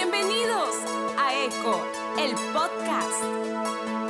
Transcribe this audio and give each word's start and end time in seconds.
Bienvenidos 0.00 0.76
a 1.18 1.34
Eco, 1.44 1.82
el 2.20 2.30
podcast. 2.52 4.07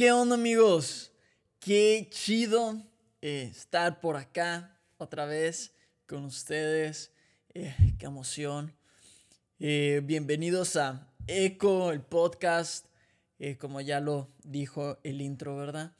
¿Qué 0.00 0.12
onda 0.12 0.34
amigos? 0.34 1.12
Qué 1.58 2.08
chido 2.10 2.82
eh, 3.20 3.50
estar 3.50 4.00
por 4.00 4.16
acá 4.16 4.80
otra 4.96 5.26
vez 5.26 5.74
con 6.06 6.24
ustedes. 6.24 7.12
Eh, 7.52 7.74
qué 7.98 8.06
emoción. 8.06 8.74
Eh, 9.58 10.00
bienvenidos 10.02 10.76
a 10.76 11.06
Eco, 11.26 11.92
el 11.92 12.00
podcast. 12.00 12.86
como 13.58 13.82
ya 13.82 14.00
lo 14.00 14.30
dijo 14.42 14.98
el 15.04 15.20
intro, 15.20 15.54
¿verdad? 15.54 15.92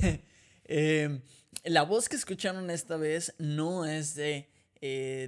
Eh, 0.64 1.20
la 1.62 1.84
voz 1.84 2.08
que 2.08 2.16
escucharon 2.16 2.70
esta 2.70 2.96
vez 2.96 3.34
no 3.38 3.84
es 3.84 4.16
de 4.16 4.48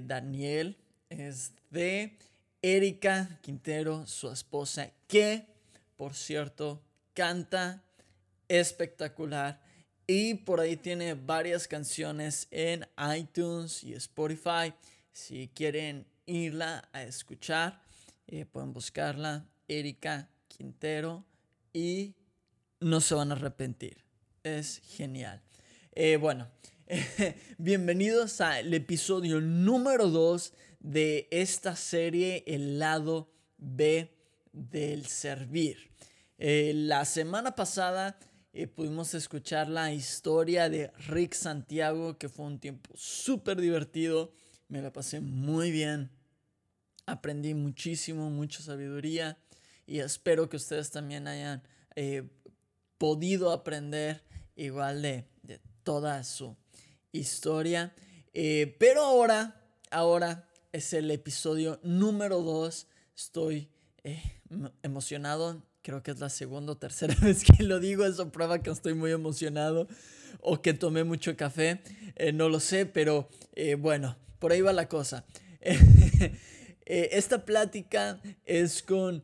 Daniel, 0.03 0.75
es 1.09 1.53
de 1.69 2.17
Erika 2.61 3.39
Quintero, 3.41 4.05
su 4.05 4.29
esposa, 4.29 4.91
que, 5.07 5.45
por 5.95 6.13
cierto, 6.13 6.81
canta 7.13 7.86
espectacular 8.47 9.61
y 10.05 10.35
por 10.35 10.61
ahí 10.61 10.77
tiene 10.77 11.15
varias 11.15 11.67
canciones 11.67 12.47
en 12.51 12.87
iTunes 13.17 13.83
y 13.83 13.93
Spotify. 13.93 14.73
Si 15.11 15.49
quieren 15.49 16.07
irla 16.25 16.87
a 16.93 17.03
escuchar, 17.03 17.81
eh, 18.27 18.45
pueden 18.45 18.71
buscarla, 18.71 19.45
Erika 19.67 20.29
Quintero, 20.47 21.25
y 21.73 22.15
no 22.79 23.01
se 23.01 23.15
van 23.15 23.31
a 23.31 23.35
arrepentir. 23.35 23.97
Es 24.43 24.81
genial. 24.95 25.41
Eh, 25.93 26.15
bueno, 26.15 26.47
bienvenidos 27.57 28.39
al 28.39 28.73
episodio 28.73 29.41
número 29.41 30.07
2 30.07 30.53
de 30.79 31.27
esta 31.31 31.75
serie, 31.75 32.43
El 32.47 32.79
lado 32.79 33.29
B 33.57 34.15
del 34.53 35.05
servir. 35.05 35.91
Eh, 36.37 36.71
la 36.73 37.03
semana 37.03 37.55
pasada 37.55 38.17
eh, 38.57 38.67
pudimos 38.67 39.13
escuchar 39.13 39.69
la 39.69 39.93
historia 39.93 40.67
de 40.67 40.91
Rick 41.09 41.35
Santiago, 41.35 42.17
que 42.17 42.27
fue 42.27 42.47
un 42.47 42.59
tiempo 42.59 42.91
súper 42.95 43.61
divertido. 43.61 44.31
Me 44.67 44.81
la 44.81 44.91
pasé 44.91 45.21
muy 45.21 45.69
bien. 45.69 46.09
Aprendí 47.05 47.53
muchísimo, 47.53 48.31
mucha 48.31 48.63
sabiduría. 48.63 49.37
Y 49.85 49.99
espero 49.99 50.49
que 50.49 50.57
ustedes 50.57 50.89
también 50.89 51.27
hayan 51.27 51.61
eh, 51.95 52.27
podido 52.97 53.51
aprender 53.51 54.23
igual 54.55 55.03
de, 55.03 55.27
de 55.43 55.61
toda 55.83 56.23
su 56.23 56.57
historia. 57.11 57.93
Eh, 58.33 58.75
pero 58.79 59.03
ahora, 59.03 59.61
ahora 59.91 60.49
es 60.71 60.93
el 60.93 61.11
episodio 61.11 61.79
número 61.83 62.41
2. 62.41 62.87
Estoy 63.15 63.69
eh, 64.03 64.41
emocionado. 64.81 65.61
Creo 65.87 66.03
que 66.03 66.11
es 66.11 66.19
la 66.19 66.27
segunda 66.27 66.73
o 66.73 66.77
tercera 66.77 67.15
vez 67.21 67.45
que 67.45 67.63
lo 67.63 67.79
digo. 67.79 68.03
Eso 68.03 68.29
prueba 68.29 68.61
que 68.61 68.69
estoy 68.69 68.93
muy 68.93 69.11
emocionado. 69.11 69.87
O 70.41 70.61
que 70.61 70.73
tomé 70.73 71.05
mucho 71.05 71.37
café. 71.37 71.79
Eh, 72.17 72.33
no 72.33 72.49
lo 72.49 72.59
sé, 72.59 72.85
pero 72.85 73.29
eh, 73.55 73.75
bueno, 73.75 74.17
por 74.37 74.51
ahí 74.51 74.59
va 74.59 74.73
la 74.73 74.89
cosa. 74.89 75.25
Eh, 76.89 77.17
esta 77.17 77.43
plática 77.43 78.21
es 78.45 78.81
con 78.81 79.21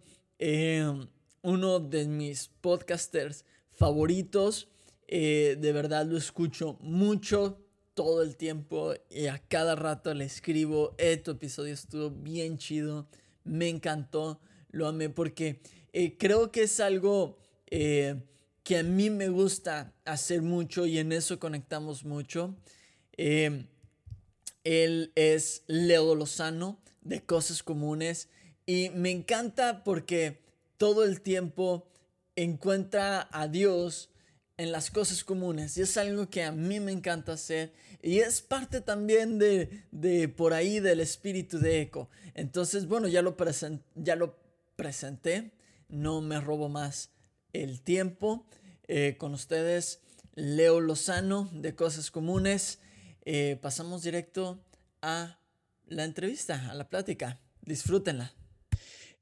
uno 1.43 1.79
de 1.79 2.07
mis 2.07 2.49
podcasters 2.59 3.45
favoritos. 3.71 4.67
De 5.07 5.71
verdad 5.73 6.05
lo 6.05 6.17
escucho 6.17 6.77
mucho 6.81 7.63
todo 7.93 8.21
el 8.21 8.35
tiempo 8.35 8.93
y 9.09 9.27
a 9.27 9.39
cada 9.39 9.75
rato 9.75 10.13
le 10.13 10.25
escribo, 10.25 10.93
eh, 10.97 11.15
tu 11.15 11.31
episodio 11.31 11.73
estuvo 11.73 12.09
bien 12.09 12.57
chido, 12.57 13.07
me 13.45 13.69
encantó, 13.69 14.41
lo 14.69 14.85
amé 14.85 15.09
porque 15.09 15.61
eh, 15.93 16.17
creo 16.17 16.51
que 16.51 16.63
es 16.63 16.79
algo 16.79 17.37
eh, 17.67 18.15
que 18.63 18.77
a 18.79 18.83
mí 18.83 19.09
me 19.09 19.29
gusta 19.29 19.93
hacer 20.05 20.41
mucho 20.41 20.85
y 20.85 20.97
en 20.97 21.11
eso 21.11 21.39
conectamos 21.39 22.03
mucho. 22.03 22.55
Eh, 23.17 23.67
él 24.63 25.11
es 25.15 25.63
Leo 25.67 26.15
Lozano 26.15 26.79
de 27.01 27.21
Cosas 27.21 27.63
Comunes 27.63 28.29
y 28.65 28.89
me 28.91 29.11
encanta 29.11 29.83
porque 29.83 30.41
todo 30.77 31.03
el 31.03 31.21
tiempo 31.21 31.87
encuentra 32.35 33.27
a 33.31 33.47
Dios 33.47 34.09
en 34.57 34.71
las 34.71 34.89
cosas 34.91 35.23
comunes 35.23 35.77
y 35.77 35.81
es 35.81 35.97
algo 35.97 36.29
que 36.29 36.43
a 36.43 36.51
mí 36.51 36.79
me 36.79 36.91
encanta 36.91 37.33
hacer 37.33 37.73
y 38.01 38.19
es 38.19 38.41
parte 38.41 38.81
también 38.81 39.39
de, 39.39 39.83
de 39.91 40.29
por 40.29 40.53
ahí 40.53 40.79
del 40.79 40.99
espíritu 40.99 41.59
de 41.59 41.81
eco. 41.81 42.09
Entonces, 42.33 42.87
bueno, 42.87 43.07
ya 43.07 43.21
lo, 43.21 43.35
presen- 43.35 43.81
ya 43.95 44.15
lo 44.15 44.37
presenté, 44.75 45.51
no 45.89 46.21
me 46.21 46.39
robo 46.39 46.69
más 46.69 47.11
el 47.53 47.81
tiempo. 47.81 48.45
Eh, 48.87 49.15
con 49.17 49.33
ustedes, 49.33 50.01
Leo 50.35 50.81
Lozano 50.81 51.49
de 51.53 51.75
Cosas 51.75 52.11
Comunes. 52.11 52.79
Eh, 53.25 53.57
pasamos 53.61 54.03
directo 54.03 54.63
a 55.01 55.39
la 55.87 56.03
entrevista, 56.03 56.69
a 56.69 56.73
la 56.73 56.89
plática. 56.89 57.39
Disfrútenla. 57.61 58.33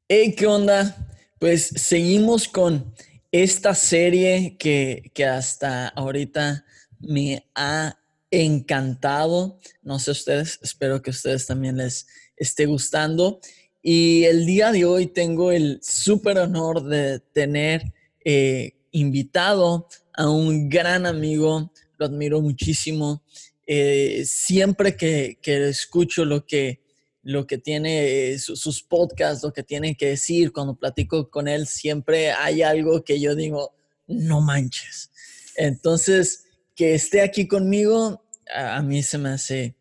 Hey, 0.07 0.33
¿qué 0.35 0.47
onda? 0.47 0.95
Pues 1.39 1.67
seguimos 1.67 2.47
con 2.47 2.93
esta 3.31 3.75
serie 3.75 4.57
que, 4.57 5.11
que 5.13 5.25
hasta 5.25 5.87
ahorita 5.89 6.65
me 6.99 7.45
ha 7.55 7.97
encantado. 8.29 9.59
No 9.81 9.99
sé 9.99 10.11
ustedes, 10.11 10.59
espero 10.61 11.01
que 11.01 11.11
a 11.11 11.13
ustedes 11.13 11.45
también 11.45 11.77
les 11.77 12.07
esté 12.35 12.65
gustando. 12.65 13.39
Y 13.83 14.25
el 14.25 14.45
día 14.45 14.71
de 14.71 14.85
hoy 14.85 15.07
tengo 15.07 15.51
el 15.51 15.79
súper 15.81 16.37
honor 16.37 16.83
de 16.83 17.19
tener 17.19 17.93
eh, 18.23 18.73
invitado 18.91 19.87
a 20.13 20.29
un 20.29 20.69
gran 20.69 21.05
amigo, 21.05 21.71
lo 21.97 22.05
admiro 22.05 22.41
muchísimo. 22.41 23.23
Eh, 23.65 24.23
siempre 24.25 24.95
que, 24.95 25.39
que 25.41 25.69
escucho 25.69 26.25
lo 26.25 26.45
que, 26.45 26.81
lo 27.23 27.47
que 27.47 27.57
tiene 27.57 28.33
eh, 28.33 28.39
su- 28.39 28.55
sus 28.55 28.83
podcasts, 28.83 29.43
lo 29.43 29.53
que 29.53 29.63
tiene 29.63 29.95
que 29.95 30.09
decir, 30.09 30.51
cuando 30.51 30.75
platico 30.75 31.29
con 31.29 31.47
él, 31.47 31.65
siempre 31.67 32.31
hay 32.31 32.61
algo 32.61 33.03
que 33.03 33.19
yo 33.19 33.33
digo, 33.35 33.73
no 34.07 34.41
manches. 34.41 35.09
Entonces, 35.55 36.45
que 36.75 36.93
esté 36.93 37.21
aquí 37.21 37.47
conmigo, 37.47 38.23
a, 38.53 38.77
a 38.77 38.81
mí 38.83 39.01
se 39.03 39.17
me 39.17 39.29
hace 39.29 39.75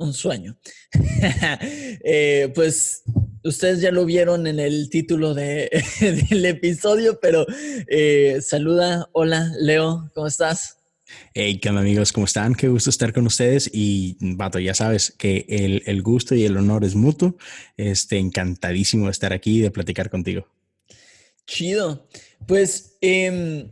un 0.00 0.12
sueño. 0.12 0.58
Eh, 2.02 2.50
pues 2.54 3.02
ustedes 3.44 3.80
ya 3.80 3.90
lo 3.90 4.04
vieron 4.04 4.46
en 4.46 4.58
el 4.58 4.88
título 4.90 5.34
de- 5.34 5.70
del 6.30 6.44
episodio, 6.46 7.18
pero 7.20 7.46
eh, 7.88 8.38
saluda, 8.40 9.08
hola, 9.12 9.52
Leo, 9.60 10.10
¿cómo 10.14 10.26
estás? 10.26 10.78
Hey, 11.34 11.58
¿qué 11.58 11.68
onda 11.68 11.80
amigos? 11.82 12.12
¿Cómo 12.12 12.26
están? 12.26 12.54
Qué 12.54 12.68
gusto 12.68 12.88
estar 12.88 13.12
con 13.12 13.26
ustedes 13.26 13.68
y, 13.72 14.16
vato, 14.20 14.58
ya 14.60 14.74
sabes 14.74 15.12
que 15.18 15.44
el, 15.48 15.82
el 15.86 16.02
gusto 16.02 16.34
y 16.34 16.44
el 16.44 16.56
honor 16.56 16.84
es 16.84 16.94
mutuo. 16.94 17.36
Este, 17.76 18.18
encantadísimo 18.18 19.06
de 19.06 19.10
estar 19.12 19.32
aquí 19.32 19.58
y 19.58 19.60
de 19.60 19.70
platicar 19.70 20.08
contigo. 20.08 20.46
Chido. 21.46 22.08
Pues 22.46 22.96
em, 23.00 23.70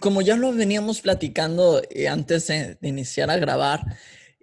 como 0.00 0.22
ya 0.22 0.36
lo 0.36 0.52
veníamos 0.52 1.02
platicando 1.02 1.82
eh, 1.90 2.08
antes 2.08 2.46
de, 2.46 2.76
de 2.80 2.88
iniciar 2.88 3.30
a 3.30 3.36
grabar, 3.36 3.84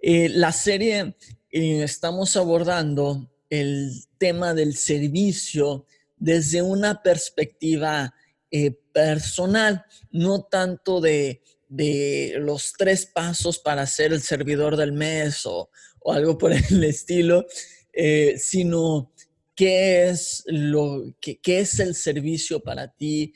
eh, 0.04 0.28
la 0.30 0.50
serie 0.50 1.14
eh, 1.52 1.82
estamos 1.84 2.36
abordando 2.36 3.30
el 3.48 3.92
tema 4.18 4.52
del 4.52 4.74
servicio 4.74 5.86
desde 6.16 6.60
una 6.60 7.02
perspectiva 7.02 8.12
eh, 8.50 8.72
personal, 8.92 9.84
no 10.10 10.42
tanto 10.42 11.00
de, 11.00 11.42
de 11.68 12.34
los 12.40 12.72
tres 12.76 13.06
pasos 13.06 13.60
para 13.60 13.86
ser 13.86 14.12
el 14.12 14.22
servidor 14.22 14.76
del 14.76 14.92
mes 14.92 15.46
o, 15.46 15.70
algo 16.06 16.36
por 16.36 16.52
el 16.52 16.82
estilo, 16.84 17.46
sino 18.36 19.12
qué 19.54 20.08
es 20.08 20.42
lo 20.46 21.14
qué, 21.20 21.38
qué 21.38 21.60
es 21.60 21.78
el 21.78 21.94
servicio 21.94 22.60
para 22.60 22.88
ti, 22.92 23.32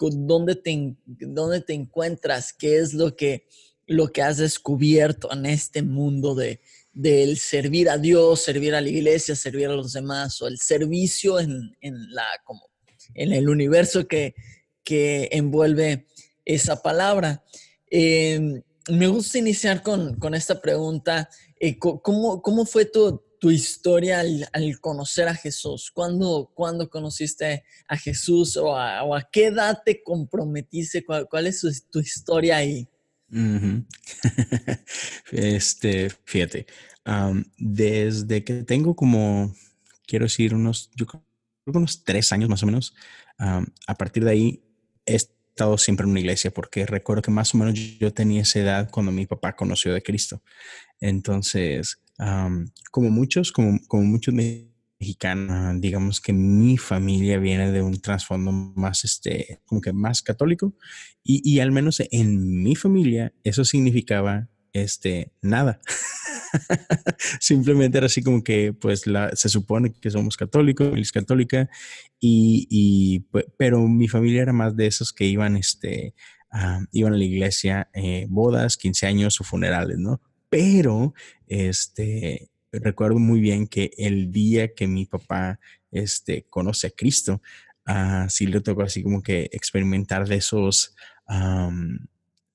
dónde 0.00 0.56
te, 0.56 0.96
dónde 1.04 1.60
te 1.60 1.74
encuentras, 1.74 2.54
qué 2.54 2.78
es 2.78 2.94
lo 2.94 3.14
que, 3.14 3.46
lo 3.86 4.08
que 4.08 4.22
has 4.22 4.38
descubierto 4.38 5.32
en 5.32 5.46
este 5.46 5.82
mundo 5.82 6.34
de, 6.34 6.60
del 6.92 7.38
servir 7.38 7.90
a 7.90 7.98
Dios, 7.98 8.40
servir 8.40 8.74
a 8.74 8.80
la 8.80 8.88
iglesia, 8.88 9.34
servir 9.34 9.66
a 9.66 9.74
los 9.74 9.92
demás, 9.92 10.40
o 10.40 10.46
el 10.46 10.58
servicio 10.58 11.40
en, 11.40 11.74
la, 11.80 12.24
como, 12.44 12.70
en 13.14 13.32
el 13.32 13.48
universo 13.48 14.06
que, 14.06 14.34
que 14.84 15.28
envuelve 15.32 16.06
esa 16.44 16.80
palabra. 16.82 17.44
Em, 17.90 18.62
me 18.88 19.08
gusta 19.08 19.38
iniciar 19.38 19.82
con, 19.82 20.34
esta 20.34 20.60
pregunta. 20.60 21.28
Eh, 21.58 21.78
¿cómo, 21.78 22.42
¿cómo, 22.42 22.64
fue 22.64 22.84
tu, 22.84 23.22
tu 23.40 23.50
historia 23.50 24.20
al, 24.20 24.80
conocer 24.80 25.26
a 25.28 25.34
Jesús? 25.34 25.90
¿Cuándo, 25.92 26.50
¿Cuándo, 26.54 26.88
conociste 26.88 27.64
a 27.88 27.96
Jesús 27.96 28.56
o 28.56 28.76
a, 28.76 29.28
qué 29.32 29.46
edad 29.46 29.82
te 29.84 30.02
comprometiste? 30.02 31.04
¿Cuál, 31.04 31.46
es 31.46 31.60
tu 31.90 31.98
historia 31.98 32.58
ahí? 32.58 32.88
este, 35.32 36.10
fíjate, 36.24 36.66
desde 37.58 38.44
que 38.44 38.62
tengo 38.62 38.94
como, 38.94 39.54
quiero 40.06 40.26
decir, 40.26 40.54
unos, 40.54 40.90
yo 40.94 41.06
creo 41.06 41.24
unos 41.66 42.04
tres 42.04 42.32
años 42.32 42.48
más 42.48 42.62
o 42.62 42.66
menos, 42.66 42.94
a 43.38 43.94
partir 43.96 44.24
de 44.24 44.30
ahí 44.30 44.64
he 45.06 45.16
estado 45.16 45.78
siempre 45.78 46.04
en 46.04 46.10
una 46.10 46.20
iglesia 46.20 46.52
porque 46.52 46.86
recuerdo 46.86 47.22
que 47.22 47.30
más 47.30 47.54
o 47.54 47.58
menos 47.58 47.74
yo 47.74 48.12
tenía 48.12 48.42
esa 48.42 48.60
edad 48.60 48.90
cuando 48.90 49.12
mi 49.12 49.26
papá 49.26 49.56
conoció 49.56 49.92
de 49.94 50.02
Cristo. 50.02 50.42
Entonces, 51.00 52.00
como 52.90 53.10
muchos, 53.10 53.52
como, 53.52 53.80
como 53.88 54.04
muchos 54.04 54.34
mexicanos, 55.04 55.80
digamos 55.80 56.20
que 56.20 56.32
mi 56.32 56.78
familia 56.78 57.38
viene 57.38 57.70
de 57.70 57.82
un 57.82 58.00
trasfondo 58.00 58.52
más, 58.52 59.04
este, 59.04 59.60
como 59.66 59.82
que 59.82 59.92
más 59.92 60.22
católico 60.22 60.74
y, 61.22 61.42
y 61.44 61.60
al 61.60 61.72
menos 61.72 62.02
en 62.10 62.62
mi 62.62 62.74
familia 62.74 63.34
eso 63.44 63.64
significaba, 63.64 64.48
este, 64.72 65.30
nada. 65.42 65.80
Simplemente 67.40 67.98
era 67.98 68.06
así 68.06 68.22
como 68.22 68.42
que, 68.42 68.72
pues, 68.72 69.06
la, 69.06 69.30
se 69.36 69.48
supone 69.48 69.92
que 69.92 70.10
somos 70.10 70.36
católicos, 70.36 70.96
es 70.96 71.12
católica, 71.12 71.68
y, 72.18 72.66
y, 72.70 73.26
pero 73.58 73.86
mi 73.86 74.08
familia 74.08 74.42
era 74.42 74.52
más 74.52 74.74
de 74.76 74.86
esos 74.86 75.12
que 75.12 75.26
iban, 75.26 75.56
este, 75.56 76.14
iban 76.92 77.12
a 77.12 77.16
la 77.16 77.24
iglesia, 77.24 77.90
eh, 77.92 78.26
bodas, 78.28 78.76
15 78.76 79.06
años 79.06 79.40
o 79.40 79.44
funerales, 79.44 79.98
¿no? 79.98 80.20
Pero, 80.48 81.14
este, 81.46 82.50
recuerdo 82.80 83.18
muy 83.18 83.40
bien 83.40 83.66
que 83.66 83.90
el 83.96 84.30
día 84.32 84.74
que 84.74 84.86
mi 84.86 85.06
papá, 85.06 85.58
este, 85.90 86.44
conoce 86.44 86.88
a 86.88 86.90
Cristo, 86.90 87.40
uh, 87.86 88.28
sí 88.28 88.46
le 88.46 88.60
tocó 88.60 88.82
así 88.82 89.02
como 89.02 89.22
que 89.22 89.48
experimentar 89.52 90.26
de 90.28 90.36
esos, 90.36 90.94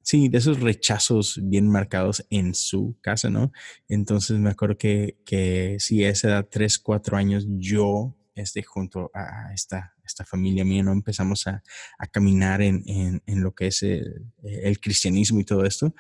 sí, 0.01 0.30
de 0.30 0.38
esos 0.38 0.60
rechazos 0.60 1.39
bien 1.44 1.68
marcados 1.68 2.25
en 2.30 2.54
su 2.56 2.98
casa, 3.01 3.30
¿no? 3.30 3.51
Entonces 3.88 4.39
me 4.39 4.50
acuerdo 4.50 4.77
que, 4.77 5.18
que 5.25 5.77
sí, 5.80 6.04
a 6.04 6.10
esa 6.10 6.30
edad, 6.30 6.48
tres, 6.50 6.80
cuatro 6.80 7.18
años, 7.18 7.45
yo, 7.48 8.16
este, 8.36 8.63
junto 8.63 9.12
a 9.13 9.54
esta 9.54 9.94
esta 10.09 10.25
familia 10.25 10.65
mía, 10.65 10.83
¿no? 10.83 10.91
Empezamos 10.91 11.47
a, 11.47 11.63
caminar 12.11 12.61
en, 12.61 13.21
lo 13.25 13.53
que 13.53 13.67
es 13.67 13.83
el, 13.83 14.79
cristianismo 14.81 15.39
y 15.39 15.45
todo 15.45 15.65
esto. 15.65 15.94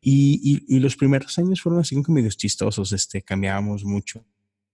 Y, 0.00 0.78
los 0.78 0.96
primeros 0.96 1.38
años 1.38 1.60
fueron 1.60 1.80
así 1.80 2.00
como 2.02 2.14
medio 2.14 2.30
chistosos, 2.30 2.92
este, 2.92 3.22
cambiábamos 3.22 3.84
mucho 3.84 4.24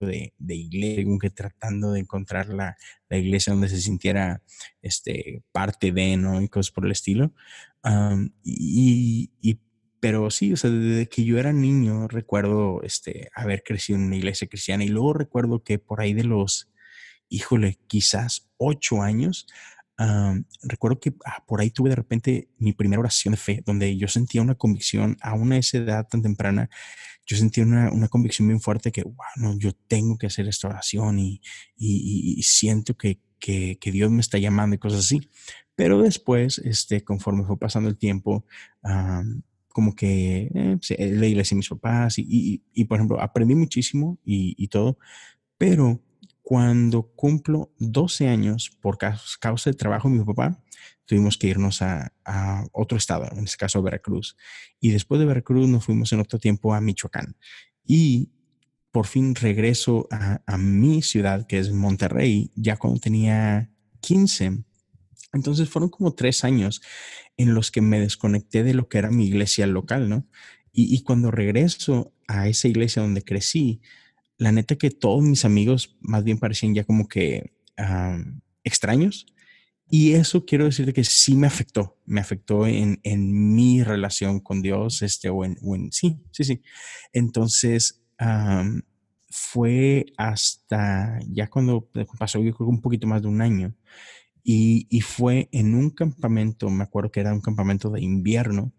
de, 0.00 0.32
iglesia, 0.48 1.04
como 1.04 1.19
que 1.19 1.31
tratando 1.31 1.92
de 1.92 2.00
encontrar 2.00 2.48
la, 2.48 2.76
iglesia 3.10 3.52
donde 3.52 3.69
se 3.69 3.81
sintiera 3.81 4.42
este, 4.82 5.42
parte 5.52 5.92
de, 5.92 6.16
¿no? 6.16 6.40
Y 6.42 6.48
cosas 6.48 6.72
por 6.72 6.84
el 6.87 6.92
estilo. 6.92 7.32
y, 8.44 9.31
pero 10.00 10.31
sí, 10.31 10.52
o 10.54 10.56
sea, 10.56 10.70
desde 10.70 11.08
que 11.08 11.25
yo 11.25 11.38
era 11.38 11.52
niño 11.52 12.08
recuerdo 12.08 12.81
este, 12.82 13.28
haber 13.34 13.62
crecido 13.62 13.98
en 13.98 14.06
una 14.06 14.16
iglesia 14.16 14.48
cristiana 14.48 14.82
y 14.82 14.88
luego 14.88 15.12
recuerdo 15.12 15.62
que 15.62 15.78
por 15.78 16.00
ahí 16.00 16.14
de 16.14 16.25
los 16.25 16.70
híjole, 17.31 17.79
quizás 17.87 18.50
ocho 18.59 19.00
años, 19.00 19.47
recuerdo 20.62 20.99
que 20.99 21.15
ah, 21.27 21.44
por 21.47 21.61
ahí 21.61 21.71
tuve 21.71 21.91
de 21.91 21.97
repente 21.97 22.49
mi 22.59 22.73
primera 22.73 23.00
oración 23.00 23.32
de 23.32 23.38
fe, 23.38 23.62
donde 23.65 23.97
yo 23.97 24.09
sentía 24.09 24.43
una 24.43 24.55
convicción, 24.55 25.17
a 25.23 25.35
una 25.35 25.56
esa 25.59 25.79
edad 25.79 26.09
tan 26.09 26.23
temprana, 26.23 26.71
yo 27.27 27.37
sentía 27.37 27.65
una, 27.65 27.93
una 27.93 28.09
convicción 28.09 28.49
bien 28.49 28.61
fuerte 28.61 28.93
que, 28.93 29.05
wow, 29.05 29.59
yo 29.59 29.73
tengo 29.88 30.19
que 30.19 30.27
hacer 30.27 30.49
esta 30.49 30.69
oración 30.69 31.19
y, 31.19 31.41
y, 31.77 32.43
siento 32.43 32.97
que, 32.97 33.21
que, 33.38 33.79
que, 33.81 33.93
Dios 33.93 34.11
me 34.11 34.21
está 34.21 34.38
llamando 34.38 34.75
y 34.75 34.79
cosas 34.79 35.00
así. 35.00 35.31
Pero 35.76 36.03
después, 36.03 36.59
este, 36.59 37.05
conforme 37.05 37.44
fue 37.44 37.59
pasando 37.59 37.88
el 37.88 37.97
tiempo, 37.97 38.44
como 39.69 39.94
que 39.94 40.50
eh, 40.55 40.76
pues, 40.76 40.91
eh, 40.91 41.12
la 41.15 41.26
iglesia 41.26 41.56
mis 41.56 41.69
papás 41.69 42.19
y, 42.19 42.62
y, 42.75 42.85
por 42.85 42.99
ejemplo, 42.99 43.21
aprendí 43.21 43.55
muchísimo 43.55 44.19
y, 44.25 44.67
todo, 44.69 44.99
pero 45.56 46.00
cuando 46.50 47.02
cumplo 47.14 47.73
12 47.79 48.26
años 48.26 48.76
por 48.81 48.99
causa 48.99 49.70
de 49.70 49.76
trabajo 49.76 50.08
de 50.08 50.17
mi 50.17 50.25
papá, 50.25 50.61
tuvimos 51.05 51.38
que 51.38 51.47
irnos 51.47 51.81
a, 51.81 52.12
otro 52.73 52.99
estado, 52.99 53.29
en 53.31 53.44
este 53.44 53.56
caso 53.56 53.81
Veracruz. 53.81 54.37
Y 54.81 54.91
después 54.91 55.20
de 55.20 55.26
Veracruz 55.26 55.69
nos 55.69 55.85
fuimos 55.85 56.12
en 56.12 56.19
otro 56.19 56.41
tiempo 56.41 56.75
a 56.75 56.81
Michoacán. 56.81 57.37
Y 57.87 58.32
por 58.91 59.06
fin 59.06 59.37
regreso 59.37 60.08
a, 60.11 60.43
a 60.44 60.58
mi 60.58 61.02
ciudad, 61.02 61.47
que 61.47 61.61
es 61.61 61.70
Monterrey, 61.70 62.50
ya 62.56 62.76
cuando 62.79 62.99
tenía 62.99 63.70
15. 64.00 64.64
Entonces 65.32 65.69
fueron 65.69 65.88
como 65.88 66.14
tres 66.14 66.43
años 66.43 66.82
en 67.37 67.55
los 67.55 67.70
que 67.70 67.81
me 67.81 68.00
desconecté 68.00 68.64
de 68.64 68.75
lo 68.75 68.88
que 68.88 68.99
era 68.99 69.12
mi 69.12 69.25
iglesia 69.25 69.69
local, 69.69 70.08
¿no? 70.08 70.26
Y 70.73 71.00
cuando 71.05 71.31
regreso 71.31 72.12
a 72.26 72.49
esa 72.49 72.67
iglesia 72.67 73.02
donde 73.02 73.23
crecí, 73.23 73.82
la 74.40 74.52
neta 74.52 74.76
que 74.76 74.90
todos 74.90 75.22
mis 75.22 75.44
amigos 75.44 75.98
más 76.00 76.25
bien 76.25 76.38
parecían 76.38 76.75
ya 76.75 76.84
como 76.84 77.06
que 77.06 77.52
extraños. 78.64 79.26
Y 79.90 80.12
eso 80.12 80.46
quiero 80.46 80.64
decirte 80.64 80.94
que 80.94 81.04
sí 81.04 81.34
me 81.37 81.46
afectó, 81.46 81.98
me 82.06 82.20
afectó 82.20 82.66
en, 82.66 83.00
en 83.02 83.54
mi 83.54 83.82
relación 83.82 84.40
con 84.40 84.62
Dios, 84.62 85.02
este, 85.02 85.28
o 85.28 85.44
en, 85.44 85.58
sí, 85.92 86.22
sí, 86.31 86.44
sí. 86.44 86.62
Entonces, 87.12 88.02
fue 89.28 90.06
hasta 90.16 91.20
ya 91.28 91.50
cuando 91.50 91.90
pasó, 92.19 92.40
yo 92.40 92.54
creo 92.54 92.69
un 92.69 92.81
poquito 92.81 93.06
más 93.06 93.20
de 93.20 93.28
un 93.28 93.42
año, 93.42 93.75
y, 94.42 94.87
y, 94.88 95.02
fue 95.02 95.50
en 95.52 95.75
un 95.75 95.90
campamento, 95.90 96.70
me 96.70 96.84
acuerdo 96.84 97.10
que 97.10 97.20
era 97.20 97.34
un 97.34 97.42
campamento 97.42 97.90
de 97.90 98.00
invierno, 98.00 98.72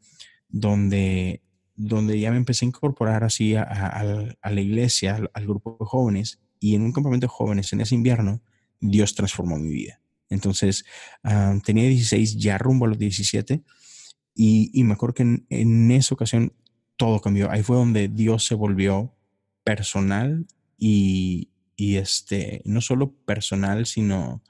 donde 0.49 1.43
donde 1.88 2.19
ya 2.19 2.31
me 2.31 2.38
empecé 2.38 2.66
a 2.66 2.68
incorporar 2.68 3.24
así 3.24 3.56
a, 3.56 4.36
la 4.44 4.62
iglesia, 4.62 5.19
al, 5.33 5.48
grupo 5.48 5.78
de 5.80 5.86
jóvenes, 5.86 6.39
y 6.60 6.75
en 6.75 6.83
un 6.83 6.92
campamento 6.92 7.26
de 7.26 7.30
jóvenes 7.30 7.73
en 7.73 7.81
ese 7.81 7.95
invierno, 7.95 8.42
Dios 8.80 9.16
transformó 9.16 9.57
mi 9.57 9.69
vida. 9.69 10.00
Entonces, 10.30 10.85
ah, 11.23 11.57
tenía 11.66 11.85
16, 11.85 12.38
ya 12.38 12.57
rumbo 12.57 12.85
a 12.85 12.90
los 12.90 13.00
17, 13.00 13.64
y, 14.35 14.83
me 14.83 14.94
acuerdo 14.94 15.16
que 15.16 15.44
en, 15.50 15.92
esa 15.92 16.14
ocasión 16.14 16.54
todo 16.97 17.19
cambió. 17.19 17.52
Ahí 17.52 17.64
fue 17.64 17.76
donde 17.76 18.07
Dios 18.07 18.45
se 18.45 18.56
volvió 18.56 19.16
personal 19.64 20.45
y, 20.78 21.50
este, 21.78 22.61
no 22.64 22.80
solo 22.80 23.11
personal, 23.26 23.88
sino 23.88 24.44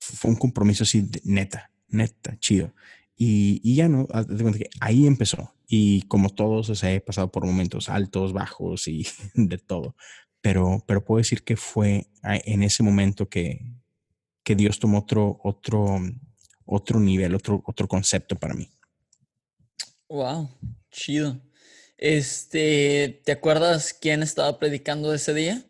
fue 0.00 0.30
un 0.30 0.36
compromiso 0.36 0.82
así 0.82 1.08
neta, 1.24 1.70
neta, 1.88 2.36
chido. 2.38 2.74
Y, 3.20 3.74
ya 3.74 3.88
no, 3.88 4.06
que 4.06 4.70
ahí 4.78 5.06
empezó. 5.06 5.52
Y 5.66 6.02
como 6.02 6.30
todos, 6.30 6.70
o 6.70 6.74
sea, 6.76 6.94
he 6.94 7.00
pasado 7.00 7.32
por 7.32 7.44
momentos 7.44 7.88
altos, 7.88 8.32
bajos 8.32 8.86
y 8.86 9.06
de 9.34 9.58
todo. 9.58 9.96
Pero, 10.40 10.84
pero 10.86 11.04
puedo 11.04 11.18
decir 11.18 11.42
que 11.42 11.56
fue 11.56 12.06
en 12.22 12.62
ese 12.62 12.84
momento 12.84 13.28
que, 13.28 13.60
que 14.44 14.54
Dios 14.54 14.78
tomó 14.78 15.00
otro, 15.00 15.40
otro, 15.42 15.98
otro 16.64 17.00
nivel, 17.00 17.34
otro, 17.34 17.60
otro 17.66 17.88
concepto 17.88 18.36
para 18.36 18.54
mí. 18.54 18.70
Wow, 20.08 20.48
chido. 20.92 21.40
Este, 21.96 23.20
¿te 23.24 23.32
acuerdas 23.32 23.92
quién 23.92 24.22
estaba 24.22 24.60
predicando 24.60 25.12
ese 25.12 25.34
día? 25.34 25.64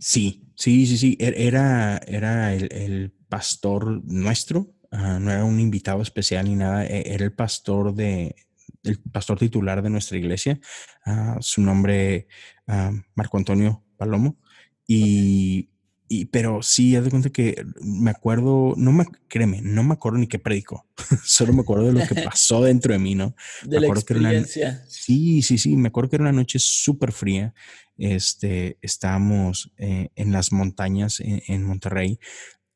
Sí, 0.00 0.52
sí, 0.56 0.84
sí, 0.88 0.98
sí. 0.98 1.16
E-, 1.20 1.46
era, 1.46 1.98
era 2.08 2.52
el, 2.52 2.68
el 2.72 3.12
pastor 3.28 4.02
nuestro, 4.04 4.73
Ah, 4.96 5.18
no 5.18 5.32
era 5.32 5.44
un 5.44 5.58
invitado 5.58 6.02
especial 6.02 6.44
ni 6.44 6.54
nada, 6.54 6.86
e-, 6.86 7.12
era 7.12 7.24
el 7.24 7.32
pastor 7.32 7.94
de, 7.94 8.36
el 8.84 9.00
pastor 9.00 9.38
titular 9.38 9.82
de 9.82 9.90
nuestra 9.90 10.16
iglesia, 10.16 10.60
ah, 11.04 11.36
su 11.40 11.62
nombre 11.62 12.28
uh, 12.68 12.96
Marco 13.16 13.36
Antonio 13.36 13.82
Palomo, 13.96 14.38
y, 14.86 15.68
y, 16.06 16.26
pero 16.26 16.62
sí, 16.62 16.94
haz 16.94 17.02
de 17.02 17.10
cuenta 17.10 17.30
que 17.30 17.64
me 17.82 18.12
acuerdo, 18.12 18.74
no 18.76 18.92
me, 18.92 19.04
créeme, 19.26 19.62
no 19.62 19.82
me 19.82 19.94
acuerdo 19.94 20.18
ni 20.18 20.28
qué 20.28 20.38
predicó, 20.38 20.86
solo 21.24 21.52
me 21.52 21.62
acuerdo 21.62 21.86
de 21.86 21.94
lo 21.94 22.06
que 22.06 22.14
pasó 22.22 22.62
dentro 22.62 22.92
de 22.92 23.00
mí, 23.00 23.16
¿no? 23.16 23.34
De 23.64 23.80
la 23.80 23.88
experiencia. 23.88 24.84
sí, 24.86 25.42
sí, 25.42 25.58
sí, 25.58 25.76
me 25.76 25.88
acuerdo 25.88 26.10
que 26.10 26.16
era 26.16 26.24
una 26.24 26.32
noche 26.32 26.60
súper 26.60 27.10
fría, 27.10 27.52
este, 27.98 28.78
estábamos 28.80 29.72
eh, 29.76 30.10
en 30.14 30.30
las 30.30 30.52
montañas 30.52 31.18
en, 31.18 31.42
en 31.48 31.64
Monterrey, 31.64 32.20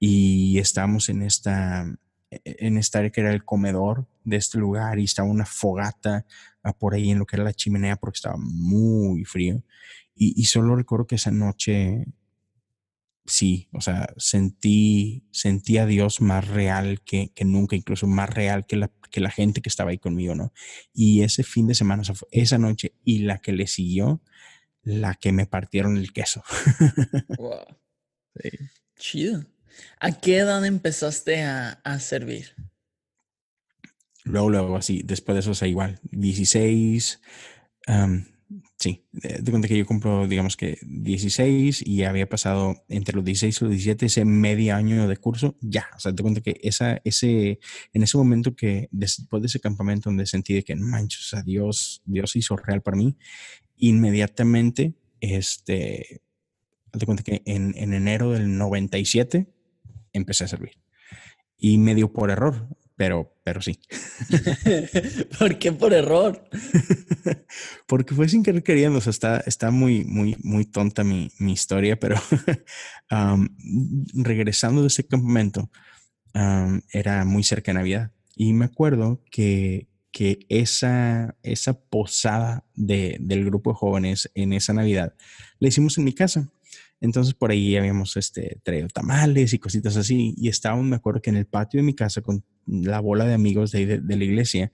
y 0.01 0.59
estábamos 0.59 1.09
en 1.09 1.23
esta, 1.23 1.87
en 2.31 2.77
esta 2.77 2.99
área 2.99 3.11
que 3.11 3.21
era 3.21 3.33
el 3.33 3.45
comedor 3.45 4.07
de 4.25 4.37
este 4.37 4.59
lugar 4.59 4.99
y 4.99 5.05
estaba 5.05 5.29
una 5.29 5.47
fogata 5.47 6.27
por 6.79 6.95
ahí 6.95 7.11
en 7.11 7.19
lo 7.19 7.27
que 7.27 7.37
era 7.37 7.45
la 7.45 7.55
chimenea 7.55 7.97
porque 7.97 8.17
estaba 8.17 8.37
muy 8.39 9.25
frío. 9.25 9.63
Y, 10.15 10.41
y 10.41 10.45
solo 10.47 10.77
recuerdo 10.77 11.07
que 11.07 11.15
esa 11.15 11.31
noche, 11.31 12.07
sí, 13.25 13.69
o 13.73 13.81
sea, 13.81 14.13
sentí, 14.17 15.25
sentí 15.31 15.79
a 15.79 15.87
Dios 15.87 16.21
más 16.21 16.47
real 16.49 17.03
que, 17.03 17.33
que 17.35 17.45
nunca, 17.45 17.77
incluso 17.77 18.07
más 18.07 18.29
real 18.29 18.67
que 18.67 18.77
la, 18.77 18.91
que 19.11 19.21
la 19.21 19.31
gente 19.31 19.63
que 19.63 19.69
estaba 19.69 19.91
ahí 19.91 19.99
conmigo, 19.99 20.35
¿no? 20.35 20.53
Y 20.93 21.23
ese 21.23 21.43
fin 21.45 21.67
de 21.69 21.75
semana, 21.75 22.03
esa 22.31 22.59
noche 22.59 22.95
y 23.05 23.21
la 23.21 23.39
que 23.39 23.53
le 23.53 23.67
siguió, 23.67 24.21
la 24.83 25.15
que 25.15 25.33
me 25.33 25.47
partieron 25.47 25.97
el 25.97 26.13
queso. 26.13 26.43
wow. 27.39 27.65
Chido. 28.99 29.47
¿A 30.01 30.13
qué 30.13 30.39
edad 30.39 30.65
empezaste 30.65 31.43
a, 31.43 31.81
a 31.85 31.99
servir? 32.01 32.55
Luego, 34.25 34.51
luego, 34.51 34.77
así, 34.77 35.03
después 35.05 35.35
de 35.35 35.41
eso, 35.41 35.53
o 35.53 35.55
sea, 35.55 35.69
igual, 35.69 36.01
16, 36.11 37.21
sí, 38.77 39.07
de 39.13 39.51
cuenta 39.51 39.69
que 39.69 39.79
yo 39.79 39.87
compro, 39.87 40.27
digamos 40.29 40.57
que 40.57 40.79
16 40.83 41.87
y 41.87 42.05
había 42.05 42.29
pasado 42.29 42.85
entre 42.89 43.17
los 43.17 43.25
16 43.25 43.61
y 43.61 43.65
los 43.65 43.71
17 43.71 44.07
ese 44.07 44.25
medio 44.25 44.75
año 44.75 45.09
de 45.09 45.17
curso, 45.17 45.57
ya, 45.61 45.89
o 45.97 46.01
sea, 46.01 46.15
te 46.15 46.23
cuenta 46.23 46.41
que 46.43 46.61
esa, 46.63 47.01
ese, 47.05 47.59
en 47.93 48.03
ese 48.03 48.19
momento 48.19 48.55
que 48.55 48.89
después 48.91 49.43
de 49.43 49.47
ese 49.47 49.61
campamento 49.61 50.11
donde 50.11 50.27
sentí 50.27 50.55
de 50.55 50.63
que, 50.63 50.77
manches, 50.77 51.33
o 51.33 51.43
Dios, 51.43 52.03
Dios 52.05 52.37
hizo 52.37 52.57
real 52.57 52.83
para 52.83 52.97
mí, 52.97 53.17
inmediatamente, 53.77 54.95
este, 55.21 56.23
te 56.93 57.07
cuenta 57.07 57.23
que 57.23 57.43
en, 57.47 57.75
en 57.77 57.95
enero 57.95 58.33
del 58.33 58.59
97 58.59 59.47
empecé 60.19 60.45
a 60.45 60.49
servir. 60.49 60.79
Y 61.57 61.79
medio 61.79 62.13
por 62.13 62.31
error, 62.31 62.69
pero, 62.99 63.33
pero 63.45 63.63
sí. 63.63 63.79
¿Por 65.39 65.59
qué 65.59 65.73
por 65.73 65.93
error? 65.93 66.49
Porque 67.87 68.15
fue 68.15 68.29
sin 68.29 68.43
querer 68.43 68.63
queriendo, 68.63 68.99
o 68.99 69.01
sea, 69.01 69.11
está, 69.11 69.39
está 69.47 69.71
muy, 69.71 70.05
muy, 70.05 70.37
muy 70.43 70.65
tonta 70.65 71.05
mi, 71.05 71.31
mi 71.39 71.53
historia, 71.53 71.99
pero 71.99 72.17
regresando 74.15 74.83
de 74.83 74.89
ese 74.89 75.07
campamento, 75.07 75.71
era 76.93 77.25
muy 77.25 77.43
cerca 77.45 77.71
de 77.71 77.79
Navidad. 77.79 78.13
Y 78.35 78.53
me 78.53 78.67
acuerdo 78.67 79.23
que, 79.31 79.89
que 80.11 80.41
esa, 80.49 81.37
esa 81.43 81.81
posada 81.81 82.65
de, 82.75 83.17
del 83.21 83.45
grupo 83.45 83.71
de 83.71 83.77
jóvenes 83.77 84.31
en 84.35 84.53
esa 84.53 84.73
Navidad 84.73 85.15
la 85.61 85.69
hicimos 85.69 85.99
en 85.99 86.05
mi 86.05 86.13
casa. 86.13 86.49
Entonces 87.01 87.35
por 87.35 87.51
ahí 87.51 87.77
habíamos 87.77 88.17
este, 88.17 88.61
traído 88.63 88.89
tamales 88.89 89.53
y 89.53 89.59
cositas 89.59 89.97
así. 89.97 90.35
Y 90.37 90.49
estábamos, 90.49 90.87
me 90.87 90.97
acuerdo 90.97 91.23
que 91.23 91.31
en 91.31 91.37
el 91.37 91.47
patio 91.47 91.79
de 91.79 91.85
mi 91.85 91.95
casa 91.95 92.23
con 92.23 92.45
la 92.67 93.01
bola 93.01 93.25
de 93.25 93.35
amigos 93.35 93.71
de, 93.71 94.01
de, 94.01 94.17
la 94.17 94.25
iglesia. 94.25 94.73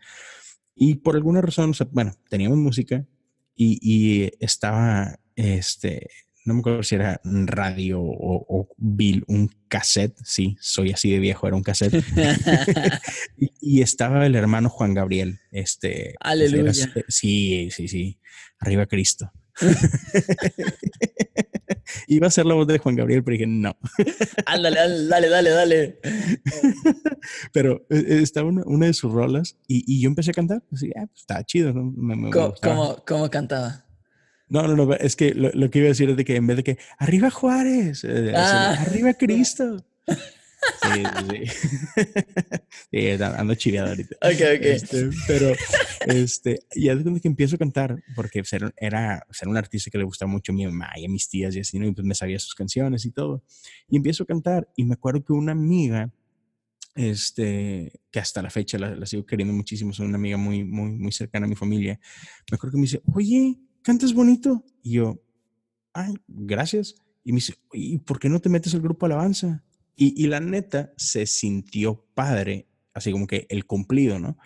Y 0.75 0.97
por 0.97 1.17
alguna 1.17 1.41
razón, 1.41 1.73
bueno, 1.93 2.15
teníamos 2.29 2.59
música 2.59 3.07
y, 3.55 3.79
y, 3.81 4.33
estaba, 4.41 5.21
este, 5.37 6.09
no 6.45 6.55
me 6.55 6.61
acuerdo 6.61 6.83
si 6.83 6.97
era 6.97 7.21
radio 7.25 8.01
o, 8.01 8.45
o 8.49 8.69
Bill, 8.77 9.25
un 9.29 9.49
cassette, 9.69 10.19
sí, 10.25 10.57
soy 10.61 10.91
así 10.91 11.13
de 11.13 11.21
viejo, 11.21 11.47
era 11.47 11.57
un 11.57 11.63
cassette. 11.63 11.95
y, 13.39 13.53
y, 13.61 13.83
estaba 13.83 14.27
el 14.27 14.35
hermano 14.35 14.69
Juan 14.69 14.95
Gabriel, 14.95 15.39
este. 15.53 16.15
Aleluya. 16.21 16.73
sí, 17.09 17.69
sí, 17.71 17.87
sí, 17.87 18.19
arriba 18.59 18.87
Cristo. 18.87 19.31
Iba 22.09 22.27
a 22.27 22.31
ser 22.31 22.47
la 22.47 22.55
voz 22.55 22.67
de 22.67 22.79
Juan 22.79 22.97
Gabriel, 22.97 23.23
pero 23.25 23.35
dije, 23.35 23.47
no. 23.47 23.77
Ándale, 24.47 25.07
dale, 25.09 25.29
dale, 25.29 25.51
dale. 25.51 26.01
pero 27.53 27.87
eh, 27.91 28.05
eh, 28.09 28.21
estaba 28.23 28.49
una, 28.49 28.63
una, 28.67 28.87
de 28.87 28.95
sus 28.95 29.13
rolas 29.13 29.57
y, 29.67 29.85
y, 29.87 30.01
yo 30.01 30.09
empecé 30.09 30.31
a 30.31 30.35
cantar. 30.35 30.63
Así, 30.73 30.91
ah, 30.97 31.07
pues, 31.07 31.21
estaba 31.21 31.45
chido. 31.45 31.73
¿no? 31.73 31.93
Me, 31.97 32.17
me 32.17 32.31
¿Cómo, 32.31 32.55
¿Cómo, 32.63 33.03
¿Cómo, 33.07 33.31
cantaba? 33.31 33.85
No, 34.49 34.69
no, 34.69 34.77
no, 34.77 34.95
es 34.95 35.17
que 35.17 35.35
lo, 35.35 35.51
lo, 35.53 35.71
que 35.71 35.79
iba 35.79 35.87
a 35.87 35.89
decir 35.89 36.11
es 36.11 36.17
de 36.17 36.25
que 36.25 36.37
en 36.37 36.47
vez 36.47 36.57
de 36.59 36.65
que 36.65 36.79
arriba 36.99 37.31
Juárez, 37.31 38.05
eh, 38.05 38.33
ah. 38.37 38.77
arriba 38.79 39.15
Cristo. 39.15 39.85
Sí, 40.83 41.03
sí. 41.29 42.07
sí, 42.91 43.09
ando 43.23 43.55
chiviado 43.55 43.89
ahorita. 43.89 44.17
Ok, 44.23 44.59
ok. 44.59 44.65
Este, 44.65 45.11
pero, 45.27 45.53
este, 46.07 46.61
ya 46.75 46.95
desde 46.95 47.21
que 47.21 47.29
empiezo 47.29 47.57
a 47.57 47.59
cantar, 47.59 48.03
porque 48.15 48.45
ser, 48.45 48.73
era 48.77 49.27
ser 49.31 49.49
un 49.49 49.57
artista 49.57 49.91
que 49.91 49.99
le 49.99 50.05
gustaba 50.05 50.31
mucho 50.31 50.53
a 50.53 50.55
mi 50.55 50.67
mamá 50.67 50.91
y 50.97 51.07
a 51.07 51.09
mis 51.09 51.29
tías 51.29 51.55
y 51.57 51.61
así, 51.61 51.79
¿no? 51.79 51.87
y 51.87 51.93
pues 51.93 52.07
me 52.07 52.15
sabía 52.15 52.39
sus 52.39 52.55
canciones 52.55 53.05
y 53.07 53.11
todo. 53.11 53.43
Y 53.89 53.97
empiezo 53.97 54.25
a 54.25 54.27
cantar, 54.27 54.69
y 54.77 54.85
me 54.85 54.95
acuerdo 54.95 55.25
que 55.25 55.33
una 55.33 55.53
amiga, 55.53 56.13
este, 56.95 57.93
que 58.11 58.21
hasta 58.21 58.43
la 58.43 58.51
fecha 58.51 58.79
la, 58.79 58.95
la 58.95 59.07
sigo 59.07 59.27
queriendo 59.27 59.55
muchísimo, 59.55 59.91
es 59.91 59.99
una 59.99 60.17
amiga 60.17 60.37
muy, 60.37 60.65
muy, 60.65 60.91
muy 60.91 61.13
cercana 61.13 61.47
a 61.47 61.49
mi 61.49 61.57
familia, 61.57 61.99
me 62.51 62.57
acuerdo 62.57 62.73
que 62.73 62.79
me 62.79 62.83
dice, 62.83 63.03
oye, 63.13 63.59
cantas 63.85 64.13
bonito. 64.13 64.65
Y 64.83 64.95
yo, 64.95 65.23
ay, 65.93 66.15
gracias. 66.27 66.97
Y 67.23 67.33
me 67.33 67.37
dice, 67.37 67.55
¿y 67.73 67.99
por 67.99 68.19
qué 68.19 68.29
no 68.29 68.41
te 68.41 68.49
metes 68.49 68.75
al 68.75 68.81
grupo 68.81 69.07
Alabanza? 69.07 69.64
Y, 69.97 70.23
y, 70.23 70.27
la 70.27 70.41
neta 70.41 70.93
se 70.97 71.27
sintió 71.27 72.05
padre, 72.15 72.67
así 72.93 73.13
como 73.13 73.27
que 73.27 73.47
el 73.49 73.65
cumplido, 73.67 74.19
¿no? 74.19 74.39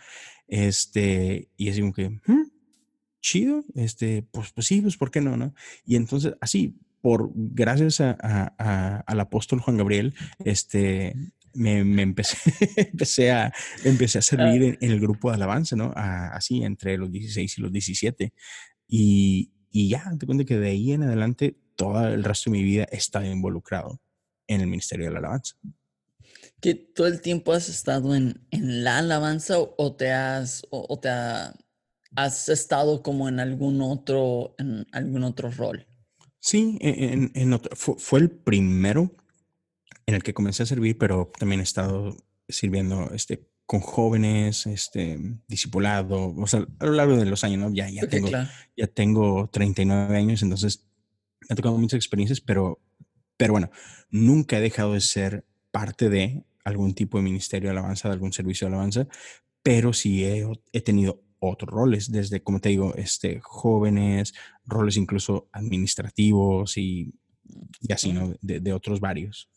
Este, 0.46 1.50
y 1.56 1.68
así 1.68 1.80
como 1.80 1.92
que, 1.92 2.10
¿Mm? 2.10 2.50
chido, 3.20 3.64
este, 3.74 4.22
pues, 4.22 4.52
pues 4.52 4.66
sí, 4.66 4.80
pues 4.80 4.96
¿por 4.96 5.10
qué 5.10 5.20
no, 5.20 5.36
no? 5.36 5.54
Y 5.84 5.96
entonces, 5.96 6.34
así, 6.40 6.78
por, 7.00 7.30
gracias 7.34 8.00
a, 8.00 8.16
a, 8.20 8.98
al 9.06 9.20
apóstol 9.20 9.60
Juan 9.60 9.76
Gabriel, 9.76 10.14
este, 10.44 11.14
me, 11.54 11.84
me 11.84 12.02
empecé, 12.02 12.36
empecé, 12.76 13.30
a, 13.30 13.52
empecé 13.84 14.18
a 14.18 14.22
servir 14.22 14.62
en, 14.62 14.78
en, 14.80 14.90
el 14.90 15.00
grupo 15.00 15.30
de 15.30 15.36
alabanza, 15.36 15.76
¿no? 15.76 15.92
así, 15.94 16.62
entre 16.62 16.96
los 16.96 17.10
16 17.10 17.58
y 17.58 17.60
los 17.60 17.72
17. 17.72 18.32
Y, 18.88 19.52
y 19.70 19.88
ya, 19.88 20.04
te 20.18 20.26
cuento 20.26 20.44
que 20.44 20.58
de 20.58 20.70
ahí 20.70 20.92
en 20.92 21.02
adelante, 21.02 21.56
todo 21.76 22.06
el 22.06 22.24
resto 22.24 22.50
de 22.50 22.58
mi 22.58 22.64
vida 22.64 22.86
he 22.90 22.96
estado 22.96 23.26
involucrado 23.26 24.00
en 24.48 24.60
el 24.60 24.66
Ministerio 24.66 25.06
de 25.06 25.12
la 25.12 25.18
Alabanza. 25.20 25.54
¿Que 26.60 26.74
todo 26.74 27.06
el 27.06 27.20
tiempo 27.20 27.52
has 27.52 27.68
estado 27.68 28.16
en, 28.16 28.44
en 28.50 28.82
la 28.82 28.98
alabanza 28.98 29.58
o 29.60 29.94
te 29.94 30.10
has, 30.10 30.66
o, 30.70 30.86
o 30.88 30.98
te 30.98 31.08
ha, 31.08 31.54
has 32.16 32.48
estado 32.48 33.02
como 33.02 33.28
en 33.28 33.38
algún 33.38 33.80
otro, 33.80 34.56
en 34.58 34.84
algún 34.90 35.22
otro 35.22 35.52
rol? 35.52 35.86
Sí, 36.40 36.76
en, 36.80 37.30
en 37.34 37.52
otro, 37.52 37.76
fue, 37.76 37.94
fue, 37.98 38.20
el 38.20 38.30
primero 38.30 39.14
en 40.06 40.14
el 40.14 40.22
que 40.22 40.34
comencé 40.34 40.64
a 40.64 40.66
servir, 40.66 40.98
pero 40.98 41.30
también 41.38 41.60
he 41.60 41.64
estado 41.64 42.16
sirviendo 42.48 43.10
este, 43.12 43.48
con 43.66 43.80
jóvenes, 43.80 44.66
este, 44.66 45.18
discipulado, 45.46 46.34
o 46.34 46.46
sea, 46.46 46.66
a 46.78 46.86
lo 46.86 46.92
largo 46.92 47.16
de 47.16 47.26
los 47.26 47.44
años, 47.44 47.58
¿no? 47.58 47.74
Ya, 47.74 47.90
ya, 47.90 48.04
okay, 48.04 48.18
tengo, 48.18 48.28
claro. 48.28 48.48
ya 48.76 48.86
tengo 48.86 49.50
39 49.52 50.16
años, 50.16 50.42
entonces 50.42 50.86
he 51.48 51.54
tocado 51.54 51.76
muchas 51.76 51.98
experiencias, 51.98 52.40
pero 52.40 52.80
pero 53.38 53.54
bueno, 53.54 53.70
nunca 54.10 54.58
he 54.58 54.60
dejado 54.60 54.92
de 54.92 55.00
ser 55.00 55.46
parte 55.70 56.10
de 56.10 56.44
algún 56.64 56.92
tipo 56.92 57.16
de 57.16 57.24
ministerio 57.24 57.68
de 57.68 57.78
alabanza, 57.78 58.08
de 58.08 58.14
algún 58.14 58.34
servicio 58.34 58.66
de 58.66 58.74
alabanza, 58.74 59.08
pero 59.62 59.94
sí 59.94 60.24
he, 60.24 60.46
he 60.72 60.82
tenido 60.82 61.22
otros 61.38 61.70
roles, 61.70 62.10
desde, 62.10 62.42
como 62.42 62.60
te 62.60 62.68
digo, 62.68 62.94
este, 62.96 63.40
jóvenes, 63.40 64.34
roles 64.66 64.96
incluso 64.96 65.48
administrativos 65.52 66.76
y, 66.76 67.14
y 67.80 67.92
así, 67.92 68.12
¿no? 68.12 68.34
De, 68.42 68.60
de, 68.60 68.72
otros 68.72 69.00
varios. 69.00 69.48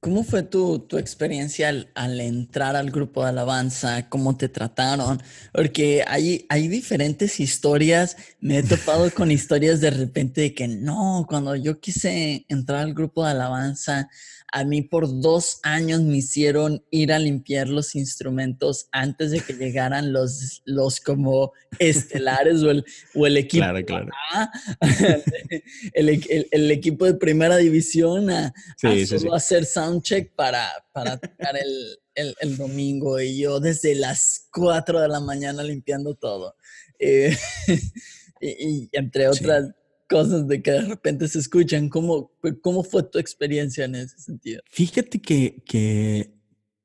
¿Cómo 0.00 0.24
fue 0.24 0.42
tu, 0.42 0.78
tu 0.78 0.96
experiencia 0.96 1.68
al, 1.68 1.90
al, 1.94 2.22
entrar 2.22 2.74
al 2.74 2.90
grupo 2.90 3.22
de 3.22 3.28
alabanza? 3.28 4.08
¿Cómo 4.08 4.34
te 4.34 4.48
trataron? 4.48 5.22
Porque 5.52 6.02
hay, 6.06 6.46
hay 6.48 6.68
diferentes 6.68 7.38
historias. 7.38 8.16
Me 8.40 8.58
he 8.58 8.62
topado 8.62 9.10
con 9.14 9.30
historias 9.30 9.82
de 9.82 9.90
repente 9.90 10.40
de 10.40 10.54
que 10.54 10.68
no, 10.68 11.26
cuando 11.28 11.54
yo 11.54 11.80
quise 11.80 12.46
entrar 12.48 12.80
al 12.80 12.94
grupo 12.94 13.26
de 13.26 13.32
alabanza, 13.32 14.08
a 14.52 14.64
mí 14.64 14.82
por 14.82 15.20
dos 15.20 15.60
años 15.62 16.00
me 16.02 16.18
hicieron 16.18 16.84
ir 16.90 17.12
a 17.12 17.18
limpiar 17.18 17.68
los 17.68 17.94
instrumentos 17.94 18.88
antes 18.90 19.30
de 19.30 19.40
que 19.40 19.52
llegaran 19.52 20.12
los, 20.12 20.62
los 20.64 21.00
como 21.00 21.52
estelares 21.78 22.62
o 22.62 22.70
el, 22.70 22.84
o 23.14 23.26
el 23.26 23.36
equipo. 23.36 23.64
Claro, 23.64 23.84
claro. 23.84 24.08
A, 24.32 24.50
el, 25.94 26.08
el, 26.08 26.48
el, 26.50 26.70
equipo 26.70 27.04
de 27.04 27.14
primera 27.14 27.56
división 27.56 28.30
a, 28.30 28.52
sí, 28.76 28.86
a 28.86 29.06
solo 29.06 29.06
sí, 29.06 29.18
sí. 29.18 29.28
hacer 29.32 29.64
soundcheck 29.64 30.34
para, 30.34 30.68
para 30.92 31.18
tocar 31.18 31.56
el, 31.56 32.34
el, 32.40 32.56
domingo 32.56 33.20
y 33.20 33.38
yo 33.38 33.60
desde 33.60 33.94
las 33.94 34.48
4 34.52 35.00
de 35.00 35.08
la 35.08 35.20
mañana 35.20 35.62
limpiando 35.62 36.14
todo. 36.14 36.56
Eh, 36.98 37.36
y, 38.40 38.48
y, 38.48 38.88
entre 38.92 39.28
otras 39.28 39.70
cosas 40.10 40.48
de 40.48 40.60
que 40.60 40.72
de 40.72 40.82
repente 40.82 41.28
se 41.28 41.38
escuchan. 41.38 41.88
¿Cómo, 41.88 42.32
cómo 42.60 42.82
fue 42.82 43.04
tu 43.04 43.18
experiencia 43.18 43.84
en 43.84 43.94
ese 43.94 44.18
sentido? 44.18 44.60
Fíjate 44.68 45.22
que, 45.22 45.62
que, 45.64 46.34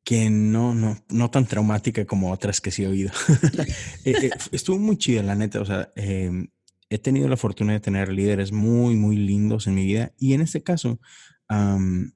que 0.03 0.29
no, 0.29 0.75
no, 0.75 1.03
no 1.09 1.31
tan 1.31 1.47
traumática 1.47 2.05
como 2.05 2.31
otras 2.31 2.61
que 2.61 2.71
sí 2.71 2.83
he 2.83 2.87
oído. 2.87 3.11
Eh, 4.05 4.13
eh, 4.21 4.29
estuvo 4.51 4.77
muy 4.77 4.97
chida, 4.97 5.23
la 5.23 5.33
neta. 5.33 5.59
O 5.59 5.65
sea, 5.65 5.91
eh, 5.95 6.29
he 6.89 6.99
tenido 6.99 7.27
la 7.27 7.37
fortuna 7.37 7.73
de 7.73 7.79
tener 7.79 8.09
líderes 8.09 8.51
muy, 8.51 8.95
muy 8.95 9.17
lindos 9.17 9.65
en 9.65 9.73
mi 9.73 9.83
vida. 9.83 10.13
Y 10.19 10.33
en 10.33 10.41
este 10.41 10.61
caso, 10.61 10.99
um, 11.49 12.11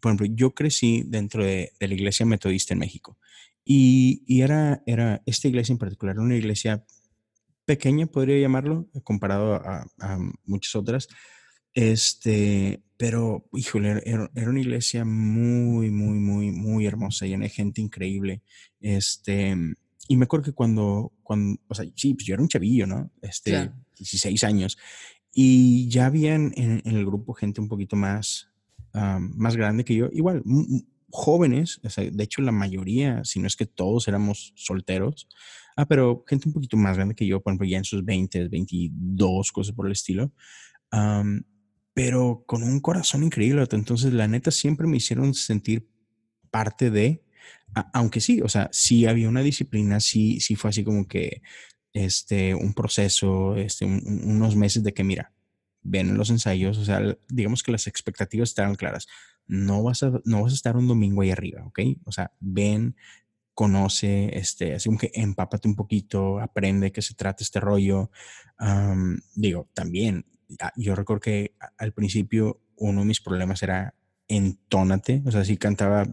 por 0.00 0.10
ejemplo, 0.10 0.26
yo 0.36 0.54
crecí 0.54 1.02
dentro 1.04 1.44
de, 1.44 1.72
de, 1.80 1.88
la 1.88 1.94
iglesia 1.94 2.24
metodista 2.24 2.74
en 2.74 2.78
México. 2.78 3.18
Y, 3.64 4.22
y 4.28 4.42
era, 4.42 4.84
era 4.86 5.20
esta 5.26 5.48
iglesia 5.48 5.72
en 5.72 5.78
particular, 5.78 6.20
una 6.20 6.36
iglesia 6.36 6.84
pequeña, 7.70 8.06
podría 8.06 8.36
llamarlo, 8.36 8.88
comparado 9.04 9.54
a, 9.54 9.86
muchas 10.44 10.74
otras. 10.74 11.06
Este, 11.72 12.82
pero, 12.96 13.48
híjole, 13.52 14.02
era, 14.04 14.28
una 14.34 14.58
iglesia 14.58 15.04
muy, 15.04 15.92
muy, 15.92 16.18
muy, 16.18 16.50
muy 16.50 16.84
hermosa, 16.84 17.26
llena 17.26 17.44
de 17.44 17.50
gente 17.50 17.80
increíble. 17.80 18.42
Este, 18.80 19.56
y 20.08 20.16
me 20.16 20.24
acuerdo 20.24 20.46
que 20.46 20.52
cuando, 20.52 21.12
cuando 21.22 21.60
o 21.68 21.74
sea, 21.76 21.86
sí, 21.94 22.14
pues 22.14 22.26
yo 22.26 22.34
era 22.34 22.42
un 22.42 22.48
chavillo, 22.48 22.88
¿no? 22.88 23.12
Este, 23.22 23.70
16 23.96 24.42
años. 24.42 24.76
Y 25.32 25.88
ya 25.90 26.06
habían 26.06 26.52
en, 26.56 26.82
el 26.84 27.06
grupo 27.06 27.34
gente 27.34 27.60
un 27.60 27.68
poquito 27.68 27.94
más, 27.94 28.48
más 28.92 29.54
grande 29.54 29.84
que 29.84 29.94
yo, 29.94 30.08
igual, 30.12 30.42
jóvenes, 31.08 31.80
de 31.82 32.24
hecho 32.24 32.42
la 32.42 32.50
mayoría, 32.50 33.22
si 33.22 33.38
no 33.38 33.46
es 33.46 33.54
que 33.54 33.66
todos 33.66 34.08
éramos 34.08 34.54
solteros, 34.56 35.28
ah, 35.76 35.86
pero 35.86 36.24
gente 36.26 36.48
un 36.48 36.54
poquito 36.54 36.76
más 36.76 36.96
grande 36.96 37.14
que 37.14 37.26
yo, 37.26 37.40
por 37.40 37.52
ejemplo, 37.52 37.66
ya 37.66 37.78
en 37.78 37.84
sus 37.84 38.04
20, 38.04 38.48
22, 38.48 39.52
cosas 39.52 39.74
por 39.74 39.86
el 39.86 39.92
estilo, 39.92 40.32
pero 41.94 42.44
con 42.46 42.62
un 42.62 42.80
corazón 42.80 43.24
increíble. 43.24 43.64
Entonces, 43.70 44.12
la 44.12 44.28
neta, 44.28 44.50
siempre 44.50 44.86
me 44.86 44.96
hicieron 44.96 45.34
sentir 45.34 45.88
parte 46.50 46.90
de, 46.90 47.22
aunque 47.92 48.20
sí, 48.20 48.40
o 48.40 48.48
sea, 48.48 48.68
sí 48.72 49.06
había 49.06 49.28
una 49.28 49.42
disciplina, 49.42 50.00
sí, 50.00 50.40
sí 50.40 50.56
fue 50.56 50.70
así 50.70 50.84
como 50.84 51.06
que 51.06 51.42
este, 51.92 52.54
un 52.54 52.74
proceso, 52.74 53.56
este, 53.56 53.84
unos 53.84 54.56
meses 54.56 54.82
de 54.82 54.92
que, 54.92 55.04
mira, 55.04 55.32
ven 55.82 56.16
los 56.16 56.30
ensayos, 56.30 56.78
o 56.78 56.84
sea, 56.84 57.16
digamos 57.28 57.62
que 57.62 57.72
las 57.72 57.86
expectativas 57.86 58.50
estaban 58.50 58.74
claras. 58.74 59.06
No 59.46 59.82
vas 59.82 60.02
a, 60.02 60.20
no 60.24 60.42
vas 60.42 60.52
a 60.52 60.54
estar 60.54 60.76
un 60.76 60.86
domingo 60.86 61.22
ahí 61.22 61.30
arriba, 61.30 61.64
¿ok? 61.66 61.80
O 62.04 62.12
sea, 62.12 62.32
ven, 62.40 62.96
conoce, 63.60 64.38
este, 64.38 64.72
así 64.74 64.88
como 64.88 64.98
que 64.98 65.10
empápate 65.12 65.68
un 65.68 65.76
poquito, 65.76 66.40
aprende 66.40 66.92
qué 66.92 67.02
se 67.02 67.12
trata 67.12 67.44
este 67.44 67.60
rollo. 67.60 68.10
digo, 69.34 69.68
también, 69.74 70.24
ah, 70.60 70.72
yo 70.76 70.94
recuerdo 70.94 71.20
que 71.20 71.56
al 71.76 71.92
principio 71.92 72.62
uno 72.76 73.00
de 73.00 73.06
mis 73.06 73.20
problemas 73.20 73.62
era 73.62 73.94
entónate, 74.28 75.22
o 75.26 75.30
sea, 75.30 75.44
sí 75.44 75.58
cantaba, 75.58 76.06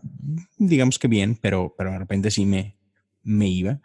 digamos 0.57 0.99
que 0.99 1.07
bien, 1.07 1.37
pero, 1.41 1.73
pero 1.77 1.91
de 1.91 1.99
repente 1.99 2.31
sí 2.31 2.45
me, 2.45 2.75
me 3.23 3.47
iba. 3.47 3.79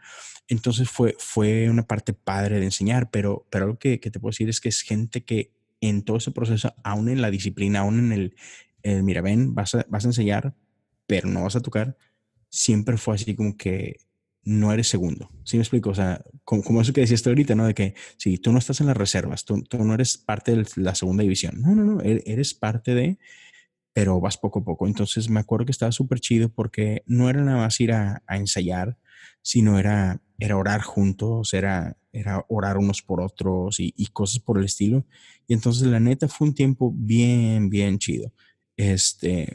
Entonces 0.48 0.90
fue, 0.90 1.14
fue 1.20 1.70
una 1.70 1.86
parte 1.86 2.14
padre 2.14 2.58
de 2.58 2.64
enseñar, 2.64 3.12
pero, 3.12 3.46
pero 3.48 3.66
algo 3.66 3.78
que, 3.78 3.96
te 3.98 4.18
puedo 4.18 4.32
decir 4.32 4.48
es 4.48 4.60
que 4.60 4.70
es 4.70 4.80
gente 4.80 5.22
que 5.22 5.52
en 5.80 6.02
todo 6.02 6.16
ese 6.16 6.32
proceso, 6.32 6.74
aún 6.82 7.08
en 7.08 7.22
la 7.22 7.30
disciplina, 7.30 7.78
aún 7.78 8.00
en 8.00 8.12
el, 8.12 8.34
el 8.82 9.04
mira, 9.04 9.20
ven, 9.20 9.54
vas 9.54 9.76
a, 9.76 9.86
vas 9.88 10.04
a 10.04 10.08
enseñar, 10.08 10.52
pero 11.06 11.28
no 11.28 11.44
vas 11.44 11.54
a 11.54 11.60
tocar, 11.60 11.96
siempre 12.52 12.98
fue 12.98 13.14
así 13.14 13.34
como 13.34 13.56
que 13.56 13.96
no 14.44 14.72
eres 14.72 14.88
segundo. 14.88 15.30
¿Sí 15.44 15.56
me 15.56 15.62
explico? 15.62 15.90
O 15.90 15.94
sea, 15.94 16.22
como, 16.44 16.80
eso 16.80 16.92
que 16.92 17.00
decías 17.00 17.22
tú 17.22 17.30
ahorita, 17.30 17.54
¿no? 17.54 17.66
De 17.66 17.74
que 17.74 17.94
si 18.18 18.38
tú 18.38 18.52
no 18.52 18.58
estás 18.58 18.80
en 18.80 18.88
las 18.88 18.96
reservas, 18.96 19.44
tú, 19.44 19.64
no 19.72 19.94
eres 19.94 20.18
parte 20.18 20.54
de 20.54 20.66
la 20.76 20.94
segunda 20.94 21.22
división. 21.22 21.62
No, 21.62 21.74
no, 21.74 21.84
no, 21.84 22.00
e-, 22.02 22.22
eres 22.26 22.52
parte 22.54 22.94
de, 22.94 23.18
pero 23.92 24.20
vas 24.20 24.36
poco 24.36 24.60
a 24.60 24.64
poco. 24.64 24.86
Entonces 24.86 25.30
me 25.30 25.40
acuerdo 25.40 25.66
que 25.66 25.72
estaba 25.72 25.92
súper 25.92 26.20
chido 26.20 26.50
porque 26.50 27.02
no 27.06 27.30
era 27.30 27.42
nada 27.42 27.58
más 27.58 27.80
ir 27.80 27.92
a, 27.92 28.22
ensayar, 28.28 28.98
sino 29.40 29.78
era, 29.78 30.20
era 30.38 30.56
orar 30.56 30.82
juntos, 30.82 31.54
era, 31.54 31.96
era 32.12 32.44
orar 32.48 32.76
unos 32.76 33.00
por 33.02 33.22
otros 33.22 33.76
y, 33.78 34.06
cosas 34.08 34.40
por 34.40 34.58
el 34.58 34.64
estilo. 34.64 35.06
Y 35.46 35.54
entonces 35.54 35.86
la 35.86 36.00
neta 36.00 36.28
fue 36.28 36.48
un 36.48 36.54
tiempo 36.54 36.92
bien, 36.94 37.70
bien 37.70 37.98
chido. 37.98 38.32
Este, 38.76 39.48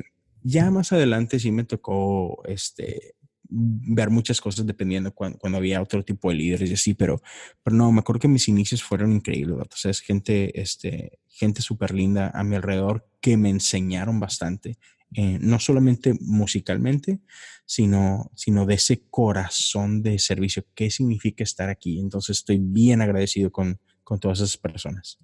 ya 0.48 0.72
más 0.72 0.92
adelante 0.92 1.39
sí 1.39 1.51
me 1.51 1.63
tocó 1.63 2.44
este, 2.46 3.16
ver 3.50 4.10
muchas 4.10 4.39
cosas 4.42 4.66
dependiendo 4.66 5.13
cuando, 5.13 5.38
cuando, 5.38 5.58
había 5.58 5.82
otro 5.82 6.04
tipo 6.04 6.30
de 6.30 6.36
líderes 6.36 6.70
y 6.70 6.74
así, 6.74 6.94
pero, 6.94 7.22
pero 7.63 7.75
no, 7.75 7.92
me 7.92 8.00
acuerdo 8.00 8.22
que 8.22 8.27
mis 8.27 8.48
inicios 8.48 8.84
fueron 8.84 9.13
increíbles, 9.13 9.58
o 9.58 9.75
sea, 9.75 9.92
es 9.92 10.01
gente, 10.01 10.60
este, 10.60 11.20
gente 11.27 11.62
súper 11.62 11.94
linda 11.94 12.32
a 12.34 12.44
mi 12.44 12.56
alrededor 12.56 13.10
que 13.22 13.38
me 13.38 13.50
enseñaron 13.50 14.20
bastante 14.20 14.77
eh, 15.16 15.38
no 15.40 15.57
solamente 15.57 16.16
musicalmente, 16.20 17.22
sino, 17.66 18.29
sino 18.36 18.66
de 18.66 18.75
ese 18.75 19.07
corazón 19.10 20.03
de 20.03 20.20
servicio. 20.20 20.66
¿Qué 20.75 20.92
significa 20.92 21.44
estar 21.44 21.70
aquí? 21.70 22.00
Entonces 22.00 22.40
estoy 22.40 22.57
bien 22.60 23.01
agradecido 23.01 23.51
con, 23.51 23.79
con 24.03 24.20
todas 24.20 24.40
esas 24.40 24.57
personas. 24.57 25.18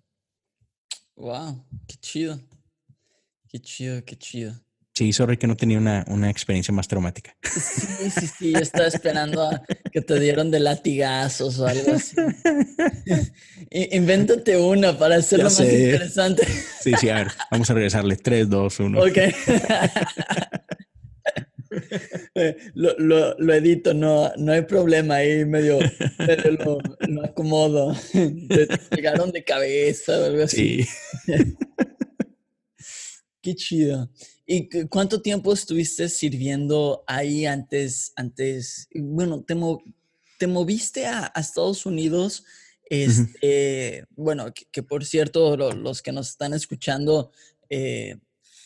Wow, 1.16 1.66
qué 1.86 1.96
chido. 1.98 2.40
Qué 3.50 3.60
chido, 3.60 4.04
qué 4.06 4.16
chido. 4.16 4.54
Sí, 4.96 5.12
sorry 5.12 5.38
que 5.38 5.48
no 5.48 5.58
tenía 5.58 5.80
una, 5.80 6.06
una, 6.08 6.30
experiencia 6.30 6.72
más 6.72 6.88
traumática. 6.88 7.36
Sí, 7.42 8.12
sí, 8.12 8.28
sí, 8.28 8.52
yo 8.52 8.60
estaba 8.60 8.86
esperando 8.86 9.42
a 9.42 9.64
que 9.92 10.02
te 10.02 10.20
dieron 10.20 10.52
de 10.52 10.60
latigazos 10.60 11.58
o 11.58 11.66
algo 11.66 11.94
así. 11.94 12.16
Invéntate 13.72 14.56
una 14.56 14.96
para 14.96 15.16
hacerlo 15.16 15.46
más 15.46 15.60
interesante. 15.62 16.46
Sí, 16.80 16.94
sí, 17.00 17.10
a 17.10 17.16
ver, 17.16 17.28
vamos 17.50 17.72
a 17.72 17.74
regresarle. 17.74 18.18
3, 18.18 18.48
2, 18.48 18.80
1. 18.82 19.02
Ok. 19.02 19.18
lo, 22.76 22.96
lo, 23.00 23.36
lo, 23.40 23.54
edito, 23.56 23.96
no, 23.96 24.32
no 24.38 24.52
hay 24.52 24.62
problema 24.62 25.16
ahí, 25.16 25.44
medio, 25.44 25.80
medio 26.20 26.52
lo, 26.52 26.78
lo, 27.08 27.26
acomodo. 27.26 27.96
Te 28.12 28.68
pegaron 28.92 29.32
de 29.32 29.44
cabeza 29.44 30.20
o 30.20 30.26
algo 30.26 30.44
así. 30.44 30.84
Sí. 31.26 31.34
Qué 33.42 33.56
chido. 33.56 34.10
¿Y 34.46 34.68
cuánto 34.88 35.22
tiempo 35.22 35.54
estuviste 35.54 36.10
sirviendo 36.10 37.04
ahí 37.08 37.46
antes, 37.46 38.12
antes, 38.16 38.90
bueno, 38.94 39.42
te, 39.42 39.56
te 40.38 40.48
moviste 40.48 41.06
a, 41.06 41.32
Estados 41.36 41.86
Unidos? 41.86 42.44
Este, 42.90 44.06
Bueno, 44.16 44.54
que, 44.72 44.84
por 44.84 45.06
cierto, 45.06 45.56
los 45.56 46.02
que 46.02 46.12
nos 46.12 46.30
están 46.30 46.54
escuchando, 46.54 47.32
eh, 47.70 48.18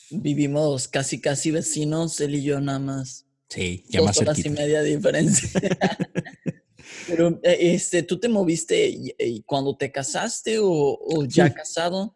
vivimos 0.10 0.88
casi, 0.88 1.22
casi 1.22 1.52
vecinos, 1.52 2.20
él 2.22 2.36
y 2.36 2.44
yo 2.44 2.60
nada 2.60 2.80
más. 2.80 3.26
Sí, 3.50 3.86
ya 3.88 4.02
dos 4.02 4.18
horas 4.18 4.44
y 4.44 4.50
media 4.50 4.82
de 4.82 4.96
diferencia. 4.96 5.50
Pero, 7.08 7.40
eh, 7.44 7.58
este, 7.74 8.04
¿tú 8.04 8.20
te 8.20 8.28
moviste 8.28 9.16
cuando 9.46 9.78
te 9.78 9.92
casaste 9.92 10.58
o, 10.60 11.26
ya 11.26 11.54
casado? 11.54 12.16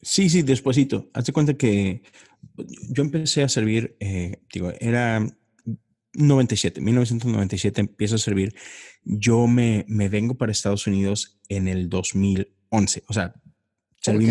Sí, 0.00 0.30
sí, 0.30 0.42
despuésito. 0.42 1.10
Hazte 1.12 1.32
cuenta 1.32 1.54
que 1.54 2.02
yo 2.88 3.02
empecé 3.02 3.42
a 3.42 3.48
servir, 3.48 3.96
eh, 4.00 4.42
digo, 4.52 4.72
era 4.80 5.26
97, 6.14 6.80
1997 6.80 7.80
empiezo 7.80 8.16
a 8.16 8.18
servir. 8.18 8.54
Yo 9.04 9.46
me, 9.46 9.84
me 9.88 10.08
vengo 10.08 10.34
para 10.36 10.52
Estados 10.52 10.86
Unidos 10.86 11.40
en 11.48 11.68
el 11.68 11.88
2011. 11.88 13.04
O 13.08 13.12
sea, 13.12 13.34
serví 14.00 14.28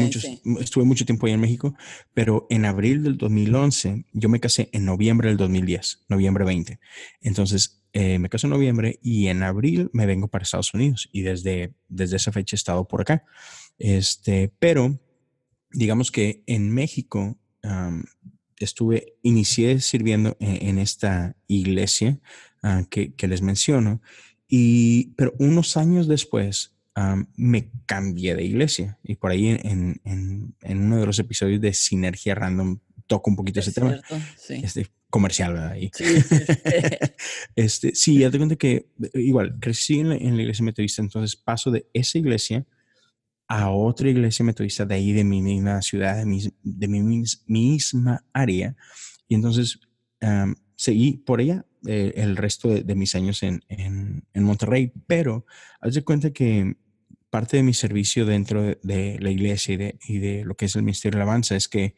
estuve 0.59 0.83
mucho 0.83 1.05
tiempo 1.05 1.27
ahí 1.27 1.33
en 1.33 1.39
México, 1.39 1.75
pero 2.13 2.47
en 2.49 2.65
abril 2.65 3.03
del 3.03 3.17
2011 3.17 4.05
yo 4.13 4.29
me 4.29 4.39
casé 4.39 4.69
en 4.73 4.85
noviembre 4.85 5.29
del 5.29 5.37
2010, 5.37 6.05
noviembre 6.09 6.43
20. 6.43 6.79
Entonces, 7.21 7.83
eh, 7.93 8.19
me 8.19 8.29
casé 8.29 8.47
en 8.47 8.51
noviembre 8.51 8.99
y 9.01 9.27
en 9.27 9.43
abril 9.43 9.89
me 9.93 10.05
vengo 10.05 10.27
para 10.27 10.43
Estados 10.43 10.73
Unidos 10.73 11.09
y 11.11 11.21
desde, 11.21 11.73
desde 11.87 12.17
esa 12.17 12.31
fecha 12.31 12.55
he 12.55 12.57
estado 12.57 12.87
por 12.87 13.01
acá. 13.01 13.23
Este, 13.77 14.51
pero 14.59 14.99
digamos 15.71 16.11
que 16.11 16.43
en 16.47 16.71
México 16.71 17.37
estuve, 18.57 19.13
inicié 19.21 19.79
sirviendo 19.79 20.35
en, 20.39 20.79
esta 20.79 21.35
iglesia 21.47 22.19
ah, 22.61 22.83
que, 22.89 23.13
les 23.27 23.41
menciono, 23.41 24.01
y, 24.47 25.13
pero 25.15 25.33
unos 25.39 25.77
años 25.77 26.07
después 26.07 26.73
me 27.37 27.71
cambié 27.85 28.35
de 28.35 28.43
iglesia 28.43 28.99
y 29.03 29.15
por 29.15 29.31
ahí 29.31 29.47
en, 29.47 30.01
en, 30.03 30.83
uno 30.83 30.99
de 30.99 31.05
los 31.05 31.17
episodios 31.19 31.61
de 31.61 31.73
Sinergia 31.73 32.35
Random 32.35 32.79
toco 33.07 33.29
un 33.29 33.35
poquito 33.37 33.61
ese 33.61 33.71
tema. 33.71 34.01
Este, 34.49 34.87
comercial, 35.09 35.53
¿verdad? 35.53 35.75
Sí, 35.93 36.03
este, 37.55 37.95
sí, 37.95 38.19
ya 38.19 38.29
te 38.29 38.37
cuento 38.37 38.57
que 38.57 38.87
igual 39.13 39.57
crecí 39.59 39.99
en 39.99 40.09
la, 40.09 40.15
en 40.15 40.35
la 40.35 40.41
iglesia 40.43 40.63
metodista, 40.63 41.01
entonces 41.01 41.35
paso 41.35 41.71
de 41.71 41.87
esa 41.93 42.17
iglesia 42.17 42.65
a 43.49 43.71
otra 43.71 44.07
iglesia 44.07 44.45
metodista 44.45 44.85
de 44.85 44.93
ahí, 44.93 45.11
de 45.11 45.23
mi 45.23 45.41
misma 45.41 45.81
ciudad, 45.81 46.17
de 46.17 46.25
mi, 46.25 46.39
de 46.61 46.87
mi 46.87 47.23
misma 47.47 48.23
área. 48.31 48.75
Y 49.27 49.33
entonces 49.35 49.79
seguí 50.75 51.13
por 51.17 51.39
allá 51.39 51.65
eh, 51.87 52.13
el 52.15 52.37
resto 52.37 52.69
de, 52.69 52.95
mis 52.95 53.15
años 53.15 53.41
en, 53.41 53.63
en, 53.67 54.43
Monterrey, 54.43 54.93
pero 55.07 55.45
haz 55.81 55.99
cuenta 56.03 56.31
que 56.31 56.77
parte 57.31 57.57
de 57.57 57.63
mi 57.63 57.73
servicio 57.73 58.25
dentro 58.25 58.61
de, 58.61 59.17
la 59.19 59.31
iglesia 59.31 59.95
y 60.07 60.19
de, 60.19 60.43
lo 60.45 60.55
que 60.55 60.65
es 60.65 60.75
el 60.75 60.83
Ministerio 60.83 61.17
de 61.17 61.23
Alabanza 61.23 61.55
es 61.55 61.67
que 61.67 61.95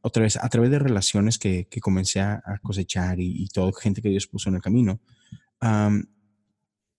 otra 0.00 0.22
vez, 0.22 0.36
a 0.36 0.48
través 0.48 0.70
de 0.70 0.78
relaciones 0.78 1.38
que, 1.38 1.66
que 1.68 1.80
comencé 1.80 2.20
a, 2.20 2.42
cosechar 2.62 3.20
y, 3.20 3.42
y 3.42 3.48
todo, 3.48 3.72
gente 3.72 4.00
que 4.00 4.08
Dios 4.08 4.26
puso 4.26 4.48
en 4.48 4.54
el 4.54 4.62
camino, 4.62 5.00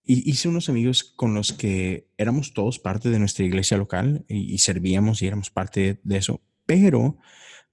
hice 0.04 0.50
unos 0.50 0.70
amigos 0.70 1.04
con 1.04 1.34
los 1.34 1.54
que 1.54 2.08
éramos 2.18 2.54
todos 2.54 2.80
parte 2.80 3.10
de 3.10 3.20
nuestra 3.20 3.46
iglesia 3.46 3.78
local 3.78 4.26
y, 4.28 4.58
servíamos 4.58 5.22
y 5.22 5.28
éramos 5.28 5.50
parte 5.50 6.00
de 6.04 6.18
eso, 6.18 6.42
pero 6.66 7.18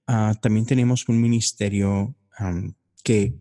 ah, 0.05 0.35
también 0.41 0.65
teníamos 0.65 1.07
un 1.09 1.19
ministerio 1.19 2.15
que, 3.03 3.33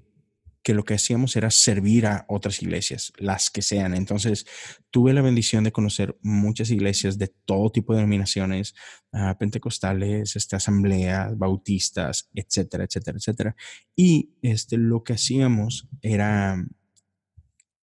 que 0.67 0.75
lo 0.75 0.85
que 0.85 0.95
hacíamos 0.95 1.37
era 1.37 1.51
servir 1.53 2.07
a 2.07 2.25
otras 2.29 2.61
iglesias, 2.61 3.13
las 3.19 3.51
que 3.51 3.63
sean. 3.63 3.95
Entonces, 3.95 4.47
tuve 4.91 5.13
la 5.13 5.23
bendición 5.23 5.63
de 5.63 5.71
conocer 5.71 6.19
muchas 6.23 6.71
iglesias 6.71 7.19
de 7.19 7.29
todo 7.29 7.71
tipo 7.71 7.93
de 7.93 7.99
denominaciones, 7.99 8.75
uh, 9.13 9.39
pentecostales, 9.39 10.35
este, 10.35 10.57
asambleas, 10.57 11.39
bautistas, 11.39 12.31
etcétera, 12.35 12.83
etcétera, 12.83 13.19
etcétera. 13.19 13.57
Y 13.95 14.31
este, 14.43 14.77
lo 14.77 15.05
que 15.05 15.13
hacíamos 15.13 15.89
era, 16.03 16.57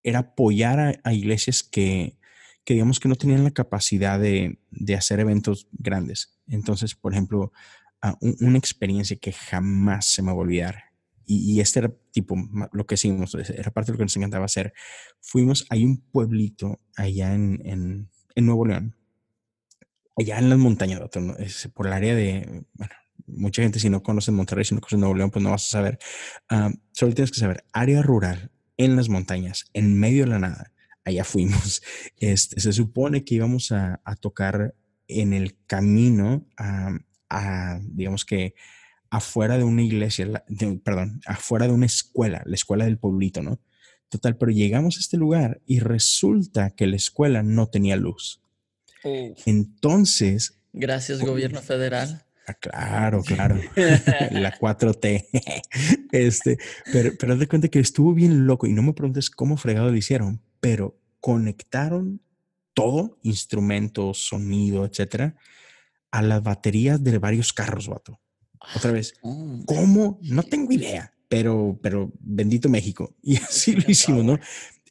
era 0.04 0.20
apoyar 0.20 1.00
a, 1.04 1.14
iglesias 1.14 1.64
que, 1.64 2.18
que, 2.64 2.74
digamos, 2.74 3.00
que 3.00 3.10
no 3.10 3.16
tenían 3.16 3.44
la 3.44 3.52
capacidad 3.52 4.20
de, 4.20 4.60
de 4.72 4.96
hacer 4.96 5.20
eventos 5.20 5.68
grandes. 5.72 6.40
Entonces, 6.48 6.96
por 6.96 7.14
ejemplo, 7.14 7.52
un, 8.22 8.36
una 8.42 8.58
experiencia 8.58 9.18
que 9.18 9.32
jamás 9.32 10.06
se 10.06 10.22
me 10.22 10.28
va 10.28 10.34
a 10.34 10.42
olvidar 10.42 10.94
y, 11.26 11.62
este 11.62 11.80
era 11.80 11.94
tipo 12.12 12.36
lo 12.72 12.86
que 12.86 12.96
hicimos, 12.96 13.36
era 13.36 13.72
parte 13.72 13.92
de 13.92 13.94
lo 13.94 13.98
que 13.98 14.06
nos 14.06 14.18
encantaba 14.18 14.46
hacer. 14.46 14.74
Fuimos, 15.22 15.66
hay 15.70 15.86
un 15.86 15.98
pueblito 15.98 16.82
allá 16.96 17.34
en, 17.34 17.62
en, 17.66 18.10
en 18.36 18.46
Nuevo 18.46 18.66
León, 18.66 18.96
allá 20.18 20.40
en 20.40 20.50
las 20.50 20.60
montañas, 20.60 21.02
es 21.40 21.70
por 21.74 21.88
el 21.88 21.94
área 21.94 22.16
de, 22.16 22.66
bueno, 22.74 22.94
mucha 23.26 23.62
gente 23.62 23.80
si 23.80 23.90
no 23.90 24.04
conoce 24.04 24.32
Monterrey, 24.32 24.66
si 24.66 24.76
no 24.76 24.82
conoce 24.82 24.98
Nuevo 24.98 25.16
León, 25.16 25.32
pues 25.32 25.44
no 25.44 25.52
vas 25.52 25.66
a 25.68 25.72
saber. 25.72 26.00
Uh, 26.52 26.74
solo 26.92 27.14
tienes 27.14 27.32
que 27.32 27.40
saber, 27.40 27.64
área 27.72 28.02
rural, 28.02 28.52
en 28.78 28.96
las 28.96 29.10
montañas, 29.10 29.66
en 29.74 30.00
medio 30.00 30.24
de 30.24 30.32
la 30.32 30.40
nada, 30.40 30.72
allá 31.04 31.24
fuimos. 31.24 31.82
Este, 32.18 32.60
se 32.60 32.72
supone 32.74 33.24
que 33.26 33.36
íbamos 33.36 33.72
a, 33.72 34.02
a 34.04 34.16
tocar 34.16 34.76
en 35.08 35.34
el 35.34 35.58
camino 35.66 36.46
a, 36.58 36.98
a 37.30 37.80
digamos 37.84 38.26
que, 38.26 38.56
afuera 39.14 39.60
de 39.60 39.64
una 39.64 39.84
iglesia, 39.84 40.44
de, 40.48 40.82
perdón, 40.84 41.22
afuera 41.28 41.68
de 41.68 41.74
una 41.74 41.86
escuela, 41.86 42.42
la 42.46 42.56
escuela 42.56 42.86
del 42.86 42.98
pueblito, 42.98 43.44
¿no? 43.44 43.60
Total, 44.10 44.38
pero 44.38 44.52
llegamos 44.52 44.98
a 44.98 45.02
este 45.02 45.18
lugar 45.18 45.62
y 45.68 45.80
resulta 45.82 46.72
que 46.72 46.88
la 46.88 46.96
escuela 46.96 47.44
no 47.44 47.68
tenía 47.68 47.96
luz. 47.96 48.42
Oh. 49.04 49.36
Entonces... 49.46 50.60
Gracias, 50.74 51.22
gobierno 51.22 51.62
federal. 51.62 52.26
Ah, 52.48 52.54
claro, 52.56 53.22
claro. 53.24 53.56
la 54.32 54.58
4T. 54.58 55.28
este, 56.12 56.58
pero, 56.92 57.12
pero 57.18 57.34
haz 57.34 57.40
de 57.40 57.48
cuenta 57.48 57.68
que 57.70 57.80
estuvo 57.80 58.14
bien 58.14 58.46
loco 58.48 58.68
y 58.68 58.74
no 58.74 58.82
me 58.82 58.94
preguntes 58.94 59.30
cómo 59.30 59.58
fregado 59.58 59.90
lo 59.90 59.98
hicieron, 59.98 60.42
pero 60.60 60.98
conectaron 61.20 62.22
todo, 62.74 63.18
instrumentos, 63.24 64.26
sonido, 64.26 64.86
etcétera, 64.86 65.36
a 66.12 66.22
las 66.22 66.44
baterías 66.44 67.04
de 67.04 67.18
varios 67.18 67.54
carros, 67.54 67.88
vato. 67.88 68.20
Otra 68.76 68.92
vez, 68.92 69.14
oh. 69.22 69.60
¿cómo? 69.66 70.20
No 70.22 70.44
tengo 70.44 70.72
idea, 70.72 71.14
pero, 71.28 71.80
pero 71.82 72.12
bendito 72.20 72.70
México. 72.70 73.16
Y 73.22 73.38
así 73.38 73.74
lo 73.74 73.90
hicimos, 73.90 74.24
¿no? 74.26 74.40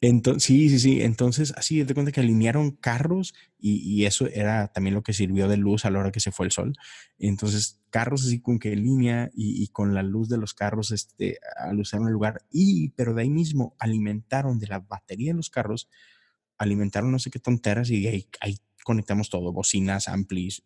Entonces, 0.05 0.43
sí, 0.43 0.69
sí, 0.69 0.79
sí. 0.79 1.01
Entonces, 1.01 1.53
así 1.55 1.81
de 1.81 1.93
cuenta 1.93 2.11
que 2.11 2.19
alinearon 2.19 2.71
carros 2.71 3.33
y, 3.57 3.77
y, 3.77 4.05
eso 4.05 4.27
era 4.27 4.67
también 4.67 4.95
lo 4.95 5.01
que 5.01 5.13
sirvió 5.13 5.47
de 5.47 5.55
luz 5.55 5.85
a 5.85 5.91
la 5.91 5.99
hora 5.99 6.11
que 6.11 6.19
se 6.19 6.33
fue 6.33 6.45
el 6.45 6.51
sol. 6.51 6.75
Entonces, 7.19 7.79
carros 7.89 8.25
así 8.25 8.41
con 8.41 8.59
que 8.59 8.75
línea 8.75 9.31
y, 9.33 9.63
y 9.63 9.67
con 9.69 9.93
la 9.93 10.03
luz 10.03 10.27
de 10.27 10.37
los 10.37 10.53
carros, 10.53 10.91
este, 10.91 11.37
alusaron 11.55 12.07
el 12.07 12.13
lugar. 12.13 12.41
Y, 12.51 12.89
pero 12.89 13.13
de 13.13 13.21
ahí 13.21 13.29
mismo 13.29 13.77
alimentaron 13.79 14.59
de 14.59 14.67
la 14.67 14.79
batería 14.79 15.31
de 15.31 15.37
los 15.37 15.49
carros, 15.49 15.87
alimentaron 16.57 17.09
no 17.09 17.19
sé 17.19 17.31
qué 17.31 17.39
tonteras 17.39 17.89
y 17.89 18.05
ahí, 18.05 18.27
ahí 18.41 18.57
conectamos 18.83 19.29
todo, 19.29 19.53
bocinas, 19.53 20.09
amplis, 20.09 20.63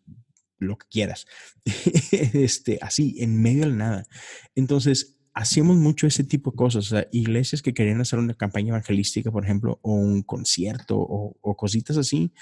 lo 0.58 0.78
que 0.78 0.88
quieras. 0.90 1.26
este, 2.10 2.80
así, 2.82 3.14
en 3.18 3.40
medio 3.40 3.68
de 3.68 3.76
nada. 3.76 4.04
Entonces, 4.56 5.17
hacíamos 5.38 5.76
mucho 5.76 6.08
ese 6.08 6.24
tipo 6.24 6.50
de 6.50 6.56
cosas. 6.56 6.86
O 6.86 6.96
sea, 6.96 7.06
iglesias 7.12 7.62
que 7.62 7.72
querían 7.72 8.00
hacer 8.00 8.18
una 8.18 8.34
campaña 8.34 8.70
evangelística, 8.70 9.30
por 9.30 9.44
ejemplo, 9.44 9.78
o 9.82 9.92
un 9.92 10.22
concierto 10.22 10.98
o, 10.98 11.36
o 11.40 11.56
cositas 11.56 11.96
así, 11.96 12.32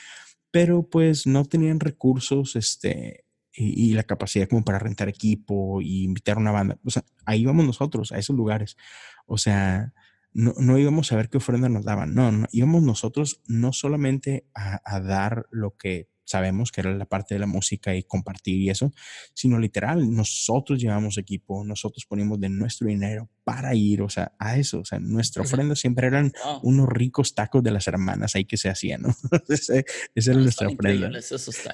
pero 0.50 0.82
pues 0.88 1.26
no 1.26 1.44
tenían 1.44 1.78
recursos 1.78 2.56
este, 2.56 3.26
y, 3.52 3.90
y, 3.90 3.92
la 3.92 4.04
capacidad 4.04 4.48
como 4.48 4.64
para 4.64 4.78
rentar 4.78 5.10
equipo 5.10 5.82
y 5.82 6.04
invitar 6.04 6.38
a 6.38 6.40
una 6.40 6.52
banda. 6.52 6.78
O 6.84 6.90
sea, 6.90 7.04
ahí 7.26 7.42
íbamos 7.42 7.66
nosotros, 7.66 8.12
a 8.12 8.18
esos 8.18 8.34
lugares. 8.34 8.78
O 9.26 9.36
sea, 9.36 9.92
no, 10.32 10.54
no 10.58 10.78
íbamos 10.78 11.12
a 11.12 11.16
ver 11.16 11.28
qué 11.28 11.36
ofrenda 11.36 11.68
nos 11.68 11.84
daban. 11.84 12.14
No, 12.14 12.32
no 12.32 12.46
íbamos 12.50 12.82
nosotros 12.82 13.42
no 13.46 13.74
solamente 13.74 14.46
a, 14.54 14.80
a 14.84 15.00
dar 15.00 15.46
lo 15.50 15.76
que 15.76 16.08
sabemos 16.26 16.72
que 16.72 16.82
era 16.82 16.94
la 16.94 17.06
parte 17.06 17.34
de 17.34 17.38
la 17.38 17.46
música 17.46 17.94
y 17.94 18.02
compartir 18.02 18.60
y 18.60 18.68
eso, 18.68 18.92
sino 19.32 19.58
literal, 19.58 20.12
nosotros 20.14 20.78
llevamos 20.78 21.16
equipo, 21.16 21.64
nosotros 21.64 22.04
ponemos 22.04 22.38
de 22.40 22.48
nuestro 22.48 22.88
dinero 22.88 23.30
para 23.44 23.74
ir, 23.74 24.02
o 24.02 24.08
sea, 24.08 24.32
a 24.38 24.58
eso, 24.58 24.80
o 24.80 24.84
sea, 24.84 24.98
nuestra 24.98 25.42
ofrenda 25.42 25.76
siempre 25.76 26.08
eran 26.08 26.32
wow. 26.44 26.60
unos 26.64 26.88
ricos 26.88 27.34
tacos 27.34 27.62
de 27.62 27.70
las 27.70 27.86
hermanas 27.86 28.34
ahí 28.34 28.44
que 28.44 28.56
se 28.56 28.68
hacían, 28.68 29.02
¿no? 29.02 29.16
esa, 29.48 29.74
era 30.14 30.34
nuestra 30.34 30.68
ofrenda. 30.68 31.10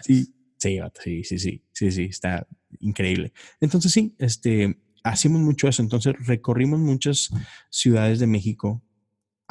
Sí, 0.02 0.32
sí, 0.58 0.78
sí, 1.02 1.24
sí, 1.24 1.38
sí, 1.38 1.62
sí, 1.72 1.90
sí, 1.90 2.04
está 2.04 2.46
increíble. 2.80 3.32
Entonces 3.60 3.90
sí, 3.90 4.14
este, 4.18 4.78
hacemos 5.02 5.40
mucho 5.40 5.66
eso, 5.66 5.82
entonces 5.82 6.14
recorrimos 6.26 6.78
muchas 6.78 7.30
ciudades 7.70 8.20
de 8.20 8.26
México 8.26 8.82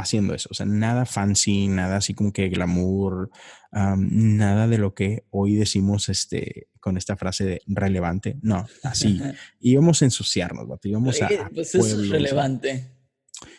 haciendo 0.02 0.34
eso. 0.34 0.50
O 0.52 0.54
sea, 0.54 0.66
nada 0.66 1.06
fancy, 1.06 1.68
nada 1.68 1.98
así 1.98 2.14
como 2.14 2.32
que 2.32 2.50
glamour, 2.50 3.30
um, 3.72 4.38
nada 4.38 4.68
de 4.68 4.78
lo 4.78 4.94
que 4.94 5.26
hoy 5.30 5.56
decimos 5.56 6.10
este, 6.10 6.68
con 6.80 6.98
esta 6.98 7.16
frase 7.16 7.46
de 7.46 7.62
relevante. 7.68 8.38
No, 8.42 8.68
así. 8.84 9.20
íbamos 9.60 10.02
a 10.02 10.06
ensuciarnos, 10.06 10.68
¿no? 10.68 10.80
íbamos 10.84 11.22
a. 11.22 11.30
Pues 11.54 11.76
eso 11.76 12.02
es 12.02 12.10
relevante. 12.10 12.92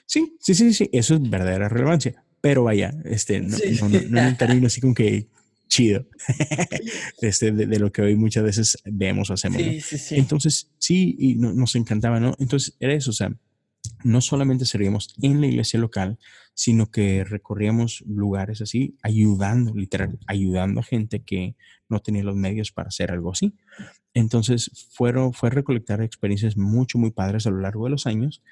Sí, 0.07 0.37
sí, 0.41 0.55
sí, 0.55 0.73
sí, 0.75 0.91
eso 0.93 1.15
es 1.15 1.31
verdadera 1.31 1.69
relevancia. 1.69 2.25
Pero 2.41 2.65
vaya, 2.65 2.93
este, 3.05 3.41
no, 3.41 3.57
sí. 3.57 3.79
no, 3.81 3.89
no, 3.89 4.01
no 4.09 4.21
en 4.21 4.37
término 4.37 4.67
así 4.67 4.81
como 4.81 4.95
que 4.95 5.29
chido 5.73 6.07
este, 7.23 7.51
de, 7.51 7.67
de, 7.67 7.79
lo 7.79 7.91
que 7.91 8.03
hoy 8.03 8.15
muchas 8.15 8.45
veces 8.45 8.77
vemos 8.85 9.31
o 9.31 9.35
hacemos. 9.35 9.63
Sí, 9.63 9.77
¿no? 9.77 9.81
sí, 9.81 9.99
sí. 9.99 10.15
Entonces, 10.17 10.71
sí, 10.79 11.17
y 11.19 11.35
no, 11.37 11.55
nos 11.55 11.75
encantaba, 11.77 12.21
¿no? 12.21 12.35
Entonces, 12.39 12.77
era 12.79 12.93
eso, 12.93 13.11
o 13.11 13.15
sea, 13.15 13.33
no 14.05 14.21
solamente 14.21 14.65
servíamos 14.67 15.15
en 15.23 15.41
la 15.41 15.47
iglesia 15.47 15.79
local, 15.79 16.19
sino 16.55 16.91
que 16.91 17.25
recorríamos 17.25 18.03
lugares 18.07 18.61
así, 18.61 18.97
ayudando, 19.03 19.75
literal, 19.75 20.19
ayudando 20.27 20.81
a 20.81 20.85
gente 20.85 21.23
que 21.23 21.57
no 21.89 22.01
tenía 22.01 22.25
los 22.25 22.37
medios 22.37 22.73
para 22.73 22.89
hacer 22.89 23.11
algo 23.11 23.33
así. 23.33 23.55
Entonces, 24.15 24.89
fueron, 24.93 25.33
fue 25.33 25.51
recolectar 25.51 26.03
experiencias 26.03 26.57
mucho, 26.57 26.99
muy 26.99 27.11
padres 27.11 27.47
a 27.47 27.51
lo 27.51 27.61
largo 27.61 27.85
de 27.85 27.91
los 27.91 28.07
años. 28.07 28.43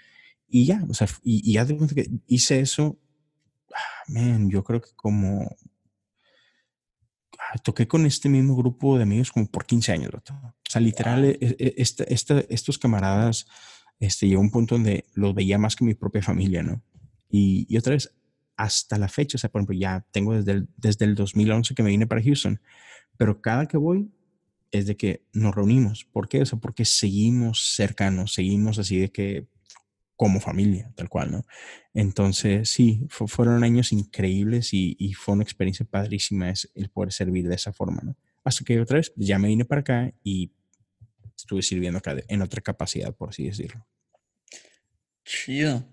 Y 0.48 0.64
ya, 0.66 0.84
o 0.88 0.94
sea, 0.94 1.08
y, 1.22 1.48
y 1.48 1.54
ya 1.54 1.64
de 1.64 1.76
cuenta 1.76 1.94
que 1.94 2.10
hice 2.26 2.60
eso, 2.60 2.98
man, 4.08 4.50
yo 4.50 4.64
creo 4.64 4.80
que 4.80 4.90
como 4.96 5.56
ah, 7.38 7.58
toqué 7.62 7.86
con 7.86 8.06
este 8.06 8.28
mismo 8.28 8.56
grupo 8.56 8.96
de 8.96 9.04
amigos 9.04 9.30
como 9.30 9.46
por 9.46 9.66
15 9.66 9.92
años. 9.92 10.10
O 10.14 10.22
sea, 10.68 10.80
literal, 10.80 11.22
wow. 11.22 11.36
esta, 11.40 12.04
esta, 12.04 12.40
estos 12.48 12.78
camaradas 12.78 13.46
este, 14.00 14.26
llegó 14.26 14.40
un 14.40 14.50
punto 14.50 14.74
donde 14.74 15.04
los 15.14 15.34
veía 15.34 15.58
más 15.58 15.76
que 15.76 15.84
mi 15.84 15.94
propia 15.94 16.22
familia, 16.22 16.62
¿no? 16.62 16.82
Y, 17.28 17.66
y, 17.68 17.76
otra 17.76 17.92
vez, 17.92 18.12
hasta 18.56 18.98
la 18.98 19.08
fecha, 19.08 19.36
o 19.36 19.38
sea, 19.38 19.50
por 19.50 19.60
ejemplo, 19.60 19.76
ya 19.76 20.04
tengo 20.10 20.34
desde 20.34 20.52
el, 20.52 20.68
desde 20.76 21.04
el 21.04 21.14
2011 21.14 21.74
que 21.74 21.82
me 21.82 21.90
vine 21.90 22.06
para 22.06 22.22
Houston, 22.22 22.60
pero 23.16 23.40
cada 23.40 23.66
que 23.66 23.76
voy 23.76 24.10
es 24.70 24.86
de 24.86 24.96
que 24.96 25.24
nos 25.32 25.54
reunimos. 25.54 26.04
¿Por 26.04 26.28
qué? 26.28 26.42
O 26.42 26.46
sea, 26.46 26.58
porque 26.58 26.84
seguimos 26.84 27.74
cercanos, 27.74 28.34
seguimos 28.34 28.78
así 28.78 28.98
de 28.98 29.10
que 29.10 29.46
como 30.16 30.40
familia, 30.40 30.92
tal 30.96 31.08
cual, 31.08 31.32
¿no? 31.32 31.46
Entonces, 31.94 32.68
sí, 32.68 33.06
fueron 33.08 33.64
años 33.64 33.92
increíbles 33.92 34.74
y, 34.74 34.96
y, 34.98 35.14
fue 35.14 35.34
una 35.34 35.44
experiencia 35.44 35.86
padrísima 35.86 36.52
el 36.74 36.90
poder 36.90 37.12
servir 37.12 37.48
de 37.48 37.54
esa 37.54 37.72
forma, 37.72 38.02
¿no? 38.02 38.16
Hasta 38.44 38.64
que 38.64 38.78
otra 38.80 38.98
vez 38.98 39.12
ya 39.16 39.38
me 39.38 39.48
vine 39.48 39.64
para 39.64 39.80
acá 39.80 40.12
y 40.22 40.52
estuve 41.40 41.62
sirviendo 41.62 41.98
acá 41.98 42.16
en 42.28 42.42
otra 42.42 42.60
capacidad, 42.60 43.14
por 43.14 43.30
así 43.30 43.44
decirlo. 43.44 43.86
Chido. 45.24 45.84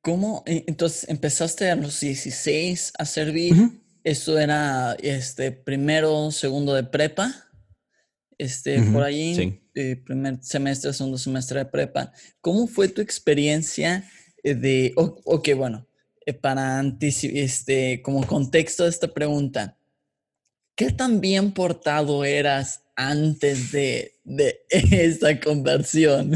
¿Cómo? 0.00 0.42
Entonces 0.46 1.08
empezaste 1.08 1.70
a 1.70 1.76
los 1.76 2.00
16 2.00 2.92
a 2.98 3.04
servir. 3.04 3.52
Uh 3.52 3.56
-huh. 3.56 3.80
Esto 4.02 4.38
era 4.38 4.96
este 5.02 5.52
primero, 5.52 6.30
segundo 6.30 6.74
de 6.74 6.84
prepa. 6.84 7.34
Este, 8.38 8.78
uh 8.78 8.82
-huh. 8.82 8.92
por 8.92 9.02
ahí, 9.02 9.34
sí. 9.34 9.60
eh, 9.74 9.96
primer 9.96 10.38
semestre, 10.42 10.92
segundo 10.92 11.18
semestre 11.18 11.58
de 11.58 11.66
prepa. 11.66 12.12
¿Cómo 12.40 12.66
fue 12.66 12.88
tu 12.88 13.02
experiencia 13.02 14.08
eh, 14.42 14.54
de, 14.54 14.92
ok, 14.96 15.48
bueno, 15.54 15.86
eh, 16.24 16.32
para 16.32 16.82
este, 17.00 18.00
como 18.02 18.26
contexto 18.26 18.84
de 18.84 18.90
esta 18.90 19.08
pregunta, 19.12 19.76
¿qué 20.80 20.90
tan 20.90 21.20
bien 21.20 21.52
portado 21.52 22.24
eras 22.24 22.84
antes 22.96 23.70
de, 23.70 24.14
de 24.24 24.60
esta 24.70 25.38
conversión? 25.38 26.32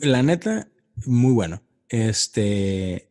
La 0.00 0.22
neta, 0.22 0.66
muy 1.04 1.34
bueno. 1.34 1.62
Este, 1.90 3.10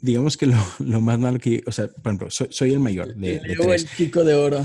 digamos 0.00 0.36
que 0.36 0.46
lo, 0.46 0.56
lo, 0.78 1.00
más 1.00 1.18
malo 1.18 1.40
que, 1.40 1.64
o 1.66 1.72
sea, 1.72 1.88
por 1.88 2.12
ejemplo, 2.12 2.30
soy, 2.30 2.46
soy 2.52 2.72
el 2.72 2.78
mayor 2.78 3.16
de, 3.16 3.40
de 3.40 3.56
tres. 3.56 3.82
el 3.82 3.96
chico 3.96 4.22
de 4.22 4.34
oro. 4.34 4.64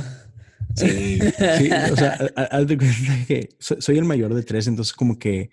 Sí, 0.75 1.19
sí 1.57 1.69
o 1.91 1.95
sea, 1.95 2.19
haz 2.51 2.67
de 2.67 2.77
cuenta 2.77 3.25
que 3.27 3.49
soy, 3.57 3.81
soy, 3.81 3.97
el 3.97 4.05
mayor 4.05 4.35
de 4.35 4.43
tres, 4.43 4.67
entonces 4.67 4.93
como 4.93 5.17
que 5.17 5.49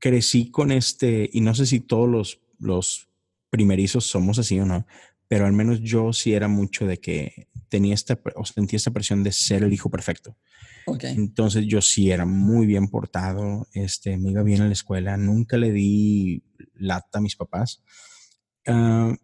crecí 0.00 0.50
con 0.50 0.72
este, 0.72 1.30
y 1.32 1.40
no 1.42 1.54
sé 1.54 1.66
si 1.66 1.78
todos 1.78 2.08
los, 2.08 2.40
los 2.58 3.08
primerizos 3.48 4.06
somos 4.06 4.40
así 4.40 4.58
o 4.58 4.66
no, 4.66 4.86
pero 5.28 5.46
al 5.46 5.52
menos 5.52 5.80
yo 5.80 6.12
sí 6.12 6.32
era 6.32 6.48
mucho 6.48 6.86
de 6.86 6.98
que 6.98 7.48
tenía 7.68 7.94
esta, 7.94 8.18
o 8.34 8.44
sentía 8.44 8.78
esta 8.78 8.90
presión 8.90 9.22
de 9.22 9.32
ser 9.32 9.62
el 9.62 9.72
hijo 9.72 9.90
perfecto. 9.90 10.36
Entonces 11.02 11.66
yo 11.66 11.82
sí 11.82 12.10
era 12.10 12.24
muy 12.24 12.66
bien 12.66 12.88
portado, 12.88 13.68
este, 13.74 14.16
me 14.16 14.30
iba 14.30 14.42
bien 14.42 14.62
a 14.62 14.66
la 14.66 14.72
escuela, 14.72 15.18
nunca 15.18 15.58
le 15.58 15.70
di 15.70 16.42
lata 16.74 17.18
a 17.18 17.20
mis 17.20 17.36
papás. 17.36 17.82
Ah, 18.66 19.14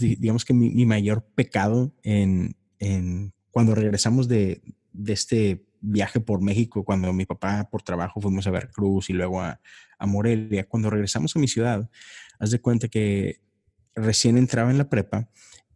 digamos 0.00 0.44
que 0.44 0.54
mi, 0.54 0.84
mayor 0.86 1.24
pecado 1.34 1.94
en, 2.02 2.56
en, 2.80 3.32
cuando 3.52 3.76
regresamos 3.76 4.26
de, 4.26 4.60
de 4.92 5.12
este 5.12 5.64
viaje 5.80 6.18
por 6.18 6.42
México, 6.42 6.84
cuando 6.84 7.12
mi 7.12 7.26
papá 7.26 7.68
por 7.70 7.82
trabajo 7.82 8.20
fuimos 8.20 8.48
a 8.48 8.50
Veracruz 8.50 9.10
y 9.10 9.12
luego 9.12 9.40
a, 9.40 9.60
a 9.98 10.06
Morelia, 10.06 10.68
cuando 10.68 10.90
regresamos 10.90 11.34
a 11.36 11.38
mi 11.38 11.46
ciudad, 11.46 11.88
haz 12.40 12.50
de 12.50 12.60
cuenta 12.60 12.88
que 12.88 13.40
recién 14.00 14.38
entraba 14.38 14.70
en 14.70 14.78
la 14.78 14.88
prepa 14.88 15.28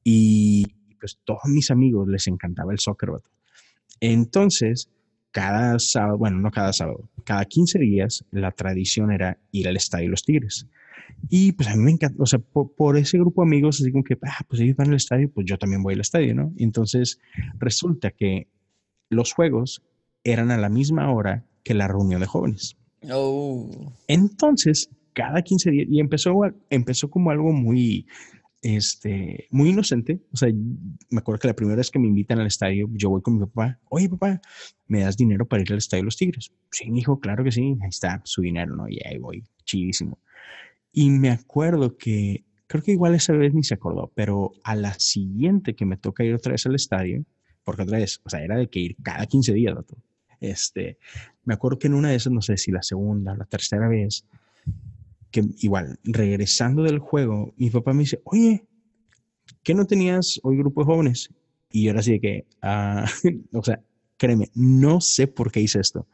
y 0.04 0.66
pues 0.98 1.18
todos 1.24 1.42
mis 1.46 1.70
amigos 1.70 2.08
les 2.08 2.26
encantaba 2.26 2.72
el 2.72 2.78
soccer. 2.78 3.10
Entonces, 4.00 4.90
cada 5.30 5.78
sábado, 5.78 6.18
bueno, 6.18 6.38
no 6.38 6.50
cada 6.50 6.72
sábado, 6.72 7.08
cada 7.24 7.44
15 7.44 7.78
días 7.78 8.24
la 8.30 8.52
tradición 8.52 9.10
era 9.10 9.38
ir 9.50 9.68
al 9.68 9.76
estadio 9.76 10.08
Los 10.08 10.24
Tigres. 10.24 10.66
Y 11.28 11.52
pues 11.52 11.68
a 11.68 11.76
mí 11.76 11.82
me 11.82 11.90
encanta, 11.92 12.22
o 12.22 12.26
sea, 12.26 12.38
por, 12.38 12.96
ese 12.96 13.18
grupo 13.18 13.42
de 13.42 13.48
amigos, 13.48 13.80
así 13.80 13.92
como 13.92 14.04
que, 14.04 14.18
ah, 14.22 14.44
pues 14.48 14.60
ellos 14.60 14.76
van 14.76 14.88
al 14.88 14.96
estadio, 14.96 15.30
pues 15.30 15.46
yo 15.46 15.58
también 15.58 15.82
voy 15.82 15.94
al 15.94 16.00
estadio, 16.00 16.34
¿no? 16.34 16.52
entonces 16.56 17.20
resulta 17.58 18.10
que 18.10 18.48
los 19.08 19.32
juegos 19.32 19.82
eran 20.24 20.50
a 20.50 20.56
la 20.56 20.68
misma 20.68 21.12
hora 21.12 21.44
que 21.62 21.74
la 21.74 21.88
reunión 21.88 22.20
de 22.20 22.26
jóvenes. 22.26 22.76
Oh. 23.10 23.92
Entonces, 24.08 24.90
cada 25.12 25.42
15 25.42 25.70
días, 25.70 25.86
y 25.90 26.00
empezó, 26.00 26.40
empezó 26.70 27.10
como 27.10 27.30
algo 27.30 27.52
muy, 27.52 28.06
este, 28.62 29.48
muy 29.50 29.70
inocente. 29.70 30.20
O 30.32 30.36
sea, 30.36 30.48
me 30.52 31.18
acuerdo 31.18 31.40
que 31.40 31.48
la 31.48 31.54
primera 31.54 31.76
vez 31.76 31.90
que 31.90 31.98
me 31.98 32.06
invitan 32.06 32.38
al 32.38 32.46
estadio, 32.46 32.88
yo 32.92 33.10
voy 33.10 33.20
con 33.20 33.34
mi 33.34 33.40
papá, 33.40 33.78
oye 33.90 34.08
papá, 34.08 34.40
¿me 34.86 35.00
das 35.00 35.16
dinero 35.16 35.46
para 35.46 35.62
ir 35.62 35.72
al 35.72 35.78
estadio 35.78 36.02
de 36.02 36.06
los 36.06 36.16
Tigres? 36.16 36.52
Sí, 36.70 36.90
hijo, 36.94 37.18
claro 37.20 37.44
que 37.44 37.52
sí, 37.52 37.76
ahí 37.82 37.88
está 37.88 38.20
su 38.24 38.42
dinero, 38.42 38.76
¿no? 38.76 38.88
Y 38.88 39.00
ahí 39.04 39.18
voy, 39.18 39.44
chidísimo. 39.64 40.18
Y 40.92 41.10
me 41.10 41.30
acuerdo 41.30 41.96
que, 41.96 42.44
creo 42.66 42.82
que 42.82 42.92
igual 42.92 43.14
esa 43.14 43.32
vez 43.32 43.52
ni 43.52 43.64
se 43.64 43.74
acordó, 43.74 44.12
pero 44.14 44.52
a 44.62 44.76
la 44.76 44.94
siguiente 44.94 45.74
que 45.74 45.86
me 45.86 45.96
toca 45.96 46.24
ir 46.24 46.34
otra 46.34 46.52
vez 46.52 46.64
al 46.66 46.74
estadio, 46.74 47.24
porque 47.64 47.82
otra 47.82 47.98
vez, 47.98 48.20
o 48.24 48.30
sea, 48.30 48.42
era 48.42 48.56
de 48.56 48.68
que 48.68 48.80
ir 48.80 48.96
cada 49.02 49.26
15 49.26 49.52
días, 49.52 49.74
Este, 50.40 50.98
me 51.44 51.54
acuerdo 51.54 51.78
que 51.78 51.86
en 51.86 51.94
una 51.94 52.10
de 52.10 52.16
esas, 52.16 52.32
no 52.32 52.42
sé 52.42 52.56
si 52.56 52.70
la 52.70 52.82
segunda 52.82 53.32
o 53.32 53.36
la 53.36 53.44
tercera 53.44 53.88
vez, 53.88 54.26
que 55.32 55.42
igual, 55.58 55.98
regresando 56.04 56.84
del 56.84 57.00
juego, 57.00 57.52
mi 57.56 57.70
papá 57.70 57.92
me 57.92 58.00
dice, 58.00 58.20
oye, 58.24 58.64
¿qué 59.64 59.74
no 59.74 59.86
tenías 59.86 60.38
hoy 60.44 60.58
grupo 60.58 60.82
de 60.82 60.86
jóvenes? 60.86 61.30
Y 61.70 61.84
yo 61.84 61.90
era 61.90 62.00
así 62.00 62.12
de 62.12 62.20
que, 62.20 62.46
ah, 62.60 63.04
o 63.52 63.62
sea, 63.64 63.82
créeme, 64.16 64.50
no 64.54 65.00
sé 65.00 65.26
por 65.26 65.50
qué 65.50 65.60
hice 65.60 65.80
esto, 65.80 66.06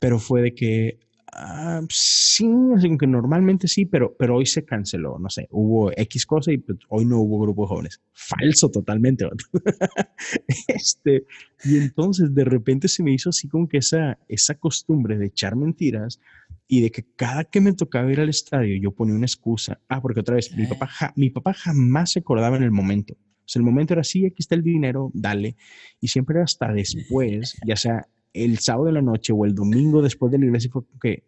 pero 0.00 0.18
fue 0.18 0.42
de 0.42 0.54
que, 0.54 0.98
Ah, 1.32 1.82
sí, 1.90 2.48
así 2.74 2.96
que 2.96 3.06
normalmente 3.06 3.68
sí, 3.68 3.84
pero, 3.84 4.16
pero 4.18 4.36
hoy 4.36 4.46
se 4.46 4.64
canceló, 4.64 5.18
no 5.18 5.28
sé, 5.28 5.46
hubo 5.50 5.90
X 5.92 6.24
cosa 6.24 6.52
y 6.52 6.58
pues, 6.58 6.78
hoy 6.88 7.04
no 7.04 7.18
hubo 7.18 7.40
grupo 7.40 7.62
de 7.62 7.68
jóvenes. 7.68 8.00
Falso 8.12 8.70
totalmente. 8.70 9.28
este, 10.68 11.26
y 11.64 11.76
entonces 11.76 12.34
de 12.34 12.44
repente 12.44 12.88
se 12.88 13.02
me 13.02 13.12
hizo 13.12 13.30
así 13.30 13.48
como 13.48 13.68
que 13.68 13.78
esa, 13.78 14.18
esa 14.28 14.54
costumbre 14.54 15.18
de 15.18 15.26
echar 15.26 15.54
mentiras 15.54 16.18
y 16.66 16.80
de 16.80 16.90
que 16.90 17.04
cada 17.16 17.44
que 17.44 17.60
me 17.60 17.72
tocaba 17.72 18.10
ir 18.10 18.20
al 18.20 18.28
estadio 18.28 18.76
yo 18.80 18.92
ponía 18.92 19.14
una 19.14 19.26
excusa. 19.26 19.80
Ah, 19.88 20.00
porque 20.00 20.20
otra 20.20 20.36
vez, 20.36 20.54
mi 20.56 20.66
papá, 20.66 20.88
mi 21.16 21.30
papá 21.30 21.52
jamás 21.52 22.12
se 22.12 22.20
acordaba 22.20 22.56
en 22.56 22.62
el 22.62 22.70
momento. 22.70 23.14
O 23.14 23.50
sea, 23.50 23.60
el 23.60 23.66
momento 23.66 23.94
era 23.94 24.02
así, 24.02 24.26
aquí 24.26 24.36
está 24.38 24.54
el 24.54 24.62
dinero, 24.62 25.10
dale. 25.14 25.56
Y 26.00 26.08
siempre 26.08 26.34
era 26.34 26.44
hasta 26.44 26.72
después, 26.72 27.56
ya 27.66 27.76
sea 27.76 28.06
el 28.32 28.58
sábado 28.58 28.86
de 28.86 28.92
la 28.92 29.02
noche 29.02 29.32
o 29.32 29.44
el 29.44 29.54
domingo 29.54 30.02
después 30.02 30.30
de 30.32 30.38
la 30.38 30.46
iglesia 30.46 30.70
fue 30.70 30.82
que, 31.00 31.24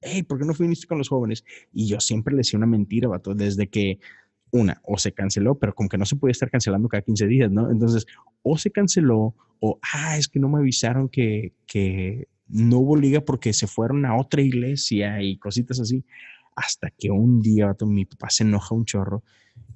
hey, 0.00 0.22
¿por 0.22 0.38
qué 0.38 0.44
no 0.44 0.54
fuiste 0.54 0.86
con 0.86 0.98
los 0.98 1.08
jóvenes? 1.08 1.44
Y 1.72 1.86
yo 1.86 2.00
siempre 2.00 2.32
le 2.32 2.38
decía 2.38 2.58
una 2.58 2.66
mentira, 2.66 3.08
vato, 3.08 3.34
desde 3.34 3.68
que 3.68 3.98
una, 4.50 4.80
o 4.84 4.98
se 4.98 5.12
canceló, 5.12 5.58
pero 5.58 5.74
como 5.74 5.88
que 5.88 5.98
no 5.98 6.06
se 6.06 6.16
puede 6.16 6.32
estar 6.32 6.50
cancelando 6.50 6.88
cada 6.88 7.02
15 7.02 7.26
días, 7.26 7.50
¿no? 7.50 7.70
Entonces, 7.70 8.06
o 8.42 8.56
se 8.56 8.70
canceló, 8.70 9.34
o, 9.58 9.78
ah, 9.92 10.16
es 10.16 10.28
que 10.28 10.38
no 10.38 10.48
me 10.48 10.58
avisaron 10.58 11.08
que, 11.08 11.54
que 11.66 12.28
no 12.46 12.78
hubo 12.78 12.96
liga 12.96 13.20
porque 13.20 13.52
se 13.52 13.66
fueron 13.66 14.04
a 14.06 14.16
otra 14.16 14.42
iglesia 14.42 15.20
y 15.22 15.38
cositas 15.38 15.80
así. 15.80 16.04
Hasta 16.54 16.90
que 16.90 17.10
un 17.10 17.40
día, 17.40 17.66
vato, 17.66 17.84
mi 17.84 18.04
papá 18.04 18.30
se 18.30 18.44
enoja 18.44 18.76
un 18.76 18.84
chorro 18.84 19.24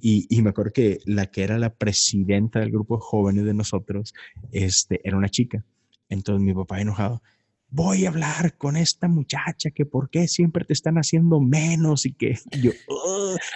y, 0.00 0.26
y, 0.30 0.42
me 0.42 0.50
acuerdo 0.50 0.72
que 0.72 0.98
la 1.06 1.26
que 1.26 1.42
era 1.42 1.58
la 1.58 1.74
presidenta 1.74 2.60
del 2.60 2.70
grupo 2.70 2.96
de 2.96 3.00
jóvenes 3.02 3.44
de 3.44 3.54
nosotros, 3.54 4.14
este, 4.52 5.00
era 5.02 5.16
una 5.16 5.28
chica. 5.28 5.64
Entonces 6.08 6.44
mi 6.44 6.54
papá 6.54 6.80
enojado, 6.80 7.22
voy 7.70 8.06
a 8.06 8.08
hablar 8.08 8.56
con 8.56 8.76
esta 8.76 9.08
muchacha 9.08 9.70
que 9.70 9.84
por 9.84 10.08
qué 10.10 10.26
siempre 10.26 10.64
te 10.64 10.72
están 10.72 10.96
haciendo 10.96 11.40
menos 11.40 12.06
y 12.06 12.12
que 12.12 12.38
yo, 12.60 12.72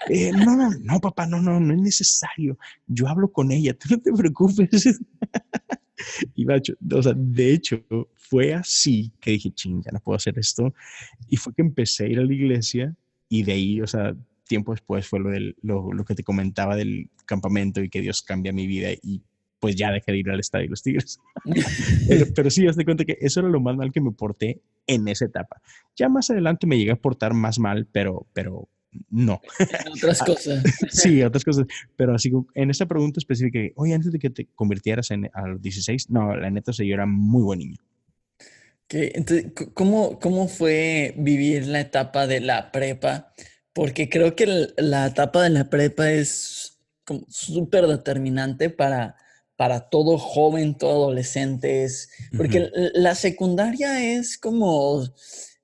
eh, 0.08 0.32
no, 0.32 0.56
no, 0.56 0.70
no, 0.70 1.00
papá, 1.00 1.26
no, 1.26 1.40
no, 1.40 1.58
no 1.60 1.74
es 1.74 1.80
necesario. 1.80 2.58
Yo 2.86 3.08
hablo 3.08 3.32
con 3.32 3.52
ella, 3.52 3.74
tú 3.74 3.88
no 3.90 3.98
te 3.98 4.12
preocupes. 4.12 5.00
y 6.34 6.46
o 6.46 7.02
sea, 7.02 7.14
de 7.16 7.54
hecho, 7.54 7.84
fue 8.14 8.54
así 8.54 9.12
que 9.20 9.32
dije, 9.32 9.50
ching, 9.52 9.82
ya 9.82 9.92
no 9.92 10.00
puedo 10.00 10.16
hacer 10.16 10.38
esto. 10.38 10.74
Y 11.28 11.36
fue 11.36 11.54
que 11.54 11.62
empecé 11.62 12.04
a 12.04 12.08
ir 12.08 12.18
a 12.18 12.24
la 12.24 12.34
iglesia 12.34 12.94
y 13.28 13.44
de 13.44 13.52
ahí, 13.52 13.80
o 13.80 13.86
sea, 13.86 14.14
tiempo 14.46 14.72
después 14.72 15.06
fue 15.06 15.20
lo, 15.20 15.30
del, 15.30 15.56
lo, 15.62 15.92
lo 15.92 16.04
que 16.04 16.14
te 16.14 16.22
comentaba 16.22 16.76
del 16.76 17.10
campamento 17.24 17.82
y 17.82 17.88
que 17.88 18.02
Dios 18.02 18.22
cambia 18.22 18.52
mi 18.52 18.66
vida 18.66 18.90
y 18.92 19.22
pues 19.62 19.76
ya 19.76 19.92
dejé 19.92 20.10
de 20.10 20.18
ir 20.18 20.28
al 20.28 20.40
estadio 20.40 20.64
de 20.64 20.70
los 20.70 20.82
Tigres. 20.82 21.20
pero, 22.34 22.50
sí, 22.50 22.66
te 22.66 22.84
cuenta 22.84 23.04
que 23.04 23.16
eso 23.20 23.38
era 23.38 23.48
lo 23.48 23.60
más 23.60 23.76
mal 23.76 23.92
que 23.92 24.00
me 24.00 24.10
porté 24.10 24.60
en 24.88 25.06
esa 25.06 25.26
etapa. 25.26 25.62
Ya 25.94 26.08
más 26.08 26.28
adelante 26.30 26.66
me 26.66 26.76
llegué 26.76 26.90
a 26.90 26.96
portar 26.96 27.32
más 27.32 27.60
mal, 27.60 27.86
pero, 27.92 28.26
pero 28.32 28.68
no. 29.08 29.40
otras 29.94 30.20
ah, 30.20 30.24
cosas. 30.24 30.64
sí, 30.90 31.22
otras 31.22 31.44
cosas. 31.44 31.66
Pero 31.94 32.12
así, 32.12 32.32
en 32.54 32.70
esta 32.70 32.86
pregunta 32.86 33.20
específica, 33.20 33.60
oye, 33.76 33.94
antes 33.94 34.10
de 34.10 34.18
que 34.18 34.30
te 34.30 34.48
convirtieras 34.56 35.12
en, 35.12 35.30
a 35.32 35.46
los 35.46 35.62
16, 35.62 36.10
no, 36.10 36.36
la 36.36 36.50
neta, 36.50 36.72
yo 36.72 36.94
era 36.94 37.06
muy 37.06 37.44
buen 37.44 37.60
niño. 37.60 37.78
Entonces, 38.88 39.52
¿cómo, 39.74 40.18
¿cómo 40.18 40.48
fue 40.48 41.14
vivir 41.16 41.68
la 41.68 41.80
etapa 41.80 42.26
de 42.26 42.40
la 42.40 42.72
prepa? 42.72 43.32
Porque 43.72 44.08
creo 44.08 44.34
que 44.34 44.72
la 44.76 45.06
etapa 45.06 45.44
de 45.44 45.50
la 45.50 45.70
prepa 45.70 46.10
es 46.10 46.80
súper 47.28 47.86
determinante 47.86 48.68
para 48.68 49.21
para 49.62 49.78
todo 49.78 50.18
joven, 50.18 50.74
todo 50.74 51.04
adolescente, 51.04 51.86
porque 52.36 52.68
la 52.94 53.14
secundaria 53.14 54.02
es 54.02 54.36
como 54.36 55.04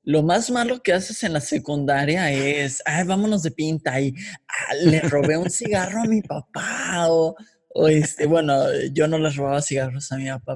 lo 0.05 0.23
más 0.23 0.53
malo 0.53 0.81
que 0.85 0.93
haces 0.93 1.25
en 1.25 1.33
la 1.33 1.41
secundaria 1.41 2.31
es, 2.31 2.81
ay, 2.87 3.05
vámonos 3.05 3.43
de 3.43 3.51
pinta 3.51 4.01
y 4.01 4.15
ah, 4.47 4.75
le 4.85 5.01
robé 5.01 5.37
un 5.37 5.51
cigarro 5.51 6.03
a 6.03 6.05
mi 6.05 6.23
papá 6.23 7.09
o, 7.09 7.35
o, 7.71 7.89
este, 7.89 8.27
bueno, 8.27 8.73
yo 8.93 9.09
no 9.09 9.19
le 9.19 9.31
robaba 9.31 9.61
cigarros 9.63 10.13
a 10.13 10.17
mi 10.17 10.29
papá, 10.29 10.55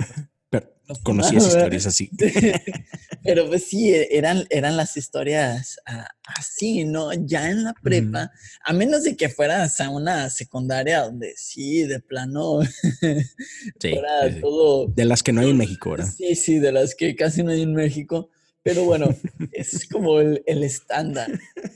Conocías 1.03 1.47
historias 1.47 1.87
así. 1.87 2.11
Pero 3.25 3.47
pues 3.47 3.69
sí, 3.69 3.93
e, 3.93 4.09
eran, 4.17 4.45
eran 4.51 4.77
las 4.77 4.97
historias 4.97 5.79
ah, 5.87 6.09
así, 6.25 6.85
¿no? 6.85 7.13
Ya 7.13 7.51
en 7.51 7.65
la 7.65 7.75
prepa, 7.75 8.33
a 8.65 8.73
menos 8.73 9.05
de 9.05 9.17
que 9.17 9.29
fueras 9.29 9.81
a 9.81 9.91
una 9.91 10.29
secundaria 10.31 11.03
donde 11.03 11.35
sí, 11.37 11.85
de 11.85 12.01
plano, 12.01 12.61
sí, 13.81 13.95
todo... 14.41 14.87
De 14.89 15.05
las 15.05 15.23
que 15.23 15.33
no 15.33 15.41
hay 15.41 15.51
en 15.51 15.59
México, 15.59 15.91
¿verdad? 15.93 16.09
Sí, 16.17 16.35
sí, 16.35 16.59
de 16.59 16.73
las 16.73 16.95
que 16.95 17.15
casi 17.15 17.43
no 17.43 17.53
hay 17.53 17.63
en 17.63 17.75
México. 17.75 18.31
Pero 18.62 18.85
bueno, 18.85 19.09
es 19.53 19.87
como 19.88 20.20
el, 20.20 20.42
estándar. 20.46 21.31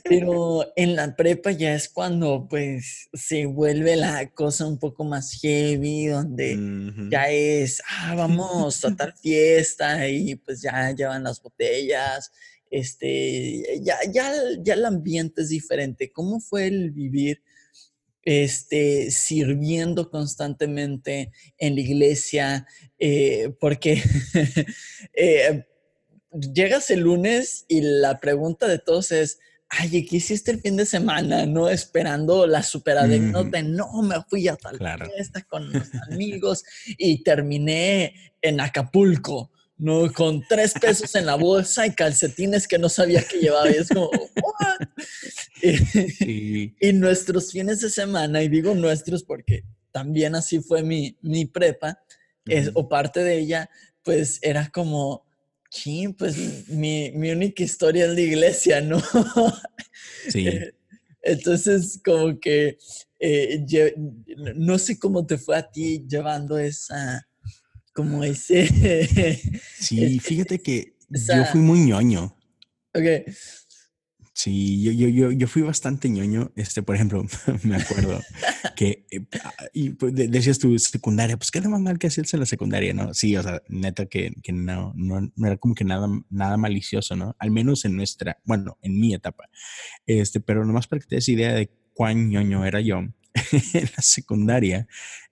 Pero 0.05 0.72
en 0.77 0.96
la 0.96 1.16
prepa 1.16 1.51
ya 1.51 1.75
es 1.75 1.88
cuando 1.88 2.46
pues 2.49 3.09
se 3.12 3.46
vuelve 3.46 3.96
la 3.96 4.31
cosa 4.31 4.66
un 4.66 4.79
poco 4.79 5.05
más 5.05 5.33
heavy, 5.40 6.07
donde 6.07 6.59
ya 7.11 7.31
es, 7.31 7.83
ah, 7.88 8.14
vamos 8.14 8.85
a 8.85 8.94
tal 8.94 9.14
fiesta 9.14 10.09
y 10.09 10.37
pues 10.37 10.62
ya 10.62 10.92
llevan 10.92 11.25
las 11.25 11.42
botellas. 11.42 12.31
Este, 12.70 13.81
ya, 13.83 13.96
ya, 14.11 14.33
ya 14.61 14.75
el 14.75 14.85
ambiente 14.85 15.42
es 15.42 15.49
diferente. 15.49 16.11
¿Cómo 16.12 16.40
fue 16.40 16.66
el 16.66 16.90
vivir? 16.90 17.42
este, 18.27 19.12
sirviendo 19.12 20.11
constantemente 20.11 21.31
en 21.59 21.77
la 21.77 21.81
iglesia, 21.81 22.66
eh, 22.99 23.55
porque 23.61 24.03
eh, 25.14 25.64
llegas 26.40 26.90
el 26.90 27.01
lunes 27.01 27.64
y 27.68 27.81
la 27.81 28.18
pregunta 28.18 28.66
de 28.68 28.79
todos 28.79 29.12
es, 29.12 29.38
ay, 29.68 30.07
¿qué 30.07 30.16
hiciste 30.16 30.51
el 30.51 30.61
fin 30.61 30.77
de 30.77 30.87
semana? 30.87 31.46
No 31.46 31.68
esperando 31.68 32.46
la 32.46 32.62
superanécdota 32.62 33.62
no, 33.62 34.03
me 34.03 34.16
fui 34.29 34.49
a 34.49 34.57
tal 34.57 34.79
fiesta 35.14 35.42
con 35.42 35.72
los 35.72 35.88
amigos 36.11 36.64
y 36.99 37.22
terminé 37.22 38.14
en 38.42 38.61
Acapulco. 38.61 39.51
no, 39.79 40.11
con 40.12 40.42
tres 40.49 40.72
pesos 40.81 41.14
en 41.14 41.27
la 41.27 41.35
bolsa 41.35 41.87
y 41.87 41.94
calcetines 41.94 42.66
que 42.66 42.79
no 42.79 42.88
sabía 42.88 43.22
que 43.22 43.38
llevaba. 43.38 43.70
Y 43.70 43.75
es 43.75 43.88
como, 43.88 44.09
¿what? 44.11 44.88
Y, 45.62 46.75
y 46.81 46.92
nuestros 46.92 47.53
fines 47.53 47.81
de 47.81 47.90
semana, 47.90 48.42
y 48.42 48.49
digo 48.49 48.75
nuestros 48.75 49.22
porque 49.22 49.64
también 49.92 50.35
así 50.35 50.61
fue 50.61 50.83
mi, 50.83 51.16
mi 51.22 51.46
prepa, 51.46 51.99
es, 52.46 52.70
o 52.75 52.88
parte 52.88 53.25
de 53.25 53.38
ella, 53.38 53.70
pues 54.03 54.38
era 54.42 54.70
como, 54.70 55.26
sí, 55.71 56.09
pues 56.17 56.69
mi, 56.69 57.11
mi 57.13 57.31
única 57.31 57.63
historia 57.63 58.07
es 58.07 58.13
la 58.15 58.21
iglesia, 58.21 58.81
¿no? 58.81 59.01
Sí. 60.29 60.49
Entonces, 61.23 62.01
como 62.05 62.39
que 62.39 62.79
eh, 63.19 63.65
no 64.55 64.79
sé 64.79 64.99
cómo 64.99 65.27
te 65.27 65.39
fue 65.39 65.57
a 65.57 65.71
ti 65.71 66.05
llevando 66.09 66.59
esa, 66.59 67.27
como 67.95 68.23
ese, 68.23 68.69
Sí, 69.81 70.19
fíjate 70.21 70.61
que 70.61 70.95
yo 71.09 71.45
fui 71.51 71.61
muy 71.61 71.81
ñoño. 71.81 72.37
ok, 72.95 73.33
Sí, 74.38 74.83
yo, 74.83 74.92
yo, 74.92 75.09
yo, 75.09 75.33
yo 75.33 75.49
fui 75.49 75.62
bastante 75.62 76.11
ñoño. 76.11 76.53
Este, 76.57 76.83
por 76.83 76.94
ejemplo, 76.94 77.25
me 77.62 77.77
acuerdo 77.77 78.20
que, 78.77 79.07
eh, 79.11 79.27
ah, 79.42 79.55
y 79.72 79.90
pues, 79.90 80.14
de- 80.14 80.29
decías 80.29 80.59
tu 80.59 80.79
secundaria, 80.79 81.38
pues 81.38 81.51
qué 81.51 81.62
más 81.62 81.81
mal 81.81 81.99
que 81.99 82.09
hacías 82.09 82.35
en 82.35 82.40
la 82.40 82.46
secundaria, 82.46 82.92
¿no? 82.92 83.14
Sí, 83.14 83.35
o 83.35 83.42
sea, 83.42 83.62
neta 83.68 84.05
que, 84.05 84.35
que 84.42 84.53
no, 84.53 84.92
no, 84.94 85.22
no 85.35 85.46
era 85.46 85.57
como 85.57 85.75
que 85.75 85.85
nada, 85.85 86.07
nada 86.29 86.59
malicioso, 86.59 87.16
¿no? 87.16 87.35
Al 87.38 87.51
menos 87.51 87.87
en 87.87 87.96
nuestra, 87.96 88.37
bueno, 88.44 88.77
en 88.83 89.01
mi 89.01 89.14
etapa. 89.14 89.49
Este, 90.07 90.40
pero 90.40 90.64
nomás 90.66 90.87
para 90.87 91.01
que 91.01 91.07
te 91.07 91.14
des 91.16 91.29
idea 91.31 91.55
de 91.55 91.70
cuán 91.94 92.29
ñoño 92.31 92.66
era 92.66 92.81
yo, 92.83 93.03
en 93.75 93.85
la 93.96 94.03
secundaria, 94.03 94.87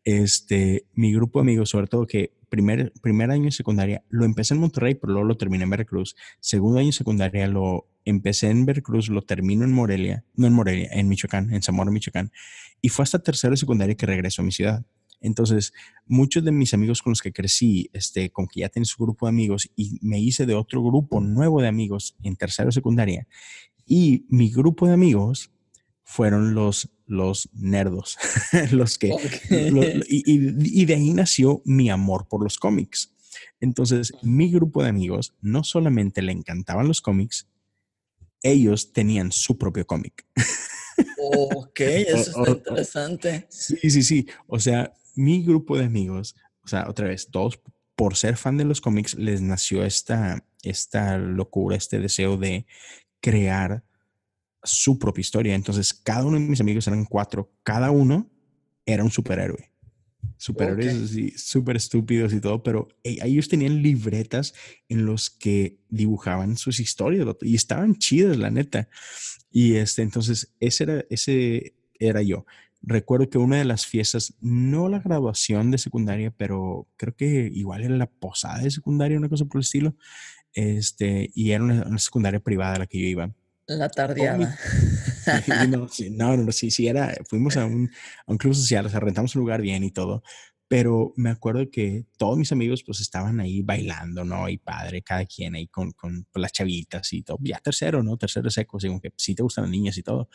este, 0.04 0.86
mi 0.92 1.12
grupo 1.12 1.38
de 1.38 1.42
amigos, 1.42 1.70
sobre 1.70 1.86
todo 1.86 2.06
que 2.06 2.32
primer, 2.48 2.92
primer 3.02 3.30
año 3.30 3.44
de 3.44 3.50
secundaria, 3.50 4.04
lo 4.08 4.24
empecé 4.24 4.54
en 4.54 4.60
Monterrey, 4.60 4.94
pero 4.94 5.12
luego 5.12 5.28
lo 5.28 5.36
terminé 5.36 5.64
en 5.64 5.70
Veracruz. 5.70 6.14
Segundo 6.40 6.78
año 6.78 6.88
de 6.88 6.92
secundaria 6.92 7.46
lo 7.48 7.88
empecé 8.04 8.50
en 8.50 8.66
Veracruz, 8.66 9.08
lo 9.08 9.22
termino 9.22 9.64
en 9.64 9.72
Morelia, 9.72 10.24
no 10.34 10.46
en 10.46 10.52
Morelia, 10.52 10.88
en 10.92 11.08
Michoacán, 11.08 11.52
en 11.52 11.62
Zamora, 11.62 11.90
Michoacán. 11.90 12.30
Y 12.80 12.90
fue 12.90 13.02
hasta 13.02 13.18
tercero 13.18 13.52
de 13.52 13.56
secundaria 13.56 13.94
que 13.94 14.06
regreso 14.06 14.42
a 14.42 14.44
mi 14.44 14.52
ciudad. 14.52 14.84
Entonces, 15.20 15.72
muchos 16.06 16.44
de 16.44 16.52
mis 16.52 16.74
amigos 16.74 17.00
con 17.00 17.12
los 17.12 17.22
que 17.22 17.32
crecí, 17.32 17.88
este, 17.94 18.30
con 18.30 18.46
que 18.46 18.60
ya 18.60 18.68
tienen 18.68 18.84
su 18.84 19.02
grupo 19.02 19.26
de 19.26 19.30
amigos, 19.30 19.70
y 19.74 19.98
me 20.02 20.20
hice 20.20 20.44
de 20.44 20.54
otro 20.54 20.82
grupo 20.82 21.20
nuevo 21.20 21.62
de 21.62 21.68
amigos 21.68 22.14
en 22.22 22.36
tercero 22.36 22.68
de 22.68 22.72
secundaria. 22.72 23.26
Y 23.86 24.26
mi 24.28 24.50
grupo 24.50 24.86
de 24.86 24.92
amigos 24.92 25.50
fueron 26.02 26.54
los, 26.54 26.90
los 27.06 27.48
nerdos, 27.52 28.16
los 28.72 28.98
que... 28.98 29.08
y, 30.08 30.32
y- 30.32 30.82
y 30.82 30.84
de 30.84 30.94
ahí 30.94 31.10
nació 31.12 31.62
mi 31.64 31.90
amor 31.90 32.26
por 32.28 32.42
los 32.42 32.58
cómics. 32.58 33.12
Entonces, 33.60 34.12
mi 34.22 34.50
grupo 34.50 34.82
de 34.82 34.88
amigos 34.90 35.34
no 35.40 35.64
solamente 35.64 36.22
le 36.22 36.32
encantaban 36.32 36.88
los 36.88 37.00
cómics, 37.00 37.48
ellos 38.42 38.92
tenían 38.92 39.32
su 39.32 39.56
propio 39.58 39.86
cómic. 39.86 40.26
Ok, 41.18 41.80
eso 41.80 42.42
está 42.44 42.50
interesante. 42.50 43.46
Sí, 43.48 43.76
sí, 43.90 44.02
sí. 44.02 44.26
O 44.46 44.58
sea, 44.60 44.92
mi 45.14 45.42
grupo 45.42 45.76
de 45.78 45.84
amigos, 45.84 46.36
o 46.62 46.68
sea, 46.68 46.88
otra 46.88 47.08
vez, 47.08 47.28
todos 47.30 47.60
por 47.96 48.16
ser 48.16 48.36
fan 48.36 48.56
de 48.56 48.64
los 48.64 48.80
cómics, 48.80 49.14
les 49.14 49.40
nació 49.40 49.84
esta, 49.84 50.44
esta 50.62 51.16
locura, 51.18 51.76
este 51.76 51.98
deseo 52.00 52.36
de 52.36 52.66
crear 53.20 53.84
su 54.64 54.98
propia 54.98 55.20
historia. 55.20 55.54
Entonces, 55.54 55.92
cada 55.94 56.24
uno 56.24 56.38
de 56.38 56.46
mis 56.46 56.60
amigos 56.60 56.86
eran 56.86 57.04
cuatro, 57.04 57.52
cada 57.62 57.90
uno 57.90 58.30
era 58.86 59.04
un 59.04 59.10
superhéroe. 59.10 59.70
Superhéroes 60.36 60.96
Ok. 60.96 61.04
así, 61.04 61.30
súper 61.36 61.76
estúpidos 61.76 62.32
y 62.32 62.40
todo, 62.40 62.62
pero 62.62 62.88
ellos 63.02 63.48
tenían 63.48 63.82
libretas 63.82 64.54
en 64.88 65.06
los 65.06 65.30
que 65.30 65.78
dibujaban 65.88 66.56
sus 66.56 66.80
historias 66.80 67.26
y 67.42 67.54
estaban 67.54 67.96
chidas, 67.96 68.36
la 68.36 68.50
neta. 68.50 68.88
Y 69.50 69.76
este, 69.76 70.02
entonces, 70.02 70.52
ese 70.60 70.84
era, 70.84 71.04
ese 71.10 71.74
era 71.98 72.22
yo. 72.22 72.44
Recuerdo 72.82 73.30
que 73.30 73.38
una 73.38 73.56
de 73.56 73.64
las 73.64 73.86
fiestas, 73.86 74.34
no 74.40 74.88
la 74.88 74.98
graduación 74.98 75.70
de 75.70 75.78
secundaria, 75.78 76.30
pero 76.30 76.88
creo 76.96 77.14
que 77.14 77.50
igual 77.54 77.82
era 77.84 77.96
la 77.96 78.10
posada 78.10 78.62
de 78.62 78.70
secundaria, 78.70 79.16
una 79.16 79.28
cosa 79.28 79.46
por 79.46 79.58
el 79.58 79.62
estilo. 79.62 79.96
Este, 80.52 81.30
y 81.34 81.52
era 81.52 81.64
una, 81.64 81.84
una 81.86 81.98
secundaria 81.98 82.40
privada 82.40 82.74
a 82.74 82.78
la 82.80 82.86
que 82.86 83.00
yo 83.00 83.06
iba. 83.06 83.34
La 83.66 83.88
tardeada. 83.88 84.58
Y 85.64 85.68
no, 85.68 85.88
sí, 85.88 86.10
no, 86.10 86.36
no, 86.36 86.52
sí, 86.52 86.70
sí, 86.70 86.86
era, 86.86 87.14
fuimos 87.28 87.56
a 87.56 87.64
un, 87.64 87.90
a 88.26 88.30
un 88.32 88.36
club 88.38 88.54
social, 88.54 88.84
o 88.86 88.88
sea, 88.90 89.00
rentamos 89.00 89.34
un 89.36 89.40
lugar 89.40 89.62
bien 89.62 89.82
y 89.82 89.90
todo, 89.90 90.22
pero 90.68 91.14
me 91.16 91.30
acuerdo 91.30 91.70
que 91.70 92.04
todos 92.18 92.36
mis 92.36 92.52
amigos 92.52 92.82
pues 92.84 93.00
estaban 93.00 93.40
ahí 93.40 93.62
bailando, 93.62 94.24
¿no? 94.24 94.48
Y 94.50 94.58
padre, 94.58 95.00
cada 95.02 95.24
quien 95.24 95.54
ahí 95.54 95.66
con, 95.68 95.92
con 95.92 96.26
las 96.34 96.52
chavitas 96.52 97.10
y 97.14 97.22
todo, 97.22 97.38
ya 97.40 97.58
tercero, 97.58 98.02
¿no? 98.02 98.16
Tercero 98.18 98.50
seco, 98.50 98.78
como 98.78 99.00
que 99.00 99.12
sí 99.16 99.34
te 99.34 99.42
gustan 99.42 99.64
las 99.64 99.70
niñas 99.70 99.96
y 99.96 100.02
todo, 100.02 100.28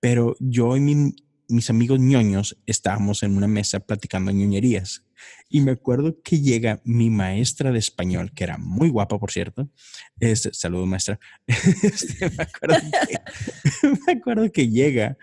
pero 0.00 0.34
yo 0.40 0.76
y 0.76 0.80
mi- 0.80 1.14
mis 1.50 1.70
amigos 1.70 2.00
ñoños 2.00 2.58
estábamos 2.66 3.22
en 3.22 3.36
una 3.36 3.46
mesa 3.46 3.80
platicando 3.80 4.30
ñoñerías 4.30 5.04
y 5.48 5.60
me 5.60 5.72
acuerdo 5.72 6.16
que 6.22 6.40
llega 6.40 6.80
mi 6.84 7.10
maestra 7.10 7.72
de 7.72 7.78
español, 7.78 8.32
que 8.32 8.44
era 8.44 8.56
muy 8.58 8.88
guapa, 8.88 9.18
por 9.18 9.30
cierto, 9.30 9.68
este, 10.18 10.52
saludos 10.54 10.88
maestra, 10.88 11.18
Este, 11.46 12.30
me 12.30 12.42
acuerdo 12.42 12.76
que 13.08 13.88
me 14.06 14.12
acuerdo 14.12 14.52
que 14.52 14.68
llega 14.68 15.18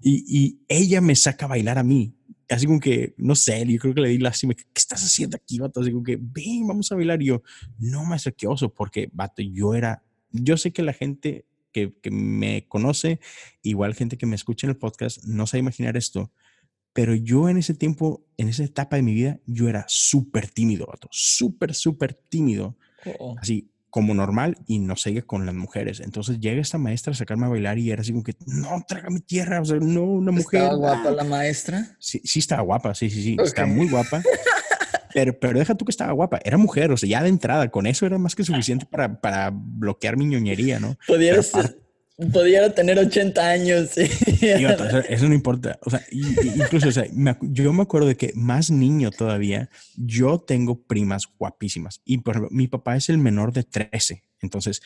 y, 0.00 0.24
y 0.28 0.60
ella 0.68 1.00
me 1.00 1.16
saca 1.16 1.46
a 1.46 1.48
bailar 1.48 1.78
a 1.78 1.82
mí. 1.82 2.14
Así 2.48 2.66
como 2.66 2.78
que, 2.78 3.12
no 3.16 3.34
sé, 3.34 3.66
yo 3.66 3.78
creo 3.80 3.92
que 3.92 4.00
le 4.00 4.10
di 4.10 4.18
lástima. 4.18 4.54
¿Qué 4.54 4.62
estás 4.76 5.02
haciendo 5.02 5.36
aquí, 5.36 5.58
vato? 5.58 5.80
Así 5.80 5.90
como 5.90 6.04
que, 6.04 6.16
ven, 6.16 6.64
vamos 6.64 6.92
a 6.92 6.94
bailar. 6.94 7.20
Y 7.20 7.26
yo, 7.26 7.42
no, 7.78 8.04
maestra, 8.04 8.30
qué 8.30 8.46
oso, 8.46 8.72
porque, 8.72 9.08
vato, 9.12 9.42
yo 9.42 9.74
era, 9.74 10.04
yo 10.30 10.56
sé 10.56 10.70
que 10.70 10.82
la 10.82 10.92
gente 10.92 11.44
que, 11.76 11.92
que 12.00 12.10
me 12.10 12.66
conoce, 12.68 13.20
igual 13.62 13.94
gente 13.94 14.16
que 14.16 14.24
me 14.24 14.34
escucha 14.34 14.66
en 14.66 14.70
el 14.70 14.78
podcast, 14.78 15.22
no 15.24 15.46
sabe 15.46 15.60
imaginar 15.60 15.96
esto, 15.96 16.32
pero 16.94 17.14
yo 17.14 17.50
en 17.50 17.58
ese 17.58 17.74
tiempo, 17.74 18.24
en 18.38 18.48
esa 18.48 18.64
etapa 18.64 18.96
de 18.96 19.02
mi 19.02 19.12
vida, 19.12 19.40
yo 19.44 19.68
era 19.68 19.84
súper 19.86 20.48
tímido, 20.48 20.86
vato, 20.86 21.08
súper, 21.10 21.74
súper 21.74 22.14
tímido 22.14 22.76
Oh, 23.18 23.36
así 23.40 23.70
como 23.90 24.14
normal 24.14 24.58
y 24.66 24.78
no 24.78 24.96
seguía 24.96 25.22
con 25.22 25.46
las 25.46 25.54
mujeres. 25.54 26.00
Entonces 26.00 26.38
llega 26.40 26.60
esta 26.60 26.76
maestra 26.76 27.12
a 27.12 27.16
sacarme 27.16 27.46
a 27.46 27.50
bailar 27.50 27.78
y 27.78 27.90
era 27.90 28.02
así 28.02 28.12
como 28.12 28.24
que, 28.24 28.34
no, 28.46 28.82
trágame 28.86 29.20
tierra, 29.20 29.60
o 29.60 29.64
sea, 29.64 29.78
no, 29.78 30.02
una 30.02 30.32
mujer. 30.32 30.62
¿Estaba 30.62 30.76
guapa 30.76 31.08
ah". 31.08 31.12
la 31.12 31.24
maestra? 31.24 31.96
Sí, 31.98 32.20
sí 32.24 32.40
estaba 32.40 32.62
guapa, 32.62 32.94
sí, 32.94 33.08
sí, 33.08 33.22
sí, 33.22 33.36
está 33.42 33.64
muy 33.64 33.88
guapa. 33.88 34.22
Pero, 35.16 35.40
pero 35.40 35.58
deja 35.58 35.74
tú 35.74 35.86
que 35.86 35.92
estaba 35.92 36.12
guapa, 36.12 36.38
era 36.44 36.58
mujer, 36.58 36.92
o 36.92 36.96
sea, 36.98 37.08
ya 37.08 37.22
de 37.22 37.30
entrada, 37.30 37.70
con 37.70 37.86
eso 37.86 38.04
era 38.04 38.18
más 38.18 38.34
que 38.34 38.44
suficiente 38.44 38.84
para, 38.84 39.18
para 39.18 39.50
bloquear 39.50 40.18
mi 40.18 40.26
ñoñería, 40.26 40.78
¿no? 40.78 40.98
Ser- 41.42 41.78
pudiera 42.30 42.74
tener 42.74 42.98
80 42.98 43.48
años. 43.48 43.90
sí. 43.94 44.02
Eso, 44.42 44.98
eso 45.08 45.26
no 45.26 45.34
importa. 45.34 45.78
O 45.86 45.88
sea, 45.90 46.02
incluso, 46.12 46.88
o 46.88 46.92
sea, 46.92 47.06
me 47.14 47.34
yo 47.40 47.72
me 47.72 47.82
acuerdo 47.84 48.08
de 48.08 48.18
que 48.18 48.32
más 48.34 48.70
niño 48.70 49.10
todavía, 49.10 49.70
yo 49.96 50.38
tengo 50.38 50.82
primas 50.82 51.24
guapísimas. 51.38 52.02
Y 52.04 52.18
por 52.18 52.34
ejemplo, 52.34 52.54
mi 52.54 52.68
papá 52.68 52.96
es 52.96 53.08
el 53.08 53.16
menor 53.16 53.54
de 53.54 53.62
13. 53.62 54.22
Entonces, 54.42 54.82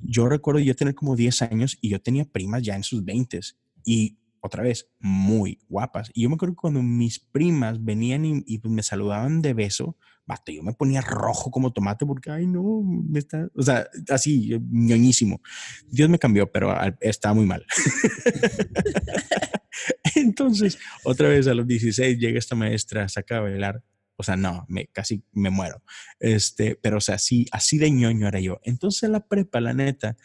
yo 0.00 0.28
recuerdo 0.28 0.60
yo 0.60 0.76
tener 0.76 0.94
como 0.94 1.16
10 1.16 1.42
años 1.42 1.76
y 1.80 1.88
yo 1.88 2.00
tenía 2.00 2.24
primas 2.24 2.62
ya 2.62 2.76
en 2.76 2.84
sus 2.84 3.04
20 3.04 3.40
y 3.84 4.18
otra 4.42 4.64
vez, 4.64 4.90
muy 4.98 5.60
guapas. 5.68 6.10
Y 6.12 6.22
yo 6.22 6.28
me 6.28 6.34
acuerdo 6.34 6.56
que 6.56 6.60
cuando 6.60 6.82
mis 6.82 7.20
primas 7.20 7.82
venían 7.82 8.24
y, 8.24 8.42
y, 8.44 8.58
pues, 8.58 8.74
me 8.74 8.82
saludaban 8.82 9.40
de 9.40 9.54
beso, 9.54 9.96
vato, 10.26 10.50
yo 10.50 10.64
me 10.64 10.72
ponía 10.72 11.00
rojo 11.00 11.50
como 11.50 11.72
tomate 11.72 12.04
porque, 12.04 12.30
ay, 12.30 12.46
no, 12.46 12.82
me 12.82 13.20
está, 13.20 13.48
o 13.54 13.62
sea, 13.62 13.86
así, 14.08 14.50
ñoñísimo. 14.68 15.40
Dios 15.88 16.08
me 16.08 16.18
cambió, 16.18 16.50
pero 16.50 16.74
estaba 17.00 17.34
muy 17.34 17.46
mal. 17.46 17.64
Entonces, 20.16 20.78
otra 21.04 21.28
vez 21.28 21.46
a 21.46 21.54
los 21.54 21.66
16 21.66 22.18
llega 22.18 22.38
esta 22.38 22.56
maestra, 22.56 23.08
saca 23.08 23.38
a 23.38 23.40
bailar. 23.40 23.82
O 24.16 24.24
sea, 24.24 24.36
no, 24.36 24.66
me, 24.68 24.88
casi 24.88 25.24
me 25.32 25.50
muero. 25.50 25.82
Este, 26.20 26.76
pero 26.76 26.98
o 26.98 27.00
sea, 27.00 27.18
sí, 27.18 27.46
así 27.52 27.78
de 27.78 27.90
ñoño 27.90 28.28
era 28.28 28.40
yo. 28.40 28.60
Entonces, 28.64 29.08
la 29.08 29.26
prepa, 29.26 29.60
la 29.60 29.72
neta, 29.72 30.16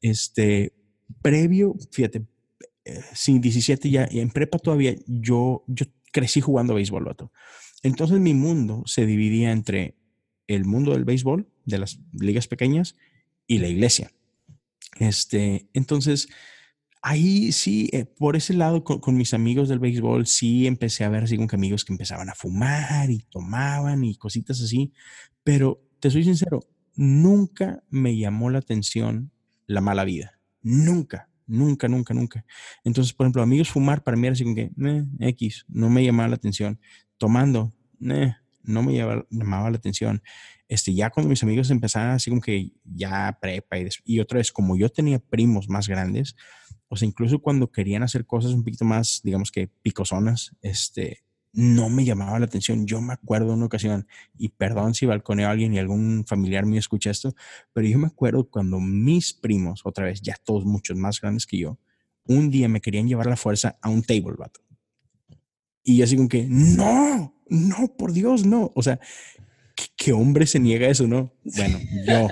este, 0.00 0.74
previo, 1.22 1.74
fíjate, 1.92 2.26
eh, 2.84 3.00
sí, 3.14 3.38
17 3.38 3.90
ya, 3.90 4.08
y 4.10 4.20
en 4.20 4.30
prepa 4.30 4.58
todavía, 4.58 4.94
yo, 5.06 5.64
yo 5.66 5.86
crecí 6.12 6.40
jugando 6.40 6.74
béisbol, 6.74 7.04
vato. 7.04 7.32
Entonces, 7.82 8.20
mi 8.20 8.34
mundo 8.34 8.82
se 8.86 9.06
dividía 9.06 9.52
entre 9.52 9.96
el 10.46 10.64
mundo 10.64 10.92
del 10.92 11.04
béisbol, 11.04 11.48
de 11.64 11.78
las 11.78 11.98
ligas 12.12 12.46
pequeñas, 12.46 12.96
y 13.46 13.58
la 13.58 13.68
iglesia. 13.68 14.10
Este, 14.98 15.68
entonces, 15.72 16.28
ahí 17.02 17.52
sí, 17.52 17.90
eh, 17.92 18.04
por 18.04 18.36
ese 18.36 18.54
lado, 18.54 18.84
con, 18.84 19.00
con 19.00 19.16
mis 19.16 19.34
amigos 19.34 19.68
del 19.68 19.78
béisbol, 19.78 20.26
sí 20.26 20.66
empecé 20.66 21.04
a 21.04 21.08
ver 21.08 21.24
así 21.24 21.36
que 21.36 21.56
amigos 21.56 21.84
que 21.84 21.92
empezaban 21.92 22.30
a 22.30 22.34
fumar 22.34 23.10
y 23.10 23.20
tomaban 23.30 24.04
y 24.04 24.16
cositas 24.16 24.60
así, 24.60 24.92
pero 25.42 25.82
te 26.00 26.10
soy 26.10 26.24
sincero, 26.24 26.60
nunca 26.94 27.82
me 27.90 28.16
llamó 28.16 28.50
la 28.50 28.58
atención 28.58 29.30
la 29.66 29.80
mala 29.80 30.04
vida. 30.04 30.38
Nunca, 30.62 31.28
nunca, 31.46 31.88
nunca, 31.88 32.14
nunca. 32.14 32.44
Entonces, 32.84 33.12
por 33.14 33.24
ejemplo, 33.26 33.42
amigos 33.42 33.70
fumar 33.70 34.02
para 34.02 34.16
mí 34.16 34.26
era 34.26 34.34
así 34.34 34.44
como 34.44 34.56
que, 34.56 34.70
"Eh, 34.84 35.04
X, 35.20 35.64
no 35.68 35.90
me 35.90 36.04
llamaba 36.04 36.28
la 36.30 36.36
atención. 36.36 36.80
Tomando, 37.18 37.72
"Eh, 38.00 38.32
no 38.62 38.82
me 38.82 38.94
llamaba, 38.94 39.26
llamaba 39.30 39.70
la 39.70 39.76
atención. 39.78 40.22
este, 40.68 40.94
ya 40.94 41.10
cuando 41.10 41.28
mis 41.30 41.42
amigos 41.42 41.70
empezaron 41.70 42.12
así 42.12 42.30
como 42.30 42.40
que 42.42 42.72
ya 42.84 43.36
prepa 43.40 43.78
y, 43.78 43.88
y 44.04 44.20
otra 44.20 44.38
vez, 44.38 44.50
como 44.52 44.76
yo 44.76 44.88
tenía 44.88 45.18
primos 45.18 45.68
más 45.68 45.88
grandes, 45.88 46.36
o 46.88 46.96
sea, 46.96 47.06
incluso 47.08 47.40
cuando 47.40 47.70
querían 47.70 48.02
hacer 48.02 48.26
cosas 48.26 48.52
un 48.52 48.64
poquito 48.64 48.84
más, 48.86 49.20
digamos 49.24 49.50
que 49.52 49.68
picosonas, 49.82 50.56
este, 50.62 51.23
no 51.54 51.88
me 51.88 52.04
llamaba 52.04 52.38
la 52.38 52.46
atención. 52.46 52.86
Yo 52.86 53.00
me 53.00 53.14
acuerdo 53.14 53.54
una 53.54 53.66
ocasión, 53.66 54.06
y 54.36 54.50
perdón 54.50 54.94
si 54.94 55.06
balconeo 55.06 55.48
a 55.48 55.52
alguien 55.52 55.72
y 55.72 55.78
algún 55.78 56.24
familiar 56.26 56.66
mío 56.66 56.80
escucha 56.80 57.10
esto, 57.10 57.34
pero 57.72 57.86
yo 57.86 57.98
me 57.98 58.08
acuerdo 58.08 58.48
cuando 58.50 58.80
mis 58.80 59.32
primos, 59.32 59.80
otra 59.84 60.06
vez, 60.06 60.20
ya 60.20 60.36
todos 60.44 60.64
muchos 60.64 60.96
más 60.96 61.20
grandes 61.20 61.46
que 61.46 61.58
yo, 61.58 61.78
un 62.26 62.50
día 62.50 62.68
me 62.68 62.80
querían 62.80 63.06
llevar 63.06 63.26
la 63.26 63.36
fuerza 63.36 63.78
a 63.80 63.88
un 63.88 64.02
table, 64.02 64.34
vato. 64.36 64.60
Y 65.82 66.02
así 66.02 66.16
como 66.16 66.28
que, 66.28 66.46
no, 66.48 67.34
no, 67.48 67.88
por 67.96 68.12
Dios, 68.12 68.44
no. 68.46 68.72
O 68.74 68.82
sea, 68.82 68.98
¿qué, 69.96 70.12
hombre 70.12 70.46
se 70.46 70.58
niega 70.58 70.86
a 70.86 70.90
eso, 70.90 71.06
no? 71.06 71.32
Bueno, 71.44 71.78
yo. 72.06 72.28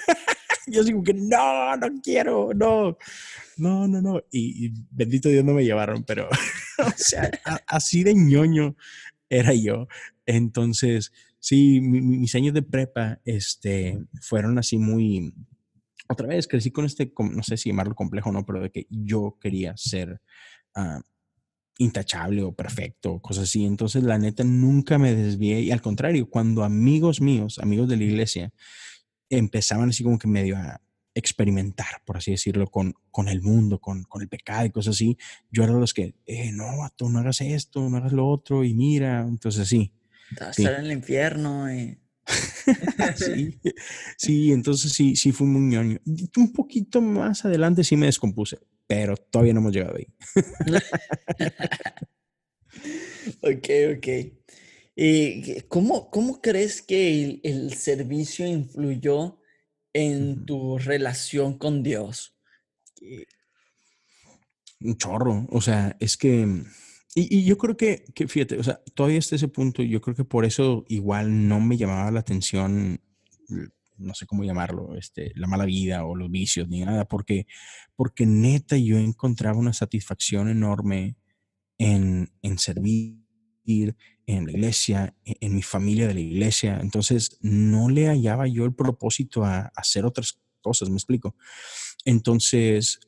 yo 0.66 0.80
así 0.80 0.92
como 0.92 1.04
que, 1.04 1.14
no, 1.14 1.76
no 1.76 1.88
quiero, 2.02 2.50
no. 2.54 2.96
No, 3.58 3.86
no, 3.86 4.00
no. 4.00 4.22
Y, 4.32 4.72
bendito 4.90 5.28
Dios 5.28 5.44
no 5.44 5.52
me 5.52 5.64
llevaron, 5.64 6.04
pero, 6.04 6.28
o 6.86 6.92
sea, 6.96 7.30
así 7.66 8.02
de 8.02 8.14
ñoño 8.14 8.76
era 9.28 9.54
yo. 9.54 9.88
Entonces, 10.24 11.12
sí, 11.38 11.80
mis 11.80 12.34
años 12.34 12.54
de 12.54 12.62
prepa, 12.62 13.20
este, 13.24 13.98
fueron 14.20 14.58
así 14.58 14.78
muy, 14.78 15.32
otra 16.08 16.26
vez 16.26 16.46
crecí 16.48 16.70
con 16.70 16.84
este, 16.84 17.12
no 17.18 17.42
sé 17.42 17.56
si 17.56 17.70
llamarlo 17.70 17.94
complejo 17.94 18.30
o 18.30 18.32
no, 18.32 18.44
pero 18.44 18.60
de 18.60 18.70
que 18.70 18.86
yo 18.90 19.38
quería 19.40 19.76
ser 19.76 20.20
ah, 20.74 21.00
intachable 21.78 22.42
o 22.42 22.52
perfecto, 22.52 23.20
cosas 23.20 23.44
así. 23.44 23.64
Entonces, 23.64 24.02
la 24.02 24.18
neta, 24.18 24.44
nunca 24.44 24.98
me 24.98 25.14
desvié. 25.14 25.60
Y 25.60 25.70
al 25.70 25.82
contrario, 25.82 26.28
cuando 26.28 26.64
amigos 26.64 27.20
míos, 27.20 27.58
amigos 27.60 27.88
de 27.88 27.96
la 27.96 28.04
iglesia, 28.04 28.52
empezaban 29.28 29.88
así 29.90 30.04
como 30.04 30.18
que 30.18 30.28
medio 30.28 30.56
a 30.56 30.80
experimentar, 31.16 32.02
por 32.04 32.18
así 32.18 32.30
decirlo, 32.30 32.66
con, 32.66 32.94
con 33.10 33.28
el 33.28 33.42
mundo, 33.42 33.80
con, 33.80 34.04
con 34.04 34.22
el 34.22 34.28
pecado 34.28 34.66
y 34.66 34.70
cosas 34.70 34.94
así, 34.94 35.16
yo 35.50 35.64
era 35.64 35.72
de 35.72 35.80
los 35.80 35.94
que, 35.94 36.14
eh, 36.26 36.52
no, 36.52 36.66
tú 36.94 37.08
no 37.08 37.18
hagas 37.18 37.40
esto, 37.40 37.88
no 37.88 37.96
hagas 37.96 38.12
lo 38.12 38.28
otro, 38.28 38.64
y 38.64 38.74
mira, 38.74 39.22
entonces 39.22 39.66
sí. 39.66 39.92
Vas 40.38 40.58
en 40.58 40.66
el 40.66 40.92
infierno. 40.92 41.72
Y... 41.72 41.98
sí, 43.16 43.58
sí, 44.18 44.52
entonces 44.52 44.92
sí, 44.92 45.16
sí 45.16 45.32
fue 45.32 45.46
muy 45.46 45.62
ñoño. 45.62 45.98
Un 46.36 46.52
poquito 46.52 47.00
más 47.00 47.44
adelante 47.44 47.82
sí 47.82 47.96
me 47.96 48.06
descompuse, 48.06 48.58
pero 48.86 49.16
todavía 49.16 49.54
no 49.54 49.60
hemos 49.60 49.72
llegado 49.72 49.96
ahí. 49.96 50.06
ok, 53.40 53.68
ok. 53.96 54.08
¿Y 54.94 55.62
cómo, 55.62 56.10
cómo 56.10 56.40
crees 56.40 56.82
que 56.82 57.40
el, 57.42 57.72
servicio 57.74 58.46
influyó 58.46 59.40
en 59.96 60.44
tu 60.44 60.78
relación 60.78 61.56
con 61.56 61.82
Dios? 61.82 62.34
Un 64.80 64.96
chorro, 64.98 65.46
o 65.50 65.60
sea, 65.60 65.96
es 66.00 66.16
que 66.16 66.64
y, 67.18 67.44
yo 67.44 67.56
creo 67.56 67.78
que, 67.78 68.04
que, 68.14 68.28
fíjate, 68.28 68.58
o 68.58 68.62
sea, 68.62 68.78
todavía 68.94 69.18
hasta 69.18 69.36
ese 69.36 69.48
punto, 69.48 69.82
yo 69.82 70.02
creo 70.02 70.14
que 70.14 70.24
por 70.24 70.44
eso 70.44 70.84
igual 70.88 71.48
no 71.48 71.60
me 71.60 71.78
llamaba 71.78 72.10
la 72.10 72.20
atención, 72.20 73.00
no 73.96 74.12
sé 74.12 74.26
cómo 74.26 74.44
llamarlo, 74.44 74.94
este, 74.98 75.32
la 75.34 75.46
mala 75.46 75.64
vida 75.64 76.04
o 76.04 76.14
los 76.14 76.30
vicios 76.30 76.68
ni 76.68 76.84
nada, 76.84 77.06
porque, 77.06 77.46
porque 77.94 78.26
neta 78.26 78.76
yo 78.76 78.98
encontraba 78.98 79.58
una 79.58 79.72
satisfacción 79.72 80.50
enorme 80.50 81.16
en, 81.78 82.30
en 82.42 82.58
servir 82.58 83.25
en 84.26 84.46
la 84.46 84.52
iglesia, 84.52 85.14
e, 85.24 85.36
en, 85.40 85.54
mi 85.54 85.62
familia 85.62 86.06
de 86.08 86.14
la 86.14 86.20
iglesia. 86.20 86.78
Entonces 86.80 87.38
no 87.40 87.88
le 87.88 88.06
hallaba 88.06 88.46
yo 88.46 88.64
el 88.64 88.74
propósito 88.74 89.44
a, 89.44 89.72
hacer 89.74 90.04
otras 90.04 90.38
cosas, 90.60 90.88
me 90.88 90.96
explico. 90.96 91.34
Entonces, 92.04 93.00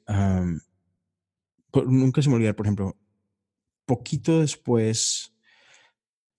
nunca 1.87 2.23
se 2.23 2.29
me 2.29 2.37
olvida, 2.37 2.55
por 2.55 2.67
ejemplo, 2.67 2.97
poquito 3.87 4.41
después 4.41 5.33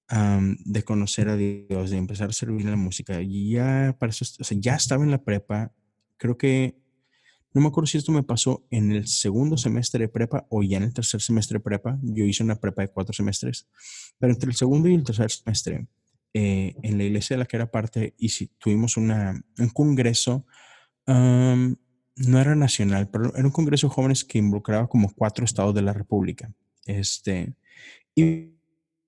de 0.10 0.84
conocer 0.84 1.30
a 1.30 1.36
Dios, 1.36 1.92
de 1.92 1.98
empezar 1.98 2.30
a 2.30 2.34
servir 2.34 2.62
en 2.62 2.72
la 2.72 2.78
música, 2.78 3.22
ya 3.22 3.96
para 4.00 4.10
eso, 4.10 4.26
o 4.40 4.44
sea, 4.44 4.58
ya 4.60 4.76
estaba 4.76 5.04
en 5.04 5.12
la 5.12 5.24
prepa, 5.24 5.72
creo 6.18 6.38
que, 6.38 6.80
no 7.54 7.62
me 7.62 7.68
acuerdo 7.68 7.88
si 7.88 7.98
esto 7.98 8.12
me 8.12 8.24
pasó 8.24 8.66
en 8.70 8.92
el 8.92 9.08
segundo 9.08 9.58
semestre 9.58 10.02
de 10.06 10.10
prepa 10.10 10.46
o 10.50 10.62
ya 10.62 10.78
en 10.78 10.84
el 10.84 10.94
tercer 10.94 11.22
semestre 11.22 11.58
de 11.58 11.64
prepa, 11.64 11.98
yo 12.02 12.26
hice 12.26 12.44
una 12.44 12.60
prepa 12.60 12.84
de 12.84 12.90
cuatro 12.90 13.14
semestres, 13.14 13.68
pero 14.20 14.34
entre 14.34 14.50
el 14.50 14.56
segundo 14.56 14.88
y 14.88 14.94
el 14.94 15.04
tercer 15.04 15.32
semestre, 15.32 15.88
eh, 16.34 16.76
en 16.84 16.98
la 16.98 17.04
iglesia 17.04 17.36
de 17.36 17.40
la 17.40 17.46
que 17.46 17.58
era 17.58 17.72
parte, 17.72 18.14
y 18.18 18.30
si 18.30 18.48
tuvimos 18.60 18.98
una, 18.98 19.44
un 19.58 19.70
congreso, 19.70 20.46
no 21.08 22.40
era 22.40 22.54
nacional, 22.54 23.10
pero 23.10 23.34
era 23.36 23.46
un 23.46 23.52
congreso 23.52 23.88
de 23.88 23.94
jóvenes 23.94 24.24
que 24.24 24.38
involucraba 24.38 24.88
como 24.88 25.12
cuatro 25.12 25.44
estados 25.44 25.74
de 25.74 25.82
la 25.82 25.92
República. 25.92 26.54
Este, 26.86 27.56
y 28.14 28.54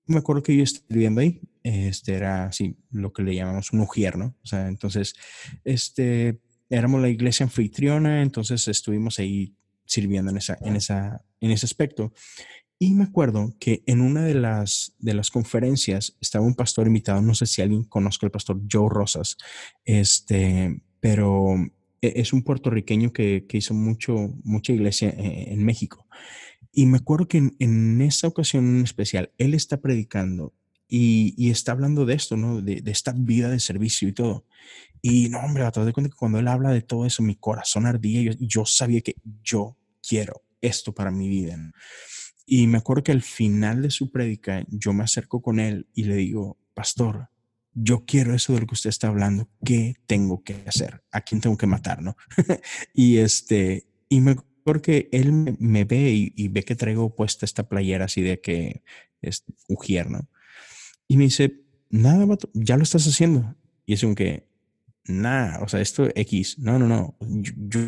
me 0.06 0.18
acuerdo 0.18 0.42
que 0.42 0.56
yo 0.56 0.64
estaba 0.64 0.86
viviendo 0.88 1.20
ahí, 1.20 1.40
este 1.62 2.14
era 2.14 2.46
así 2.46 2.76
lo 2.90 3.12
que 3.12 3.22
le 3.22 3.36
llamamos 3.36 3.72
un 3.72 3.80
ujier, 3.80 4.16
¿no? 4.18 4.34
O 4.42 4.46
sea, 4.46 4.66
entonces, 4.66 5.14
este, 5.62 6.40
éramos 6.72 7.02
la 7.02 7.08
iglesia 7.08 7.44
anfitriona, 7.44 8.22
entonces 8.22 8.66
estuvimos 8.66 9.18
ahí 9.18 9.54
sirviendo 9.84 10.30
en, 10.30 10.38
esa, 10.38 10.58
en, 10.62 10.76
esa, 10.76 11.24
en 11.40 11.50
ese 11.50 11.66
aspecto. 11.66 12.12
Y 12.78 12.94
me 12.94 13.04
acuerdo 13.04 13.54
que 13.60 13.82
en 13.86 14.00
una 14.00 14.24
de 14.24 14.34
las, 14.34 14.96
de 14.98 15.14
las 15.14 15.30
conferencias 15.30 16.16
estaba 16.20 16.44
un 16.44 16.54
pastor 16.54 16.86
invitado, 16.86 17.22
no 17.22 17.34
sé 17.34 17.46
si 17.46 17.62
alguien 17.62 17.84
conozca 17.84 18.26
al 18.26 18.32
pastor 18.32 18.60
Joe 18.70 18.88
Rosas, 18.90 19.36
este, 19.84 20.82
pero 20.98 21.54
e, 22.00 22.12
es 22.16 22.32
un 22.32 22.42
puertorriqueño 22.42 23.12
que, 23.12 23.46
que 23.48 23.58
hizo 23.58 23.74
mucho, 23.74 24.34
mucha 24.42 24.72
iglesia 24.72 25.10
eh, 25.10 25.52
en 25.52 25.64
México. 25.64 26.06
Y 26.72 26.86
me 26.86 26.96
acuerdo 26.96 27.28
que 27.28 27.50
en, 27.58 28.00
esa 28.00 28.28
ocasión 28.28 28.64
en 28.76 28.82
especial, 28.82 29.30
él 29.36 29.52
está 29.52 29.80
predicando 29.80 30.54
y, 30.94 31.50
está 31.50 31.72
hablando 31.72 32.04
de 32.04 32.12
esto, 32.12 32.36
¿no? 32.36 32.60
De, 32.60 32.82
esta 32.84 33.14
vida 33.16 33.48
de 33.48 33.60
servicio 33.60 34.08
y 34.08 34.12
todo. 34.12 34.44
Y 35.00 35.30
no, 35.30 35.40
hombre, 35.40 35.64
a 35.64 35.70
través 35.70 35.86
de 35.86 35.92
cuenta 35.94 36.10
que 36.10 36.16
cuando 36.16 36.38
él 36.38 36.48
habla 36.48 36.70
de 36.70 36.82
todo 36.82 37.06
eso, 37.06 37.22
mi 37.22 37.34
corazón 37.34 37.86
ardía 37.86 38.20
y 38.20 38.46
yo, 38.46 38.66
sabía 38.66 39.00
que 39.00 39.16
yo 39.42 39.78
quiero 40.06 40.42
esto 40.60 40.94
para 40.94 41.10
mi 41.10 41.30
vida. 41.30 41.56
Y 42.44 42.66
me 42.66 42.76
acuerdo 42.76 43.04
que 43.04 43.12
al 43.12 43.22
final 43.22 43.80
de 43.80 43.90
su 43.90 44.10
prédica, 44.10 44.66
yo 44.68 44.92
me 44.92 45.04
acerco 45.04 45.40
con 45.40 45.60
él 45.60 45.88
y 45.94 46.04
le 46.04 46.16
digo, 46.16 46.58
pastor, 46.74 47.30
yo 47.72 48.04
quiero 48.04 48.34
eso 48.34 48.52
de 48.52 48.60
lo 48.60 48.66
que 48.66 48.74
usted 48.74 48.90
está 48.90 49.08
hablando, 49.08 49.48
¿qué 49.64 49.96
tengo 50.06 50.44
que 50.44 50.62
hacer? 50.66 51.02
¿A 51.10 51.22
quién 51.22 51.40
tengo 51.40 51.56
que 51.56 51.66
matar? 51.66 52.02
¿No? 52.02 52.16
y 52.92 53.16
este, 53.16 53.86
y 54.10 54.20
me 54.20 54.36
porque 54.62 55.08
él 55.10 55.32
me, 55.58 55.84
ve 55.84 56.12
y, 56.12 56.48
ve 56.48 56.64
que 56.64 56.76
traigo 56.76 57.16
puesta 57.16 57.44
esta 57.44 57.68
playera 57.68 58.04
así 58.04 58.20
de 58.20 58.40
que 58.40 58.82
es 59.20 59.44
ujier, 59.68 60.08
¿no? 60.10 60.28
Y 61.12 61.18
me 61.18 61.24
dice, 61.24 61.60
nada, 61.90 62.38
ya 62.54 62.78
lo 62.78 62.82
estás 62.82 63.06
haciendo. 63.06 63.54
Y 63.84 63.92
es 63.92 64.00
como 64.00 64.14
que, 64.14 64.48
nada, 65.04 65.60
o 65.60 65.68
sea, 65.68 65.82
esto 65.82 66.08
X, 66.14 66.58
no, 66.58 66.78
no, 66.78 66.88
no, 66.88 67.18
yo, 67.20 67.80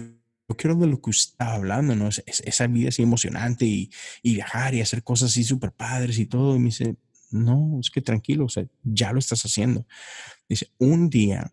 quiero 0.58 0.74
de 0.74 0.86
lo 0.86 1.00
que 1.00 1.08
usted 1.08 1.32
está 1.32 1.54
hablando, 1.54 1.96
¿no? 1.96 2.08
Es, 2.08 2.22
esa 2.26 2.66
vida 2.66 2.90
así 2.90 3.02
emocionante 3.02 3.64
y, 3.64 3.90
y, 4.22 4.34
viajar 4.34 4.74
y 4.74 4.82
hacer 4.82 5.02
cosas 5.02 5.30
así 5.30 5.42
súper 5.42 5.72
padres 5.72 6.18
y 6.18 6.26
todo. 6.26 6.54
Y 6.54 6.58
me 6.58 6.66
dice, 6.66 6.96
no, 7.30 7.78
es 7.80 7.90
que 7.90 8.02
tranquilo, 8.02 8.44
o 8.44 8.50
sea, 8.50 8.66
ya 8.82 9.10
lo 9.10 9.20
estás 9.20 9.42
haciendo. 9.46 9.86
Dice, 10.46 10.68
un 10.76 11.08
día 11.08 11.50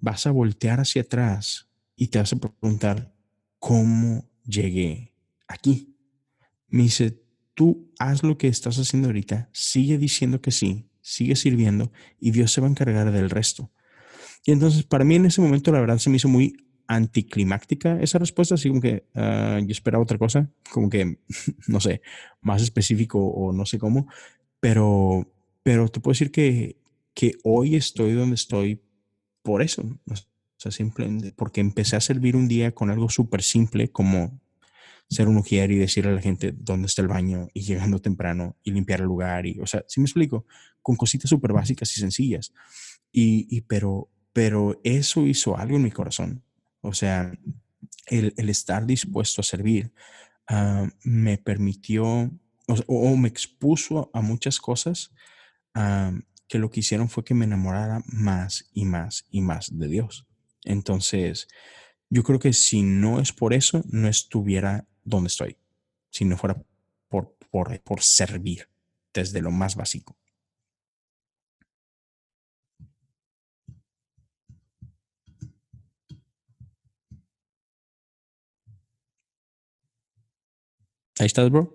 vas 0.00 0.26
a 0.26 0.32
voltear 0.32 0.80
hacia 0.80 1.02
atrás 1.02 1.68
y 1.94 2.08
te 2.08 2.18
vas 2.18 2.32
a 2.32 2.36
preguntar, 2.36 3.14
¿cómo 3.60 4.28
llegué 4.44 5.14
aquí. 5.46 5.96
Me 6.66 6.82
dice, 6.82 7.22
tú 7.54 7.92
haz 8.00 8.24
lo 8.24 8.36
que 8.36 8.48
estás 8.48 8.78
haciendo 8.78 9.08
ahorita, 9.08 9.48
sigue 9.52 9.96
diciendo 9.96 10.40
que 10.40 10.50
sí, 10.50 10.88
sigue 11.04 11.36
sirviendo 11.36 11.92
y 12.18 12.30
Dios 12.30 12.50
se 12.50 12.62
va 12.62 12.66
a 12.66 12.70
encargar 12.70 13.12
del 13.12 13.28
resto. 13.28 13.70
Y 14.46 14.52
entonces 14.52 14.84
para 14.84 15.04
mí 15.04 15.16
en 15.16 15.26
ese 15.26 15.42
momento 15.42 15.70
la 15.70 15.80
verdad 15.80 15.98
se 15.98 16.08
me 16.08 16.16
hizo 16.16 16.28
muy 16.28 16.56
anticlimáctica 16.86 18.00
esa 18.00 18.18
respuesta, 18.18 18.54
así 18.54 18.68
como 18.68 18.80
que 18.80 19.06
ah, 19.14 19.60
yo 19.62 19.70
esperaba 19.70 20.02
otra 20.02 20.18
cosa, 20.18 20.50
como 20.70 20.88
que, 20.88 21.18
no 21.68 21.80
sé, 21.80 22.00
más 22.40 22.62
específico 22.62 23.18
o 23.20 23.52
no 23.52 23.66
sé 23.66 23.78
cómo, 23.78 24.08
pero, 24.60 25.30
pero 25.62 25.88
te 25.88 26.00
puedo 26.00 26.12
decir 26.12 26.30
que, 26.30 26.78
que 27.12 27.32
hoy 27.44 27.76
estoy 27.76 28.12
donde 28.12 28.34
estoy 28.34 28.82
por 29.42 29.60
eso. 29.60 29.82
O 30.06 30.14
sea, 30.56 30.72
simplemente 30.72 31.32
porque 31.32 31.60
empecé 31.60 31.96
a 31.96 32.00
servir 32.00 32.34
un 32.34 32.48
día 32.48 32.72
con 32.72 32.88
algo 32.90 33.10
súper 33.10 33.42
simple 33.42 33.90
como 33.90 34.40
ser 35.10 35.28
un 35.28 35.36
ujier 35.36 35.70
y 35.70 35.76
decirle 35.76 36.12
a 36.12 36.14
la 36.14 36.22
gente 36.22 36.52
dónde 36.56 36.86
está 36.86 37.02
el 37.02 37.08
baño 37.08 37.48
y 37.52 37.60
llegando 37.62 38.00
temprano 38.00 38.56
y 38.62 38.70
limpiar 38.70 39.00
el 39.00 39.06
lugar. 39.06 39.46
Y, 39.46 39.60
o 39.60 39.66
sea, 39.66 39.84
si 39.86 40.00
me 40.00 40.06
explico, 40.06 40.46
con 40.84 40.96
cositas 40.96 41.30
súper 41.30 41.52
básicas 41.52 41.96
y 41.96 42.00
sencillas. 42.00 42.52
Y, 43.10 43.62
pero, 43.62 44.10
pero 44.32 44.80
eso 44.84 45.26
hizo 45.26 45.56
algo 45.56 45.76
en 45.76 45.82
mi 45.82 45.90
corazón. 45.90 46.44
O 46.82 46.92
sea, 46.92 47.32
el, 48.06 48.34
el 48.36 48.50
estar 48.50 48.84
dispuesto 48.84 49.40
a 49.40 49.44
servir 49.44 49.92
ah, 50.46 50.86
me 51.02 51.38
permitió 51.38 52.30
o, 52.86 53.16
me 53.16 53.28
expuso 53.28 54.10
a 54.12 54.20
muchas 54.20 54.58
cosas 54.58 55.12
ah, 55.74 56.12
que 56.48 56.58
lo 56.58 56.70
que 56.70 56.80
hicieron 56.80 57.08
fue 57.08 57.24
que 57.24 57.34
me 57.34 57.46
enamorara 57.46 58.02
más 58.06 58.68
y 58.74 58.84
más 58.84 59.24
y 59.30 59.40
más 59.40 59.76
de 59.78 59.88
Dios. 59.88 60.26
Entonces, 60.64 61.48
yo 62.10 62.22
creo 62.22 62.38
que 62.38 62.52
si 62.52 62.82
no 62.82 63.20
es 63.20 63.32
por 63.32 63.54
eso, 63.54 63.82
no 63.88 64.08
estuviera 64.08 64.86
donde 65.02 65.28
estoy, 65.28 65.56
si 66.10 66.24
no 66.24 66.36
fuera 66.36 66.62
por, 67.08 67.36
por, 67.50 67.80
por 67.80 68.02
servir 68.02 68.68
desde 69.14 69.40
lo 69.40 69.50
más 69.50 69.76
básico. 69.76 70.16
Ahí 81.18 81.26
estás, 81.26 81.50
bro. 81.50 81.72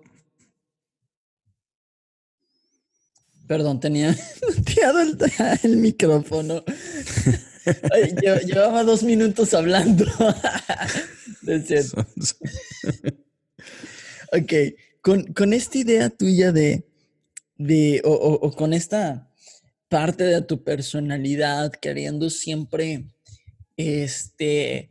Perdón, 3.46 3.80
tenía 3.80 4.16
muteado 4.56 5.00
el, 5.00 5.18
el 5.64 5.76
micrófono. 5.78 6.62
Ay, 7.92 8.12
lle- 8.22 8.44
llevaba 8.46 8.84
dos 8.84 9.02
minutos 9.02 9.54
hablando. 9.54 10.04
Es 11.46 11.66
cierto. 11.66 12.06
Ok, 14.32 14.52
con, 15.02 15.24
con 15.32 15.52
esta 15.52 15.78
idea 15.78 16.08
tuya 16.08 16.52
de, 16.52 16.84
de 17.56 18.00
o, 18.04 18.12
o- 18.12 18.46
o 18.46 18.52
con 18.52 18.72
esta 18.72 19.28
parte 19.88 20.22
de 20.22 20.40
tu 20.42 20.62
personalidad, 20.62 21.72
queriendo 21.72 22.30
siempre 22.30 23.06
este, 23.76 24.88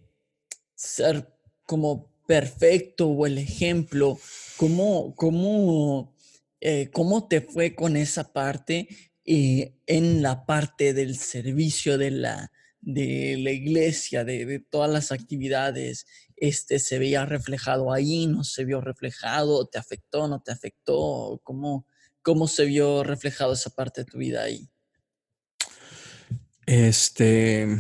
ser 0.76 1.34
como 1.66 2.09
perfecto 2.30 3.08
o 3.08 3.26
el 3.26 3.40
ejemplo, 3.40 4.20
¿cómo, 4.56 5.16
cómo, 5.16 6.16
eh, 6.62 6.92
cómo 6.94 7.28
te 7.28 7.42
fue 7.42 7.74
con 7.74 7.98
esa 7.98 8.34
parte 8.34 8.88
eh, 9.26 9.74
en 9.88 10.22
la 10.22 10.46
parte 10.46 10.94
del 10.94 11.18
servicio 11.18 11.98
de 11.98 12.12
la, 12.12 12.52
de 12.82 13.36
la 13.40 13.50
iglesia, 13.50 14.24
de, 14.26 14.46
de 14.46 14.60
todas 14.60 14.92
las 14.92 15.12
actividades? 15.12 16.06
Este, 16.36 16.78
¿Se 16.78 17.00
veía 17.00 17.26
reflejado 17.26 17.92
ahí? 17.92 18.28
¿No 18.28 18.44
se 18.44 18.64
vio 18.64 18.80
reflejado? 18.80 19.66
¿Te 19.66 19.80
afectó? 19.80 20.28
¿No 20.28 20.40
te 20.40 20.52
afectó? 20.52 21.42
¿Cómo, 21.44 21.88
cómo 22.22 22.48
se 22.48 22.66
vio 22.66 23.04
reflejado 23.04 23.54
esa 23.54 23.72
parte 23.72 24.02
de 24.02 24.06
tu 24.06 24.20
vida 24.20 24.44
ahí? 24.44 24.70
Este. 26.68 27.80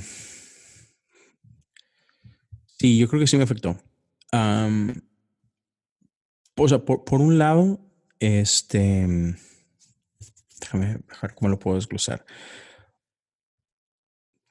Sí, 2.80 2.98
yo 2.98 3.08
creo 3.08 3.20
que 3.22 3.28
sí 3.28 3.38
me 3.38 3.44
afectó. 3.44 3.80
O 4.32 4.96
sea, 6.68 6.80
por, 6.80 7.04
por 7.04 7.22
un 7.22 7.38
lado, 7.38 7.80
este. 8.20 9.36
Déjame 10.60 10.98
dejar 11.08 11.36
cómo 11.36 11.50
lo 11.50 11.60
puedo 11.60 11.78
desglosar. 11.78 12.26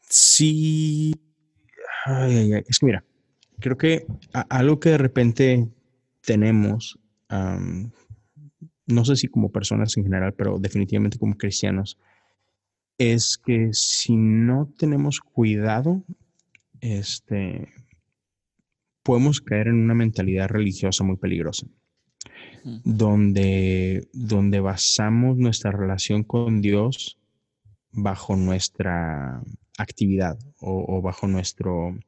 Sí. 0.00 1.14
Es 2.68 2.78
que 2.78 2.86
mira, 2.86 3.04
creo 3.60 3.76
que 3.76 4.06
algo 4.48 4.80
que 4.80 4.90
de 4.90 4.98
repente 4.98 5.68
tenemos, 6.22 6.98
no 8.86 9.04
sé 9.04 9.16
si 9.16 9.28
como 9.28 9.52
personas 9.52 9.96
en 9.96 10.04
general, 10.04 10.32
pero 10.32 10.58
definitivamente 10.58 11.18
como 11.18 11.36
cristianos, 11.36 11.98
es 12.96 13.38
que 13.38 13.68
si 13.72 14.16
no 14.16 14.72
tenemos 14.78 15.20
cuidado, 15.20 16.02
este, 16.80 17.68
podemos 19.08 19.40
caer 19.40 19.68
en 19.68 19.76
una 19.76 19.94
mentalidad 19.94 20.48
religiosa 20.48 21.02
muy 21.02 21.16
peligrosa, 21.16 21.66
donde, 22.84 24.06
donde 24.12 24.60
basamos 24.60 25.38
nuestra 25.38 25.72
relación 25.72 26.24
con 26.24 26.60
Dios 26.60 27.18
bajo 27.90 28.36
nuestra 28.36 29.40
actividad 29.78 30.38
o, 30.60 30.84
o 30.86 31.00
bajo 31.00 31.26
nuestro, 31.26 31.98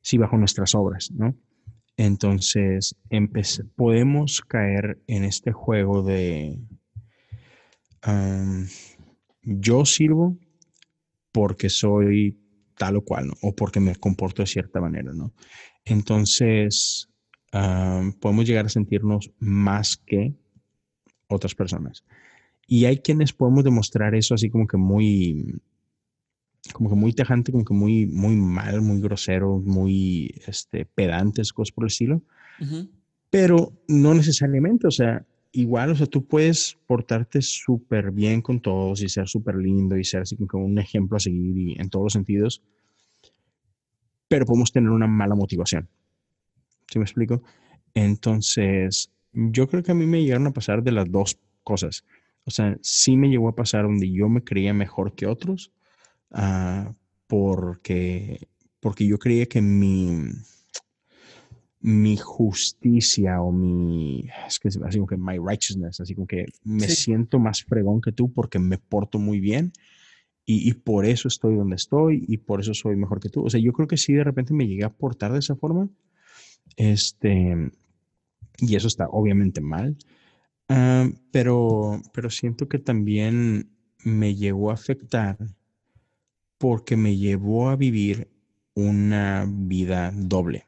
sí, 0.00 0.16
bajo 0.16 0.38
nuestras 0.38 0.74
obras, 0.74 1.10
¿no? 1.10 1.36
Entonces, 1.98 2.96
podemos 3.76 4.40
caer 4.40 5.02
en 5.08 5.24
este 5.24 5.52
juego 5.52 6.02
de 6.02 6.58
yo 9.42 9.84
sirvo 9.84 10.38
porque 11.32 11.68
soy 11.68 12.38
tal 12.78 12.96
o 12.96 13.02
cual, 13.02 13.26
¿no? 13.26 13.34
O 13.42 13.54
porque 13.54 13.80
me 13.80 13.94
comporto 13.96 14.40
de 14.40 14.46
cierta 14.46 14.80
manera, 14.80 15.12
¿no? 15.12 15.34
Entonces, 15.88 17.08
am, 17.52 18.12
podemos 18.12 18.46
llegar 18.46 18.66
a 18.66 18.70
sentirnos 18.70 19.30
más 19.38 19.96
que 19.96 20.34
otras 21.28 21.54
personas. 21.54 22.04
Y 22.66 22.84
hay 22.84 22.98
quienes 22.98 23.32
podemos 23.32 23.64
demostrar 23.64 24.14
eso 24.14 24.34
así 24.34 24.50
como 24.50 24.66
que 24.66 24.76
muy, 24.76 25.60
como 26.72 26.90
que 26.90 26.96
muy 26.96 27.12
tajante, 27.12 27.52
como 27.52 27.64
que 27.64 27.74
muy, 27.74 28.06
muy 28.06 28.36
mal, 28.36 28.82
muy 28.82 29.00
grosero, 29.00 29.58
muy 29.58 30.34
este, 30.46 30.84
pedantes, 30.84 31.52
cosas 31.52 31.72
por 31.72 31.84
el 31.84 31.88
estilo 31.88 32.22
pero 33.30 33.72
no 33.86 34.14
necesariamente, 34.14 34.86
o 34.86 34.90
sea, 34.90 35.24
igual, 35.52 35.90
o 35.90 35.96
sea, 35.96 36.06
tú 36.06 36.26
puedes 36.26 36.78
portarte 36.86 37.42
súper 37.42 38.10
bien 38.10 38.40
con 38.40 38.60
todos 38.60 39.02
y 39.02 39.08
ser 39.08 39.28
súper 39.28 39.56
lindo 39.56 39.96
y 39.96 40.04
ser 40.04 40.22
así 40.22 40.36
como 40.46 40.64
un 40.64 40.78
ejemplo 40.78 41.16
a 41.16 41.20
seguir 41.20 41.56
y 41.56 41.72
en 41.78 41.90
todos 41.90 42.04
los 42.04 42.12
sentidos, 42.12 42.62
pero 44.28 44.46
podemos 44.46 44.72
tener 44.72 44.90
una 44.90 45.06
mala 45.06 45.34
motivación. 45.34 45.88
¿Sí 46.90 46.98
me 46.98 47.04
explico? 47.04 47.42
Entonces, 47.94 49.10
yo 49.32 49.68
creo 49.68 49.82
que 49.82 49.92
a 49.92 49.94
mí 49.94 50.06
me 50.06 50.22
llegaron 50.22 50.46
a 50.46 50.52
pasar 50.52 50.82
de 50.82 50.92
las 50.92 51.10
dos 51.10 51.38
cosas. 51.64 52.04
O 52.44 52.50
sea, 52.50 52.76
sí 52.80 53.16
me 53.16 53.28
llegó 53.28 53.48
a 53.48 53.54
pasar 53.56 53.84
donde 53.84 54.10
yo 54.10 54.28
me 54.28 54.42
creía 54.42 54.72
mejor 54.72 55.14
que 55.14 55.26
otros, 55.26 55.70
ah, 56.32 56.94
porque, 57.26 58.48
porque 58.80 59.06
yo 59.06 59.18
creía 59.18 59.46
que 59.46 59.60
mi, 59.60 60.10
mi 61.80 62.16
justicia 62.16 63.40
o 63.40 63.52
mi, 63.52 64.26
es 64.46 64.58
que 64.58 64.68
así 64.68 64.98
como 64.98 65.06
que 65.06 65.16
my 65.16 65.38
righteousness, 65.38 66.00
así 66.00 66.14
como 66.14 66.26
que 66.26 66.46
me 66.64 66.88
Sí. 66.88 66.96
siento 67.04 67.38
más 67.38 67.62
fregón 67.62 68.00
que 68.00 68.12
tú 68.12 68.32
porque 68.32 68.58
me 68.58 68.78
porto 68.78 69.18
muy 69.18 69.40
bien 69.40 69.72
y, 70.50 70.72
por 70.72 71.04
eso 71.04 71.28
estoy 71.28 71.56
donde 71.56 71.76
estoy 71.76 72.24
y 72.26 72.38
por 72.38 72.60
eso 72.60 72.72
soy 72.72 72.96
mejor 72.96 73.20
que 73.20 73.28
tú. 73.28 73.44
O 73.44 73.50
sea, 73.50 73.60
yo 73.60 73.70
creo 73.74 73.86
que 73.86 73.98
sí 73.98 74.14
de 74.14 74.24
repente 74.24 74.54
me 74.54 74.66
llegué 74.66 74.82
a 74.82 74.88
portar 74.88 75.30
de 75.30 75.40
esa 75.40 75.56
forma, 75.56 75.90
este, 76.76 77.70
y 78.56 78.74
eso 78.74 78.88
está 78.88 79.08
obviamente 79.10 79.60
mal, 79.60 79.98
ah, 80.70 81.06
pero, 81.32 82.00
pero 82.14 82.30
siento 82.30 82.66
que 82.66 82.78
también 82.78 83.68
me 84.04 84.36
llegó 84.36 84.70
a 84.70 84.74
afectar 84.74 85.36
porque 86.56 86.96
me 86.96 87.18
llevó 87.18 87.68
a 87.68 87.76
vivir 87.76 88.28
una 88.74 89.46
vida 89.46 90.12
doble. 90.14 90.64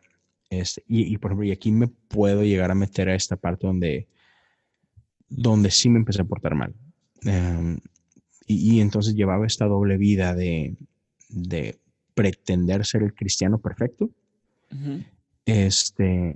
Este, 0.50 0.84
y, 0.88 1.10
y, 1.10 1.16
por 1.16 1.30
ejemplo, 1.30 1.46
y 1.46 1.52
aquí 1.52 1.72
me 1.72 1.88
puedo 1.88 2.44
llegar 2.44 2.70
a 2.70 2.74
meter 2.74 3.08
a 3.08 3.14
esta 3.14 3.36
parte 3.36 3.66
donde, 3.66 4.08
donde 5.30 5.70
sí 5.70 5.88
me 5.88 6.00
empecé 6.00 6.20
a 6.20 6.26
portar 6.26 6.54
mal. 6.54 6.74
Em, 7.22 7.78
y, 8.50 8.76
y 8.76 8.80
entonces 8.80 9.14
llevaba 9.14 9.46
esta 9.46 9.66
doble 9.66 9.96
vida 9.96 10.34
de, 10.34 10.74
de 11.28 11.78
pretender 12.14 12.84
ser 12.84 13.04
el 13.04 13.14
cristiano 13.14 13.58
perfecto, 13.58 14.10
este, 15.46 16.34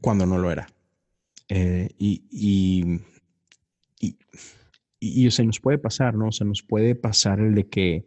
cuando 0.00 0.26
no 0.26 0.38
lo 0.38 0.50
era. 0.50 0.66
Eh, 1.48 1.88
y, 1.96 2.24
y, 2.28 3.00
y, 4.00 4.16
y, 4.98 5.22
y, 5.22 5.26
o 5.28 5.30
sea, 5.30 5.44
nos 5.44 5.60
puede 5.60 5.78
pasar, 5.78 6.16
¿no? 6.16 6.28
O 6.28 6.32
sea, 6.32 6.44
nos 6.44 6.64
puede 6.64 6.96
pasar 6.96 7.38
el 7.38 7.54
de 7.54 7.68
que 7.68 8.04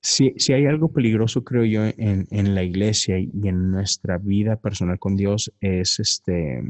si, 0.00 0.34
si 0.36 0.52
hay 0.52 0.66
algo 0.66 0.92
peligroso, 0.92 1.42
creo 1.42 1.64
yo, 1.64 1.84
en, 1.84 2.28
en 2.30 2.54
la 2.54 2.62
iglesia 2.62 3.18
y 3.18 3.48
en 3.48 3.72
nuestra 3.72 4.18
vida 4.18 4.54
personal 4.54 5.00
con 5.00 5.16
Dios, 5.16 5.52
es 5.60 5.98
este, 5.98 6.62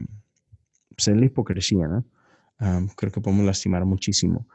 pues, 0.97 1.09
es 1.09 1.17
la 1.17 1.27
hipocresía, 1.27 1.87
¿no? 1.87 2.07
Um, 2.61 2.89
creo 2.97 3.13
que 3.13 3.21
podemos 3.21 3.45
lastimar 3.45 3.85
muchísimo 3.85 4.47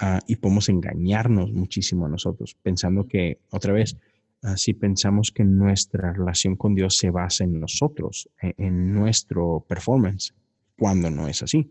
uh, 0.00 0.18
y 0.26 0.36
podemos 0.36 0.68
engañarnos 0.68 1.52
muchísimo 1.52 2.06
a 2.06 2.08
nosotros, 2.08 2.56
pensando 2.62 3.06
que, 3.06 3.38
otra 3.50 3.72
vez, 3.72 3.96
uh, 4.42 4.56
si 4.56 4.74
pensamos 4.74 5.30
que 5.30 5.44
nuestra 5.44 6.12
relación 6.12 6.56
con 6.56 6.74
Dios 6.74 6.96
se 6.96 7.10
basa 7.10 7.44
en 7.44 7.60
nosotros, 7.60 8.28
en, 8.40 8.54
en 8.56 8.92
nuestro 8.92 9.64
performance, 9.68 10.34
cuando 10.78 11.10
no 11.10 11.28
es 11.28 11.42
así. 11.42 11.70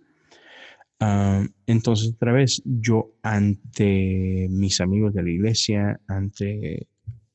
Uh, 1.00 1.48
entonces, 1.66 2.14
otra 2.14 2.32
vez, 2.32 2.62
yo 2.64 3.14
ante 3.24 4.48
mis 4.50 4.82
amigos 4.82 5.14
de 5.14 5.24
la 5.24 5.30
iglesia, 5.32 6.00
ante, 6.08 6.88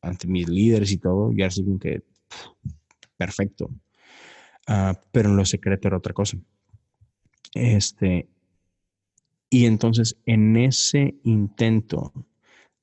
ante 0.03 0.29
mis 0.29 0.49
líderes 0.49 0.93
y 0.93 0.99
todo, 0.99 1.33
ya 1.33 1.49
como 1.65 1.79
que 1.79 2.01
pff, 2.01 2.47
perfecto. 3.17 3.71
Pero 5.13 5.31
en 5.31 5.37
lo 5.37 5.45
secreto 5.45 5.87
era 5.87 5.97
otra 5.97 6.13
cosa. 6.13 6.39
Este, 7.55 8.29
y 9.51 9.67
entonces, 9.67 10.17
en 10.27 10.57
ese 10.57 11.17
intento 11.23 12.13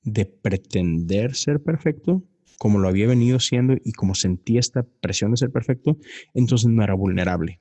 de 0.02 0.26
pretender 0.26 1.34
ser 1.34 1.60
perfecto, 1.60 2.22
como 2.58 2.78
lo 2.78 2.88
había 2.88 3.06
venido 3.06 3.40
siendo 3.40 3.74
y 3.84 3.92
como 3.92 4.14
sentía 4.14 4.60
esta 4.60 4.82
presión 4.82 5.32
de 5.32 5.36
ser 5.38 5.50
perfecto, 5.50 5.96
entonces 6.32 6.68
no 6.68 6.82
era 6.82 6.94
vulnerable. 6.94 7.60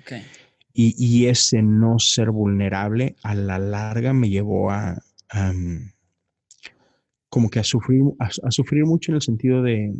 Okay. 0.00 0.22
Y, 0.74 0.94
y, 0.96 1.26
ese 1.26 1.62
no 1.62 1.98
ser 1.98 2.30
vulnerable 2.30 3.16
a 3.22 3.34
la 3.34 3.58
larga 3.58 4.14
me 4.14 4.30
llevó 4.30 4.70
a, 4.70 5.02
como 7.28 7.50
que 7.50 7.58
a 7.58 7.64
sufrir, 7.64 8.02
a, 8.18 8.50
sufrir 8.50 8.84
mucho 8.84 9.12
en 9.12 9.16
el 9.16 9.22
sentido 9.22 9.62
de, 9.62 9.92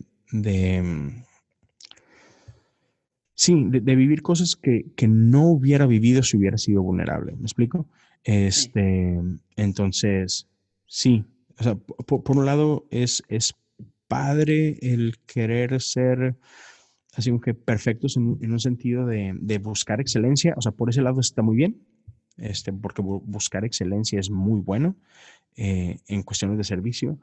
sí, 3.35 3.65
de, 3.69 3.97
vivir 3.97 4.23
cosas 4.23 4.57
que, 4.57 4.85
no 5.09 5.49
hubiera 5.49 5.87
vivido 5.87 6.23
si 6.23 6.37
hubiera 6.37 6.59
sido 6.59 6.83
vulnerable. 6.83 7.33
¿Me 7.37 7.43
explico? 7.43 7.87
Este, 8.25 9.19
entonces, 9.57 10.47
sí, 10.87 11.25
o 11.59 11.63
sea, 11.63 11.75
por, 11.75 12.37
un 12.37 12.47
lado 12.47 12.87
es, 12.91 13.23
es 13.29 13.55
padre 14.09 14.79
el 14.81 15.19
querer 15.27 15.81
ser 15.81 16.37
así 17.15 17.31
como 17.31 17.41
que 17.41 17.55
perfectos 17.55 18.17
en, 18.17 18.25
un 18.25 18.61
sentido 18.61 19.07
de, 19.07 19.59
buscar 19.63 20.01
excelencia, 20.01 20.55
o 20.57 20.63
sea, 20.63 20.73
por 20.73 20.91
ese 20.91 21.03
lado 21.03 21.21
está 21.21 21.43
muy 21.43 21.57
bien, 21.57 21.83
este, 22.39 22.73
porque 22.73 23.03
buscar 23.03 23.65
excelencia 23.65 24.19
es 24.19 24.31
muy 24.31 24.61
bueno 24.61 24.97
eh, 25.57 25.99
en 26.09 26.23
cuestiones 26.23 26.57
de 26.59 26.65
servicio, 26.65 27.19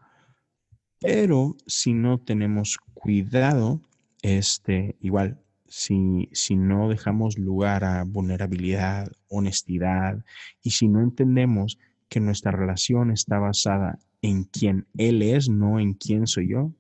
pero 1.00 1.56
si 1.66 1.94
no 1.94 2.20
tenemos 2.20 2.78
cuidado, 2.94 3.82
este, 4.22 4.96
igual, 5.02 5.40
si, 5.70 6.30
si 6.34 6.56
no 6.56 6.90
dejamos 6.90 7.38
lugar 7.38 7.84
a 7.84 8.04
vulnerabilidad, 8.04 9.12
honestidad, 9.28 10.24
y 10.62 10.72
si 10.72 10.88
no 10.88 11.02
entendemos 11.02 11.78
que 12.10 12.20
nuestra 12.20 12.52
relación 12.52 13.12
está 13.12 13.40
basada 13.40 14.00
en 14.22 14.44
quién 14.44 14.88
Él 14.98 15.22
es, 15.22 15.48
no 15.48 15.80
en 15.80 15.94
quién 15.94 16.28
soy 16.28 16.50
yo, 16.50 16.74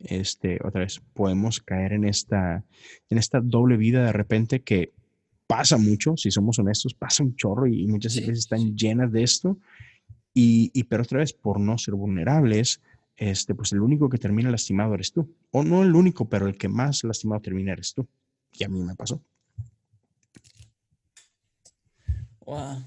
este, 0.00 0.58
otra 0.64 0.80
vez, 0.80 1.00
podemos 1.12 1.60
caer 1.60 1.92
en 1.92 2.04
esta, 2.04 2.64
en 3.10 3.18
esta 3.18 3.40
doble 3.40 3.76
vida 3.76 4.04
de 4.04 4.12
repente 4.12 4.62
que 4.62 4.92
pasa 5.46 5.76
mucho, 5.76 6.16
si 6.16 6.30
somos 6.30 6.58
honestos, 6.58 6.94
pasa 6.94 7.22
un 7.22 7.36
chorro 7.36 7.66
y, 7.66 7.86
muchas 7.86 8.16
veces 8.16 8.38
están 8.38 8.76
llenas 8.76 9.12
de 9.12 9.22
esto. 9.22 9.58
Y, 10.32 10.70
y, 10.72 10.84
pero 10.84 11.02
otra 11.02 11.18
vez, 11.18 11.32
por 11.32 11.60
no 11.60 11.76
ser 11.76 11.94
vulnerables, 11.94 12.80
este, 13.16 13.54
pues 13.54 13.72
el 13.72 13.80
único 13.80 14.08
que 14.08 14.16
termina 14.16 14.50
lastimado 14.50 14.94
eres 14.94 15.12
tú. 15.12 15.28
O 15.50 15.62
no 15.62 15.82
el 15.82 15.94
único, 15.94 16.28
pero 16.28 16.46
el 16.46 16.56
que 16.56 16.68
más 16.68 17.04
lastimado 17.04 17.42
termina 17.42 17.72
eres 17.72 17.92
tú. 17.92 18.08
Y 18.52 18.64
a 18.64 18.68
mí 18.68 18.82
me 18.82 18.94
pasó. 18.94 19.22
Wow. 22.44 22.84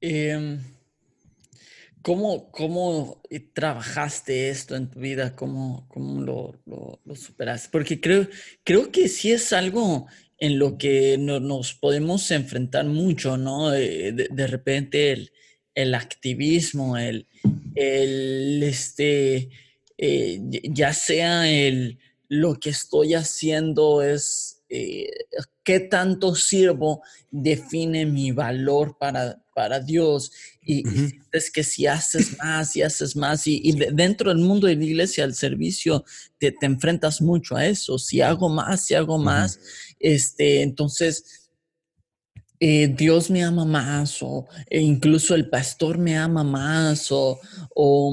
Em, 0.00 0.60
¿cómo, 2.02 2.50
¿Cómo 2.52 3.20
trabajaste 3.52 4.48
esto 4.48 4.76
en 4.76 4.88
tu 4.88 5.00
vida? 5.00 5.34
¿Cómo, 5.34 5.86
cómo 5.88 6.20
lo, 6.22 6.60
lo, 7.04 7.16
superaste? 7.16 7.68
Porque 7.72 8.00
creo, 8.00 8.28
creo 8.62 8.92
que 8.92 9.08
sí 9.08 9.32
es 9.32 9.52
algo 9.52 10.06
en 10.38 10.58
lo 10.58 10.78
que 10.78 11.18
nos 11.18 11.74
podemos 11.74 12.30
enfrentar 12.30 12.86
mucho, 12.86 13.36
¿no? 13.36 13.70
De, 13.70 14.12
de, 14.12 14.46
repente 14.46 15.10
el, 15.10 15.32
el, 15.74 15.94
activismo, 15.94 16.96
el, 16.96 17.26
el 17.74 18.62
este, 18.62 19.50
eh, 19.96 20.40
ya 20.70 20.92
sea 20.92 21.50
el 21.50 21.98
lo 22.28 22.60
que 22.60 22.70
estoy 22.70 23.14
haciendo 23.14 24.02
es 24.02 24.62
eh, 24.68 25.10
qué 25.64 25.80
tanto 25.80 26.34
sirvo 26.34 27.02
define 27.30 28.04
mi 28.04 28.32
valor 28.32 28.96
para, 28.98 29.42
para 29.54 29.80
Dios. 29.80 30.30
Y, 30.62 30.82
es 31.32 31.50
que 31.50 31.64
si 31.64 31.86
haces 31.86 32.36
más 32.38 32.76
y 32.76 32.82
haces 32.82 33.16
más, 33.16 33.46
y, 33.46 33.72
dentro 33.92 34.28
del 34.28 34.38
mundo 34.38 34.66
de 34.66 34.76
la 34.76 34.84
iglesia, 34.84 35.24
el 35.24 35.34
servicio, 35.34 36.04
te, 36.38 36.52
te, 36.52 36.66
enfrentas 36.66 37.22
mucho 37.22 37.56
a 37.56 37.66
eso. 37.66 37.98
Si 37.98 38.20
hago 38.20 38.48
más, 38.48 38.84
si 38.84 38.94
hago 38.94 39.18
más, 39.18 39.58
este, 39.98 40.62
entonces 40.62 41.37
eh, 42.60 42.88
Dios 42.88 43.30
me 43.30 43.44
ama 43.44 43.64
más 43.64 44.20
o 44.20 44.46
e 44.68 44.80
incluso 44.80 45.36
el 45.36 45.48
pastor 45.48 45.96
me 45.96 46.18
ama 46.18 46.42
más 46.42 47.08
o, 47.10 47.38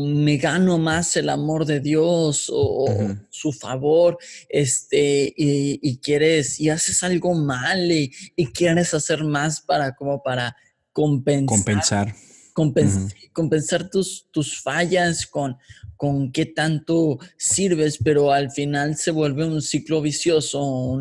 me 0.05 0.37
gano 0.37 0.77
más 0.77 1.15
el 1.17 1.29
amor 1.29 1.65
de 1.65 1.79
Dios 1.79 2.51
o, 2.53 2.85
su 3.29 3.51
favor, 3.51 4.17
este, 4.49 5.33
y, 5.35 5.97
quieres, 5.97 6.59
y 6.59 6.69
haces 6.69 7.03
algo 7.03 7.33
mal 7.33 7.91
y, 7.91 8.11
quieres 8.53 8.93
hacer 8.93 9.23
más 9.23 9.61
para 9.61 9.95
como 9.95 10.21
para 10.21 10.55
compensar. 10.93 12.13
Compensar. 12.53 13.11
compensar 13.33 13.89
tus, 13.89 14.27
tus 14.31 14.61
fallas 14.61 15.25
con, 15.25 15.57
con 15.97 16.31
qué 16.31 16.45
tanto 16.45 17.19
sirves, 17.35 17.97
pero 18.01 18.31
al 18.31 18.51
final 18.51 18.95
se 18.95 19.11
vuelve 19.11 19.45
un 19.45 19.61
ciclo 19.61 20.01
vicioso, 20.01 20.99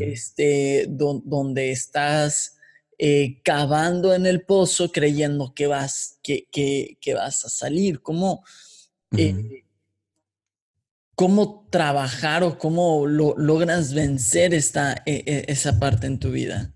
este, 0.00 0.86
donde 0.88 1.72
estás 1.72 2.55
eh, 2.98 3.40
cavando 3.42 4.14
en 4.14 4.26
el 4.26 4.42
pozo 4.42 4.90
creyendo 4.90 5.52
que 5.54 5.66
vas, 5.66 6.18
que, 6.22 6.48
que, 6.50 7.14
vas 7.14 7.44
a 7.44 7.48
salir. 7.48 8.00
¿Cómo, 8.00 8.44
eh, 9.16 9.64
¿Cómo 11.14 11.66
trabajar 11.70 12.42
o 12.42 12.58
cómo 12.58 13.06
logras 13.06 13.94
vencer 13.94 14.54
esta, 14.54 15.02
e, 15.06 15.22
e, 15.26 15.44
esa 15.48 15.78
parte 15.78 16.06
en 16.06 16.18
tu 16.18 16.30
vida? 16.30 16.74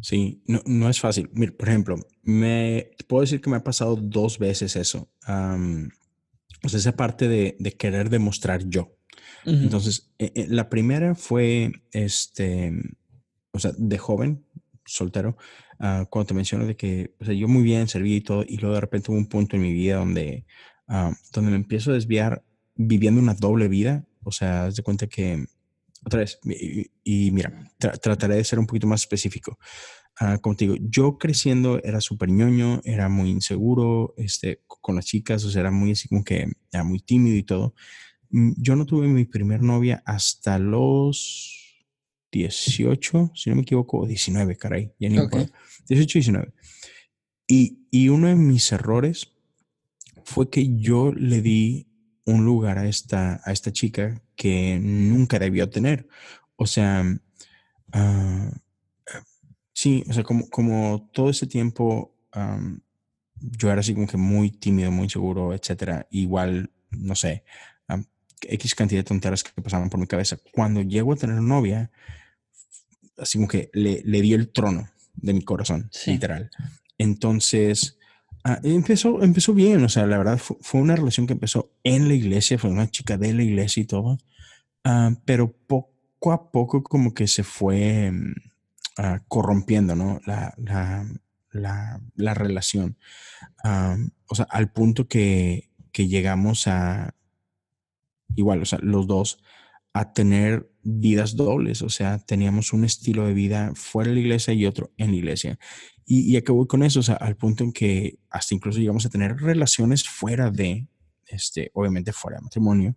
Sí, 0.00 0.42
no, 0.46 0.62
no 0.66 0.90
es 0.90 1.00
fácil. 1.00 1.30
Mira, 1.32 1.52
por 1.56 1.68
ejemplo, 1.68 1.96
me 2.22 2.90
puedo 3.06 3.22
decir 3.22 3.40
que 3.40 3.50
me 3.50 3.56
ha 3.56 3.64
pasado 3.64 3.96
dos 3.96 4.38
veces 4.38 4.76
eso. 4.76 5.10
o 5.26 6.68
sea, 6.68 6.78
esa 6.78 6.92
parte 6.92 7.28
de, 7.28 7.56
de 7.58 7.72
querer 7.72 8.10
demostrar 8.10 8.68
yo. 8.68 8.94
Entonces, 9.46 10.10
e, 10.18 10.46
la 10.48 10.68
primera 10.70 11.14
fue, 11.14 11.72
este, 11.92 12.72
o 13.52 13.58
sea, 13.58 13.72
de 13.76 13.98
joven, 13.98 14.43
soltero, 14.84 15.36
ah, 15.80 16.06
cuando 16.10 16.28
te 16.28 16.34
menciono 16.34 16.66
de 16.66 16.76
que 16.76 17.14
o 17.20 17.24
sea, 17.24 17.34
yo 17.34 17.48
muy 17.48 17.62
bien 17.62 17.88
serví 17.88 18.16
y 18.16 18.20
todo, 18.20 18.44
y 18.46 18.58
luego 18.58 18.74
de 18.74 18.80
repente 18.80 19.10
hubo 19.10 19.18
un 19.18 19.28
punto 19.28 19.56
en 19.56 19.62
mi 19.62 19.72
vida 19.72 19.96
donde, 19.96 20.46
ah, 20.88 21.12
donde 21.32 21.50
me 21.50 21.56
empiezo 21.56 21.90
a 21.90 21.94
desviar 21.94 22.44
viviendo 22.76 23.20
una 23.20 23.34
doble 23.34 23.68
vida, 23.68 24.04
o 24.24 24.32
sea, 24.32 24.66
haz 24.66 24.76
de 24.76 24.82
cuenta 24.82 25.06
que, 25.06 25.44
otra 26.04 26.20
vez, 26.20 26.38
y, 27.04 27.30
mira, 27.30 27.70
trataré 27.78 28.36
de 28.36 28.44
ser 28.44 28.58
un 28.58 28.66
poquito 28.66 28.86
más 28.86 29.02
específico. 29.02 29.58
Uh, 30.20 30.38
como 30.40 30.54
te 30.54 30.66
digo, 30.66 30.76
yo 30.80 31.18
creciendo 31.18 31.82
era 31.82 32.00
súper 32.00 32.28
ñoño, 32.28 32.80
era 32.84 33.08
muy 33.08 33.30
inseguro 33.30 34.14
este, 34.16 34.60
con 34.66 34.94
las 34.94 35.06
chicas, 35.06 35.44
o 35.44 35.50
sea, 35.50 35.62
era 35.62 35.70
muy 35.72 35.92
así 35.92 36.08
como 36.08 36.22
que 36.22 36.52
era 36.70 36.84
muy 36.84 37.00
tímido 37.00 37.36
y 37.36 37.42
todo. 37.42 37.74
Mm, 38.30 38.52
yo 38.56 38.76
no 38.76 38.86
tuve 38.86 39.08
mi 39.08 39.24
primer 39.24 39.62
novia 39.62 40.02
hasta 40.06 40.58
los 40.58 41.63
18, 42.34 43.32
si 43.34 43.50
no 43.50 43.56
me 43.56 43.62
equivoco, 43.62 44.06
19, 44.06 44.56
caray, 44.56 44.92
ya 44.98 45.08
ni 45.08 45.16
18, 45.16 45.50
19. 45.88 46.52
Y, 47.46 47.86
y 47.90 48.08
uno 48.08 48.28
de 48.28 48.34
mis 48.34 48.72
errores 48.72 49.32
fue 50.24 50.50
que 50.50 50.76
yo 50.76 51.12
le 51.12 51.42
di 51.42 51.86
un 52.24 52.44
lugar 52.44 52.78
a 52.78 52.88
esta, 52.88 53.40
a 53.44 53.52
esta 53.52 53.72
chica 53.72 54.22
que 54.34 54.78
nunca 54.82 55.38
debió 55.38 55.68
tener. 55.68 56.08
O 56.56 56.66
sea, 56.66 57.04
uh, 57.94 58.50
sí, 59.72 60.04
o 60.08 60.12
sea, 60.12 60.24
como, 60.24 60.48
como 60.48 61.10
todo 61.12 61.30
ese 61.30 61.46
tiempo 61.46 62.10
yo 63.40 63.70
era 63.70 63.80
así 63.80 63.94
como 63.94 64.06
que 64.06 64.16
muy 64.16 64.50
tímido, 64.50 64.90
muy 64.90 65.04
inseguro, 65.04 65.54
etcétera. 65.54 66.06
Igual, 66.10 66.70
no 66.90 67.14
sé, 67.14 67.44
X 68.48 68.74
cantidad 68.74 69.00
de 69.00 69.04
tonteras 69.04 69.42
que 69.42 69.62
pasaban 69.62 69.90
por 69.90 70.00
mi 70.00 70.06
cabeza. 70.06 70.36
Cuando 70.52 70.82
llego 70.82 71.12
a 71.12 71.16
tener 71.16 71.40
novia, 71.40 71.90
así 73.18 73.38
como 73.38 73.48
que 73.48 73.70
le, 73.72 74.02
le 74.04 74.20
dio 74.20 74.36
el 74.36 74.50
trono 74.50 74.88
de 75.14 75.32
mi 75.32 75.42
corazón, 75.42 75.90
literal. 76.06 76.50
Entonces, 76.98 77.98
ah, 78.44 78.60
empezó, 78.62 79.22
empezó 79.22 79.54
bien, 79.54 79.84
o 79.84 79.88
sea, 79.88 80.06
la 80.06 80.18
verdad 80.18 80.38
fue, 80.38 80.80
una 80.80 80.96
relación 80.96 81.26
que 81.26 81.34
empezó 81.34 81.72
en 81.82 82.08
la 82.08 82.14
iglesia, 82.14 82.58
fue 82.58 82.70
una 82.70 82.90
chica 82.90 83.16
de 83.16 83.32
la 83.32 83.42
iglesia 83.42 83.82
y 83.82 83.86
todo, 83.86 84.18
ah, 84.84 85.12
pero 85.24 85.52
poco 85.52 86.32
a 86.32 86.50
poco 86.50 86.82
como 86.82 87.14
que 87.14 87.26
se 87.26 87.44
fue 87.44 88.10
mm, 88.10 88.34
ah, 88.98 89.22
corrompiendo, 89.28 89.94
¿no? 89.94 90.20
La, 90.26 90.54
la, 90.56 91.06
la, 91.50 92.00
la 92.16 92.34
relación. 92.34 92.96
o 94.28 94.34
sea, 94.34 94.46
al 94.50 94.72
punto 94.72 95.08
que, 95.08 95.70
que 95.92 96.08
llegamos 96.08 96.66
a, 96.66 97.14
igual, 98.34 98.62
o 98.62 98.64
sea, 98.64 98.78
los 98.82 99.06
dos 99.06 99.38
a 99.92 100.12
tener 100.12 100.68
vidas 100.84 101.36
dobles, 101.36 101.82
o 101.82 101.88
sea, 101.88 102.18
teníamos 102.18 102.72
un 102.72 102.84
estilo 102.84 103.26
de 103.26 103.34
vida 103.34 103.72
fuera 103.74 104.10
de 104.10 104.16
la 104.16 104.20
iglesia 104.20 104.54
y 104.54 104.66
otro 104.66 104.92
en 104.96 105.10
la 105.10 105.16
iglesia. 105.16 105.58
Y, 106.04 106.30
y 106.30 106.36
acabó 106.36 106.66
con 106.66 106.82
eso, 106.82 107.00
o 107.00 107.02
sea, 107.02 107.16
al 107.16 107.36
punto 107.36 107.64
en 107.64 107.72
que 107.72 108.18
hasta 108.30 108.54
incluso 108.54 108.78
llegamos 108.78 109.06
a 109.06 109.10
tener 109.10 109.36
relaciones 109.36 110.06
fuera 110.06 110.50
de, 110.50 110.86
este, 111.26 111.70
obviamente 111.74 112.12
fuera 112.12 112.38
de 112.38 112.42
matrimonio, 112.42 112.96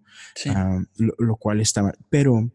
ah, 0.50 0.82
lo, 0.98 1.36
cual 1.38 1.62
estaba, 1.62 1.94
pero, 2.10 2.52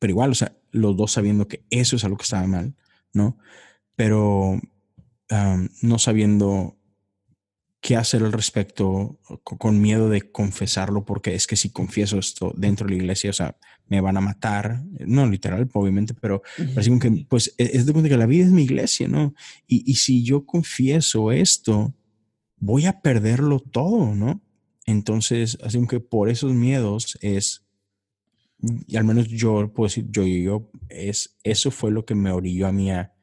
pero 0.00 0.10
igual, 0.10 0.30
o 0.30 0.34
sea, 0.34 0.56
los 0.72 0.96
dos 0.96 1.12
sabiendo 1.12 1.48
que 1.48 1.64
eso 1.70 1.96
es 1.96 2.04
algo 2.04 2.16
que 2.16 2.24
estaba 2.24 2.46
mal, 2.46 2.74
¿no? 3.12 3.38
Pero 3.96 4.60
no 5.82 5.98
sabiendo 6.00 6.76
qué 7.80 7.96
hacer 7.96 8.22
al 8.22 8.32
respecto, 8.32 9.18
con 9.42 9.80
miedo 9.80 10.10
de 10.10 10.30
confesarlo, 10.30 11.04
porque 11.04 11.34
es 11.34 11.46
que 11.46 11.56
si 11.56 11.70
confieso 11.70 12.18
esto 12.18 12.52
dentro 12.56 12.86
de 12.86 12.92
la 12.92 12.98
iglesia, 12.98 13.30
o 13.30 13.32
sea, 13.32 13.56
me 13.88 14.00
van 14.02 14.18
a 14.18 14.20
matar, 14.20 14.82
no 15.06 15.26
literal, 15.26 15.68
obviamente, 15.72 16.12
pero 16.14 16.42
parece 16.74 16.98
que, 16.98 17.26
pues, 17.28 17.54
e, 17.56 17.70
es 17.72 17.86
de 17.86 17.92
cuenta 17.92 18.10
que 18.10 18.18
la 18.18 18.26
vida 18.26 18.44
es 18.44 18.52
mi 18.52 18.64
iglesia, 18.64 19.08
¿no? 19.08 19.34
Y, 19.66 19.90
y 19.90 19.94
si 19.94 20.22
yo 20.22 20.44
confieso 20.44 21.32
esto, 21.32 21.94
voy 22.58 22.84
a 22.84 23.00
perderlo 23.00 23.60
todo, 23.60 24.14
¿no? 24.14 24.42
Entonces, 24.84 25.58
así 25.62 25.84
que 25.86 26.00
por 26.00 26.28
esos 26.28 26.52
miedos 26.52 27.18
es, 27.22 27.64
y 28.86 28.96
al 28.96 29.04
menos 29.04 29.28
yo 29.28 29.72
puedo 29.72 29.88
decir, 29.88 30.06
yo, 30.10 30.24
y 30.24 30.42
yo, 30.42 30.70
es, 30.90 31.38
eso 31.44 31.70
fue 31.70 31.90
lo 31.90 32.04
que 32.04 32.14
me 32.14 32.30
orilló 32.30 32.66
a 32.66 32.72
mí 32.72 32.90
a, 32.90 33.14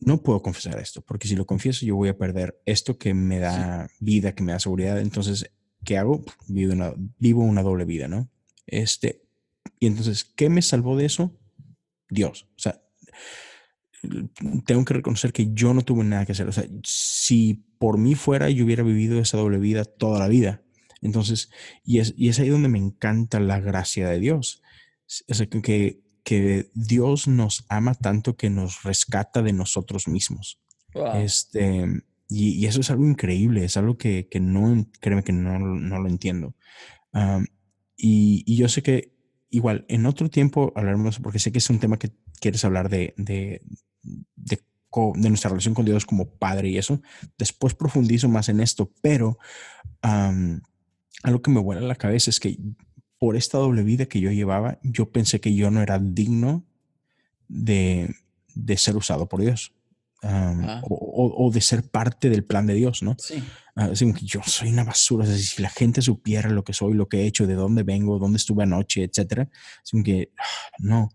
no 0.00 0.22
puedo 0.22 0.42
confesar 0.42 0.78
esto, 0.80 1.00
porque 1.02 1.28
si 1.28 1.36
lo 1.36 1.46
confieso 1.46 1.86
yo 1.86 1.96
voy 1.96 2.08
a 2.08 2.18
perder 2.18 2.60
esto 2.66 2.98
que 2.98 3.14
me 3.14 3.38
da 3.38 3.88
vida, 4.00 4.34
que 4.34 4.42
me 4.42 4.52
da 4.52 4.60
seguridad. 4.60 5.00
Entonces, 5.00 5.50
¿qué 5.84 5.98
hago? 5.98 6.24
Vivo 6.48 6.72
una, 6.72 6.94
vivo 7.18 7.42
una 7.42 7.62
doble 7.62 7.84
vida, 7.84 8.08
¿no? 8.08 8.28
Este, 8.66 9.22
y 9.78 9.86
entonces, 9.86 10.24
¿qué 10.24 10.48
me 10.48 10.62
salvó 10.62 10.96
de 10.96 11.06
eso? 11.06 11.38
Dios. 12.08 12.48
O 12.56 12.58
sea, 12.58 12.82
tengo 14.66 14.84
que 14.84 14.94
reconocer 14.94 15.32
que 15.32 15.52
yo 15.52 15.74
no 15.74 15.82
tuve 15.82 16.04
nada 16.04 16.26
que 16.26 16.32
hacer. 16.32 16.48
O 16.48 16.52
sea, 16.52 16.64
si 16.84 17.64
por 17.78 17.98
mí 17.98 18.14
fuera, 18.14 18.50
yo 18.50 18.64
hubiera 18.64 18.82
vivido 18.82 19.20
esa 19.20 19.38
doble 19.38 19.58
vida 19.58 19.84
toda 19.84 20.18
la 20.18 20.28
vida. 20.28 20.62
Entonces, 21.00 21.50
y 21.84 21.98
es, 21.98 22.14
y 22.16 22.28
es 22.28 22.38
ahí 22.40 22.48
donde 22.48 22.68
me 22.68 22.78
encanta 22.78 23.40
la 23.40 23.60
gracia 23.60 24.08
de 24.08 24.18
Dios. 24.18 24.62
Es 25.26 25.46
que 25.62 26.03
que 26.24 26.70
Dios 26.74 27.28
nos 27.28 27.64
ama 27.68 27.94
tanto 27.94 28.36
que 28.36 28.50
nos 28.50 28.82
rescata 28.82 29.42
de 29.42 29.52
nosotros 29.52 30.08
mismos. 30.08 30.58
Este, 31.14 31.86
y, 32.28 32.66
eso 32.66 32.80
es 32.80 32.90
algo 32.90 33.04
increíble, 33.04 33.64
es 33.64 33.76
algo 33.76 33.98
que, 33.98 34.26
no, 34.40 34.86
créeme 35.00 35.22
que 35.22 35.32
no, 35.32 35.58
lo 35.58 36.08
entiendo. 36.08 36.54
y, 37.96 38.56
yo 38.56 38.68
sé 38.68 38.82
que 38.82 39.14
igual 39.50 39.84
en 39.88 40.06
otro 40.06 40.28
tiempo 40.30 40.72
hablaremos, 40.74 41.20
porque 41.20 41.38
sé 41.38 41.52
que 41.52 41.58
es 41.58 41.70
un 41.70 41.78
tema 41.78 41.98
que 41.98 42.10
quieres 42.40 42.64
hablar 42.64 42.88
de, 42.88 43.14
de, 43.16 43.62
de, 44.02 44.60
nuestra 45.16 45.50
relación 45.50 45.74
con 45.74 45.84
Dios 45.84 46.06
como 46.06 46.30
Padre 46.38 46.70
y 46.70 46.78
eso. 46.78 47.02
Después 47.36 47.74
profundizo 47.74 48.28
más 48.28 48.48
en 48.48 48.60
esto, 48.60 48.92
pero 49.02 49.38
algo 50.00 51.42
que 51.42 51.50
me 51.50 51.60
vuela 51.60 51.80
la 51.80 51.96
cabeza 51.96 52.30
es 52.30 52.40
que 52.40 52.56
por 53.24 53.36
esta 53.36 53.56
doble 53.56 53.82
vida 53.82 54.04
que 54.04 54.20
yo 54.20 54.30
llevaba, 54.30 54.78
yo 54.82 55.10
pensé 55.10 55.40
que 55.40 55.54
yo 55.54 55.70
no 55.70 55.80
era 55.80 55.98
digno 55.98 56.62
de, 57.48 58.14
ser 58.76 58.96
usado 58.96 59.30
por 59.30 59.40
Dios. 59.40 59.72
Ah. 60.22 60.82
o, 60.84 61.50
de 61.50 61.62
ser 61.62 61.88
parte 61.88 62.28
del 62.28 62.44
plan 62.44 62.66
de 62.66 62.74
Dios, 62.74 63.02
¿no? 63.02 63.16
Sí. 63.18 63.42
Que 63.74 64.26
yo 64.26 64.42
soy 64.44 64.68
una 64.68 64.84
basura. 64.84 65.24
si 65.24 65.62
la 65.62 65.70
gente 65.70 66.02
supiera 66.02 66.50
lo 66.50 66.64
que 66.64 66.74
soy, 66.74 66.92
lo 66.92 67.08
que 67.08 67.22
he 67.22 67.26
hecho, 67.26 67.46
de 67.46 67.54
dónde 67.54 67.82
vengo, 67.82 68.18
dónde 68.18 68.36
estuve 68.36 68.64
anoche, 68.64 69.04
etcétera, 69.04 69.48
así 69.82 70.02
que 70.02 70.30
ah, 70.36 70.76
no. 70.80 71.08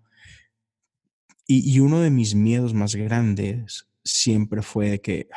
Y, 1.46 1.72
y, 1.72 1.80
uno 1.80 2.00
de 2.00 2.10
mis 2.10 2.34
miedos 2.34 2.74
más 2.74 2.96
grandes 2.96 3.88
siempre 4.04 4.64
fue 4.64 4.90
de 4.90 5.02
que, 5.02 5.30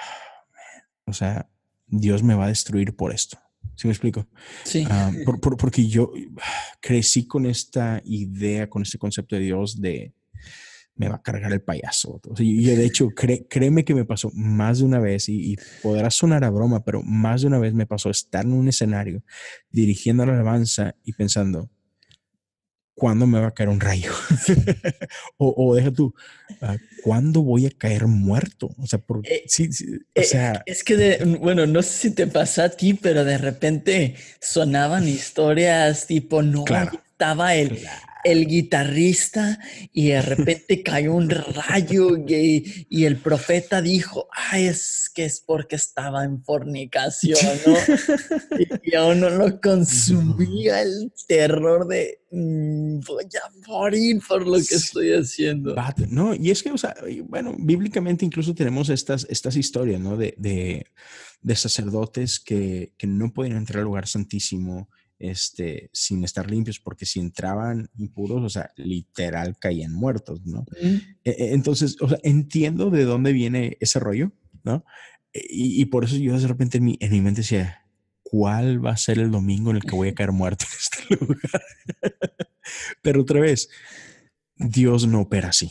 o 1.05 1.13
sea, 1.13 1.51
Dios 1.87 2.23
me 2.23 2.35
va 2.35 2.47
a 2.47 2.49
destruir 2.49 2.97
por 2.97 3.13
esto. 3.13 3.42
¿Sí 3.77 3.87
me 3.87 3.93
explico? 3.93 4.27
Sí. 4.65 4.85
Ah, 4.89 5.11
porque 5.59 5.87
yo 5.89 6.13
crecí 6.81 7.27
con 7.27 7.47
esta 7.47 8.01
idea, 8.05 8.69
con 8.69 8.83
este 8.83 8.99
concepto 8.99 9.37
de 9.37 9.43
Dios 9.43 9.81
de 9.81 10.13
me 10.95 11.09
va 11.09 11.17
a 11.17 11.23
cargar 11.23 11.53
el 11.53 11.63
payaso. 11.63 12.21
y 12.39 12.65
de 12.65 12.85
hecho, 12.85 13.09
créeme 13.49 13.85
que 13.85 13.95
me 13.95 14.05
pasó 14.05 14.31
más 14.35 14.79
de 14.79 14.85
una 14.85 15.01
vez, 15.01 15.29
y, 15.29 15.53
y, 15.53 15.57
podrá 15.83 16.11
sonar 16.11 16.45
a 16.45 16.51
broma, 16.51 16.85
pero 16.85 17.03
más 17.03 17.41
de 17.41 17.47
una 17.49 17.59
vez 17.59 17.73
me 17.75 17.87
pasó 17.87 18.11
estar 18.11 18.45
en 18.45 18.53
un 18.53 18.69
escenario 18.69 19.25
dirigiendo 19.71 20.27
la 20.27 20.35
alabanza 20.35 20.95
y 21.03 21.13
pensando, 21.15 21.71
¿cuándo 22.95 23.27
me 23.27 23.41
va 23.41 23.49
a 23.49 23.55
caer 23.55 23.69
un 23.69 23.81
rayo? 23.81 24.13
o, 25.37 25.75
deja 25.75 25.91
tú, 25.91 26.15
ah, 26.61 26.77
¿cuándo 27.03 27.43
voy 27.43 27.67
a 27.67 27.71
caer 27.71 28.07
muerto? 28.07 28.71
O 28.79 28.87
sea, 28.87 28.99
por, 28.99 29.21
eh, 29.25 29.45
sí, 29.47 29.69
o 29.69 30.21
eh, 30.21 30.25
sea... 30.25 30.63
Es 30.67 30.85
que, 30.85 31.19
bueno, 31.41 31.67
no 31.67 31.83
sé 31.83 31.91
si 31.91 32.11
te 32.11 32.27
pasa 32.27 32.65
a 32.65 32.69
ti, 32.71 32.95
pero 32.95 33.25
de 33.25 33.39
repente 33.39 34.17
sonaban 34.41 35.09
historias 35.09 36.07
tipo, 36.07 36.43
no, 36.43 36.65
estaba 36.67 37.55
el, 37.55 37.79
el 38.25 38.47
guitarrista 38.47 39.59
y 39.93 40.09
de 40.09 40.23
repente 40.23 40.83
cayó 40.83 41.15
un 41.15 41.29
rayo 41.31 42.17
y, 42.17 42.87
y, 42.89 43.05
el 43.05 43.17
profeta 43.17 43.83
dijo, 43.83 44.29
ay, 44.33 44.67
es 44.67 45.11
que 45.13 45.25
es 45.25 45.41
porque 45.41 45.77
estaba 45.77 46.25
en 46.25 46.43
fornicación, 46.43 47.39
y, 48.85 48.95
aún 48.95 49.21
no 49.21 49.31
lo 49.31 49.61
consumía 49.61 50.83
el 50.83 51.13
terror 51.27 51.87
de 51.89 52.21
mm, 52.31 53.01
voy 53.01 53.25
a 53.25 53.69
morir 53.69 54.21
por 54.27 54.47
lo 54.47 54.57
que 54.57 54.75
estoy 54.77 55.13
haciendo. 55.13 55.75
No, 56.09 56.35
y 56.35 56.51
es 56.51 56.63
que, 56.63 56.73
bueno, 57.25 57.57
bíblicamente 57.59 58.25
incluso 58.25 58.55
tenemos 58.55 58.89
estas, 58.89 59.27
estas 59.29 59.57
historias, 59.57 60.01
¿no? 60.01 60.17
De, 60.17 60.35
de, 60.39 60.87
de 61.43 61.57
sacerdotes 61.57 62.39
que, 62.39 62.93
que 62.97 63.07
no 63.07 63.33
pueden 63.33 63.57
entrar 63.57 63.81
al 63.81 63.85
lugar 63.85 64.07
santísimo 64.07 64.89
este, 65.23 65.89
sin 65.93 66.25
estar 66.25 66.51
limpios, 66.51 66.81
porque 66.81 67.07
si 67.07 67.21
entraban 67.21 67.89
impuros, 67.97 68.43
o 68.43 68.49
sea, 68.49 68.73
literal 68.77 69.57
caían 69.57 69.93
muertos, 69.93 70.45
¿no? 70.45 70.67
E, 70.81 71.31
e, 71.31 71.55
entonces, 71.55 71.97
o 72.01 72.09
sea, 72.09 72.19
entiendo 72.25 72.91
de 72.91 73.05
dónde 73.05 73.33
viene 73.33 73.77
ese 73.79 74.01
rollo, 74.01 74.33
¿no? 74.65 74.85
E, 75.33 75.47
y, 75.49 75.85
por 75.87 76.05
eso 76.05 76.17
yo 76.17 76.37
de 76.39 76.49
repente 76.49 76.79
en 76.79 76.85
mi, 76.85 76.99
en 77.01 77.13
mi 77.13 77.21
mente 77.21 77.43
decía, 77.43 77.87
¿cuál 78.25 78.85
va 78.85 78.91
a 78.91 78.97
ser 78.97 79.21
el 79.21 79.31
domingo 79.31 79.71
en 79.71 79.77
el 79.77 79.85
que 79.85 79.95
voy 79.95 80.09
a 80.09 80.15
caer 80.17 80.33
muerto 80.33 80.65
en 80.69 80.79
este 80.79 81.25
lugar? 81.25 81.63
Pero 83.03 83.23
otra 83.23 83.41
vez, 83.41 83.69
Dios 84.57 85.07
no 85.07 85.21
opera 85.21 85.51
así. 85.51 85.71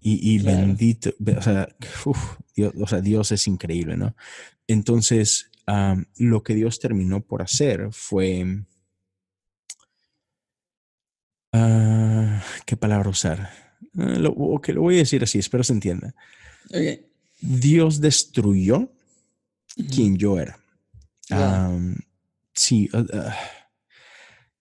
Y, 0.00 0.38
bendito, 0.38 1.10
o 1.36 1.42
sea, 1.42 1.68
Dios, 2.56 2.72
o 2.80 2.86
sea, 2.86 3.02
Dios 3.02 3.30
es 3.32 3.46
increíble, 3.46 3.98
¿no? 3.98 4.16
Entonces, 4.66 5.50
lo 6.16 6.42
que 6.42 6.54
Dios 6.54 6.80
terminó 6.80 7.20
por 7.20 7.42
hacer 7.42 7.88
fue 7.90 8.64
Ah, 11.60 12.42
¿Qué 12.64 12.76
palabra 12.76 13.10
usar? 13.10 13.50
Ah, 13.96 14.16
lo, 14.18 14.30
lo 14.32 14.80
voy 14.82 14.96
a 14.96 14.98
decir 14.98 15.22
así, 15.22 15.38
espero 15.38 15.64
se 15.64 15.72
entienda. 15.72 16.14
Dios 17.40 18.00
destruyó 18.00 18.92
quien 19.92 20.16
yo 20.16 20.38
era. 20.38 20.58
sí, 22.54 22.88
ah, 22.92 23.36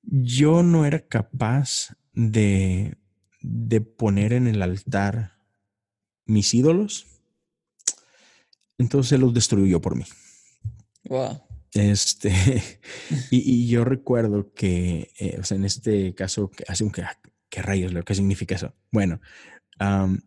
yo 0.01 0.63
no 0.63 0.85
era 0.85 0.99
capaz 1.07 1.95
de, 2.13 2.97
de 3.41 3.81
poner 3.81 4.33
en 4.33 4.47
el 4.47 4.61
altar 4.61 5.37
mis 6.25 6.53
ídolos, 6.53 7.05
entonces 8.77 9.19
los 9.19 9.33
destruyó 9.33 9.81
por 9.81 9.95
mí. 9.95 10.05
Wow. 11.05 11.46
Este, 11.73 12.31
y, 13.31 13.67
yo 13.67 13.83
recuerdo 13.83 14.53
que, 14.53 15.11
eh, 15.19 15.37
o 15.39 15.43
sea, 15.43 15.57
en 15.57 15.65
este 15.65 16.13
caso, 16.15 16.51
hace 16.67 16.83
un 16.83 16.91
que, 16.91 17.03
¿qué 17.49 17.61
rayos? 17.61 17.93
¿Qué 18.05 18.15
significa 18.15 18.55
eso? 18.55 18.73
Bueno, 18.91 19.19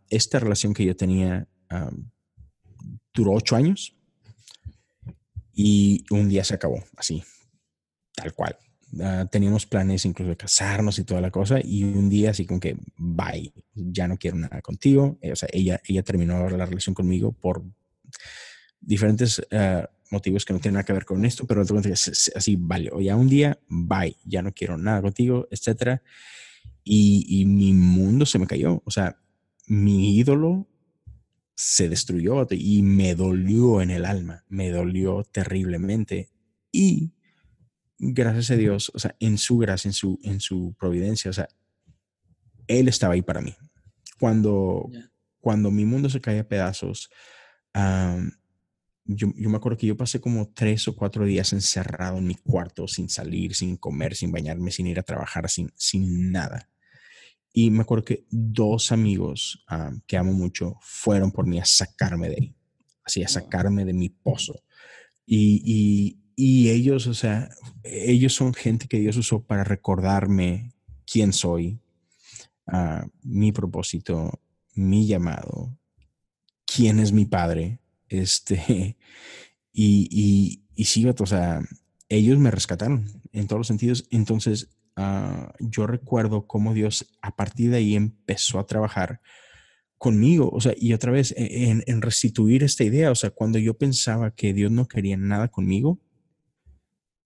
esta 0.08 0.38
relación 0.38 0.74
que 0.74 0.84
yo 0.84 0.94
tenía 0.96 1.48
duró 3.12 3.32
ocho 3.32 3.56
años 3.56 3.96
y 5.52 6.04
un 6.10 6.28
día 6.28 6.44
se 6.44 6.54
acabó, 6.54 6.82
así, 6.96 7.22
tal 8.14 8.32
cual. 8.34 8.56
Ah, 8.98 9.24
teníamos 9.30 9.66
planes 9.66 10.04
incluso 10.04 10.30
de 10.30 10.36
casarnos 10.36 10.98
y 10.98 11.04
toda 11.04 11.20
la 11.20 11.30
cosa 11.30 11.60
y 11.62 11.84
un 11.84 12.08
día 12.08 12.30
así 12.30 12.44
como 12.44 12.58
que 12.58 12.76
bye, 12.96 13.52
ya 13.72 14.08
no 14.08 14.16
quiero 14.16 14.36
nada 14.36 14.60
contigo. 14.62 15.16
Eh, 15.20 15.32
o 15.32 15.36
sea, 15.36 15.48
ella, 15.52 15.80
ella 15.86 16.02
terminó 16.02 16.48
la 16.50 16.66
relación 16.66 16.94
conmigo 16.94 17.30
por 17.32 17.62
diferentes 18.80 19.38
uh, 19.38 19.86
motivos 20.10 20.44
que 20.44 20.52
no 20.52 20.58
tienen 20.58 20.74
nada 20.74 20.84
que 20.84 20.92
ver 20.92 21.04
con 21.04 21.24
esto, 21.24 21.46
pero 21.46 21.62
es 21.62 22.32
así, 22.34 22.56
vale, 22.58 22.90
o 22.92 23.00
ya 23.00 23.16
un 23.16 23.28
día, 23.28 23.58
bye, 23.68 24.16
ya 24.24 24.42
no 24.42 24.52
quiero 24.52 24.76
nada 24.76 25.02
contigo, 25.02 25.46
etcétera. 25.50 26.02
Y, 26.82 27.24
y, 27.28 27.44
mi 27.44 27.72
mundo 27.72 28.26
se 28.26 28.38
me 28.38 28.46
cayó, 28.46 28.82
o 28.84 28.90
sea, 28.90 29.20
mi 29.66 30.16
ídolo 30.16 30.66
se 31.54 31.88
destruyó 31.90 32.46
y 32.50 32.82
me 32.82 33.14
dolió 33.14 33.82
en 33.82 33.90
el 33.90 34.06
alma, 34.06 34.44
me 34.48 34.70
dolió 34.70 35.24
terriblemente. 35.24 36.30
Y 36.72 37.12
gracias 37.98 38.50
a 38.52 38.56
Dios, 38.56 38.90
o 38.94 38.98
sea, 38.98 39.14
en 39.20 39.36
su 39.36 39.58
gracia, 39.58 39.90
en 39.90 39.92
su, 39.92 40.18
en 40.22 40.40
su 40.40 40.74
providencia, 40.78 41.30
o 41.30 41.34
sea, 41.34 41.48
Él 42.66 42.88
estaba 42.88 43.12
ahí 43.12 43.20
para 43.20 43.42
mí. 43.42 43.54
Cuando, 44.18 44.90
cuando 45.38 45.70
mi 45.70 45.84
mundo 45.84 46.08
se 46.08 46.22
cae 46.22 46.38
a 46.38 46.48
pedazos, 46.48 47.10
yo, 49.16 49.28
me 49.34 49.56
acuerdo 49.56 49.78
que 49.78 49.86
yo 49.86 49.96
pasé 49.96 50.20
como 50.20 50.48
tres 50.48 50.86
o 50.88 50.94
cuatro 50.94 51.24
días 51.24 51.52
encerrado 51.52 52.18
en 52.18 52.26
mi 52.26 52.34
cuarto, 52.34 52.86
sin 52.86 53.08
salir, 53.08 53.54
sin 53.54 53.76
comer, 53.76 54.14
sin 54.14 54.30
bañarme, 54.30 54.70
sin 54.70 54.86
ir 54.86 54.98
a 54.98 55.02
trabajar, 55.02 55.48
sin, 55.48 55.72
sin 55.74 56.30
nada. 56.30 56.68
Y 57.52 57.70
me 57.70 57.82
acuerdo 57.82 58.04
que 58.04 58.24
dos 58.30 58.92
amigos 58.92 59.64
que 60.06 60.16
amo 60.16 60.32
mucho 60.32 60.76
fueron 60.80 61.32
por 61.32 61.46
mí 61.46 61.58
a 61.58 61.64
sacarme 61.64 62.28
de 62.28 62.36
ahí, 62.36 62.54
así 63.04 63.22
a 63.24 63.28
sacarme 63.28 63.84
de 63.84 63.92
mi 63.92 64.08
pozo. 64.08 64.62
Y, 65.26 66.16
y, 66.36 66.70
ellos, 66.70 67.06
o 67.06 67.14
sea, 67.14 67.50
ellos 67.82 68.34
son 68.34 68.54
gente 68.54 68.88
que 68.88 68.98
Dios 68.98 69.16
usó 69.16 69.44
para 69.44 69.64
recordarme 69.64 70.72
quién 71.04 71.32
soy, 71.32 71.80
uh, 72.66 73.06
mi 73.22 73.52
propósito, 73.52 74.40
mi 74.74 75.06
llamado, 75.06 75.76
quién 76.64 77.00
es 77.00 77.12
mi 77.12 77.26
padre. 77.26 77.79
Este, 78.10 78.98
y, 79.72 80.08
y, 80.10 80.64
y 80.74 80.84
sí, 80.84 81.06
o 81.06 81.26
sea, 81.26 81.62
ellos 82.10 82.38
me 82.38 82.50
rescataron 82.50 83.06
en 83.32 83.46
todos 83.46 83.60
los 83.60 83.66
sentidos. 83.68 84.06
Entonces, 84.10 84.68
uh, 84.98 85.48
yo 85.60 85.86
recuerdo 85.86 86.46
cómo 86.46 86.74
Dios 86.74 87.06
a 87.22 87.34
partir 87.34 87.70
de 87.70 87.78
ahí 87.78 87.96
empezó 87.96 88.58
a 88.58 88.66
trabajar 88.66 89.22
conmigo, 89.96 90.48
o 90.50 90.60
sea, 90.62 90.74
y 90.78 90.94
otra 90.94 91.12
vez 91.12 91.32
e, 91.36 91.68
en, 91.68 91.84
en, 91.86 92.00
restituir 92.00 92.62
esta 92.62 92.84
idea, 92.84 93.10
o 93.10 93.14
sea, 93.14 93.30
cuando 93.30 93.58
yo 93.58 93.76
pensaba 93.76 94.34
que 94.34 94.54
Dios 94.54 94.70
no 94.70 94.88
quería 94.88 95.18
nada 95.18 95.48
conmigo, 95.48 96.00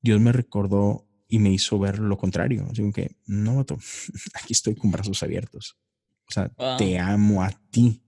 Dios 0.02 0.20
me 0.20 0.32
recordó 0.32 1.06
y 1.28 1.38
me 1.38 1.50
hizo 1.50 1.78
ver 1.78 2.00
lo 2.00 2.16
contrario, 2.16 2.66
así 2.68 2.82
que, 2.92 3.14
no, 3.26 3.60
aquí 4.34 4.52
estoy 4.52 4.74
con 4.74 4.90
brazos 4.90 5.22
abiertos, 5.22 5.78
o 6.28 6.32
sea, 6.32 6.50
te 6.76 6.98
amo 6.98 7.44
a 7.44 7.52
ti, 7.70 8.02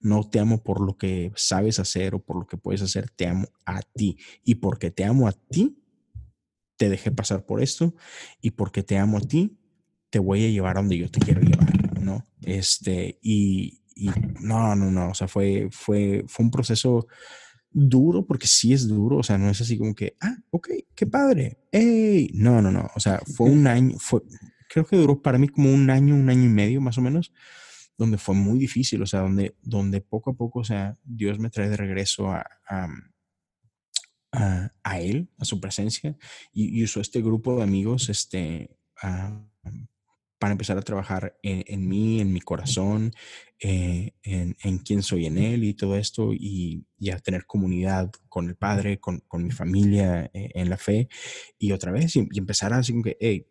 no 0.00 0.28
te 0.28 0.38
amo 0.38 0.62
por 0.62 0.80
lo 0.80 0.96
que 0.96 1.32
sabes 1.36 1.78
hacer 1.78 2.14
o 2.14 2.20
por 2.20 2.36
lo 2.38 2.46
que 2.46 2.56
puedes 2.56 2.82
hacer, 2.82 3.10
te 3.10 3.26
amo 3.26 3.48
a 3.64 3.80
ti, 3.82 4.18
y 4.44 4.56
porque 4.56 4.90
te 4.90 5.04
amo 5.04 5.28
a 5.28 5.32
ti, 5.32 5.82
te 6.76 6.88
dejé 6.88 7.10
pasar 7.10 7.46
por 7.46 7.62
esto, 7.62 7.94
y 8.40 8.52
porque 8.52 8.82
te 8.82 8.98
amo 8.98 9.18
a 9.18 9.20
ti, 9.20 9.58
te 10.10 10.18
voy 10.18 10.44
a 10.44 10.50
llevar 10.50 10.76
a 10.76 10.80
donde 10.80 10.98
yo 10.98 11.10
te 11.10 11.20
quiero 11.20 11.40
llevar, 11.40 12.00
¿no? 12.00 12.26
Este, 12.42 13.18
y, 13.22 13.82
y 13.94 14.10
no, 14.40 14.74
no, 14.76 14.90
no, 14.90 15.10
o 15.10 15.14
sea, 15.14 15.28
fue, 15.28 15.68
fue, 15.70 16.24
fue 16.26 16.44
un 16.44 16.50
proceso 16.50 17.06
duro 17.70 18.24
porque 18.24 18.46
sí 18.46 18.72
es 18.72 18.88
duro, 18.88 19.18
o 19.18 19.22
sea, 19.22 19.36
no 19.36 19.50
es 19.50 19.60
así 19.60 19.76
como 19.76 19.94
que, 19.94 20.16
ah, 20.20 20.36
ok, 20.50 20.68
qué 20.94 21.06
padre, 21.06 21.58
hey, 21.72 22.30
no, 22.32 22.62
no, 22.62 22.70
no, 22.70 22.88
o 22.94 23.00
sea, 23.00 23.20
fue 23.36 23.50
un 23.50 23.66
año, 23.66 23.98
fue, 23.98 24.22
creo 24.68 24.86
que 24.86 24.96
duró 24.96 25.20
para 25.20 25.38
mí 25.38 25.48
como 25.48 25.72
un 25.72 25.90
año, 25.90 26.14
un 26.14 26.28
año 26.30 26.44
y 26.44 26.48
medio 26.48 26.80
más 26.80 26.96
o 26.98 27.02
menos, 27.02 27.32
donde 27.98 28.18
fue 28.18 28.34
muy 28.34 28.58
difícil, 28.58 29.02
o 29.02 29.06
sea, 29.06 29.20
donde, 29.20 29.56
donde 29.62 30.00
poco 30.00 30.30
a 30.30 30.34
poco, 30.34 30.60
o 30.60 30.64
sea, 30.64 30.98
Dios 31.04 31.38
me 31.38 31.50
trae 31.50 31.68
de 31.68 31.76
regreso 31.76 32.30
a, 32.30 32.46
a, 32.68 32.88
a, 34.82 35.00
Él, 35.00 35.30
a 35.38 35.44
su 35.44 35.60
presencia, 35.60 36.16
y, 36.52 36.78
y, 36.78 36.84
usó 36.84 37.00
este 37.00 37.22
grupo 37.22 37.56
de 37.56 37.62
amigos, 37.62 38.08
este, 38.08 38.76
para 40.38 40.52
empezar 40.52 40.76
a 40.76 40.82
trabajar 40.82 41.38
en, 41.42 41.88
mí, 41.88 42.20
en 42.20 42.32
mi 42.32 42.40
corazón, 42.40 43.12
eh, 43.58 44.12
en, 44.22 44.54
en, 44.62 44.78
quién 44.78 45.02
soy 45.02 45.26
en 45.26 45.38
Él 45.38 45.64
y 45.64 45.74
todo 45.74 45.96
esto, 45.96 46.32
y, 46.34 46.84
a 47.10 47.18
tener 47.18 47.46
comunidad 47.46 48.10
con 48.28 48.48
el 48.48 48.56
Padre, 48.56 49.00
con, 49.00 49.20
con 49.20 49.42
mi 49.44 49.50
familia 49.50 50.30
eh, 50.34 50.50
en 50.54 50.68
la 50.68 50.76
fe, 50.76 51.08
y 51.58 51.72
otra 51.72 51.92
vez, 51.92 52.14
y, 52.16 52.28
empezar 52.36 52.72
así 52.74 52.92
como 52.92 53.04
que, 53.04 53.16
hey, 53.18 53.46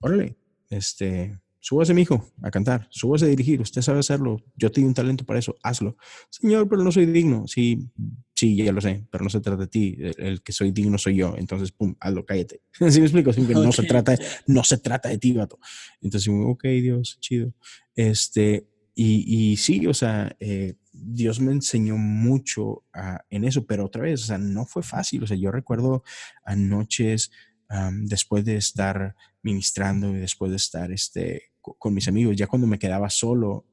órale, 0.00 0.36
este, 0.70 1.38
súbase, 1.60 1.94
mi 1.94 2.02
hijo, 2.02 2.32
a 2.42 2.50
cantar, 2.50 2.88
súbase 2.90 3.26
a 3.26 3.28
dirigir, 3.28 3.60
usted 3.60 3.82
sabe 3.82 4.00
hacerlo, 4.00 4.42
yo 4.56 4.72
tengo 4.72 4.88
un 4.88 4.94
talento 4.94 5.24
para 5.24 5.38
eso, 5.38 5.56
hazlo. 5.62 5.96
Señor, 6.30 6.68
pero 6.68 6.82
no 6.82 6.90
soy 6.90 7.06
digno. 7.06 7.46
Sí, 7.46 7.90
sí, 8.34 8.56
ya 8.56 8.72
lo 8.72 8.80
sé, 8.80 9.06
pero 9.10 9.22
no 9.22 9.30
se 9.30 9.40
trata 9.40 9.62
de 9.62 9.66
ti, 9.68 9.96
el, 10.00 10.42
que 10.42 10.52
soy 10.52 10.72
digno 10.72 10.98
soy 10.98 11.16
yo, 11.16 11.34
entonces, 11.36 11.70
pum, 11.70 11.94
hazlo, 12.00 12.24
cállate. 12.24 12.62
¿Sí 12.90 13.00
me 13.00 13.06
explico? 13.06 13.30
no, 13.54 13.72
se 13.72 13.82
trata, 13.84 14.16
no 14.46 14.64
se 14.64 14.78
trata 14.78 15.10
de 15.10 15.18
ti, 15.18 15.32
vato. 15.32 15.58
Entonces, 16.00 16.32
ok, 16.34 16.64
Dios, 16.64 17.18
chido. 17.20 17.52
Este, 17.94 18.66
y, 18.94 19.52
y 19.52 19.56
sí, 19.56 19.86
o 19.86 19.94
sea, 19.94 20.34
eh, 20.40 20.74
Dios 20.92 21.40
me 21.40 21.52
enseñó 21.52 21.96
mucho 21.96 22.84
en 23.30 23.44
eso, 23.44 23.66
pero 23.66 23.86
otra 23.86 24.02
vez, 24.02 24.22
o 24.22 24.26
sea, 24.26 24.38
no 24.38 24.66
fue 24.66 24.82
fácil. 24.82 25.22
O 25.22 25.26
sea, 25.26 25.36
yo 25.36 25.50
recuerdo 25.52 26.02
a 26.44 26.56
noches 26.56 27.30
después 28.02 28.44
de 28.44 28.56
estar 28.56 29.14
ministrando 29.42 30.10
y 30.10 30.18
después 30.18 30.50
de 30.50 30.56
estar 30.56 30.90
este, 30.90 31.49
con 31.60 31.94
mis 31.94 32.08
amigos, 32.08 32.36
ya 32.36 32.46
cuando 32.46 32.66
me 32.66 32.78
quedaba 32.78 33.10
solo, 33.10 33.66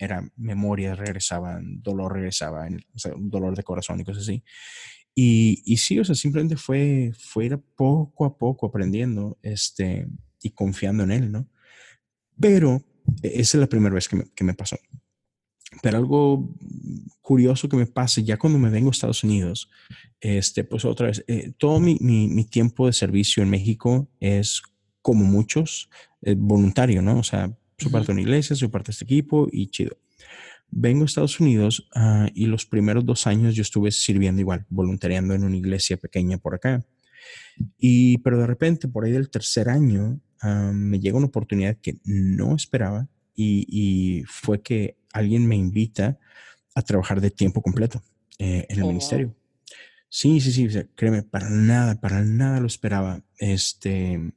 era 0.00 0.26
memoria, 0.36 0.94
regresaban, 0.94 1.82
dolor 1.82 2.14
regresaba, 2.14 2.66
o 2.94 2.98
sea, 2.98 3.12
dolor 3.16 3.54
de 3.54 3.62
corazón 3.62 4.00
y 4.00 4.04
cosas 4.04 4.22
así. 4.22 4.42
Y, 5.14 5.62
y, 5.66 5.76
sí, 5.76 5.98
o 5.98 6.04
sea, 6.04 6.14
simplemente 6.14 6.56
fue, 6.56 7.12
fue 7.18 7.46
ir 7.46 7.58
poco 7.76 8.24
a 8.24 8.38
poco 8.38 8.66
aprendiendo 8.66 9.38
este, 9.42 10.08
y 10.42 10.50
confiando 10.50 11.02
en 11.02 11.10
él, 11.10 11.32
¿no? 11.32 11.48
Pero 12.40 12.82
e, 13.22 13.40
esa 13.40 13.58
es 13.58 13.60
la 13.60 13.68
primera 13.68 13.94
vez 13.94 14.08
que 14.08 14.16
me, 14.16 14.24
que 14.34 14.44
me 14.44 14.54
pasó. 14.54 14.78
Pero 15.82 15.98
algo 15.98 16.48
curioso 17.20 17.68
que 17.68 17.76
me 17.76 17.86
pase 17.86 18.24
ya 18.24 18.38
cuando 18.38 18.58
me 18.58 18.70
vengo 18.70 18.88
a 18.88 18.92
Estados 18.92 19.22
Unidos, 19.22 19.68
este, 20.20 20.64
pues 20.64 20.84
otra 20.84 21.08
vez, 21.08 21.24
eh, 21.28 21.52
todo 21.58 21.78
mi, 21.78 21.96
mi, 22.00 22.26
mi, 22.28 22.44
tiempo 22.44 22.86
de 22.86 22.92
servicio 22.92 23.42
en 23.42 23.50
México 23.50 24.08
es 24.20 24.62
como 25.02 25.24
muchos, 25.24 25.88
eh, 26.22 26.34
voluntario, 26.36 27.02
¿no? 27.02 27.18
O 27.18 27.22
sea, 27.22 27.52
soy 27.78 27.90
parte 27.90 28.08
de 28.08 28.12
una 28.12 28.22
iglesia, 28.22 28.54
soy 28.56 28.68
parte 28.68 28.88
de 28.88 28.92
este 28.92 29.04
equipo 29.04 29.48
y 29.50 29.68
chido. 29.68 29.96
Vengo 30.70 31.02
a 31.02 31.06
Estados 31.06 31.40
Unidos 31.40 31.88
uh, 31.96 32.28
y 32.34 32.46
los 32.46 32.64
primeros 32.64 33.04
dos 33.04 33.26
años 33.26 33.54
yo 33.54 33.62
estuve 33.62 33.90
sirviendo 33.90 34.40
igual, 34.40 34.66
voluntariando 34.68 35.34
en 35.34 35.44
una 35.44 35.56
iglesia 35.56 35.96
pequeña 35.96 36.38
por 36.38 36.54
acá. 36.54 36.84
Y, 37.78 38.18
pero 38.18 38.38
de 38.38 38.46
repente, 38.46 38.86
por 38.86 39.04
ahí 39.04 39.12
del 39.12 39.30
tercer 39.30 39.68
año, 39.68 40.20
uh, 40.42 40.72
me 40.72 41.00
llega 41.00 41.16
una 41.16 41.26
oportunidad 41.26 41.76
que 41.76 41.98
no 42.04 42.54
esperaba 42.54 43.08
y, 43.34 43.66
y, 43.68 44.24
fue 44.24 44.62
que 44.62 44.96
alguien 45.12 45.46
me 45.46 45.56
invita 45.56 46.18
a 46.74 46.82
trabajar 46.82 47.20
de 47.20 47.30
tiempo 47.30 47.62
completo 47.62 48.02
eh, 48.38 48.66
en 48.68 48.78
el 48.78 48.84
oh, 48.84 48.88
ministerio. 48.88 49.34
Sí, 50.08 50.40
sí, 50.40 50.52
sí, 50.52 50.68
créeme, 50.94 51.22
para 51.22 51.48
nada, 51.50 52.00
para 52.00 52.22
nada 52.22 52.60
lo 52.60 52.66
esperaba. 52.66 53.22
Este, 53.38 54.32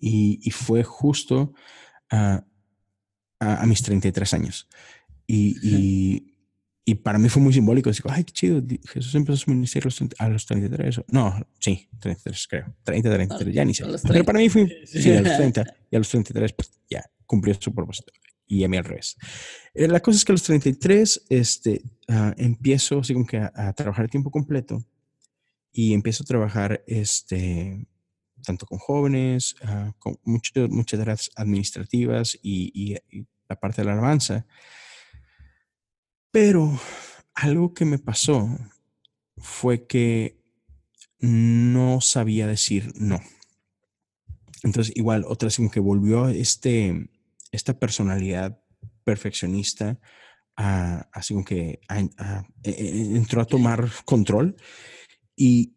y, 0.00 0.40
y 0.42 0.50
fue 0.50 0.82
justo 0.82 1.52
a, 2.10 2.44
a, 3.40 3.66
mis 3.66 3.82
33 3.82 4.34
años. 4.34 4.68
Y, 5.26 5.56
y, 5.62 6.34
y, 6.84 6.94
para 6.96 7.18
mí 7.18 7.28
fue 7.28 7.42
muy 7.42 7.52
simbólico. 7.52 7.90
Digo, 7.90 8.10
ay, 8.10 8.24
qué 8.24 8.32
chido, 8.32 8.62
Jesús 8.86 9.14
empezó 9.14 9.38
su 9.38 9.50
ministerio 9.50 9.90
a 10.18 10.28
los 10.28 10.46
33. 10.46 11.02
No, 11.08 11.34
sí, 11.58 11.88
33 12.00 12.46
creo. 12.48 12.76
30, 12.84 13.10
33, 13.10 13.54
ya 13.54 13.64
ni 13.64 13.74
sé. 13.74 13.84
Pero 14.06 14.24
para 14.24 14.38
mí 14.38 14.48
fue, 14.48 14.68
sí, 14.84 15.12
a 15.12 15.22
los 15.22 15.36
30 15.36 15.64
y 15.90 15.96
a 15.96 15.98
los 15.98 16.08
33, 16.08 16.52
pues 16.52 16.70
ya 16.88 17.04
cumplió 17.26 17.54
su 17.58 17.74
propósito. 17.74 18.12
Y 18.48 18.62
a 18.62 18.68
mí 18.68 18.76
al 18.76 18.84
revés. 18.84 19.16
Eh, 19.74 19.88
la 19.88 20.00
cosa 20.00 20.18
es 20.18 20.24
que 20.24 20.30
a 20.30 20.34
los 20.34 20.44
33 20.44 21.26
este, 21.30 21.82
uh, 22.08 22.32
empiezo 22.36 23.00
así 23.00 23.12
como 23.12 23.26
que 23.26 23.38
a, 23.38 23.50
a 23.54 23.72
trabajar 23.72 24.04
a 24.04 24.08
tiempo 24.08 24.30
completo 24.30 24.84
y 25.72 25.92
empiezo 25.92 26.22
a 26.22 26.26
trabajar 26.26 26.84
este, 26.86 27.86
tanto 28.46 28.64
con 28.64 28.78
jóvenes, 28.78 29.56
uh, 29.64 29.92
con 29.98 30.16
mucho, 30.24 30.68
muchas 30.68 31.00
áreas 31.00 31.30
administrativas 31.34 32.38
y, 32.40 32.70
y, 32.72 32.96
y, 33.10 33.26
la 33.48 33.56
parte 33.60 33.82
de 33.82 33.86
la 33.86 33.92
alabanza. 33.92 34.46
Pero 36.30 36.80
algo 37.34 37.74
que 37.74 37.84
me 37.84 37.98
pasó 37.98 38.48
fue 39.36 39.86
que 39.86 40.40
no 41.20 42.00
sabía 42.00 42.46
decir 42.46 42.92
no. 42.94 43.20
Entonces, 44.62 44.96
igual, 44.96 45.24
otra 45.26 45.46
vez 45.46 45.56
como 45.56 45.70
que 45.70 45.80
volvió 45.80 46.28
este, 46.28 47.10
esta 47.52 47.78
personalidad 47.78 48.60
perfeccionista 49.04 49.98
a, 50.56 51.08
así 51.12 51.34
como 51.34 51.44
que 51.44 51.80
a, 51.88 51.98
a, 52.18 52.44
e, 52.62 52.70
e, 52.70 53.16
entró 53.16 53.40
a 53.40 53.44
tomar 53.46 53.90
control 54.04 54.56
y, 55.36 55.75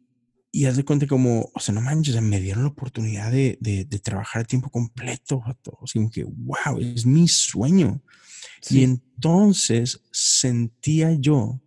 y 0.52 0.66
haz 0.66 0.78
de 0.78 0.86
cuenta 0.86 1.06
como, 1.06 1.52
o 1.54 1.60
sea, 1.60 1.76
no 1.76 1.82
manches, 1.82 2.20
me 2.22 2.40
dieron 2.40 2.64
la 2.64 2.70
oportunidad 2.70 3.32
de, 3.32 3.58
de, 3.62 3.86
de 3.86 4.00
trabajar 4.00 4.42
a 4.42 4.46
tiempo 4.46 4.70
completo, 4.70 5.44
así 5.84 6.00
que, 6.12 6.24
wow, 6.24 6.80
es 6.80 7.06
mi 7.06 7.28
sueño. 7.28 8.02
Sí. 8.62 8.80
Y 8.80 8.84
entonces 8.84 10.02
sentía 10.12 11.14
yo 11.14 11.62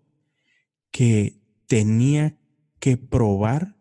que 0.90 1.40
tenía 1.66 2.36
que 2.80 2.96
probar 2.96 3.76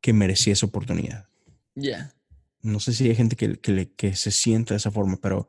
que 0.00 0.12
merecía 0.12 0.52
esa 0.52 0.66
oportunidad. 0.66 1.28
Ya. 1.74 1.82
Yeah. 1.82 2.14
No 2.60 2.80
sé 2.80 2.92
si 2.92 3.08
hay 3.08 3.14
gente 3.14 3.36
que, 3.36 3.58
que, 3.58 3.92
que 3.94 4.14
se 4.14 4.30
sienta 4.30 4.74
de 4.74 4.78
esa 4.78 4.90
forma, 4.90 5.18
pero, 5.20 5.48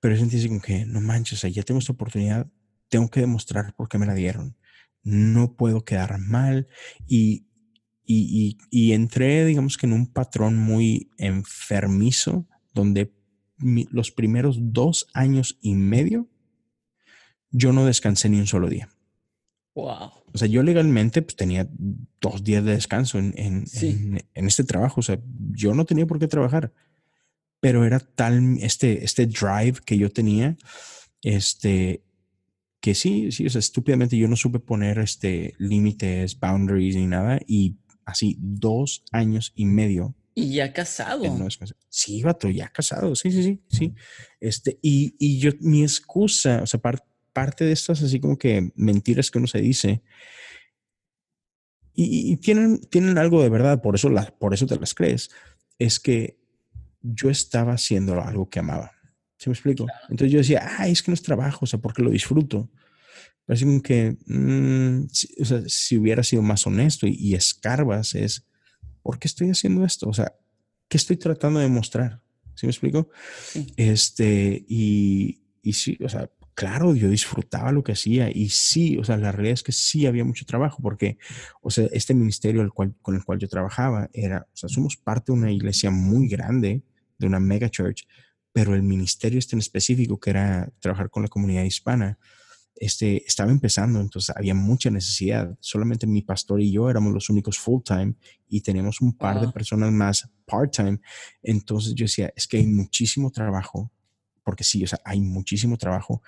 pero 0.00 0.16
sentí 0.16 0.36
así 0.36 0.48
como 0.48 0.60
que, 0.60 0.84
no 0.86 1.00
manches, 1.00 1.38
o 1.38 1.40
sea, 1.40 1.50
ya 1.50 1.62
tengo 1.62 1.78
esta 1.78 1.92
oportunidad, 1.92 2.48
tengo 2.88 3.08
que 3.08 3.20
demostrar 3.20 3.74
por 3.74 3.88
qué 3.88 3.98
me 3.98 4.06
la 4.06 4.14
dieron. 4.14 4.56
No 5.02 5.54
puedo 5.56 5.84
quedar 5.84 6.18
mal 6.18 6.68
y 7.06 7.46
y, 8.04 8.58
y, 8.70 8.88
y, 8.88 8.92
entré, 8.92 9.44
digamos 9.46 9.76
que 9.76 9.86
en 9.86 9.92
un 9.92 10.06
patrón 10.06 10.58
muy 10.58 11.10
enfermizo, 11.16 12.46
donde 12.72 13.12
mi, 13.56 13.86
los 13.90 14.10
primeros 14.10 14.58
dos 14.60 15.06
años 15.14 15.58
y 15.62 15.74
medio 15.74 16.28
yo 17.50 17.72
no 17.72 17.86
descansé 17.86 18.28
ni 18.28 18.40
un 18.40 18.46
solo 18.46 18.68
día. 18.68 18.88
Wow. 19.74 20.10
O 20.32 20.38
sea, 20.38 20.48
yo 20.48 20.62
legalmente 20.62 21.22
pues, 21.22 21.36
tenía 21.36 21.68
dos 22.20 22.42
días 22.42 22.64
de 22.64 22.72
descanso 22.72 23.18
en, 23.18 23.32
en, 23.36 23.66
sí. 23.66 23.88
en, 23.88 24.24
en, 24.34 24.46
este 24.46 24.64
trabajo. 24.64 25.00
O 25.00 25.02
sea, 25.02 25.20
yo 25.52 25.74
no 25.74 25.84
tenía 25.84 26.06
por 26.06 26.18
qué 26.18 26.26
trabajar, 26.26 26.72
pero 27.60 27.84
era 27.84 28.00
tal 28.00 28.58
este, 28.60 29.04
este 29.04 29.26
drive 29.26 29.78
que 29.84 29.96
yo 29.96 30.10
tenía, 30.10 30.56
este, 31.22 32.02
que 32.80 32.94
sí, 32.94 33.32
sí, 33.32 33.46
o 33.46 33.50
sea, 33.50 33.60
estúpidamente 33.60 34.18
yo 34.18 34.28
no 34.28 34.36
supe 34.36 34.58
poner 34.58 34.98
este 34.98 35.54
límites, 35.58 36.38
boundaries 36.38 36.96
ni 36.96 37.06
nada 37.06 37.40
y 37.46 37.76
así 38.04 38.36
dos 38.38 39.04
años 39.12 39.52
y 39.54 39.64
medio. 39.64 40.14
Y 40.34 40.54
ya 40.54 40.72
casado. 40.72 41.24
No 41.38 41.46
sí, 41.88 42.22
vato, 42.22 42.48
ya 42.50 42.68
casado, 42.68 43.14
sí, 43.14 43.30
sí, 43.30 43.42
sí, 43.42 43.62
sí. 43.68 43.94
Este, 44.40 44.78
y, 44.82 45.14
y 45.18 45.38
yo, 45.38 45.52
mi 45.60 45.82
excusa, 45.82 46.60
o 46.62 46.66
sea, 46.66 46.80
parte 46.80 47.64
de 47.64 47.72
estas 47.72 48.02
así 48.02 48.20
como 48.20 48.36
que 48.36 48.72
mentiras 48.74 49.30
que 49.30 49.38
uno 49.38 49.46
se 49.46 49.60
dice, 49.60 50.02
y, 51.96 52.36
tienen, 52.38 52.80
tienen 52.80 53.18
algo 53.18 53.40
de 53.40 53.48
verdad, 53.48 53.80
por 53.80 53.94
eso, 53.94 54.08
la, 54.08 54.24
por 54.38 54.52
eso 54.52 54.66
te 54.66 54.78
las 54.78 54.94
crees, 54.94 55.30
es 55.78 56.00
que 56.00 56.40
yo 57.00 57.30
estaba 57.30 57.74
haciendo 57.74 58.20
algo 58.20 58.50
que 58.50 58.58
amaba. 58.58 58.92
¿Se 59.36 59.48
me 59.48 59.54
explico? 59.54 59.86
Entonces 60.08 60.32
yo 60.32 60.38
decía, 60.38 60.76
ay, 60.78 60.92
es 60.92 61.02
que 61.02 61.10
no 61.10 61.14
es 61.14 61.22
trabajo, 61.22 61.60
o 61.62 61.66
sea, 61.66 61.78
porque 61.78 62.02
lo 62.02 62.10
disfruto. 62.10 62.70
Pero 63.46 63.54
así 63.54 63.64
como 63.64 63.82
que, 63.82 64.16
mm, 64.26 65.08
si, 65.10 65.28
o 65.40 65.44
sea, 65.44 65.62
si 65.66 65.98
hubiera 65.98 66.22
sido 66.22 66.42
más 66.42 66.66
honesto 66.66 67.06
y, 67.06 67.34
escarbas, 67.34 68.14
es, 68.14 68.46
¿por 69.02 69.18
qué 69.18 69.28
estoy 69.28 69.50
haciendo 69.50 69.84
esto? 69.84 70.08
O 70.08 70.14
sea, 70.14 70.34
¿qué 70.88 70.96
estoy 70.96 71.16
tratando 71.16 71.60
de 71.60 71.68
mostrar? 71.68 72.22
¿Sí 72.54 72.66
me 72.66 72.70
explico? 72.70 73.10
Este, 73.76 74.64
y, 74.68 75.42
y 75.62 75.72
sí, 75.72 75.98
o 76.02 76.08
sea, 76.08 76.30
claro, 76.54 76.94
yo 76.94 77.08
disfrutaba 77.08 77.72
lo 77.72 77.82
que 77.82 77.92
hacía 77.92 78.30
y 78.32 78.48
sí, 78.48 78.96
o 78.98 79.04
sea, 79.04 79.16
la 79.16 79.32
realidad 79.32 79.54
es 79.54 79.62
que 79.62 79.72
sí 79.72 80.06
había 80.06 80.24
mucho 80.24 80.46
trabajo 80.46 80.78
porque, 80.80 81.18
o 81.60 81.70
sea, 81.70 81.86
este 81.92 82.14
ministerio 82.14 82.68
cual, 82.72 82.94
con 83.02 83.16
el 83.16 83.24
cual 83.24 83.38
yo 83.38 83.48
trabajaba 83.48 84.08
era, 84.12 84.46
o 84.52 84.56
sea, 84.56 84.68
somos 84.68 84.96
parte 84.96 85.32
de 85.32 85.38
una 85.38 85.52
iglesia 85.52 85.90
muy 85.90 86.28
grande, 86.28 86.82
de 87.18 87.26
una 87.26 87.40
mega 87.40 87.68
church, 87.68 88.06
pero 88.52 88.74
el 88.74 88.82
ministerio 88.82 89.38
este 89.38 89.56
en 89.56 89.60
específico, 89.60 90.18
que 90.18 90.30
era 90.30 90.72
trabajar 90.78 91.10
con 91.10 91.24
la 91.24 91.28
comunidad 91.28 91.64
hispana, 91.64 92.18
este, 92.76 93.24
estaba 93.26 93.50
empezando, 93.50 94.00
entonces 94.00 94.34
había 94.36 94.54
mucha 94.54 94.90
necesidad. 94.90 95.56
Solamente 95.60 96.06
mi 96.06 96.22
pastor 96.22 96.60
y 96.60 96.72
yo 96.72 96.90
éramos 96.90 97.12
los 97.12 97.30
únicos 97.30 97.58
full 97.58 97.82
time 97.84 98.14
y 98.48 98.60
tenemos 98.60 99.00
un 99.00 99.16
par 99.16 99.40
de 99.40 99.52
personas 99.52 99.92
más 99.92 100.28
part 100.44 100.72
time. 100.72 101.00
Entonces 101.42 101.94
yo 101.94 102.04
decía, 102.04 102.32
es 102.34 102.46
que 102.46 102.58
hay 102.58 102.66
muchísimo 102.66 103.30
trabajo 103.30 103.92
porque 104.44 104.62
sí, 104.62 104.84
o 104.84 104.86
sea, 104.86 105.00
hay 105.04 105.20
muchísimo 105.20 105.76
trabajo. 105.76 106.22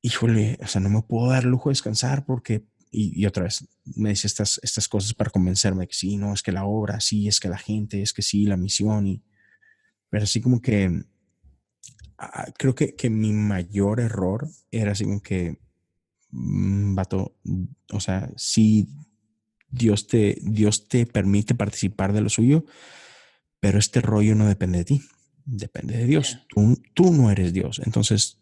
Híjole, 0.00 0.58
o 0.62 0.66
sea, 0.66 0.80
no 0.80 0.88
me 0.88 1.02
puedo 1.02 1.30
dar 1.30 1.44
lujo 1.44 1.68
de 1.68 1.72
descansar 1.72 2.24
porque, 2.24 2.64
y, 2.90 3.24
otra 3.26 3.44
vez, 3.44 3.68
me 3.84 4.08
dice 4.08 4.26
estas, 4.26 4.58
estas 4.62 4.88
cosas 4.88 5.14
para 5.14 5.30
convencerme 5.30 5.86
que 5.86 5.94
sí, 5.94 6.16
no, 6.16 6.32
es 6.32 6.42
que 6.42 6.50
la 6.50 6.64
obra, 6.64 6.98
sí, 7.00 7.28
es 7.28 7.38
que 7.38 7.48
la 7.48 7.58
gente, 7.58 8.02
es 8.02 8.12
que 8.12 8.22
sí, 8.22 8.46
la 8.46 8.56
misión, 8.56 9.06
y, 9.06 9.22
pero 10.08 10.24
así 10.24 10.40
como 10.40 10.60
que, 10.60 11.04
creo 12.58 12.74
que, 12.74 12.94
que 12.94 13.10
mi 13.10 13.32
mayor 13.32 14.00
error 14.00 14.48
era 14.70 14.92
así 14.92 15.04
como 15.04 15.22
que, 15.22 15.58
mm, 16.30 16.94
vato, 16.94 17.36
o 17.92 18.00
sea, 18.00 18.30
si 18.36 18.88
Dios 19.68 20.06
te, 20.06 20.38
Dios 20.42 20.88
te 20.88 21.06
permite 21.06 21.54
participar 21.54 22.12
de 22.12 22.20
lo 22.20 22.28
suyo, 22.28 22.64
pero 23.60 23.78
este 23.78 24.00
rollo 24.00 24.34
no 24.34 24.46
depende 24.46 24.78
de 24.78 24.84
ti 24.84 25.02
depende 25.50 25.96
de 25.96 26.06
Dios. 26.06 26.38
Tú, 26.48 26.80
tú, 26.94 27.12
no 27.12 27.30
eres 27.30 27.52
Dios. 27.52 27.80
Entonces, 27.84 28.38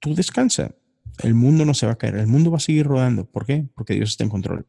tú 0.00 0.14
descansa. 0.14 0.74
El 1.22 1.34
mundo 1.34 1.64
no 1.64 1.74
se 1.74 1.86
va 1.86 1.92
a 1.92 1.98
caer. 1.98 2.16
El 2.16 2.26
mundo 2.26 2.50
va 2.50 2.58
a 2.58 2.60
seguir 2.60 2.86
rodando. 2.86 3.24
¿Por 3.24 3.46
qué? 3.46 3.68
Porque 3.74 3.94
Dios 3.94 4.10
está 4.10 4.24
en 4.24 4.30
control. 4.30 4.66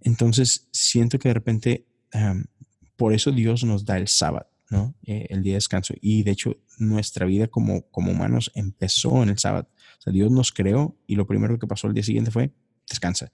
Entonces, 0.00 0.68
siento 0.72 1.18
que 1.18 1.28
de 1.28 1.34
repente, 1.34 1.86
por 2.96 3.12
eso 3.14 3.32
Dios 3.32 3.64
nos 3.64 3.84
da 3.84 3.96
el 3.96 4.08
sábado, 4.08 4.46
¿no? 4.70 4.94
Eh, 5.04 5.26
el 5.30 5.42
día 5.42 5.52
de 5.52 5.58
descanso. 5.58 5.94
Y 6.00 6.22
de 6.22 6.32
hecho, 6.32 6.56
nuestra 6.78 7.26
vida 7.26 7.48
como, 7.48 7.88
como 7.90 8.12
humanos 8.12 8.50
empezó 8.54 9.22
en 9.22 9.30
el 9.30 9.38
sábado. 9.38 9.68
O 9.98 10.02
sea, 10.02 10.12
Dios 10.12 10.30
nos 10.30 10.52
creó 10.52 10.96
y 11.06 11.16
lo 11.16 11.26
primero 11.26 11.58
que 11.58 11.66
pasó 11.66 11.86
el 11.86 11.94
día 11.94 12.02
siguiente 12.02 12.30
fue, 12.30 12.52
descansa. 12.88 13.32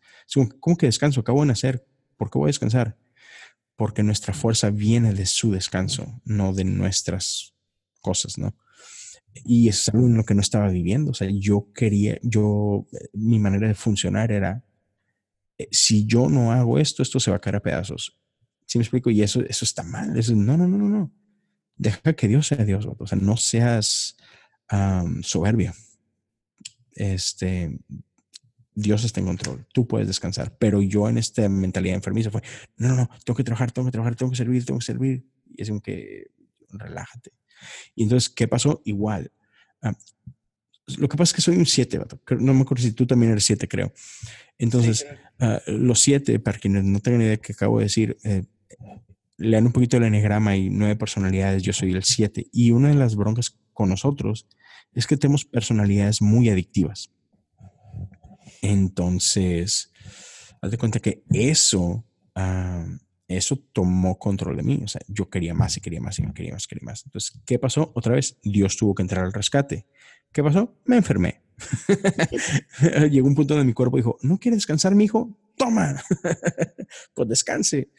¿Cómo 0.60 0.76
que 0.76 0.86
descanso? 0.86 1.20
Acabo 1.20 1.40
de 1.40 1.46
nacer. 1.46 1.86
¿Por 2.16 2.30
qué 2.30 2.38
voy 2.38 2.46
a 2.46 2.54
descansar? 2.54 2.98
Porque 3.76 4.02
nuestra 4.02 4.34
fuerza 4.34 4.70
viene 4.70 5.14
de 5.14 5.26
su 5.26 5.52
descanso, 5.52 6.20
no 6.24 6.52
de 6.52 6.64
nuestras 6.64 7.54
cosas, 8.00 8.36
¿no? 8.36 8.54
Y 9.32 9.68
es 9.68 9.88
algo 9.88 10.06
en 10.06 10.16
lo 10.16 10.24
que 10.24 10.34
no 10.34 10.40
estaba 10.40 10.68
viviendo. 10.68 11.12
O 11.12 11.14
sea, 11.14 11.28
yo 11.30 11.68
quería, 11.72 12.18
yo, 12.22 12.86
mi 13.12 13.38
manera 13.38 13.68
de 13.68 13.74
funcionar 13.74 14.32
era, 14.32 14.64
eh, 15.56 15.68
si 15.70 16.04
yo 16.06 16.28
no 16.28 16.52
hago 16.52 16.78
esto, 16.78 17.02
esto 17.02 17.20
se 17.20 17.30
va 17.30 17.38
a 17.38 17.40
caer 17.40 17.56
a 17.56 17.62
pedazos. 17.62 18.19
¿Sí 18.70 18.78
me 18.78 18.84
explico? 18.84 19.10
Y 19.10 19.20
eso, 19.20 19.40
eso 19.40 19.64
está 19.64 19.82
mal. 19.82 20.16
Eso, 20.16 20.32
no, 20.36 20.56
no, 20.56 20.68
no, 20.68 20.78
no, 20.78 20.88
no. 20.88 21.12
Deja 21.74 22.12
que 22.12 22.28
Dios 22.28 22.46
sea 22.46 22.64
Dios. 22.64 22.86
O 22.86 23.04
sea, 23.04 23.18
no 23.18 23.36
seas 23.36 24.16
soberbio. 25.22 25.72
Este, 26.92 27.76
Dios 28.72 29.02
está 29.02 29.18
en 29.18 29.26
control, 29.26 29.66
tú 29.72 29.88
puedes 29.88 30.06
descansar, 30.06 30.56
pero 30.56 30.82
yo 30.82 31.08
en 31.08 31.18
esta 31.18 31.48
mentalidad 31.48 31.96
enfermiza 31.96 32.30
fue, 32.30 32.42
no, 32.76 32.90
no, 32.90 32.94
no, 32.94 33.10
tengo 33.24 33.36
que 33.36 33.42
trabajar, 33.42 33.72
tengo 33.72 33.86
que 33.86 33.92
trabajar, 33.92 34.14
tengo 34.14 34.30
que 34.30 34.36
servir, 34.36 34.64
tengo 34.64 34.78
que 34.78 34.86
servir. 34.86 35.26
Y 35.48 35.62
es 35.62 35.68
como 35.68 35.80
que, 35.80 36.30
relájate. 36.68 37.32
Y 37.96 38.04
entonces, 38.04 38.30
¿qué 38.30 38.46
pasó? 38.46 38.82
Igual. 38.84 39.32
Lo 40.98 41.08
que 41.08 41.16
pasa 41.16 41.30
es 41.30 41.34
que 41.34 41.42
soy 41.42 41.56
un 41.56 41.66
7, 41.66 41.98
no 42.38 42.54
me 42.54 42.60
acuerdo 42.60 42.84
si 42.84 42.92
tú 42.92 43.04
también 43.04 43.32
eres 43.32 43.46
7, 43.46 43.66
creo. 43.66 43.92
Entonces, 44.58 45.04
ah, 45.40 45.60
los 45.66 45.98
7, 45.98 46.38
para 46.38 46.60
quienes 46.60 46.84
no 46.84 47.00
tengan 47.00 47.22
idea 47.22 47.30
de 47.32 47.40
qué 47.40 47.52
acabo 47.52 47.78
de 47.78 47.84
decir, 47.86 48.16
eh, 48.22 48.44
lean 49.36 49.66
un 49.66 49.72
poquito 49.72 49.96
el 49.96 50.04
enegrama 50.04 50.56
y 50.56 50.70
nueve 50.70 50.96
personalidades, 50.96 51.62
yo 51.62 51.72
soy 51.72 51.92
el 51.92 52.04
7. 52.04 52.48
Y 52.52 52.72
una 52.72 52.88
de 52.88 52.94
las 52.94 53.16
broncas 53.16 53.56
con 53.72 53.88
nosotros 53.88 54.46
es 54.92 55.06
que 55.06 55.16
tenemos 55.16 55.44
personalidades 55.44 56.20
muy 56.20 56.48
adictivas. 56.48 57.10
Entonces, 58.62 59.92
haz 60.60 60.70
de 60.70 60.78
cuenta 60.78 61.00
que 61.00 61.22
eso 61.32 62.04
eso 63.30 63.56
tomó 63.72 64.18
control 64.18 64.56
de 64.56 64.62
mí. 64.62 64.80
O 64.84 64.88
sea, 64.88 65.00
yo 65.06 65.30
quería 65.30 65.54
más 65.54 65.76
y 65.76 65.80
quería 65.80 66.00
más 66.00 66.18
y 66.18 66.22
quería 66.32 66.52
más, 66.52 66.66
quería 66.66 66.84
más. 66.84 67.04
Entonces, 67.06 67.40
¿qué 67.46 67.58
pasó? 67.58 67.92
Otra 67.94 68.14
vez, 68.14 68.38
Dios 68.42 68.76
tuvo 68.76 68.94
que 68.94 69.02
entrar 69.02 69.24
al 69.24 69.32
rescate. 69.32 69.86
¿Qué 70.32 70.42
pasó? 70.42 70.76
Me 70.84 70.96
enfermé. 70.96 71.42
Llegó 73.10 73.28
un 73.28 73.34
punto 73.34 73.54
donde 73.54 73.66
mi 73.66 73.72
cuerpo 73.72 73.96
dijo, 73.96 74.18
¿no 74.22 74.38
quiere 74.38 74.56
descansar, 74.56 74.94
mi 74.94 75.04
hijo? 75.04 75.38
Toma, 75.56 76.02
pues 77.14 77.28
descanse. 77.28 77.90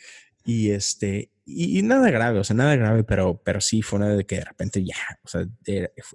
Y 0.43 0.71
este, 0.71 1.31
y, 1.45 1.81
nada 1.81 2.09
grave, 2.09 2.39
o 2.39 2.43
sea, 2.43 2.55
nada 2.55 2.75
grave, 2.75 3.03
pero, 3.03 3.41
pero 3.43 3.61
sí 3.61 3.81
fue 3.81 3.99
una 3.99 4.09
de 4.09 4.25
que 4.25 4.37
de 4.37 4.45
repente 4.45 4.83
ya, 4.83 4.95
o 5.23 5.27
sea, 5.27 5.45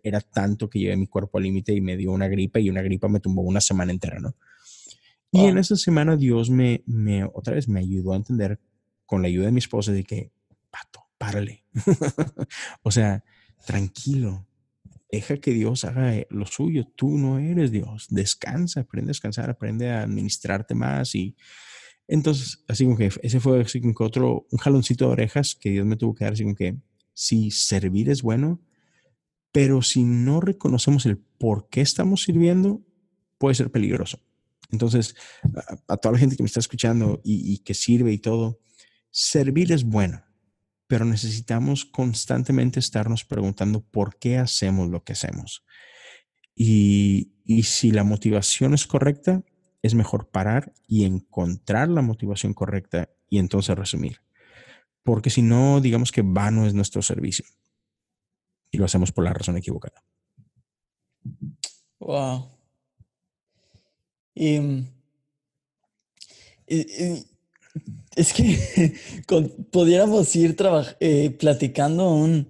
era, 0.03 0.21
tanto 0.21 0.71
que 0.71 0.79
llevé 0.79 0.97
mi 0.97 1.07
cuerpo 1.07 1.39
al 1.39 1.45
límite 1.45 1.73
y 1.73 1.81
me 1.81 1.97
dio 1.97 2.13
una 2.13 2.29
gripa 2.29 2.61
y 2.61 2.71
una 2.71 2.83
gripa 2.83 3.09
me 3.09 3.21
tumbó 3.21 3.43
una 3.43 3.61
semana 3.61 3.93
entera, 3.93 4.19
¿no? 4.19 4.35
Y 5.33 5.45
en 5.45 5.59
esa 5.59 5.77
semana 5.77 6.17
Dios 6.17 6.49
me, 6.49 6.83
me, 6.87 7.25
otra 7.25 7.55
vez 7.55 7.69
me 7.69 7.81
ayudó 7.81 8.13
a 8.13 8.17
entender 8.17 8.59
con 9.05 9.21
la 9.21 9.29
ayuda 9.29 9.47
de 9.47 9.53
mi 9.53 9.59
esposa 9.59 9.93
de 9.93 10.05
que, 10.05 10.33
pato, 10.71 11.07
párale. 11.19 11.65
o 12.83 12.91
sea, 12.91 13.23
tranquilo. 13.67 14.47
Deja 15.11 15.37
que 15.37 15.53
Dios 15.53 15.85
haga 15.85 16.15
eh, 16.15 16.27
lo 16.31 16.47
suyo. 16.47 16.87
Tú 16.97 17.19
no 17.19 17.39
eres 17.39 17.71
Dios. 17.71 18.07
Descansa, 18.09 18.81
aprende 18.81 19.11
a 19.11 19.13
descansar, 19.13 19.51
aprende 19.51 19.91
a 19.91 20.03
administrarte 20.03 20.75
más. 20.75 21.15
Y 21.15 21.37
entonces, 22.09 22.65
así 22.69 22.85
como 22.85 22.97
que 22.97 23.11
ese 23.23 23.41
fue 23.41 23.61
así 23.61 23.81
como 23.81 23.95
que 23.95 24.05
otro, 24.05 24.47
un 24.51 24.59
jaloncito 24.59 25.07
de 25.07 25.13
orejas 25.13 25.55
que 25.55 25.71
Dios 25.71 25.87
me 25.87 25.97
tuvo 25.97 26.15
que 26.15 26.25
dar. 26.25 26.35
Así 26.35 26.45
como 26.45 26.55
que, 26.55 26.77
si 27.15 27.51
servir 27.51 28.11
es 28.11 28.23
bueno, 28.23 28.61
pero 29.53 29.83
si 29.83 30.05
no 30.05 30.41
reconocemos 30.41 31.07
el 31.07 31.19
por 31.19 31.69
qué 31.69 31.81
estamos 31.81 32.23
sirviendo, 32.23 32.83
puede 33.39 33.55
ser 33.55 33.71
peligroso. 33.71 34.21
Entonces, 34.71 35.15
a, 35.89 35.97
toda 35.97 36.13
la 36.13 36.19
gente 36.19 36.37
que 36.37 36.43
me 36.43 36.49
está 36.49 36.61
escuchando 36.61 37.21
y, 37.25 37.53
y 37.53 37.59
que 37.59 37.75
sirve 37.75 38.13
y 38.13 38.19
todo, 38.19 38.61
Servir 39.19 39.73
es 39.73 39.83
bueno, 39.85 40.23
pero 40.87 41.07
necesitamos 41.07 41.87
constantemente 41.87 42.81
estarnos 42.81 43.25
preguntando 43.25 43.81
por 43.81 44.19
qué 44.19 44.37
hacemos 44.37 44.91
lo 44.91 45.05
que 45.05 45.15
hacemos. 45.15 45.65
Y, 46.55 47.33
si 47.63 47.93
la 47.93 48.05
motivación 48.05 48.75
es 48.75 48.87
correcta, 48.87 49.43
es 49.87 49.95
mejor 49.95 50.29
parar 50.29 50.73
y 50.87 51.05
encontrar 51.05 51.89
la 51.89 52.03
motivación 52.03 52.55
correcta 52.55 53.09
y 53.29 53.39
entonces 53.39 53.77
resumir. 53.77 54.21
Porque 55.03 55.31
si 55.31 55.43
no, 55.43 55.81
digamos 55.81 56.13
que 56.13 56.23
vano 56.23 56.67
es 56.67 56.75
nuestro 56.75 57.03
servicio. 57.03 57.47
Y 58.71 58.79
lo 58.79 58.85
hacemos 58.85 59.13
por 59.13 59.25
la 59.25 59.33
razón 59.33 59.57
equivocada. 59.57 60.03
Wow. 61.99 62.51
y, 64.35 64.85
es 68.17 68.33
que 68.33 68.95
pudiéramos 69.71 70.35
ir 70.37 70.57
eh, 71.01 71.31
platicando 71.31 72.11
un, 72.11 72.49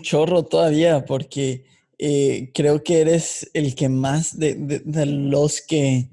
chorro 0.00 0.44
todavía, 0.44 1.04
porque 1.04 1.64
eh, 1.98 2.50
creo 2.52 2.82
que 2.82 3.00
eres 3.00 3.50
el 3.54 3.74
que 3.74 3.88
más 3.88 4.38
de, 4.38 4.80
los 5.06 5.60
que, 5.60 6.10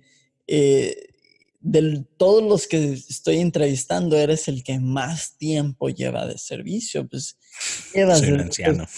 eh, 0.48 0.95
de 1.60 2.06
todos 2.18 2.43
los 2.43 2.68
que 2.68 2.93
estoy 2.93 3.39
entrevistando, 3.39 4.18
eres 4.18 4.48
el 4.48 4.64
que 4.64 4.80
más 4.80 5.38
tiempo 5.38 5.89
lleva 5.89 6.26
de 6.26 6.38
servicio. 6.38 7.08
Pues 7.08 7.38
llevas 7.93 8.20
Soy 8.20 8.30
anciano. 8.32 8.88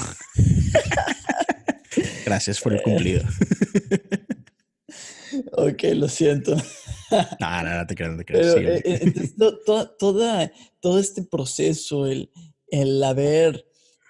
Gracias 2.26 2.60
por 2.62 2.74
el 2.74 2.82
cumplido. 2.82 3.24
Ok, 5.54 5.84
lo 5.96 6.08
siento. 6.10 6.56
No, 7.40 7.64
no, 7.64 7.78
no 7.78 7.88
te 7.88 7.96
creas, 7.96 8.12
no 8.12 8.18
te. 8.18 8.26
Pero, 8.26 8.54
síguele. 8.54 8.78
eh, 8.78 8.82
eh, 8.86 9.00
entonces, 9.02 9.36
to- 9.36 9.58
to- 9.66 9.90
toda, 9.98 10.52
todo 10.80 11.00
este 11.00 11.24
proceso, 11.24 12.06
el, 12.08 12.32
el 12.68 13.04
haber 13.04 13.66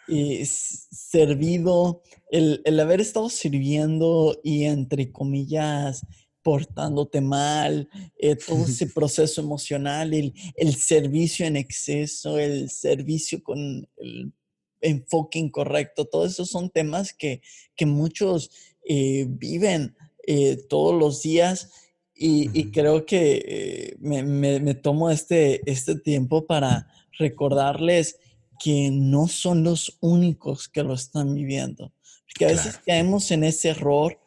eh, 0.08 0.46
servido, 0.46 2.04
el, 2.32 2.62
el 2.66 2.80
haber 2.80 3.02
estado 3.02 3.30
sirviendo 3.30 4.40
y 4.44 4.66
entre 4.66 5.12
comillas 5.12 6.02
portándote 6.50 7.22
mal, 7.22 7.88
eh, 8.18 8.36
todo 8.36 8.66
ese 8.66 8.88
proceso 8.88 9.40
emocional, 9.42 10.16
el, 10.16 10.34
el 10.56 10.74
servicio 10.74 11.46
en 11.46 11.56
exceso, 11.56 12.40
el 12.40 12.72
servicio 12.72 13.44
con 13.44 13.88
el 13.98 14.34
enfoque 14.82 15.38
incorrecto, 15.38 16.06
todos 16.06 16.32
esos 16.32 16.50
son 16.50 16.72
temas 16.72 17.14
que, 17.14 17.42
que 17.76 17.86
muchos 17.86 18.50
eh, 18.84 19.28
viven 19.30 19.96
eh, 20.26 20.58
todos 20.68 21.00
los 21.00 21.22
días 21.22 21.70
y, 22.16 22.50
y 22.60 22.64
Ujú. 22.64 22.72
creo 22.72 23.06
que 23.06 23.44
eh, 23.48 23.96
me, 24.00 24.24
me- 24.24 24.60
me 24.60 24.74
tomo 24.74 25.12
este, 25.12 25.62
este 25.72 26.00
tiempo 26.00 26.48
para 26.48 26.88
recordarles 27.20 28.18
que 28.60 28.90
no 28.92 29.28
son 29.28 29.64
los 29.64 30.00
únicos 30.02 30.68
que 30.68 30.82
lo 30.82 30.96
están 30.96 31.36
viviendo. 31.36 31.94
Porque 32.26 32.46
a 32.46 32.48
veces 32.48 32.74
Claro. 32.74 32.86
caemos 32.88 33.30
en 33.30 33.44
ese 33.44 33.70
error 33.70 34.18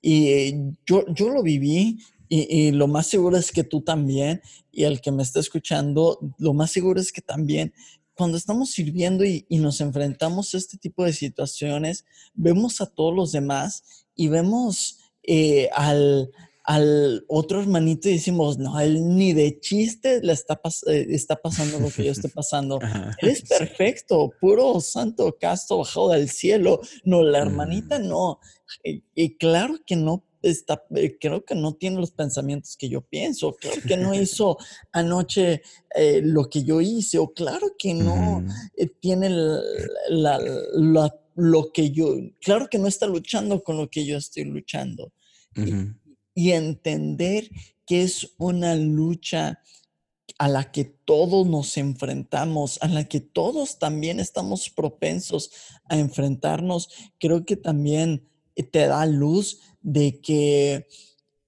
y 0.00 0.28
eh, 0.28 0.72
yo, 0.86 1.04
yo 1.14 1.28
lo 1.30 1.42
viví 1.42 1.98
y, 2.28 2.56
y 2.68 2.70
lo 2.72 2.88
más 2.88 3.06
seguro 3.06 3.36
es 3.36 3.52
que 3.52 3.64
tú 3.64 3.80
también 3.80 4.42
y 4.70 4.84
el 4.84 5.00
que 5.00 5.12
me 5.12 5.22
está 5.22 5.40
escuchando, 5.40 6.18
lo 6.38 6.54
más 6.54 6.70
seguro 6.70 7.00
es 7.00 7.12
que 7.12 7.20
también. 7.20 7.72
Cuando 8.14 8.36
estamos 8.36 8.70
sirviendo 8.70 9.24
y, 9.24 9.46
y 9.48 9.58
nos 9.58 9.80
enfrentamos 9.80 10.54
a 10.54 10.58
este 10.58 10.76
tipo 10.76 11.04
de 11.04 11.12
situaciones, 11.12 12.04
vemos 12.34 12.80
a 12.80 12.86
todos 12.86 13.14
los 13.14 13.32
demás 13.32 14.06
y 14.14 14.28
vemos 14.28 14.98
eh, 15.22 15.68
al, 15.74 16.30
al 16.70 17.24
otro 17.28 17.60
hermanito 17.62 18.10
y 18.10 18.12
decimos, 18.12 18.58
no, 18.58 18.78
él 18.78 19.16
ni 19.16 19.32
de 19.32 19.58
chiste 19.58 20.20
le 20.22 20.34
está, 20.34 20.60
pas- 20.60 20.86
eh, 20.86 21.06
está 21.08 21.36
pasando 21.36 21.80
lo 21.80 21.88
que 21.90 22.04
yo 22.04 22.12
estoy 22.12 22.30
pasando. 22.30 22.78
Ajá, 22.82 23.16
Eres 23.22 23.38
sí. 23.38 23.46
perfecto, 23.48 24.30
puro 24.38 24.78
santo 24.82 25.34
casto 25.40 25.78
bajado 25.78 26.10
del 26.10 26.28
cielo. 26.28 26.80
No, 27.04 27.22
la 27.22 27.38
hermanita 27.38 27.98
Mm. 27.98 28.08
no. 28.08 28.38
Y, 28.84 29.02
y 29.14 29.38
claro 29.38 29.76
que 29.86 29.96
no 29.96 30.26
está, 30.42 30.84
eh, 30.94 31.16
creo 31.18 31.42
que 31.42 31.54
no 31.54 31.72
tiene 31.72 31.96
los 32.00 32.10
pensamientos 32.10 32.76
que 32.76 32.90
yo 32.90 33.00
pienso. 33.00 33.54
Claro 33.54 33.80
que 33.88 33.96
no 33.96 34.12
hizo 34.12 34.58
anoche 34.92 35.62
eh, 35.94 36.20
lo 36.22 36.50
que 36.50 36.64
yo 36.64 36.82
hice. 36.82 37.16
O 37.16 37.32
claro 37.32 37.76
que 37.78 37.94
no 37.94 38.44
eh, 38.76 38.88
tiene 39.00 39.30
la, 39.30 39.58
la- 40.10 40.38
la- 40.74 41.14
lo 41.34 41.72
que 41.72 41.92
yo, 41.92 42.14
claro 42.42 42.68
que 42.70 42.78
no 42.78 42.88
está 42.88 43.06
luchando 43.06 43.62
con 43.62 43.78
lo 43.78 43.88
que 43.88 44.04
yo 44.04 44.18
estoy 44.18 44.44
luchando. 44.44 45.14
Y 46.38 46.52
entender 46.52 47.50
que 47.84 48.02
es 48.02 48.34
una 48.38 48.76
lucha 48.76 49.60
a 50.38 50.46
la 50.46 50.70
que 50.70 50.84
todos 50.84 51.48
nos 51.48 51.76
enfrentamos, 51.76 52.78
a 52.80 52.86
la 52.86 53.04
que 53.08 53.18
todos 53.20 53.80
también 53.80 54.20
estamos 54.20 54.70
propensos 54.70 55.50
a 55.88 55.98
enfrentarnos, 55.98 56.90
creo 57.18 57.44
que 57.44 57.56
también 57.56 58.28
eh, 58.54 58.62
te 58.62 58.86
da 58.86 59.04
luz 59.04 59.58
de 59.82 60.20
que 60.20 60.86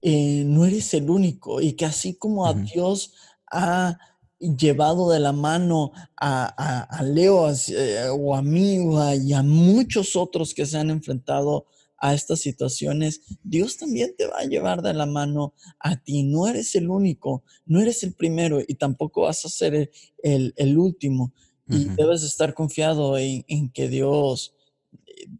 eh, 0.01 0.43
no 0.45 0.65
eres 0.65 0.93
el 0.93 1.09
único 1.09 1.61
y 1.61 1.71
que 1.73 1.85
así 1.85 2.15
como 2.15 2.45
a. 2.45 2.53
Dios 2.53 3.13
ha 3.49 3.97
llevado 4.39 5.09
de 5.11 5.19
la 5.21 5.31
mano 5.31 5.91
a, 6.17 6.53
a- 6.57 6.81
a 6.83 7.03
Leo 7.03 7.49
eh, 7.49 8.09
o 8.11 8.35
a 8.35 8.41
mí 8.41 8.79
o 8.79 8.99
a- 8.99 9.15
y 9.15 9.31
a 9.31 9.41
muchos 9.43 10.17
otros 10.17 10.53
que 10.53 10.65
se 10.65 10.77
han 10.77 10.89
enfrentado 10.89 11.65
a 12.01 12.13
estas 12.13 12.39
situaciones, 12.41 13.21
Dios 13.43 13.77
también 13.77 14.15
te 14.17 14.25
va 14.27 14.39
a 14.39 14.45
llevar 14.45 14.81
de 14.81 14.93
la 14.93 15.05
mano 15.05 15.53
a 15.79 15.95
ti. 15.97 16.23
No 16.23 16.47
eres 16.47 16.75
el 16.75 16.89
único, 16.89 17.43
no 17.65 17.79
eres 17.79 18.03
el 18.03 18.13
primero 18.13 18.59
y 18.67 18.75
tampoco 18.75 19.21
vas 19.21 19.45
a 19.45 19.49
ser 19.49 19.75
el, 19.75 19.91
el- 20.23 20.53
el 20.57 20.77
último. 20.77 21.33
Y 21.69 21.85
debes 21.95 22.21
de 22.21 22.27
estar 22.27 22.53
confiado 22.53 23.17
en, 23.17 23.45
en 23.47 23.69
que 23.69 23.87
Dios, 23.87 24.53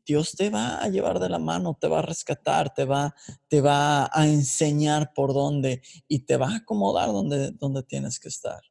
Dios 0.06 0.34
te 0.36 0.50
va 0.50 0.78
a 0.82 0.88
llevar 0.88 1.20
de 1.20 1.28
la 1.30 1.40
mano, 1.40 1.78
te 1.80 1.88
va 1.88 2.00
a 2.00 2.04
rescatar, 2.04 2.74
te 2.74 2.86
va, 2.86 3.14
te 3.50 3.60
va 3.62 4.10
a 4.14 4.28
enseñar 4.28 5.12
por 5.14 5.34
dónde 5.34 5.82
y 6.08 6.20
te 6.20 6.38
va 6.38 6.52
a 6.52 6.56
acomodar 6.58 7.10
donde, 7.12 7.52
donde 7.52 7.84
tienes 7.84 8.20
que 8.20 8.30
estar. 8.30 8.62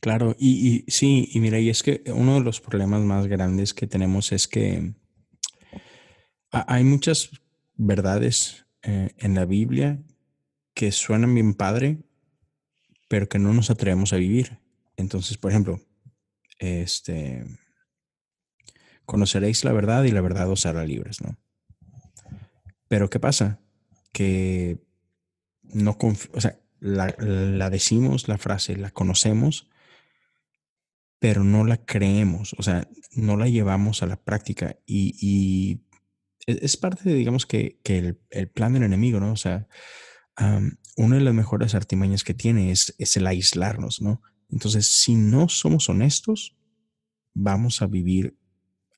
Claro, 0.00 0.34
y, 0.38 0.84
y 0.86 0.90
sí, 0.90 1.28
y 1.32 1.40
mira, 1.40 1.58
y 1.58 1.68
es 1.70 1.82
que 1.82 2.02
uno 2.14 2.34
de 2.34 2.40
los 2.40 2.60
problemas 2.60 3.00
más 3.02 3.26
grandes 3.26 3.74
que 3.74 3.86
tenemos 3.86 4.30
es 4.32 4.46
que 4.46 4.94
hay 6.66 6.84
muchas 6.84 7.30
verdades 7.76 8.66
eh, 8.82 9.10
en 9.18 9.34
la 9.34 9.44
Biblia 9.44 9.98
que 10.74 10.92
suenan 10.92 11.34
bien 11.34 11.54
padre, 11.54 11.98
pero 13.08 13.28
que 13.28 13.38
no 13.38 13.52
nos 13.52 13.70
atrevemos 13.70 14.12
a 14.12 14.16
vivir. 14.16 14.58
Entonces, 14.96 15.38
por 15.38 15.50
ejemplo, 15.50 15.80
este, 16.58 17.44
conoceréis 19.04 19.64
la 19.64 19.72
verdad 19.72 20.04
y 20.04 20.10
la 20.10 20.20
verdad 20.20 20.50
os 20.50 20.66
hará 20.66 20.84
libres, 20.84 21.20
¿no? 21.20 21.36
Pero 22.88 23.10
¿qué 23.10 23.18
pasa? 23.18 23.58
Que 24.12 24.78
no 25.62 25.96
o 26.00 26.40
sea, 26.40 26.58
la, 26.80 27.70
decimos, 27.70 28.28
la 28.28 28.38
frase, 28.38 28.76
la 28.76 28.90
conocemos, 28.90 29.68
pero 31.18 31.42
no 31.42 31.64
la 31.64 31.78
creemos, 31.78 32.54
o 32.58 32.62
sea, 32.62 32.88
no 33.12 33.36
la 33.36 33.48
llevamos 33.48 34.02
a 34.02 34.06
la 34.06 34.16
práctica 34.16 34.76
y 34.86 35.80
es, 36.46 36.58
es 36.62 36.76
parte 36.76 37.08
de, 37.08 37.14
digamos, 37.14 37.46
que, 37.46 37.78
que 37.82 37.98
el, 37.98 38.20
el 38.30 38.48
plan 38.48 38.72
del 38.72 38.84
enemigo, 38.84 39.20
¿no? 39.20 39.32
O 39.32 39.36
sea, 39.36 39.66
am, 40.36 40.78
una 40.96 41.16
de 41.16 41.22
las 41.22 41.34
mejores 41.34 41.74
artimañas 41.74 42.24
que 42.24 42.34
tiene 42.34 42.70
es, 42.70 42.94
es 42.98 43.16
el 43.16 43.26
aislarnos, 43.26 44.00
¿no? 44.00 44.22
Entonces, 44.50 44.86
si 44.86 45.14
no 45.14 45.48
somos 45.48 45.88
honestos, 45.88 46.56
vamos 47.34 47.82
a 47.82 47.86
vivir 47.86 48.36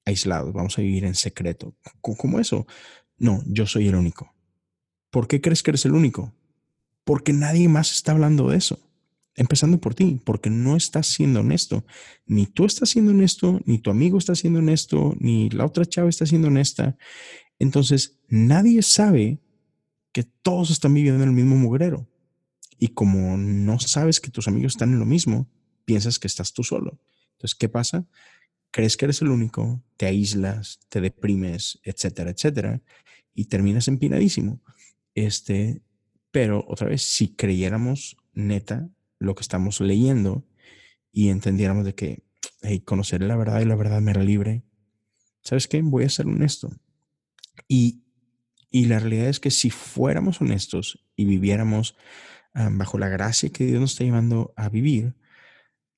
aislados, 0.05 0.53
vamos 0.53 0.79
a 0.79 0.83
vivir 0.83 1.05
en 1.05 1.15
secreto. 1.15 1.75
¿Cómo, 2.01 2.17
cómo 2.17 2.41
eso? 2.41 2.67
No, 3.17 3.43
yo 3.47 3.67
soy 3.67 3.89
el 3.89 3.95
único. 3.95 4.35
¿Por 5.11 5.27
qué 5.27 5.41
crees 5.41 5.63
que 5.63 5.71
eres 5.71 5.85
el 5.87 5.93
único? 5.93 6.35
Porque 7.05 7.33
nadie 7.33 7.69
más 7.69 7.93
está 7.93 8.13
hablando 8.13 8.49
de 8.51 8.59
eso. 8.59 8.88
Empezando 9.39 9.81
por 9.81 9.95
ti, 9.95 10.21
porque 10.25 10.51
no 10.51 10.77
estás 10.77 11.07
siendo 11.07 11.41
honesto. 11.41 11.85
Ni 12.27 12.47
tú 12.47 12.65
estás 12.65 12.91
siendo 12.91 13.13
honesto, 13.13 13.61
ni 13.67 13.79
tu 13.79 13.91
amigo 13.91 14.19
está 14.19 14.35
siendo 14.35 14.59
honesto, 14.59 15.15
ni 15.21 15.49
la 15.51 15.65
otra 15.65 15.87
chava 15.87 16.09
está 16.09 16.27
siendo 16.27 16.49
honesta. 16.49 16.99
Entonces, 17.61 18.19
nadie 18.29 18.83
sabe 18.83 19.39
que 20.11 20.25
todos 20.25 20.71
están 20.71 20.93
viviendo 20.93 21.23
en 21.23 21.29
el 21.29 21.35
mismo 21.37 21.55
mugrero. 21.55 22.09
Y 22.81 22.89
como 22.89 23.37
no 23.37 23.79
sabes 23.79 24.19
que 24.19 24.33
tus 24.33 24.49
amigos 24.49 24.73
están 24.73 24.93
en 24.93 24.99
lo 24.99 25.07
mismo, 25.07 25.49
piensas 25.85 26.19
que 26.19 26.27
estás 26.27 26.53
tú 26.53 26.65
solo. 26.65 26.99
Entonces, 27.35 27.55
¿qué 27.55 27.69
pasa? 27.69 28.07
Crees 28.73 28.97
que 28.97 29.05
eres 29.05 29.23
el 29.23 29.29
único, 29.29 29.81
te 29.97 30.07
aíslas, 30.07 30.81
te 30.89 31.01
deprimes, 31.01 31.79
etcétera, 31.85 32.31
etcétera, 32.31 32.83
y 33.35 33.45
terminas 33.45 33.87
empinadísimo. 33.87 34.61
Este, 35.15 35.81
pero 36.33 36.65
otra 36.67 36.89
vez, 36.89 37.03
si 37.03 37.29
creyéramos 37.29 38.17
neta 38.33 38.89
lo 39.19 39.35
que 39.35 39.43
estamos 39.43 39.81
leyendo 39.81 40.45
y 41.13 41.29
entendiéramos 41.29 41.85
de 41.85 41.95
que 41.95 42.23
hey, 42.63 42.81
conoceré 42.81 43.27
la 43.27 43.37
verdad 43.37 43.61
y 43.61 43.65
la 43.65 43.77
verdad 43.77 44.01
me 44.01 44.11
hará 44.11 44.23
libre, 44.23 44.65
¿sabes 45.43 45.69
qué? 45.69 45.83
Voy 45.83 46.05
a 46.05 46.09
ser 46.09 46.27
honesto. 46.27 46.71
Y, 47.67 48.03
y 48.71 48.87
la 48.87 48.99
realidad 48.99 49.29
es 49.29 49.41
que 49.41 49.51
si 49.51 49.71
fuéramos 49.71 50.41
honestos 50.41 51.05
y 51.17 51.25
viviéramos 51.25 51.97
bajo 52.55 52.99
la 52.99 53.09
gracia 53.09 53.51
que 53.51 53.65
Dios 53.65 53.81
nos 53.81 53.93
está 53.93 54.05
llevando 54.05 54.53
a 54.57 54.69
vivir, 54.69 55.15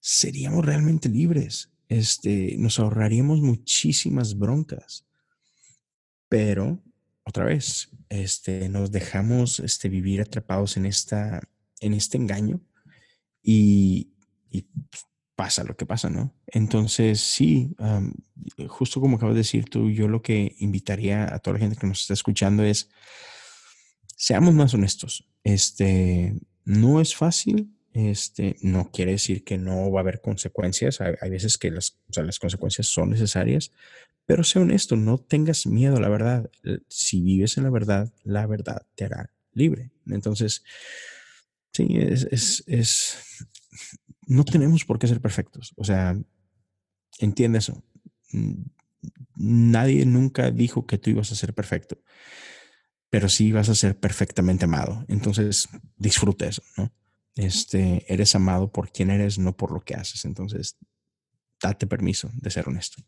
seríamos 0.01 0.65
realmente 0.65 1.09
libres. 1.09 1.73
Este, 1.89 2.57
nos 2.59 2.79
ahorraríamos 2.79 3.41
muchísimas 3.41 4.39
broncas. 4.39 5.07
Pero, 6.29 6.83
otra 7.25 7.45
vez, 7.45 7.91
este, 8.09 8.69
nos 8.69 8.93
dejamos 8.93 9.61
este, 9.61 9.89
vivir 9.89 10.21
atrapados 10.21 10.77
en, 10.77 10.87
esta, 10.87 11.41
en 11.81 11.95
este 11.95 12.19
engaño 12.19 12.61
y, 13.43 14.09
pasa 15.37 15.65
lo 15.65 15.75
que 15.75 15.87
pasa, 15.87 16.11
¿no? 16.11 16.35
Entonces, 16.49 17.19
sí, 17.19 17.75
um, 17.79 18.13
justo 18.69 19.01
como 19.01 19.17
acabas 19.17 19.35
de 19.35 19.41
decir 19.41 19.65
tú, 19.71 19.91
yo 19.91 20.07
lo 20.07 20.21
que 20.21 20.55
invitaría 20.59 21.35
a 21.35 21.39
toda 21.39 21.55
la 21.55 21.61
gente 21.61 21.77
que 21.77 21.87
nos 21.87 22.03
está 22.03 22.13
escuchando 22.13 22.63
es, 22.63 22.91
seamos 24.17 24.53
más 24.53 24.75
honestos. 24.75 25.27
Este, 25.43 26.39
no 26.67 27.01
es 27.01 27.17
fácil, 27.17 27.75
este, 27.95 28.57
no 28.61 28.91
quiere 28.91 29.13
decir 29.13 29.43
que 29.43 29.57
no 29.57 29.91
va 29.91 30.01
a 30.01 30.03
haber 30.03 30.21
consecuencias. 30.21 31.01
Hay, 31.01 31.15
hay 31.23 31.31
veces 31.31 31.57
que 31.57 31.71
las, 31.71 31.97
o 32.11 32.13
sea, 32.13 32.23
las 32.23 32.39
consecuencias 32.39 32.89
son 32.89 33.09
necesarias, 33.09 33.73
pero 34.27 34.45
sé 34.45 34.59
honesto, 34.59 34.95
no 34.95 35.19
tengas 35.19 35.67
miedo 35.67 35.97
a 35.97 36.01
la 36.01 36.09
verdad. 36.09 36.51
Si 36.89 37.21
vives 37.21 37.57
en 37.57 37.65
la 37.65 37.71
verdad, 37.71 38.13
la 38.25 38.47
verdad 38.47 38.87
te 38.95 39.07
hará 39.07 39.33
libre. 39.55 39.91
Entonces, 40.07 40.63
sí, 41.73 41.87
es, 41.99 42.25
es, 42.31 42.65
es 42.67 43.17
no 44.27 44.45
tenemos 44.45 44.85
por 44.85 44.99
qué 44.99 45.07
ser 45.09 45.21
perfectos. 45.21 45.73
O 45.77 45.85
sea, 45.85 46.17
entiende 47.19 47.59
eso. 47.59 47.83
Nadie 49.37 50.07
nunca 50.07 50.51
dijo 50.51 50.87
que 50.87 50.99
tú 50.99 51.11
ibas 51.11 51.33
a 51.33 51.37
ser 51.37 51.55
perfecto. 51.55 51.99
pero 53.11 53.29
sí 53.29 53.51
vas 53.53 53.69
a 53.69 53.75
ser 53.75 53.99
perfectamente 53.99 54.65
amado. 54.67 55.05
Entonces, 55.09 55.69
disfruta 55.97 56.47
eso, 56.47 56.63
¿no? 56.77 56.93
Este, 57.35 58.05
eres 58.13 58.35
amado 58.35 58.71
por 58.71 58.93
quien 58.93 59.11
eres, 59.11 59.39
no 59.39 59.57
por 59.57 59.73
lo 59.73 59.81
que 59.81 59.95
haces. 59.95 60.25
Entonces, 60.25 60.77
date 61.61 61.87
permiso 61.87 62.31
de 62.35 62.51
ser 62.51 62.69
honesto. 62.69 63.03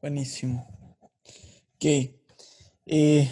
Buenísimo. 0.00 0.96
Ok. 1.74 1.84
Eh, 2.86 3.30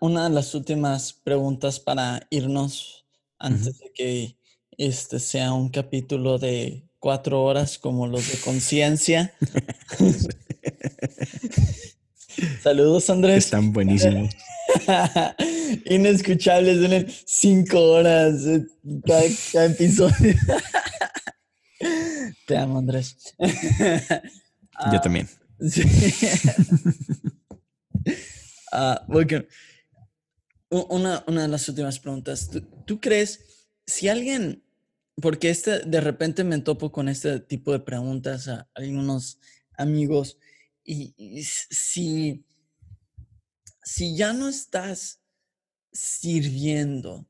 una, 0.00 0.28
de 0.28 0.34
las 0.34 0.54
últimas 0.54 1.12
preguntas 1.12 1.80
para 1.80 2.26
irnos 2.30 3.06
antes 3.38 3.78
de 3.78 3.92
que 3.94 4.36
este 4.78 5.20
sea 5.20 5.52
un 5.52 5.68
capítulo 5.68 6.38
de 6.38 6.82
cuatro 6.98 7.42
horas 7.42 7.76
como 7.78 8.06
los 8.06 8.30
de 8.30 8.38
conciencia. 8.38 9.34
Saludos, 12.62 13.10
Andrés. 13.10 13.44
Están 13.44 13.72
buenísimos. 13.72 14.34
Inescuchables, 15.86 16.90
en 16.90 17.06
cinco 17.24 17.80
horas 17.80 18.44
eh, 18.46 18.66
cada, 19.06 19.66
episodio. 19.66 20.34
Te 22.46 22.56
amo, 22.56 22.78
Andrés. 22.78 23.16
Yo 24.92 25.00
también. 25.00 25.28
Sí. 25.60 25.82
Ah, 28.72 29.06
una, 30.70 31.24
una, 31.26 31.42
de 31.42 31.48
las 31.48 31.68
últimas 31.68 31.98
preguntas. 31.98 32.50
¿Tú, 32.84 33.00
crees, 33.00 33.68
si 33.86 34.08
alguien, 34.08 34.64
porque 35.20 35.50
este, 35.50 35.80
de 35.80 36.00
repente 36.00 36.44
me 36.44 36.58
topo 36.60 36.90
con 36.92 37.08
este 37.08 37.40
tipo 37.40 37.72
de 37.72 37.80
preguntas 37.80 38.48
a 38.48 38.68
algunos 38.74 39.38
amigos, 39.76 40.38
y, 40.84 41.14
si, 41.42 42.44
si 43.82 44.16
ya 44.16 44.32
no 44.32 44.48
estás 44.48 45.20
sirviendo 45.92 47.26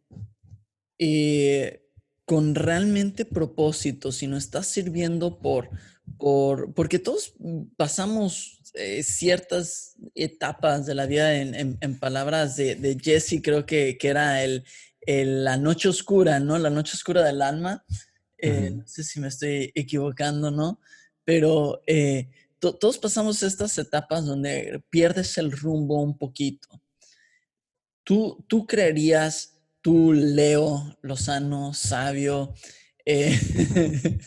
eh, 0.99 1.87
con 2.25 2.55
realmente 2.55 3.25
propósito, 3.25 4.13
si 4.13 4.27
no 4.27 4.37
estás 4.37 4.67
sirviendo 4.67 5.39
por, 5.39 5.71
por 6.19 6.75
porque 6.75 6.99
todos 6.99 7.35
pasamos 7.77 8.56
eh, 8.79 9.03
ciertas 9.03 9.97
etapas 10.15 10.85
de 10.85 10.95
la 10.95 11.07
vida 11.07 11.35
en, 11.35 11.99
palabras 11.99 12.57
de, 12.57 12.99
Jesse, 13.01 13.41
creo 13.43 13.65
que, 13.65 13.97
que 13.97 14.09
era 14.09 14.45
el, 14.45 14.65
la 15.07 15.57
noche 15.57 15.89
oscura, 15.89 16.41
¿no? 16.41 16.59
La 16.59 16.69
noche 16.69 16.93
oscura 16.95 17.23
del 17.23 17.41
alma. 17.41 17.87
Eh, 18.37 18.71
no 18.71 18.87
sé 18.87 19.03
si 19.03 19.19
me 19.19 19.29
estoy 19.29 19.73
equivocando, 19.75 20.51
¿no? 20.51 20.79
Pero 21.25 21.81
eh, 21.87 22.29
todos 22.59 22.99
pasamos 22.99 23.43
estas 23.43 23.79
etapas 23.79 24.27
donde 24.27 24.83
pierdes 24.91 25.39
el 25.39 25.53
rumbo 25.53 26.03
un 26.03 26.19
poquito. 26.19 26.69
¿Tú, 28.05 28.45
tú 28.47 28.67
creerías, 28.67 29.59
tú, 29.81 30.13
Leo, 30.13 30.99
Lozano, 31.01 31.73
sabio, 31.73 32.53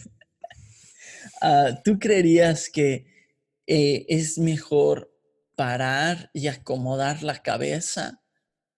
ah, 1.42 1.80
¿tú 1.84 2.00
creerías 2.00 2.68
que 2.70 3.09
eh, 3.72 4.08
es 4.10 4.40
mejor 4.40 5.16
parar 5.56 6.32
y 6.34 6.48
acomodar 6.48 7.22
la 7.22 7.44
cabeza 7.44 8.20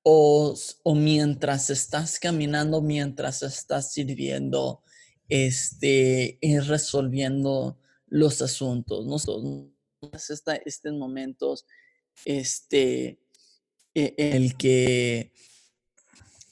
o, 0.04 0.54
mientras 0.94 1.70
estás 1.70 2.20
caminando, 2.20 2.82
mientras 2.82 3.42
estás 3.42 3.94
sirviendo, 3.94 4.84
este, 5.30 6.38
resolviendo 6.68 7.80
los 8.08 8.42
asuntos, 8.42 9.06
¿no? 9.06 9.16
estos 9.16 10.94
momentos, 10.94 11.66
este, 12.26 13.18
e, 13.96 14.14
el 14.18 14.58
que 14.58 15.32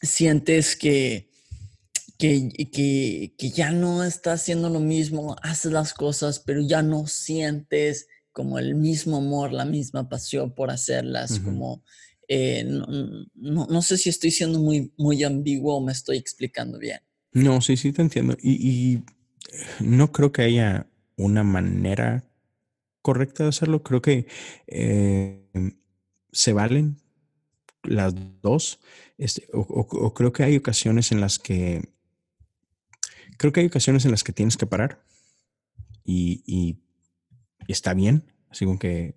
sientes 0.02 0.78
que, 0.78 1.30
que, 2.18 2.48
que, 2.72 3.36
que, 3.38 3.50
ya 3.50 3.74
no 3.74 4.06
estás 4.06 4.44
haciendo 4.44 4.70
lo 4.70 4.80
mismo, 4.80 5.36
haces 5.42 5.74
las 5.74 5.94
cosas, 5.94 6.40
pero 6.40 6.62
ya 6.62 6.82
no 6.82 7.06
sientes 7.06 8.08
como 8.40 8.58
el 8.58 8.74
mismo 8.74 9.18
amor, 9.18 9.52
la 9.52 9.66
misma 9.66 10.08
pasión 10.08 10.56
por 10.56 10.72
hacerlas, 10.72 11.42
como 11.42 11.84
eh, 12.30 12.64
no, 13.36 13.82
sé 13.82 13.98
si 13.98 14.08
estoy 14.08 14.32
siendo 14.32 14.60
muy, 14.60 14.94
muy 14.96 15.22
ambiguo 15.26 15.76
o 15.76 15.82
me 15.82 15.92
estoy 15.92 16.16
explicando 16.16 16.80
bien. 16.80 17.02
No, 17.34 17.60
sí, 17.60 17.76
sí 17.76 17.92
te 17.92 18.02
entiendo. 18.02 18.38
Y, 18.42 19.04
no 19.82 20.14
creo 20.14 20.32
que 20.32 20.44
haya 20.44 20.88
una 21.18 21.44
manera 21.44 22.24
correcta 23.02 23.44
de 23.44 23.50
hacerlo. 23.50 23.84
Creo 23.84 24.02
que 24.02 24.26
eh, 24.68 25.46
se 26.32 26.54
valen 26.54 26.96
las 27.84 28.14
dos. 28.42 28.80
Este, 29.18 29.50
o, 29.52 30.14
creo 30.14 30.32
que 30.32 30.44
hay 30.44 30.56
ocasiones 30.56 31.12
en 31.12 31.20
las 31.20 31.40
que 31.40 31.82
creo 33.38 33.52
que 33.52 33.60
hay 33.60 33.66
ocasiones 33.66 34.06
en 34.06 34.12
las 34.12 34.24
que 34.24 34.32
tienes 34.32 34.56
que 34.56 34.66
parar 34.66 35.04
y 36.06 36.80
está 37.72 37.94
bien. 37.94 38.32
Así 38.50 38.66
como 38.66 38.80
que 38.80 39.16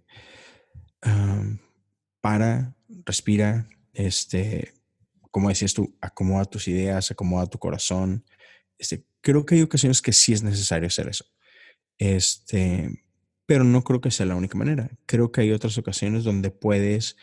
para, 2.21 2.77
respira, 3.05 3.69
este, 3.93 4.73
como 5.31 5.49
decías 5.49 5.75
tú, 5.75 5.97
acomoda 6.01 6.45
tus 6.45 6.69
ideas, 6.69 7.11
acomoda 7.11 7.47
tu 7.47 7.59
corazón. 7.59 8.25
Este, 8.79 9.05
creo 9.21 9.45
que 9.45 9.57
hay 9.57 9.63
ocasiones 9.63 10.01
que 10.01 10.13
sí 10.13 10.33
es 10.33 10.43
necesario 10.43 10.87
hacer 10.87 11.09
eso. 11.09 11.25
Este, 11.99 13.05
pero 13.47 13.65
no 13.65 13.83
creo 13.83 14.01
que 14.01 14.11
sea 14.11 14.27
la 14.27 14.37
única 14.37 14.57
manera. 14.57 14.91
Creo 15.07 15.33
que 15.33 15.43
hay 15.43 15.53
otras 15.53 15.77
ocasiones 15.79 16.25
donde 16.25 16.51
puedes 16.51 17.17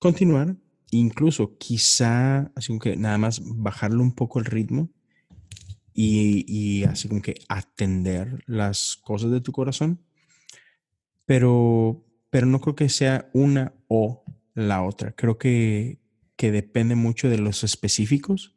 continuar, 0.00 0.56
incluso 0.90 1.56
quizá, 1.56 2.52
así 2.56 2.68
como 2.68 2.80
que 2.80 2.96
nada 2.96 3.16
más 3.16 3.40
bajarle 3.44 3.98
un 3.98 4.14
poco 4.14 4.38
el 4.38 4.44
ritmo 4.44 4.90
y, 5.94 6.44
y 6.48 6.84
así 6.84 7.08
como 7.08 7.22
que 7.22 7.36
atender 7.48 8.42
las 8.46 8.96
cosas 8.96 9.30
de 9.30 9.40
tu 9.40 9.52
corazón 9.52 10.04
pero, 11.26 12.04
pero 12.30 12.46
no 12.46 12.60
creo 12.60 12.74
que 12.74 12.88
sea 12.88 13.30
una 13.32 13.74
o 13.88 14.24
la 14.54 14.82
otra. 14.82 15.12
Creo 15.12 15.38
que, 15.38 15.98
que 16.36 16.52
depende 16.52 16.94
mucho 16.94 17.28
de 17.28 17.38
los 17.38 17.64
específicos 17.64 18.56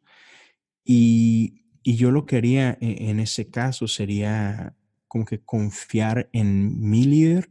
y, 0.84 1.64
y 1.82 1.96
yo 1.96 2.10
lo 2.10 2.26
que 2.26 2.36
haría 2.36 2.76
en, 2.80 3.08
en, 3.08 3.20
ese 3.20 3.50
caso 3.50 3.88
sería 3.88 4.76
como 5.06 5.24
que 5.24 5.40
confiar 5.40 6.28
en 6.32 6.88
mi 6.88 7.04
líder 7.04 7.50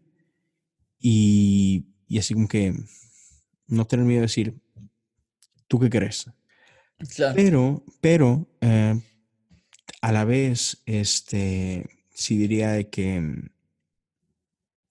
y, 0.99 1.88
y 2.07 2.19
así 2.19 2.34
como 2.34 2.48
que 2.48 2.73
no 3.68 3.85
tener 3.85 4.06
miedo 4.06 4.22
de 4.22 4.27
decir, 4.27 4.60
¿tú 5.68 5.80
qué 5.80 5.89
crees? 5.89 6.30
Pero, 7.35 7.84
pero 8.02 8.48
eh, 8.61 8.99
a 10.02 10.11
la 10.11 10.26
vez, 10.26 10.81
este, 10.85 11.85
sí 12.14 12.38
diría 12.38 12.72
de 12.72 12.89
que 12.89 13.52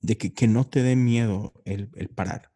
de 0.01 0.16
que, 0.16 0.48
no 0.48 0.66
te 0.66 0.82
dé 0.82 0.97
miedo 0.97 1.52
el, 1.64 1.89
parar. 2.14 2.52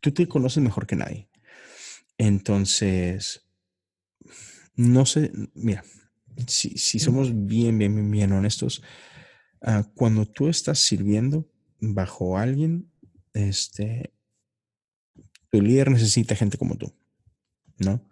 tú 0.00 0.12
te 0.12 0.26
conoces 0.26 0.62
mejor 0.62 0.86
que 0.86 0.96
nadie. 0.96 1.28
Entonces, 2.18 3.46
no 4.74 5.06
sé, 5.06 5.32
mira, 5.54 5.84
si, 6.46 6.98
somos 6.98 7.46
bien, 7.46 7.78
bien, 7.78 8.10
bien, 8.10 8.32
honestos, 8.32 8.82
ah, 9.60 9.84
cuando 9.94 10.26
tú 10.26 10.48
estás 10.48 10.78
sirviendo 10.78 11.50
bajo 11.80 12.38
alguien, 12.38 12.90
este, 13.34 14.14
tu 15.50 15.60
líder 15.60 15.90
necesita 15.90 16.36
gente 16.36 16.58
como 16.58 16.76
tú, 16.76 16.94
¿no? 17.78 18.08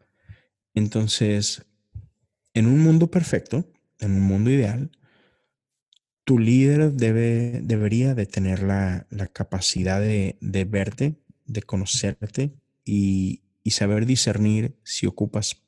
Entonces, 0.74 1.66
en 2.54 2.66
un 2.66 2.80
mundo 2.80 3.10
perfecto, 3.10 3.70
en 4.00 4.12
un 4.12 4.22
mundo 4.22 4.50
ideal, 4.50 4.90
tu 6.24 6.38
líder 6.38 6.92
debe, 6.92 7.60
debería 7.62 8.14
de 8.14 8.24
tener 8.24 8.62
la, 8.62 9.06
capacidad 9.32 10.00
de, 10.00 10.36
verte, 10.68 11.16
de 11.46 11.62
conocerte 11.62 12.54
y, 12.84 13.42
saber 13.66 14.04
discernir 14.04 14.76
si 14.82 15.06
ocupas 15.06 15.62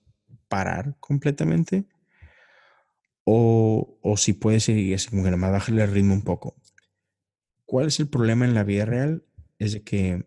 parar 0.48 0.96
completamente 0.98 1.84
o, 3.24 3.98
si 4.16 4.32
puedes 4.32 4.64
seguir 4.64 4.94
así 4.94 5.08
como 5.08 5.22
que 5.22 5.30
nada 5.30 5.36
más 5.36 5.68
el 5.68 5.88
ritmo 5.88 6.14
un 6.14 6.22
poco. 6.22 6.56
¿Cuál 7.64 7.86
es 7.86 7.98
el 8.00 8.08
problema 8.08 8.44
en 8.44 8.54
la 8.54 8.64
vida 8.64 8.84
real? 8.84 9.24
Es 9.58 9.72
de 9.72 9.82
que 9.82 10.26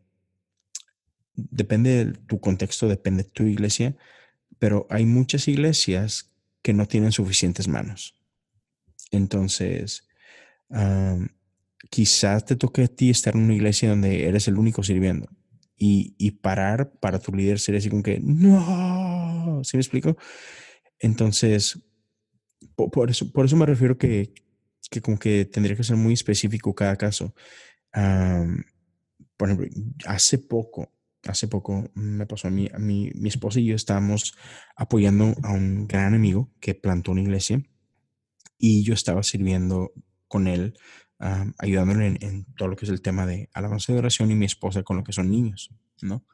depende 1.35 2.05
de 2.05 2.11
tu 2.13 2.39
contexto, 2.39 2.87
depende 2.87 3.23
de 3.23 3.29
tu 3.29 3.43
iglesia, 3.43 3.95
pero 4.59 4.87
hay 4.89 5.05
muchas 5.05 5.47
iglesias 5.47 6.34
que 6.65 6.73
no 6.73 6.87
tienen 6.87 7.11
suficientes 7.11 7.67
manos. 7.67 8.15
Entonces, 9.11 10.07
quizás 11.91 12.43
te 12.43 12.55
toque 12.55 12.85
a 12.85 12.87
ti 12.87 13.11
estar 13.11 13.35
en 13.35 13.43
una 13.43 13.53
iglesia 13.53 13.89
donde 13.89 14.27
eres 14.27 14.47
el 14.47 14.57
único 14.57 14.81
sirviendo 14.81 15.29
y, 15.77 16.31
parar 16.41 16.91
para 16.99 17.19
tu 17.19 17.31
líder 17.31 17.59
sería 17.59 17.77
así 17.77 17.91
como 17.91 18.01
que, 18.01 18.19
no, 18.19 19.61
¿sí 19.63 19.77
me 19.77 19.81
explico? 19.81 20.17
Entonces, 20.97 21.77
por, 22.75 23.11
eso, 23.11 23.31
por 23.31 23.45
eso 23.45 23.55
me 23.57 23.67
refiero 23.67 23.99
que 23.99 24.33
que 24.89 25.01
como 25.01 25.19
que 25.19 25.45
tendría 25.45 25.75
que 25.75 25.83
ser 25.83 25.97
muy 25.97 26.13
específico 26.13 26.73
cada 26.73 26.95
caso. 26.95 27.35
por 29.37 29.49
ejemplo, 29.49 29.67
hace 30.05 30.39
poco, 30.39 30.91
hace 31.25 31.47
poco 31.47 31.89
me 31.93 32.25
pasó 32.25 32.47
a 32.47 32.51
mí, 32.51 32.69
a 32.73 32.77
mí, 32.77 33.11
mi 33.15 33.29
esposa 33.29 33.59
y 33.59 33.65
yo 33.65 33.75
estábamos 33.75 34.35
apoyando 34.75 35.35
a 35.43 35.51
un 35.51 35.87
gran 35.87 36.13
amigo 36.13 36.51
que 36.59 36.75
plantó 36.75 37.11
una 37.11 37.21
iglesia 37.21 37.63
y 38.57 38.83
yo 38.83 38.93
estaba 38.93 39.23
sirviendo 39.23 39.91
con 40.27 40.47
él, 40.47 40.77
ayudándole 41.57 42.17
en, 42.19 42.45
todo 42.57 42.67
lo 42.67 42.75
que 42.75 42.85
es 42.85 42.91
el 42.91 43.01
tema 43.01 43.25
de 43.25 43.49
alabanza 43.53 43.93
de 43.93 43.99
oración 43.99 44.31
y 44.31 44.35
mi 44.35 44.45
esposa 44.45 44.83
con 44.83 44.97
lo 44.97 45.03
que 45.03 45.13
son 45.13 45.29
niños, 45.29 45.71
¿no? 46.01 46.25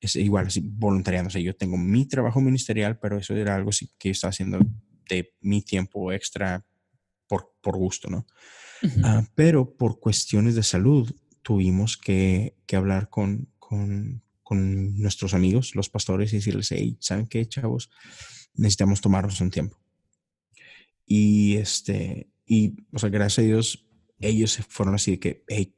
Es 0.00 0.16
igual, 0.16 0.46
así, 0.46 0.60
voluntariando. 0.64 1.30
O 1.34 1.38
yo 1.38 1.54
tengo 1.54 1.76
mi 1.76 2.06
trabajo 2.06 2.40
ministerial, 2.40 2.98
pero 2.98 3.18
eso 3.18 3.34
era 3.34 3.54
algo 3.54 3.70
que 3.98 4.08
yo 4.08 4.12
estaba 4.12 4.30
haciendo 4.30 4.58
de 5.08 5.32
mi 5.40 5.62
tiempo 5.62 6.12
extra 6.12 6.64
por, 7.28 7.54
por 7.60 7.76
gusto, 7.76 8.10
¿no? 8.10 8.26
Ah, 9.04 9.24
pero 9.34 9.76
por 9.76 10.00
cuestiones 10.00 10.56
de 10.56 10.64
salud 10.64 11.14
tuvimos 11.42 11.96
que, 11.96 12.56
que 12.66 12.76
hablar 12.76 13.08
con, 13.10 13.48
con, 13.72 14.22
nuestros 14.98 15.32
amigos, 15.32 15.74
los 15.74 15.88
pastores, 15.88 16.30
y 16.32 16.36
decirles, 16.36 16.70
hey, 16.72 16.98
¿saben 17.00 17.26
qué, 17.26 17.48
chavos? 17.48 17.90
Necesitamos 18.54 19.00
tomarnos 19.00 19.40
un 19.40 19.50
tiempo. 19.50 19.78
Y 21.06 21.56
este, 21.56 22.28
y, 22.44 22.76
o 22.92 22.98
sea, 22.98 23.08
gracias 23.08 23.38
a 23.38 23.42
Dios, 23.46 23.86
ellos 24.20 24.60
fueron 24.68 24.94
así 24.94 25.12
de 25.12 25.18
que, 25.20 25.44
hey, 25.48 25.74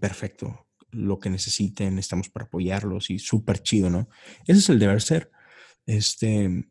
perfecto, 0.00 0.66
lo 0.90 1.18
que 1.18 1.28
necesiten, 1.28 1.98
estamos 1.98 2.30
para 2.30 2.46
apoyarlos 2.46 3.10
y 3.10 3.18
súper 3.18 3.62
chido, 3.62 3.90
¿no? 3.90 4.08
Ese 4.46 4.60
es 4.60 4.68
el 4.70 4.78
deber 4.78 5.02
ser. 5.02 5.30
Este, 5.84 6.64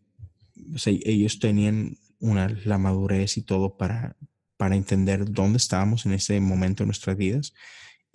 o 0.74 0.80
sea, 0.80 0.92
ellos 1.06 1.38
tenían 1.38 2.00
una, 2.20 2.50
la 2.66 2.80
madurez 2.80 3.38
y 3.38 3.44
todo 3.44 3.78
para, 3.78 4.18
para 4.58 4.76
entender 4.76 5.30
dónde 5.30 5.58
estábamos 5.58 6.08
en 6.08 6.14
ese 6.14 6.40
momento 6.40 6.82
de 6.82 6.88
nuestras 6.88 7.16
vidas 7.16 7.54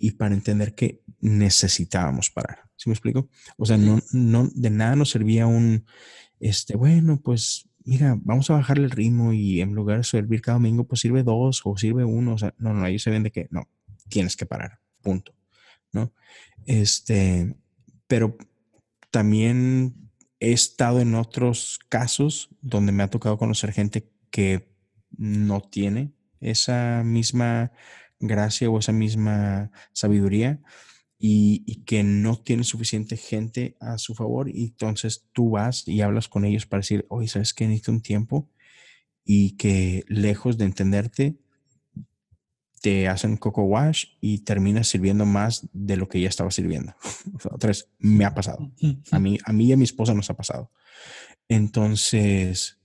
y 0.01 0.11
para 0.11 0.33
entender 0.33 0.73
que 0.73 1.03
necesitábamos 1.19 2.31
parar. 2.31 2.63
¿Sí 2.75 2.89
me 2.89 2.93
explico? 2.93 3.29
O 3.57 3.65
sea, 3.65 3.77
no, 3.77 3.99
no, 4.11 4.49
de 4.53 4.71
nada 4.71 4.95
nos 4.95 5.11
servía 5.11 5.45
un, 5.45 5.85
este, 6.39 6.75
bueno, 6.75 7.21
pues 7.23 7.69
mira, 7.85 8.17
vamos 8.23 8.49
a 8.49 8.53
bajar 8.53 8.79
el 8.79 8.89
ritmo 8.89 9.31
y 9.31 9.61
en 9.61 9.73
lugar 9.73 9.97
de 9.97 10.03
servir 10.03 10.41
cada 10.41 10.57
domingo, 10.57 10.85
pues 10.85 11.01
sirve 11.01 11.21
dos 11.21 11.61
o 11.63 11.77
sirve 11.77 12.03
uno. 12.03 12.33
O 12.33 12.37
sea, 12.39 12.55
no, 12.57 12.73
no, 12.73 12.83
ahí 12.83 12.97
se 12.97 13.11
ven 13.11 13.21
de 13.21 13.31
que 13.31 13.47
no, 13.51 13.69
tienes 14.09 14.35
que 14.35 14.47
parar, 14.47 14.79
punto. 15.01 15.35
¿No? 15.93 16.11
Este, 16.65 17.55
pero 18.07 18.37
también 19.11 20.09
he 20.39 20.51
estado 20.51 20.99
en 20.99 21.13
otros 21.13 21.79
casos 21.89 22.49
donde 22.61 22.91
me 22.91 23.03
ha 23.03 23.09
tocado 23.09 23.37
conocer 23.37 23.71
gente 23.71 24.09
que 24.31 24.73
no 25.15 25.61
tiene 25.61 26.13
esa 26.39 27.03
misma 27.05 27.71
gracia 28.21 28.69
o 28.69 28.79
esa 28.79 28.91
misma 28.91 29.71
sabiduría 29.93 30.61
y, 31.17 31.83
que 31.85 32.03
no 32.03 32.37
tiene 32.37 32.63
suficiente 32.63 33.17
gente 33.17 33.75
a 33.79 33.97
su 33.97 34.15
favor 34.15 34.49
y 34.49 34.65
entonces 34.65 35.27
tú 35.33 35.51
vas 35.51 35.87
y 35.87 36.01
hablas 36.01 36.27
con 36.27 36.45
ellos 36.45 36.65
para 36.65 36.79
decir, 36.79 37.05
oye, 37.09 37.27
¿sabes 37.27 37.53
qué? 37.53 37.67
Necesito 37.67 37.91
un 37.91 38.01
tiempo 38.01 38.49
y 39.23 39.51
que 39.57 40.03
lejos 40.07 40.57
de 40.57 40.65
entenderte, 40.65 41.37
te 42.81 43.07
hacen 43.07 43.37
coco 43.37 43.61
wash 43.63 44.05
y 44.19 44.39
terminas 44.39 44.87
sirviendo 44.87 45.25
más 45.25 45.67
de 45.71 45.97
lo 45.97 46.09
que 46.09 46.19
ya 46.19 46.29
estaba 46.29 46.49
sirviendo. 46.49 46.95
Otra 47.51 47.67
vez, 47.67 47.87
me 47.99 48.25
ha 48.25 48.33
pasado. 48.33 48.71
A 49.11 49.19
mí, 49.19 49.37
a 49.43 49.53
mí 49.53 49.65
y 49.65 49.73
a 49.73 49.77
mi 49.77 49.83
esposa 49.83 50.15
nos 50.15 50.31
ha 50.31 50.35
pasado. 50.35 50.71
Entonces, 51.47 52.79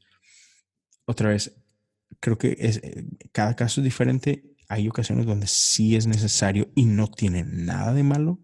otra 1.07 1.31
vez, 1.31 1.55
creo 2.19 2.37
que 2.37 2.57
eh, 2.59 3.07
cada 3.33 3.55
caso 3.55 3.81
es 3.81 3.85
diferente 3.85 4.56
hay 4.69 4.89
ocasiones 4.89 5.27
donde 5.27 5.47
sí 5.47 5.97
es 5.97 6.07
necesario 6.07 6.71
y 6.75 6.85
no 6.85 7.09
tiene 7.09 7.45
nada 7.45 7.93
de 7.93 8.03
malo 8.03 8.41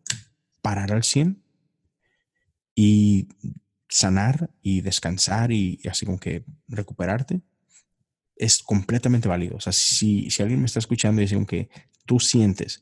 parar 0.61 0.93
al 0.93 1.03
100 1.03 1.43
y 2.74 3.28
sanar 3.89 4.51
y 4.62 4.81
descansar 4.81 5.53
y, 5.53 5.81
así 5.90 6.07
como 6.07 6.19
que 6.19 6.44
recuperarte 6.69 7.43
es 8.36 8.62
completamente 8.62 9.28
válido. 9.28 9.57
O 9.57 9.61
sea, 9.61 9.73
si, 9.73 10.31
si 10.31 10.43
alguien 10.43 10.61
me 10.61 10.66
está 10.66 10.78
escuchando 10.78 11.20
y 11.20 11.27
dice 11.27 11.47
que 11.47 11.69
tú 12.07 12.19
sientes 12.19 12.81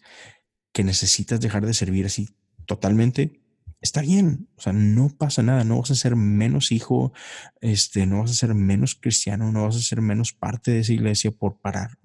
que 0.73 0.85
necesitas 0.85 1.41
dejar 1.41 1.67
de 1.67 1.75
servir 1.75 2.07
así 2.07 2.31
totalmente, 2.67 3.43
está 3.81 4.03
bien. 4.03 4.49
O 4.57 4.61
sea, 4.63 4.73
no 4.73 5.09
pasa 5.09 5.43
nada. 5.43 5.65
No 5.65 5.81
vas 5.81 5.91
a 5.91 5.97
ser 5.97 6.17
menos 6.17 6.73
hijo, 6.73 7.13
este, 7.61 8.07
no 8.07 8.21
vas 8.21 8.31
a 8.31 8.35
ser 8.35 8.55
menos 8.55 8.95
cristiano, 8.95 9.51
no 9.53 9.65
vas 9.65 9.77
a 9.77 9.81
ser 9.81 10.01
menos 10.01 10.33
parte 10.33 10.71
de 10.71 10.81
esa 10.81 10.93
iglesia 10.93 11.31
por 11.31 11.61
parar 11.61 11.99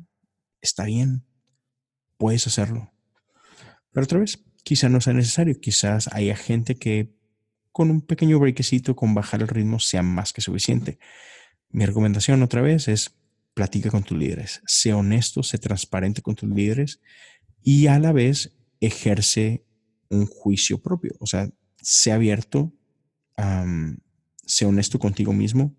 está 0.65 0.85
bien, 0.85 1.25
puedes 2.17 2.45
hacerlo. 2.47 2.91
Pero 3.91 4.03
otra 4.03 4.19
vez, 4.19 4.43
quizá 4.63 4.89
no 4.89 4.99
sea 4.99 5.13
necesario, 5.13 5.59
quizás 5.59 6.09
haya 6.11 6.35
gente 6.35 6.75
que 6.75 7.15
con 7.71 7.91
un 7.91 8.01
pequeño 8.01 8.39
breakcito, 8.39 8.95
con 8.95 9.13
bajar 9.13 9.41
el 9.41 9.47
ritmo, 9.47 9.79
sea 9.79 10.01
más 10.01 10.33
que 10.33 10.41
suficiente. 10.41 10.97
Mi 11.69 11.85
recomendación 11.85 12.41
otra 12.41 12.61
vez 12.61 12.87
es 12.87 13.15
platica 13.53 13.89
con 13.89 14.03
tus 14.03 14.17
líderes, 14.17 14.61
sé 14.65 14.93
honesto, 14.93 15.43
sé 15.43 15.57
transparente 15.57 16.21
con 16.21 16.35
tus 16.35 16.49
líderes 16.49 16.99
y 17.61 17.87
a 17.87 17.99
la 17.99 18.11
vez 18.11 18.55
ejerce 18.79 19.65
un 20.09 20.25
juicio 20.25 20.81
propio, 20.81 21.15
o 21.19 21.25
sea, 21.25 21.49
sé 21.81 22.11
abierto, 22.11 22.73
sé 24.45 24.65
honesto 24.65 24.99
contigo 24.99 25.33
mismo, 25.33 25.75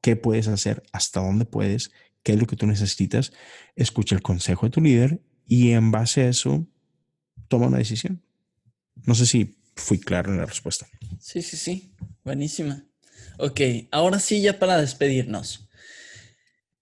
qué 0.00 0.16
puedes 0.16 0.48
hacer, 0.48 0.82
hasta 0.92 1.20
dónde 1.20 1.44
puedes 1.44 1.90
qué 2.26 2.32
es 2.32 2.40
lo 2.40 2.48
que 2.48 2.56
tú 2.56 2.66
necesitas, 2.66 3.32
escucha 3.76 4.16
el 4.16 4.20
consejo 4.20 4.66
de 4.66 4.70
tu 4.70 4.80
líder 4.80 5.20
y 5.46 5.70
en 5.70 5.92
base 5.92 6.22
a 6.22 6.28
eso 6.28 6.66
toma 7.46 7.68
una 7.68 7.78
decisión. 7.78 8.20
No 9.04 9.14
sé 9.14 9.26
si 9.26 9.56
fui 9.76 10.00
claro 10.00 10.32
en 10.32 10.38
la 10.38 10.44
respuesta. 10.44 10.88
Sí, 11.20 11.40
sí, 11.40 11.56
sí. 11.56 11.92
Buenísima. 12.24 12.84
Ok, 13.38 13.60
ahora 13.92 14.18
sí, 14.18 14.42
ya 14.42 14.58
para 14.58 14.80
despedirnos. 14.80 15.68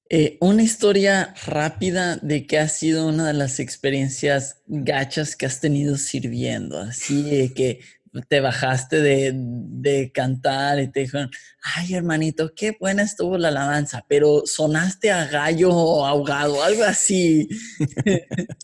Eh, 0.09 0.39
una 0.41 0.63
historia 0.63 1.35
rápida 1.45 2.17
de 2.17 2.47
qué 2.47 2.59
ha 2.59 2.69
sido 2.71 3.07
una 3.07 3.27
de 3.27 3.35
las 3.35 3.61
experiencias 3.61 4.63
gachas 4.67 5.37
que 5.37 5.45
has 5.45 5.61
tenido 5.61 5.99
sirviendo. 5.99 6.81
Así 6.81 7.53
que 7.55 7.81
te 8.23 8.41
bajaste 8.41 9.01
de, 9.01 10.11
cantar 10.13 10.81
y 10.81 10.89
te 10.89 11.01
dijeron, 11.01 11.31
ay 11.63 11.95
hermanito, 11.95 12.53
qué 12.55 12.77
buena 12.79 13.03
estuvo 13.03 13.37
la 13.39 13.49
alabanza, 13.49 14.05
pero 14.09 14.43
sonaste 14.47 15.11
a 15.11 15.27
gallo 15.27 16.05
ahogado, 16.05 16.63
algo 16.63 16.85
así. 16.85 17.49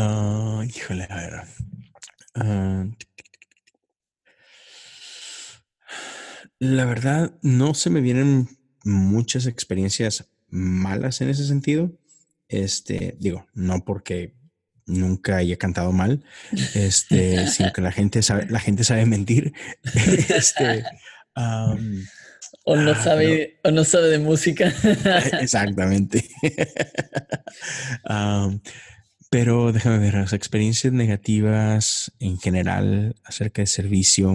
Ah, 0.00 0.62
híjole, 0.64 1.08
a 1.10 1.16
ver. 1.16 1.42
Ah, 2.36 2.86
la 6.60 6.84
verdad, 6.84 7.36
no 7.42 7.74
se 7.74 7.90
me 7.90 8.00
vienen 8.00 8.48
muchas 8.84 9.46
experiencias 9.46 10.30
malas 10.48 11.20
en 11.20 11.30
ese 11.30 11.44
sentido. 11.44 11.98
Este, 12.48 13.16
digo, 13.18 13.46
no 13.54 13.84
porque 13.84 14.37
nunca 14.88 15.36
haya 15.36 15.56
cantado 15.56 15.92
mal, 15.92 16.24
este, 16.74 17.46
sino 17.46 17.72
que 17.72 17.80
la 17.80 17.92
gente 17.92 18.22
sabe, 18.22 18.46
la 18.48 18.60
gente 18.60 18.84
sabe 18.84 19.06
mentir. 19.06 19.52
este, 20.28 20.84
o 22.64 22.76
no 22.76 22.90
ah, 22.90 23.02
sabe, 23.02 23.58
o 23.64 23.70
no 23.70 23.84
sabe 23.84 24.08
de 24.08 24.18
música. 24.18 24.72
exactamente. 25.40 26.24
pero 29.30 29.72
déjame 29.72 29.98
ver 29.98 30.14
las 30.14 30.32
experiencias 30.32 30.92
negativas 30.92 32.12
en 32.18 32.38
general 32.38 33.14
acerca 33.24 33.62
de 33.62 33.66
servicio. 33.66 34.34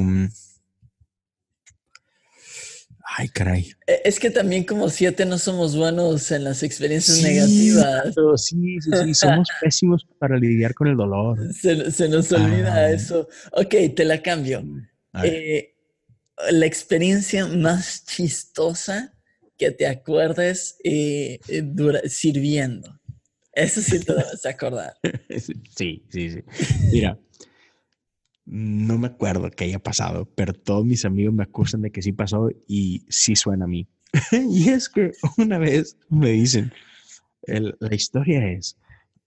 Ay, 3.06 3.28
caray. 3.30 3.72
E, 3.86 4.02
es 4.06 4.20
que 4.20 4.30
también 4.30 4.64
como 4.64 4.90
siete 4.90 5.26
no 5.26 5.38
somos 5.38 5.76
buenos 5.76 6.32
en 6.32 6.44
las 6.46 6.64
experiencias 6.64 7.22
negativas. 7.22 8.14
Sí, 8.38 8.80
sí, 8.82 8.92
sí, 9.04 9.14
somos 9.14 9.48
pésimos 9.62 10.08
para 10.20 10.38
lidiar 10.38 10.74
con 10.74 10.88
el 10.88 10.96
dolor. 10.96 11.38
Se, 11.54 12.08
nos 12.08 12.32
olvida 12.32 12.74
ah. 12.74 12.92
eso. 12.92 13.28
Ok, 13.52 13.76
te 13.96 14.06
la 14.06 14.22
cambio. 14.22 14.64
Eh, 15.24 15.76
la 16.52 16.66
experiencia 16.66 17.46
más 17.46 18.06
chistosa 18.06 19.14
que 19.58 19.72
te 19.72 19.88
acuerdes 19.88 20.78
eh, 20.84 21.40
eh, 21.48 22.10
sirviendo. 22.10 23.00
Eso 23.52 23.82
sí 23.82 24.00
te 24.00 24.14
debes 24.14 24.46
acordar. 24.46 24.94
Sí, 25.76 26.06
sí, 26.10 26.30
sí. 26.30 26.44
Mira, 26.92 27.18
no 28.46 28.98
me 28.98 29.08
acuerdo 29.08 29.50
que 29.52 29.66
haya 29.66 29.80
pasado, 29.80 30.30
pero 30.36 30.54
todos 30.54 30.86
mis 30.86 31.06
amigos 31.06 31.34
me 31.34 31.44
acusan 31.44 31.82
de 31.82 31.92
que 31.92 32.02
sí 32.02 32.12
pasó 32.12 32.50
y 32.68 33.06
sí 33.10 33.36
suena 33.36 33.66
a 33.66 33.68
mí. 33.68 33.88
y 34.32 34.70
es 34.70 34.90
que 34.90 35.12
una 35.38 35.58
vez 35.58 35.98
me 36.10 36.32
dicen, 36.32 36.72
la 37.48 37.96
historia 37.96 38.52
es 38.52 38.78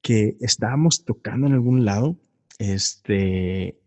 que 0.03 0.37
estábamos 0.41 1.05
tocando 1.05 1.47
en 1.47 1.55
algún 1.55 1.85
lado, 1.85 2.17
este, 2.59 3.79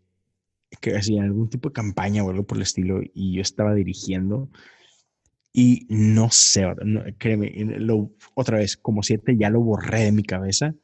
que 0.82 0.96
hacía 0.96 1.24
algún 1.24 1.50
tipo 1.50 1.70
de 1.70 1.74
campaña 1.74 2.24
o 2.24 2.30
algo 2.30 2.46
por 2.46 2.58
el 2.58 2.64
estilo, 2.64 3.02
y 3.14 3.36
yo 3.36 3.42
estaba 3.42 3.74
dirigiendo 3.74 4.50
Y 5.54 5.88
no 5.90 6.30
sé, 6.32 6.66
no, 6.86 7.04
créeme, 7.18 7.52
lo, 7.80 8.12
otra 8.36 8.58
vez, 8.58 8.78
como 8.78 9.04
siete 9.04 9.36
ya 9.38 9.50
lo 9.50 9.62
borré 9.62 10.06
de 10.06 10.12
mi 10.12 10.24
cabeza, 10.24 10.76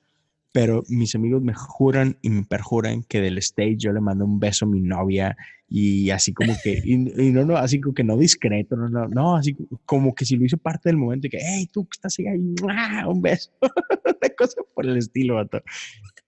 pero 0.55 0.85
mis 0.87 1.13
amigos 1.15 1.41
me 1.43 1.53
juran 1.53 2.17
y 2.21 2.29
me 2.29 2.45
perjuran 2.45 3.03
que 3.03 3.19
del 3.19 3.37
stage 3.39 3.75
yo 3.75 3.91
le 3.91 3.99
mando 3.99 4.23
un 4.23 4.39
beso 4.39 4.63
a 4.63 4.69
mi 4.69 4.79
novia 4.79 5.35
y 5.67 6.11
así 6.11 6.33
como 6.33 6.53
que, 6.63 6.81
y, 6.81 6.95
no, 6.95 7.43
no, 7.43 7.57
así 7.57 7.81
como 7.81 7.93
que 7.93 8.05
no 8.05 8.15
discreto, 8.15 8.77
no, 8.77 8.87
no, 8.87 9.05
no, 9.09 9.35
así 9.35 9.53
como 9.85 10.15
que 10.15 10.23
si 10.23 10.37
lo 10.37 10.45
hizo 10.45 10.55
parte 10.55 10.87
del 10.87 10.95
momento 10.95 11.27
y 11.27 11.31
que, 11.31 11.39
hey, 11.41 11.67
tú 11.69 11.83
que 11.83 11.97
estás 11.97 12.17
ahí, 12.19 12.55
un 13.05 13.21
beso, 13.21 13.51
una 13.61 14.35
cosa 14.37 14.61
por 14.73 14.85
el 14.85 14.95
estilo, 14.95 15.35
vato. 15.35 15.61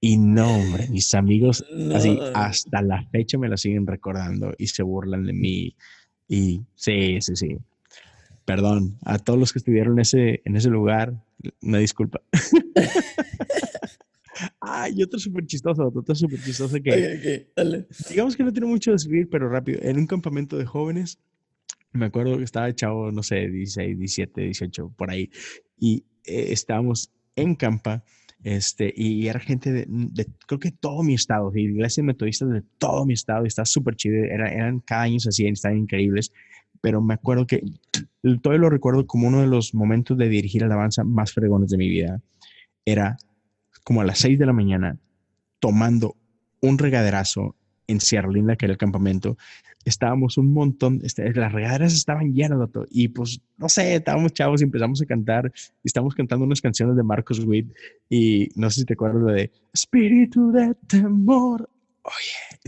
Y 0.01 0.17
no, 0.17 0.57
hombre, 0.57 0.89
mis 0.89 1.15
amigos 1.15 1.63
así 1.95 2.19
hasta 2.33 2.81
la 2.81 3.05
fecha 3.05 3.37
me 3.37 3.47
lo 3.47 3.55
siguen 3.55 3.87
recordando 3.87 4.51
y 4.57 4.67
se 4.67 4.83
burlan 4.83 5.23
de 5.23 5.31
mí. 5.31 5.73
Y 6.27 6.63
sí, 6.75 7.21
sí, 7.21 7.37
sí. 7.37 7.57
Perdón, 8.43 8.97
a 9.05 9.19
todos 9.19 9.39
los 9.39 9.53
que 9.53 9.59
estuvieron 9.59 10.01
ese, 10.01 10.41
en 10.43 10.57
ese 10.57 10.69
lugar, 10.69 11.13
una 11.61 11.77
disculpa. 11.77 12.19
Ay, 14.59 15.01
otro 15.03 15.19
súper 15.19 15.45
chistoso, 15.45 15.91
otro 15.93 16.15
súper 16.15 16.41
chistoso 16.41 16.77
que... 16.81 17.47
Digamos 18.09 18.35
que 18.35 18.43
no 18.43 18.51
tiene 18.51 18.68
mucho 18.68 18.91
de 18.91 18.99
subir, 18.99 19.30
pero 19.30 19.49
rápido. 19.49 19.80
En 19.81 19.97
un 19.97 20.07
campamento 20.07 20.57
de 20.57 20.65
jóvenes, 20.65 21.19
me 21.91 22.07
acuerdo 22.07 22.38
que 22.38 22.43
estaba 22.43 22.73
chavo, 22.73 23.11
no 23.11 23.23
sé, 23.23 23.47
16, 23.47 23.97
17, 23.97 24.41
18, 24.41 24.93
por 24.95 25.11
ahí. 25.11 25.30
Y 25.77 26.05
eh, 26.26 26.47
estábamos 26.51 27.11
en 27.35 27.55
campa, 27.55 28.03
este, 28.43 28.93
y 28.95 29.27
era 29.27 29.39
gente 29.39 29.72
de, 29.72 29.85
de, 29.88 30.27
creo 30.45 30.59
que 30.59 30.72
todo 30.72 31.03
mi 31.03 31.14
estado, 31.14 31.51
de 31.51 31.61
iglesias 31.61 32.05
metodistas 32.05 32.49
de 32.49 32.64
todo 32.77 33.05
mi 33.05 33.14
estado, 33.14 33.45
y 33.45 33.47
está 33.47 33.65
súper 33.65 33.95
chido. 33.95 34.23
Era, 34.23 34.51
eran 34.51 34.80
cada 34.80 35.03
año 35.03 35.18
así, 35.27 35.47
estaban 35.47 35.77
increíbles 35.77 36.31
pero 36.81 37.01
me 37.01 37.14
acuerdo 37.14 37.45
que 37.45 37.61
todavía 38.41 38.61
lo 38.61 38.69
recuerdo 38.69 39.05
como 39.07 39.27
uno 39.27 39.41
de 39.41 39.47
los 39.47 39.73
momentos 39.73 40.18
de 40.18 40.30
dirigir 40.30 40.64
alabanza 40.64 41.03
más 41.03 41.34
fregones 41.34 41.69
de 41.69 41.77
mi 41.77 41.89
vida. 41.89 42.22
Era 42.85 43.18
como 43.88 44.01
a 44.01 44.03
las 44.03 44.19
6 44.19 44.38
de 44.38 44.45
la 44.45 44.51
mañana, 44.51 44.99
tomando 45.59 46.18
un 46.59 46.77
regaderazo 46.77 47.55
en 47.88 48.01
Sierra 48.01 48.30
Linda, 48.30 48.57
que 48.57 48.65
era 48.65 48.73
el 48.73 48.77
campamento. 48.77 49.38
Estábamos 49.85 50.38
un 50.38 50.51
montón, 50.51 50.99
este, 51.05 51.31
las 51.31 51.53
regaderas 51.53 51.93
estaban 51.93 52.34
llenas, 52.34 52.59
de 52.59 52.85
y 52.91 53.07
pues, 53.07 53.39
no 53.57 53.69
sé, 53.69 53.95
estábamos 53.95 54.34
chavos 54.34 54.59
y 54.59 54.65
empezamos 54.65 55.01
a 55.01 55.05
cantar, 55.05 55.53
y 55.55 55.85
estábamos 55.85 56.15
cantando 56.15 56.43
unas 56.43 56.59
canciones 56.59 56.97
de 56.97 57.03
Marcos 57.03 57.39
Witt, 57.39 57.72
y 58.09 58.49
no 58.55 58.69
sé 58.69 58.81
si 58.81 58.85
te 58.88 58.95
acuerdas 58.95 59.26
de 59.34 59.51
Espíritu 59.73 60.51
de 60.51 60.76
Temor, 60.85 61.69
oye, 62.03 62.68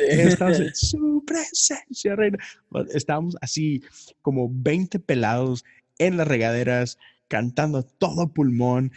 estábamos 0.00 0.58
en 0.58 0.74
su 0.74 1.22
presencia, 1.24 2.16
reina. 2.16 2.38
Estábamos 2.92 3.36
así 3.40 3.84
como 4.20 4.50
20 4.52 4.98
pelados 4.98 5.64
en 5.98 6.16
las 6.16 6.26
regaderas, 6.26 6.98
cantando 7.28 7.84
todo 7.84 8.32
pulmón, 8.32 8.90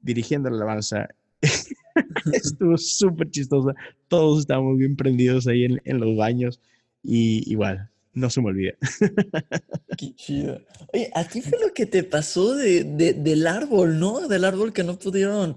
dirigiendo 0.00 0.50
la 0.50 0.56
alabanza. 0.56 1.08
Estuvo 2.32 2.76
súper 2.76 3.30
chistosa. 3.30 3.74
Todos 4.08 4.40
estábamos 4.40 4.78
bien 4.78 4.96
prendidos 4.96 5.46
ahí 5.46 5.64
en, 5.64 5.80
en, 5.84 6.00
los 6.00 6.16
baños 6.16 6.60
y 7.02 7.50
igual, 7.50 7.88
no 8.14 8.30
se 8.30 8.40
me 8.40 8.48
olvida. 8.48 8.72
Qué 9.96 10.14
chido. 10.14 10.60
Oye, 10.92 11.10
a 11.14 11.24
ti 11.24 11.40
fue 11.40 11.58
lo 11.60 11.72
que 11.72 11.86
te 11.86 12.04
pasó 12.04 12.54
de, 12.54 12.84
de, 12.84 13.14
del 13.14 13.46
árbol, 13.46 13.98
¿no? 13.98 14.28
Del 14.28 14.44
árbol 14.44 14.72
que 14.72 14.84
no 14.84 14.98
pudieron 14.98 15.56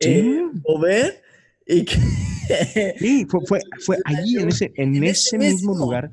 eh, 0.00 0.42
mover 0.66 1.22
y 1.66 1.84
que 1.84 1.96
Sí, 2.98 3.24
fue, 3.30 3.40
fue, 3.46 3.60
fue 3.80 3.96
allí, 4.04 4.36
en 4.36 4.48
ese, 4.48 4.72
en, 4.76 5.04
ese 5.04 5.38
mismo 5.38 5.74
lugar, 5.74 6.10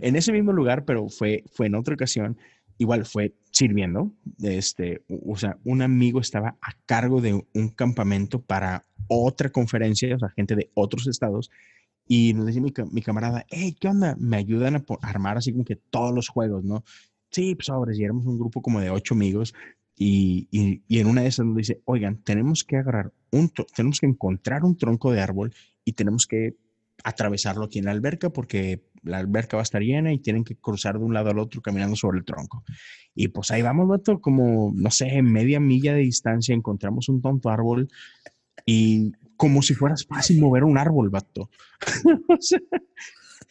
en 0.00 0.16
ese 0.16 0.32
mismo 0.32 0.52
lugar, 0.52 0.84
pero 0.84 1.08
fue, 1.08 1.44
fue 1.52 1.66
en 1.66 1.74
otra 1.74 1.94
ocasión, 1.94 2.38
igual 2.78 3.04
fue 3.06 3.34
sirviendo, 3.50 4.12
este, 4.42 5.02
o 5.08 5.36
sea, 5.36 5.58
un 5.64 5.82
amigo 5.82 6.20
estaba 6.20 6.56
a 6.60 6.72
cargo 6.86 7.20
de 7.20 7.44
un 7.54 7.68
campamento 7.68 8.40
para 8.40 8.84
otra 9.08 9.50
conferencia, 9.50 10.14
o 10.16 10.18
sea, 10.18 10.30
gente 10.30 10.56
de 10.56 10.70
otros 10.74 11.06
estados, 11.06 11.50
y 12.06 12.34
nos 12.34 12.46
decía 12.46 12.60
mi, 12.60 12.72
mi 12.90 13.02
camarada, 13.02 13.46
hey, 13.48 13.76
¿qué 13.78 13.88
onda? 13.88 14.16
Me 14.18 14.36
ayudan 14.36 14.76
a, 14.76 14.84
armar 15.02 15.38
así 15.38 15.52
como 15.52 15.64
que 15.64 15.76
todos 15.76 16.14
los 16.14 16.28
juegos, 16.28 16.64
¿no? 16.64 16.84
Sí, 17.30 17.54
pues 17.54 17.66
sobres, 17.66 17.98
y 17.98 18.04
éramos 18.04 18.26
un 18.26 18.38
grupo 18.38 18.60
como 18.60 18.80
de 18.80 18.90
ocho 18.90 19.14
amigos, 19.14 19.54
y, 19.96 20.48
y, 20.50 20.82
y, 20.88 20.98
en 20.98 21.06
una 21.06 21.22
de 21.22 21.28
esas 21.28 21.46
nos 21.46 21.56
dice, 21.56 21.80
oigan, 21.84 22.22
tenemos 22.24 22.64
que 22.64 22.76
agarrar 22.76 23.12
un, 23.30 23.52
tenemos 23.76 24.00
que 24.00 24.06
encontrar 24.06 24.64
un 24.64 24.76
tronco 24.76 25.12
de 25.12 25.20
árbol 25.20 25.54
y 25.84 25.92
tenemos 25.92 26.26
que 26.26 26.56
atravesarlo 27.04 27.64
aquí 27.64 27.78
en 27.78 27.84
la 27.84 27.92
alberca 27.92 28.30
porque 28.30 28.82
la 29.04 29.18
alberca 29.18 29.56
va 29.56 29.62
a 29.62 29.64
estar 29.64 29.82
llena 29.82 30.12
y 30.12 30.18
tienen 30.18 30.44
que 30.44 30.56
cruzar 30.56 30.98
de 30.98 31.04
un 31.04 31.14
lado 31.14 31.30
al 31.30 31.38
otro 31.38 31.60
caminando 31.60 31.96
sobre 31.96 32.18
el 32.18 32.24
tronco. 32.24 32.64
Y 33.14 33.28
pues 33.28 33.50
ahí 33.50 33.62
vamos, 33.62 33.88
vato, 33.88 34.20
como, 34.20 34.72
no 34.74 34.90
sé, 34.90 35.22
media 35.22 35.60
milla 35.60 35.94
de 35.94 36.00
distancia 36.00 36.54
encontramos 36.54 37.08
un 37.08 37.22
tonto 37.22 37.50
árbol 37.50 37.88
y 38.66 39.12
como 39.36 39.62
si 39.62 39.74
fueras 39.74 40.06
fácil 40.06 40.40
mover 40.40 40.64
un 40.64 40.78
árbol, 40.78 41.10
vato. 41.10 41.50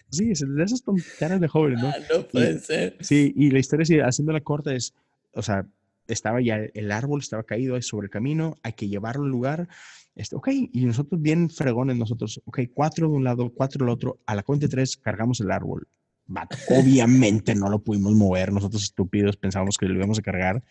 sí, 0.09 0.31
es 0.31 0.39
de 0.47 0.63
esas 0.63 0.83
tonteras 0.83 1.39
de 1.39 1.47
jóvenes, 1.47 1.81
¿no? 1.81 1.89
Ah, 1.89 1.95
no 2.11 2.27
puede 2.27 2.59
ser. 2.59 2.97
Sí, 3.01 3.33
y 3.35 3.51
la 3.51 3.59
historia, 3.59 3.85
sí, 3.85 3.99
haciendo 3.99 4.33
la 4.33 4.41
corta, 4.41 4.73
es, 4.73 4.93
o 5.33 5.41
sea, 5.41 5.65
estaba 6.07 6.41
ya 6.41 6.57
el 6.73 6.91
árbol, 6.91 7.21
estaba 7.21 7.43
caído 7.43 7.81
sobre 7.81 8.05
el 8.05 8.11
camino, 8.11 8.57
hay 8.63 8.73
que 8.73 8.87
llevarlo 8.87 9.23
al 9.23 9.29
lugar. 9.29 9.67
Este, 10.15 10.35
ok, 10.35 10.49
y 10.51 10.85
nosotros 10.85 11.21
bien 11.21 11.49
fregones, 11.49 11.97
nosotros, 11.97 12.41
ok, 12.45 12.59
cuatro 12.73 13.07
de 13.07 13.13
un 13.13 13.23
lado, 13.23 13.51
cuatro 13.53 13.85
del 13.85 13.93
otro, 13.93 14.19
a 14.25 14.35
la 14.35 14.43
cuenta 14.43 14.67
de 14.67 14.71
tres 14.71 14.97
cargamos 14.97 15.39
el 15.41 15.51
árbol. 15.51 15.87
obviamente 16.69 17.55
no 17.55 17.69
lo 17.69 17.79
pudimos 17.79 18.13
mover, 18.13 18.53
nosotros 18.53 18.83
estúpidos 18.83 19.37
pensábamos 19.37 19.77
que 19.77 19.87
lo 19.87 19.95
íbamos 19.95 20.19
a 20.19 20.21
cargar, 20.21 20.63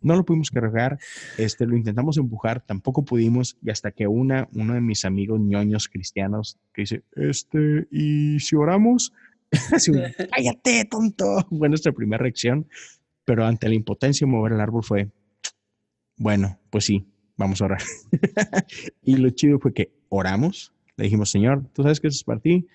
no 0.00 0.16
lo 0.16 0.24
pudimos 0.24 0.50
cargar, 0.50 0.98
este, 1.36 1.66
lo 1.66 1.76
intentamos 1.76 2.16
empujar, 2.16 2.62
tampoco 2.62 3.04
pudimos, 3.04 3.58
y 3.62 3.70
hasta 3.70 3.90
que 3.90 4.06
una, 4.06 4.48
uno 4.52 4.74
de 4.74 4.80
mis 4.80 5.04
amigos 5.04 5.40
ñoños 5.40 5.88
cristianos 5.88 6.58
que 6.72 6.82
dice, 6.82 7.02
este, 7.12 7.86
¿y 7.90 8.40
si 8.40 8.56
oramos? 8.56 9.12
Cállate, 10.32 10.84
tonto. 10.86 11.46
Fue 11.50 11.68
nuestra 11.68 11.92
primera 11.92 12.22
reacción 12.22 12.66
pero 13.26 13.44
ante 13.44 13.68
la 13.68 13.74
impotencia 13.74 14.26
de 14.26 14.32
mover 14.32 14.52
el 14.52 14.60
árbol 14.60 14.82
fue, 14.82 15.10
bueno, 16.16 16.58
pues 16.70 16.86
sí, 16.86 17.06
vamos 17.36 17.60
a 17.60 17.66
orar. 17.66 17.82
y 19.02 19.16
lo 19.16 19.28
chido 19.30 19.58
fue 19.58 19.74
que 19.74 19.92
oramos, 20.08 20.72
le 20.96 21.04
dijimos, 21.04 21.30
Señor, 21.30 21.66
tú 21.74 21.82
sabes 21.82 22.00
que 22.00 22.08
es 22.08 22.24
para 22.24 22.40
ti, 22.40 22.66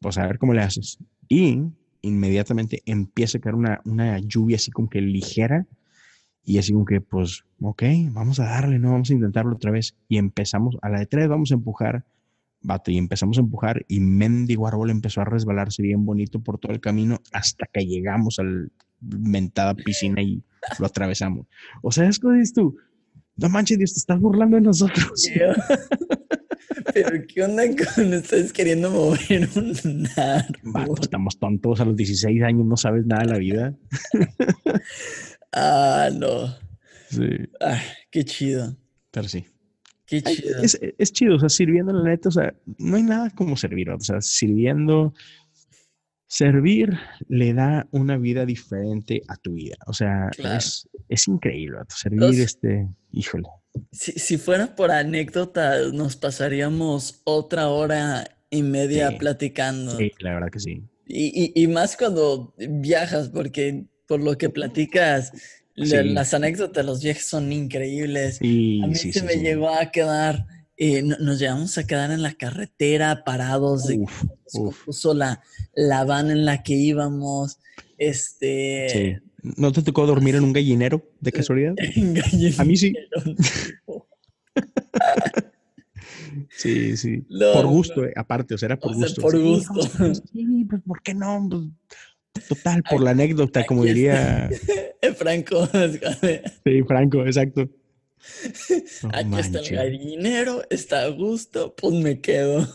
pues 0.00 0.16
a 0.16 0.26
ver 0.26 0.38
cómo 0.38 0.54
le 0.54 0.62
haces. 0.62 0.98
Y 1.28 1.62
inmediatamente 2.00 2.82
empieza 2.86 3.36
a 3.36 3.40
caer 3.42 3.56
una, 3.56 3.80
una 3.84 4.18
lluvia 4.20 4.56
así 4.56 4.70
como 4.70 4.88
que 4.88 5.02
ligera 5.02 5.66
y 6.44 6.56
así 6.56 6.72
como 6.72 6.86
que, 6.86 7.02
pues, 7.02 7.44
ok, 7.60 7.82
vamos 8.12 8.40
a 8.40 8.44
darle, 8.44 8.78
no, 8.78 8.92
vamos 8.92 9.10
a 9.10 9.12
intentarlo 9.12 9.54
otra 9.54 9.70
vez. 9.70 9.94
Y 10.08 10.16
empezamos, 10.16 10.78
a 10.80 10.88
la 10.88 11.00
de 11.00 11.06
tres 11.06 11.28
vamos 11.28 11.50
a 11.50 11.54
empujar, 11.54 12.06
y 12.86 12.98
empezamos 12.98 13.38
a 13.38 13.40
empujar 13.40 13.84
y 13.88 14.00
mendigo 14.00 14.66
árbol 14.66 14.90
empezó 14.90 15.20
a 15.20 15.24
resbalarse 15.24 15.82
bien 15.82 16.04
bonito 16.04 16.40
por 16.40 16.58
todo 16.58 16.72
el 16.72 16.80
camino 16.80 17.18
hasta 17.32 17.66
que 17.66 17.86
llegamos 17.86 18.38
al 18.38 18.72
mentada 19.00 19.74
piscina 19.74 20.22
y 20.22 20.42
lo 20.78 20.86
atravesamos. 20.86 21.46
O 21.82 21.92
sea, 21.92 22.08
es 22.08 22.18
como 22.18 22.34
dices 22.34 22.54
tú, 22.54 22.76
no 23.36 23.48
manches, 23.48 23.78
Dios, 23.78 23.94
te 23.94 24.00
estás 24.00 24.20
burlando 24.20 24.56
de 24.56 24.62
nosotros. 24.62 25.28
Pero, 26.92 27.26
¿qué 27.26 27.42
onda 27.42 27.62
con 27.66 28.12
ustedes 28.12 28.52
queriendo 28.52 28.90
mover 28.90 29.48
un 29.56 30.08
árbol? 30.16 30.98
estamos 31.00 31.38
tontos 31.38 31.80
a 31.80 31.84
los 31.84 31.96
16 31.96 32.42
años, 32.42 32.66
no 32.66 32.76
sabes 32.76 33.06
nada 33.06 33.22
de 33.22 33.28
la 33.28 33.38
vida. 33.38 33.76
ah, 35.52 36.08
no. 36.12 36.48
Sí. 37.10 37.28
Ah, 37.60 37.80
qué 38.10 38.24
chido. 38.24 38.76
Pero 39.10 39.28
sí. 39.28 39.46
Qué 40.06 40.22
chido. 40.22 40.62
Es, 40.62 40.78
es, 40.80 41.12
chido, 41.12 41.36
o 41.36 41.38
sea, 41.38 41.48
sirviendo 41.48 41.92
la 41.92 42.10
neta, 42.10 42.30
o 42.30 42.32
sea, 42.32 42.54
no 42.78 42.96
hay 42.96 43.02
nada 43.02 43.30
como 43.30 43.56
servir, 43.56 43.90
o 43.90 44.00
sea, 44.00 44.20
sirviendo 44.20 45.14
servir 46.28 46.98
le 47.28 47.54
da 47.54 47.88
una 47.90 48.16
vida 48.18 48.46
diferente 48.46 49.22
a 49.28 49.36
tu 49.36 49.54
vida. 49.54 49.76
O 49.86 49.92
sea, 49.92 50.30
es, 50.38 50.88
es, 51.08 51.26
increíble. 51.26 51.78
Servir, 51.88 52.40
este, 52.40 52.86
híjole. 53.12 53.48
Si, 53.90 54.12
si, 54.12 54.36
fuera 54.36 54.76
por 54.76 54.90
anécdota, 54.90 55.90
nos 55.92 56.16
pasaríamos 56.16 57.22
otra 57.24 57.68
hora 57.68 58.24
y 58.50 58.62
media 58.62 59.16
platicando. 59.18 59.96
Sí, 59.96 60.12
la 60.20 60.34
verdad 60.34 60.50
que 60.50 60.60
sí. 60.60 60.82
Y, 61.06 61.52
y, 61.56 61.62
y, 61.62 61.66
más 61.68 61.96
cuando 61.96 62.54
viajas, 62.58 63.30
porque 63.30 63.86
por 64.06 64.20
lo 64.20 64.36
que 64.36 64.50
platicas, 64.50 65.32
las 65.74 66.34
anécdotas, 66.34 66.84
los 66.84 67.02
viajes 67.02 67.26
son 67.26 67.52
increíbles. 67.52 68.40
a 68.40 68.44
mí 68.44 68.94
se 68.94 69.22
me 69.22 69.36
llegó 69.36 69.70
a 69.70 69.90
quedar 69.90 70.46
eh, 70.80 71.02
nos 71.02 71.40
llevamos 71.40 71.76
a 71.76 71.86
quedar 71.86 72.12
en 72.12 72.22
la 72.22 72.34
carretera 72.34 73.24
parados, 73.24 73.88
de, 73.88 74.06
puso 74.84 75.12
la, 75.12 75.42
la 75.74 76.04
van 76.04 76.30
en 76.30 76.44
la 76.44 76.62
que 76.62 76.74
íbamos. 76.74 77.58
Este. 77.98 79.20
¿No 79.42 79.72
te 79.72 79.82
tocó 79.82 80.06
dormir 80.06 80.36
en 80.36 80.44
un 80.44 80.52
gallinero 80.52 81.04
de 81.20 81.32
casualidad? 81.32 81.74
A 82.58 82.64
mí 82.64 82.76
sí. 82.76 82.94
sí, 86.50 86.96
sí. 86.96 87.26
por 87.52 87.66
gusto, 87.66 88.04
eh, 88.04 88.12
aparte, 88.14 88.54
o 88.54 88.58
sea, 88.58 88.66
era 88.66 88.78
por 88.78 88.94
gusto. 88.94 89.20
por 89.20 89.36
gusto. 89.36 89.82
Sí, 90.32 90.64
pues, 90.70 90.80
¿por 90.86 91.02
qué 91.02 91.12
no? 91.12 91.48
Pues, 92.32 92.46
total, 92.46 92.84
por 92.88 93.02
la 93.02 93.10
anécdota, 93.10 93.66
como 93.66 93.82
diría. 93.82 94.48
Franco. 95.16 95.68
sí, 96.64 96.82
Franco, 96.86 97.26
exacto. 97.26 97.68
Aquí 99.12 99.38
está 99.38 99.60
el 99.60 99.76
gallinero, 99.76 100.62
está 100.70 101.02
a 101.02 101.08
gusto, 101.08 101.74
pues 101.74 101.94
me 101.94 102.20
quedo. 102.20 102.66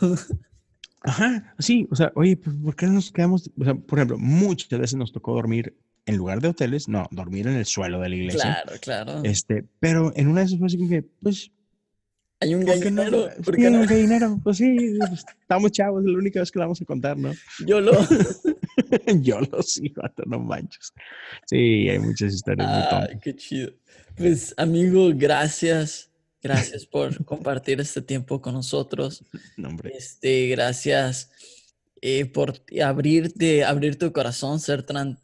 Ajá, 1.04 1.54
sí, 1.60 1.86
o 1.92 1.96
sea, 1.96 2.12
oye, 2.16 2.38
pues, 2.38 2.56
¿por 2.56 2.76
qué 2.76 2.86
no 2.86 2.94
nos 2.94 3.12
quedamos? 3.12 3.52
O 3.60 3.64
sea, 3.64 3.76
por 3.76 4.00
ejemplo, 4.00 4.18
muchas 4.18 4.80
veces 4.80 4.96
nos 4.96 5.12
tocó 5.12 5.34
dormir 5.34 5.76
en 6.06 6.18
lugar 6.18 6.42
de 6.42 6.50
hoteles, 6.50 6.88
no, 6.88 7.08
dormir 7.12 7.48
en 7.48 7.56
el 7.56 7.66
suelo 7.66 8.00
de 8.00 8.10
la 8.10 8.16
iglesia. 8.16 8.42
Claro, 8.42 8.80
claro. 8.82 9.22
Este, 9.24 9.66
pero 9.80 10.14
en 10.16 10.28
una 10.28 10.42
de 10.42 10.48
esas 10.48 10.60
fue 10.60 10.68
así 10.68 10.88
que, 10.88 11.04
pues. 11.22 11.52
Hay 12.40 12.56
un 12.56 12.66
gallinero. 12.66 13.30
¿Por 13.44 13.56
qué 13.56 13.70
no? 13.70 13.82
un 13.82 13.86
gallinero. 13.86 14.40
Pues 14.44 14.58
sí, 14.58 14.96
pues, 14.98 15.26
estamos 15.42 15.72
chavos, 15.72 16.04
es 16.04 16.12
la 16.12 16.18
única 16.18 16.40
vez 16.40 16.52
que 16.52 16.60
la 16.60 16.66
vamos 16.66 16.82
a 16.82 16.86
contar, 16.86 17.18
¿no? 17.18 17.34
Yo 17.66 17.80
lo. 17.80 17.92
Yo 19.22 19.40
lo 19.40 19.62
sí, 19.62 19.90
vato, 19.90 20.24
no 20.26 20.40
manches. 20.40 20.94
Sí, 21.46 21.90
hay 21.90 22.00
muchas 22.00 22.34
historias 22.34 22.88
Ay, 22.92 23.20
qué 23.22 23.36
chido. 23.36 23.74
Pues, 24.16 24.54
amigo, 24.58 25.12
gracias. 25.14 26.10
Gracias 26.42 26.86
por 26.86 27.24
compartir 27.26 27.80
este 27.80 28.02
tiempo 28.02 28.42
con 28.42 28.54
nosotros. 28.54 29.24
Este, 29.86 30.48
gracias 30.50 31.32
eh, 32.02 32.26
por 32.26 32.62
abrirte, 32.84 33.64
abrir 33.64 33.98
tu 33.98 34.12
corazón, 34.12 34.60
ser 34.60 34.84
tan 34.84 35.18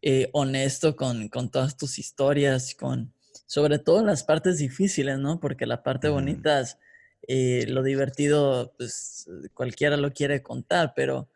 eh, 0.00 0.30
honesto 0.32 0.96
con, 0.96 1.28
con, 1.28 1.50
todas 1.50 1.76
tus 1.76 1.98
historias, 1.98 2.74
con 2.74 3.12
sobre 3.46 3.80
todo 3.80 4.04
las 4.04 4.22
partes 4.22 4.58
difíciles, 4.58 5.18
¿no? 5.18 5.40
Porque 5.40 5.66
la 5.66 5.82
parte 5.82 6.08
bonita 6.08 6.60
es 6.60 6.78
eh, 7.26 7.66
lo 7.68 7.82
divertido, 7.82 8.72
pues 8.78 9.28
cualquiera 9.54 9.96
lo 9.96 10.12
quiere 10.12 10.42
contar, 10.42 10.92
pero 10.94 11.28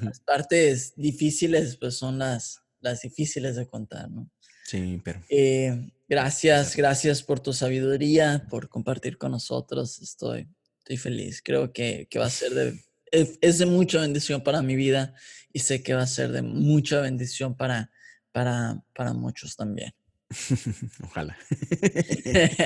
las 0.00 0.20
partes 0.24 0.94
difíciles, 0.96 1.76
pues 1.76 1.96
son 1.96 2.18
las, 2.18 2.62
las 2.80 3.02
difíciles 3.02 3.56
de 3.56 3.66
contar, 3.66 4.08
¿no? 4.10 4.30
Sí, 4.64 5.00
pero. 5.04 5.20
Eh, 5.28 5.90
gracias, 6.12 6.76
gracias 6.76 7.22
por 7.22 7.40
tu 7.40 7.54
sabiduría, 7.54 8.46
por 8.50 8.68
compartir 8.68 9.16
con 9.16 9.32
nosotros. 9.32 9.98
Estoy, 10.02 10.46
estoy 10.76 10.98
feliz. 10.98 11.40
Creo 11.42 11.72
que, 11.72 12.06
que 12.10 12.18
va 12.18 12.26
a 12.26 12.30
ser 12.30 12.52
de. 12.52 12.78
Es, 13.10 13.58
de 13.58 13.66
mucha 13.66 14.00
bendición 14.00 14.42
para 14.42 14.60
mi 14.60 14.76
vida 14.76 15.14
y 15.54 15.60
sé 15.60 15.82
que 15.82 15.94
va 15.94 16.02
a 16.02 16.06
ser 16.06 16.32
de 16.32 16.42
mucha 16.42 17.00
bendición 17.00 17.56
para, 17.56 17.90
para, 18.30 18.84
para 18.94 19.14
muchos 19.14 19.56
también. 19.56 19.94
Ojalá. 21.02 21.38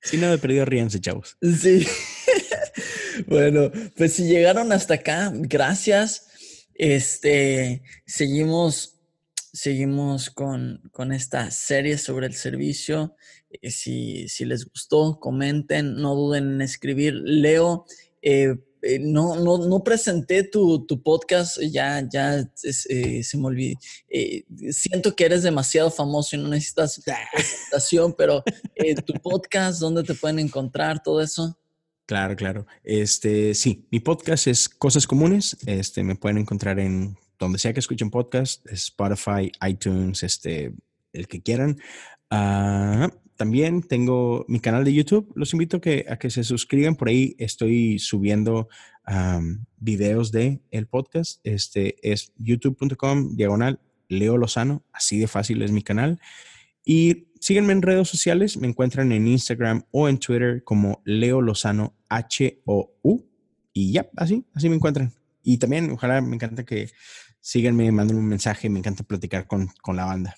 si 0.00 0.18
no 0.18 0.28
me 0.28 0.38
perdido, 0.38 0.66
ríanse, 0.66 1.00
chavos. 1.00 1.36
Sí. 1.42 1.84
bueno, 3.26 3.72
pues 3.96 4.12
si 4.12 4.28
llegaron 4.28 4.70
hasta 4.70 4.94
acá, 4.94 5.32
gracias. 5.34 6.28
Este, 6.74 7.82
seguimos 8.06 8.97
seguimos 9.52 10.30
con, 10.30 10.80
esta 11.12 11.50
serie 11.50 11.98
sobre 11.98 12.26
el 12.26 12.34
servicio. 12.34 13.14
Eh, 13.50 13.70
si, 13.70 14.28
si, 14.28 14.44
les 14.44 14.64
gustó, 14.64 15.18
comenten, 15.20 15.96
no 15.96 16.14
duden 16.14 16.54
en 16.54 16.62
escribir. 16.62 17.14
Leo, 17.14 17.86
eh, 18.22 18.56
eh, 18.82 18.98
no, 19.00 19.36
no, 19.36 19.58
no, 19.58 19.82
presenté 19.82 20.44
tu, 20.44 20.86
podcast, 21.02 21.60
ya, 21.60 22.06
ya 22.08 22.48
se 22.54 23.36
me 23.36 23.46
olvidó. 23.46 23.78
siento 24.70 25.16
que 25.16 25.24
eres 25.24 25.42
demasiado 25.42 25.90
famoso 25.90 26.36
y 26.36 26.38
no 26.38 26.48
necesitas 26.48 27.02
presentación, 27.32 28.14
pero 28.16 28.44
tu 29.04 29.12
podcast, 29.22 29.80
¿dónde 29.80 30.04
te 30.04 30.14
pueden 30.14 30.38
encontrar 30.38 31.02
todo 31.02 31.20
eso? 31.20 31.58
Claro, 32.06 32.36
claro. 32.36 32.66
Este, 32.84 33.54
sí, 33.54 33.86
mi 33.90 34.00
podcast 34.00 34.46
es 34.46 34.66
Cosas 34.66 35.06
Comunes. 35.06 35.58
Este, 35.66 36.02
me 36.02 36.16
pueden 36.16 36.38
encontrar 36.38 36.80
en 36.80 37.18
donde 37.38 37.58
sea 37.58 37.72
que 37.72 37.80
escuchen 37.80 38.10
podcast, 38.10 38.66
Spotify, 38.70 39.52
iTunes, 39.66 40.22
este, 40.22 40.72
el 41.12 41.28
que 41.28 41.42
quieran. 41.42 41.78
Ah, 42.30 43.10
también 43.36 43.82
tengo 43.82 44.44
mi 44.48 44.58
canal 44.58 44.84
de 44.84 44.92
YouTube. 44.92 45.32
Los 45.36 45.52
invito 45.52 45.76
a 45.76 45.80
que, 45.80 46.04
a 46.08 46.18
que 46.18 46.28
se 46.28 46.42
suscriban. 46.42 46.96
Por 46.96 47.08
ahí 47.08 47.36
estoy 47.38 47.98
subiendo 48.00 48.68
videos 49.78 50.32
de 50.32 50.60
el 50.70 50.86
podcast. 50.86 51.40
Este 51.44 51.96
es 52.02 52.32
youtube.com 52.36 53.36
diagonal 53.36 53.80
Leo 54.08 54.36
Lozano. 54.36 54.82
Así 54.92 55.18
de 55.18 55.28
fácil 55.28 55.62
es 55.62 55.70
mi 55.70 55.82
canal. 55.82 56.20
Y 56.84 57.28
síguenme 57.40 57.72
en 57.72 57.82
redes 57.82 58.08
sociales. 58.08 58.56
Me 58.56 58.66
encuentran 58.66 59.12
en 59.12 59.28
Instagram 59.28 59.84
o 59.92 60.08
en 60.08 60.18
Twitter 60.18 60.64
como 60.64 61.00
Leo 61.04 61.40
Lozano 61.40 61.94
H-O-U. 62.08 63.24
Y 63.72 63.92
ya, 63.92 64.08
así, 64.16 64.44
así 64.52 64.68
me 64.68 64.74
encuentran. 64.74 65.12
Y 65.44 65.58
también, 65.58 65.92
ojalá, 65.92 66.20
me 66.20 66.34
encanta 66.34 66.64
que 66.64 66.90
síganme, 67.48 67.90
manden 67.92 68.18
un 68.18 68.28
mensaje, 68.28 68.68
me 68.68 68.80
encanta 68.80 69.04
platicar 69.04 69.46
con, 69.46 69.70
la 69.96 70.04
banda. 70.04 70.36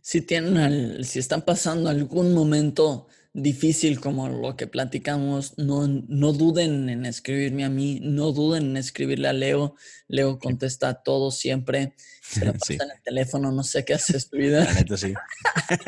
Si 0.00 0.22
tienen, 0.22 1.04
si 1.04 1.18
están 1.18 1.42
pasando 1.42 1.90
algún 1.90 2.32
momento 2.32 3.06
difícil 3.34 4.00
como 4.00 4.30
lo 4.30 4.56
que 4.56 4.66
platicamos, 4.66 5.58
no, 5.58 5.86
no 5.86 6.32
duden 6.32 6.88
en 6.88 7.04
escribirme 7.04 7.66
a 7.66 7.68
mí, 7.68 8.00
no 8.02 8.32
duden 8.32 8.70
en 8.70 8.76
escribirle 8.78 9.28
a 9.28 9.34
Leo. 9.34 9.74
Leo 10.08 10.38
contesta 10.38 11.02
todo 11.02 11.30
siempre. 11.30 11.92
Se 12.22 12.46
lo 12.46 12.54
pasa 12.54 12.72
en 12.72 12.90
el 12.96 13.02
teléfono, 13.04 13.52
no 13.52 13.62
sé 13.62 13.84
qué 13.84 13.92
hace 13.92 14.18
tu 14.20 14.38
vida. 14.38 14.64
La 14.64 14.72
neta, 14.72 14.96
sí. 14.96 15.12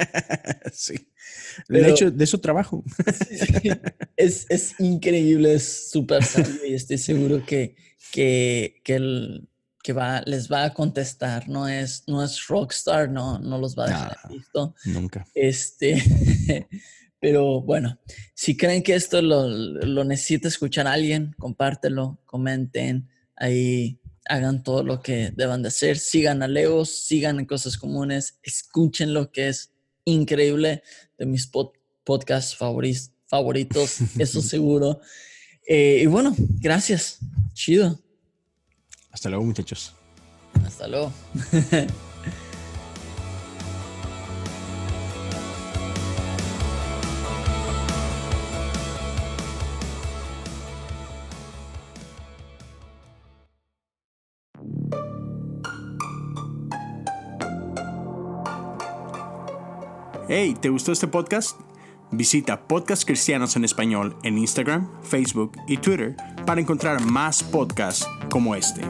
sí. 0.74 1.08
de 1.70 1.88
hecho, 1.88 2.10
de 2.10 2.22
eso 2.22 2.38
trabajo. 2.38 2.84
es, 4.16 4.44
es, 4.50 4.78
increíble, 4.78 5.54
es 5.54 5.88
súper 5.90 6.22
sabio 6.22 6.66
y 6.66 6.74
estoy 6.74 6.98
seguro 6.98 7.46
que, 7.46 7.76
que, 8.12 8.82
que 8.84 8.96
el, 8.96 9.48
que 9.84 9.92
va, 9.92 10.22
les 10.24 10.50
va 10.50 10.64
a 10.64 10.72
contestar, 10.72 11.46
no 11.46 11.68
es, 11.68 12.04
no 12.06 12.24
es 12.24 12.46
rockstar, 12.46 13.10
no, 13.10 13.38
no 13.38 13.58
los 13.58 13.78
va 13.78 13.84
a 13.84 13.88
dejar 13.88 14.32
listo. 14.32 14.74
Nunca. 14.86 15.26
Este, 15.34 16.02
pero 17.20 17.60
bueno, 17.60 17.98
si 18.32 18.56
creen 18.56 18.82
que 18.82 18.94
esto 18.94 19.20
lo, 19.20 19.46
lo 19.46 20.04
necesita 20.04 20.48
escuchar 20.48 20.86
alguien, 20.86 21.34
compártelo, 21.38 22.18
comenten, 22.24 23.10
ahí 23.36 24.00
hagan 24.24 24.62
todo 24.62 24.82
lo 24.82 25.02
que 25.02 25.32
deban 25.36 25.60
de 25.60 25.68
hacer, 25.68 25.98
sigan 25.98 26.42
a 26.42 26.48
Leo, 26.48 26.86
sigan 26.86 27.38
en 27.38 27.44
cosas 27.44 27.76
comunes, 27.76 28.38
escuchen 28.42 29.12
lo 29.12 29.30
que 29.30 29.48
es 29.48 29.74
increíble 30.06 30.82
de 31.18 31.26
mis 31.26 31.46
podcasts 32.04 32.56
favoritos, 32.56 33.98
eso 34.18 34.40
seguro. 34.42 35.02
Eh, 35.68 36.00
y 36.04 36.06
bueno, 36.06 36.34
gracias, 36.38 37.18
chido. 37.52 38.00
Hasta 39.14 39.30
luego, 39.30 39.44
muchachos. 39.44 39.94
Hasta 40.66 40.88
luego. 40.88 41.12
Hey, 60.28 60.56
¿te 60.60 60.70
gustó 60.70 60.90
este 60.90 61.06
podcast? 61.06 61.60
Visita 62.10 62.66
Podcast 62.66 63.04
Cristianos 63.04 63.54
en 63.54 63.64
Español 63.64 64.16
en 64.24 64.38
Instagram, 64.38 64.90
Facebook 65.02 65.52
y 65.68 65.76
Twitter 65.76 66.16
para 66.44 66.60
encontrar 66.60 67.00
más 67.02 67.42
podcasts 67.42 68.06
como 68.30 68.54
este. 68.54 68.82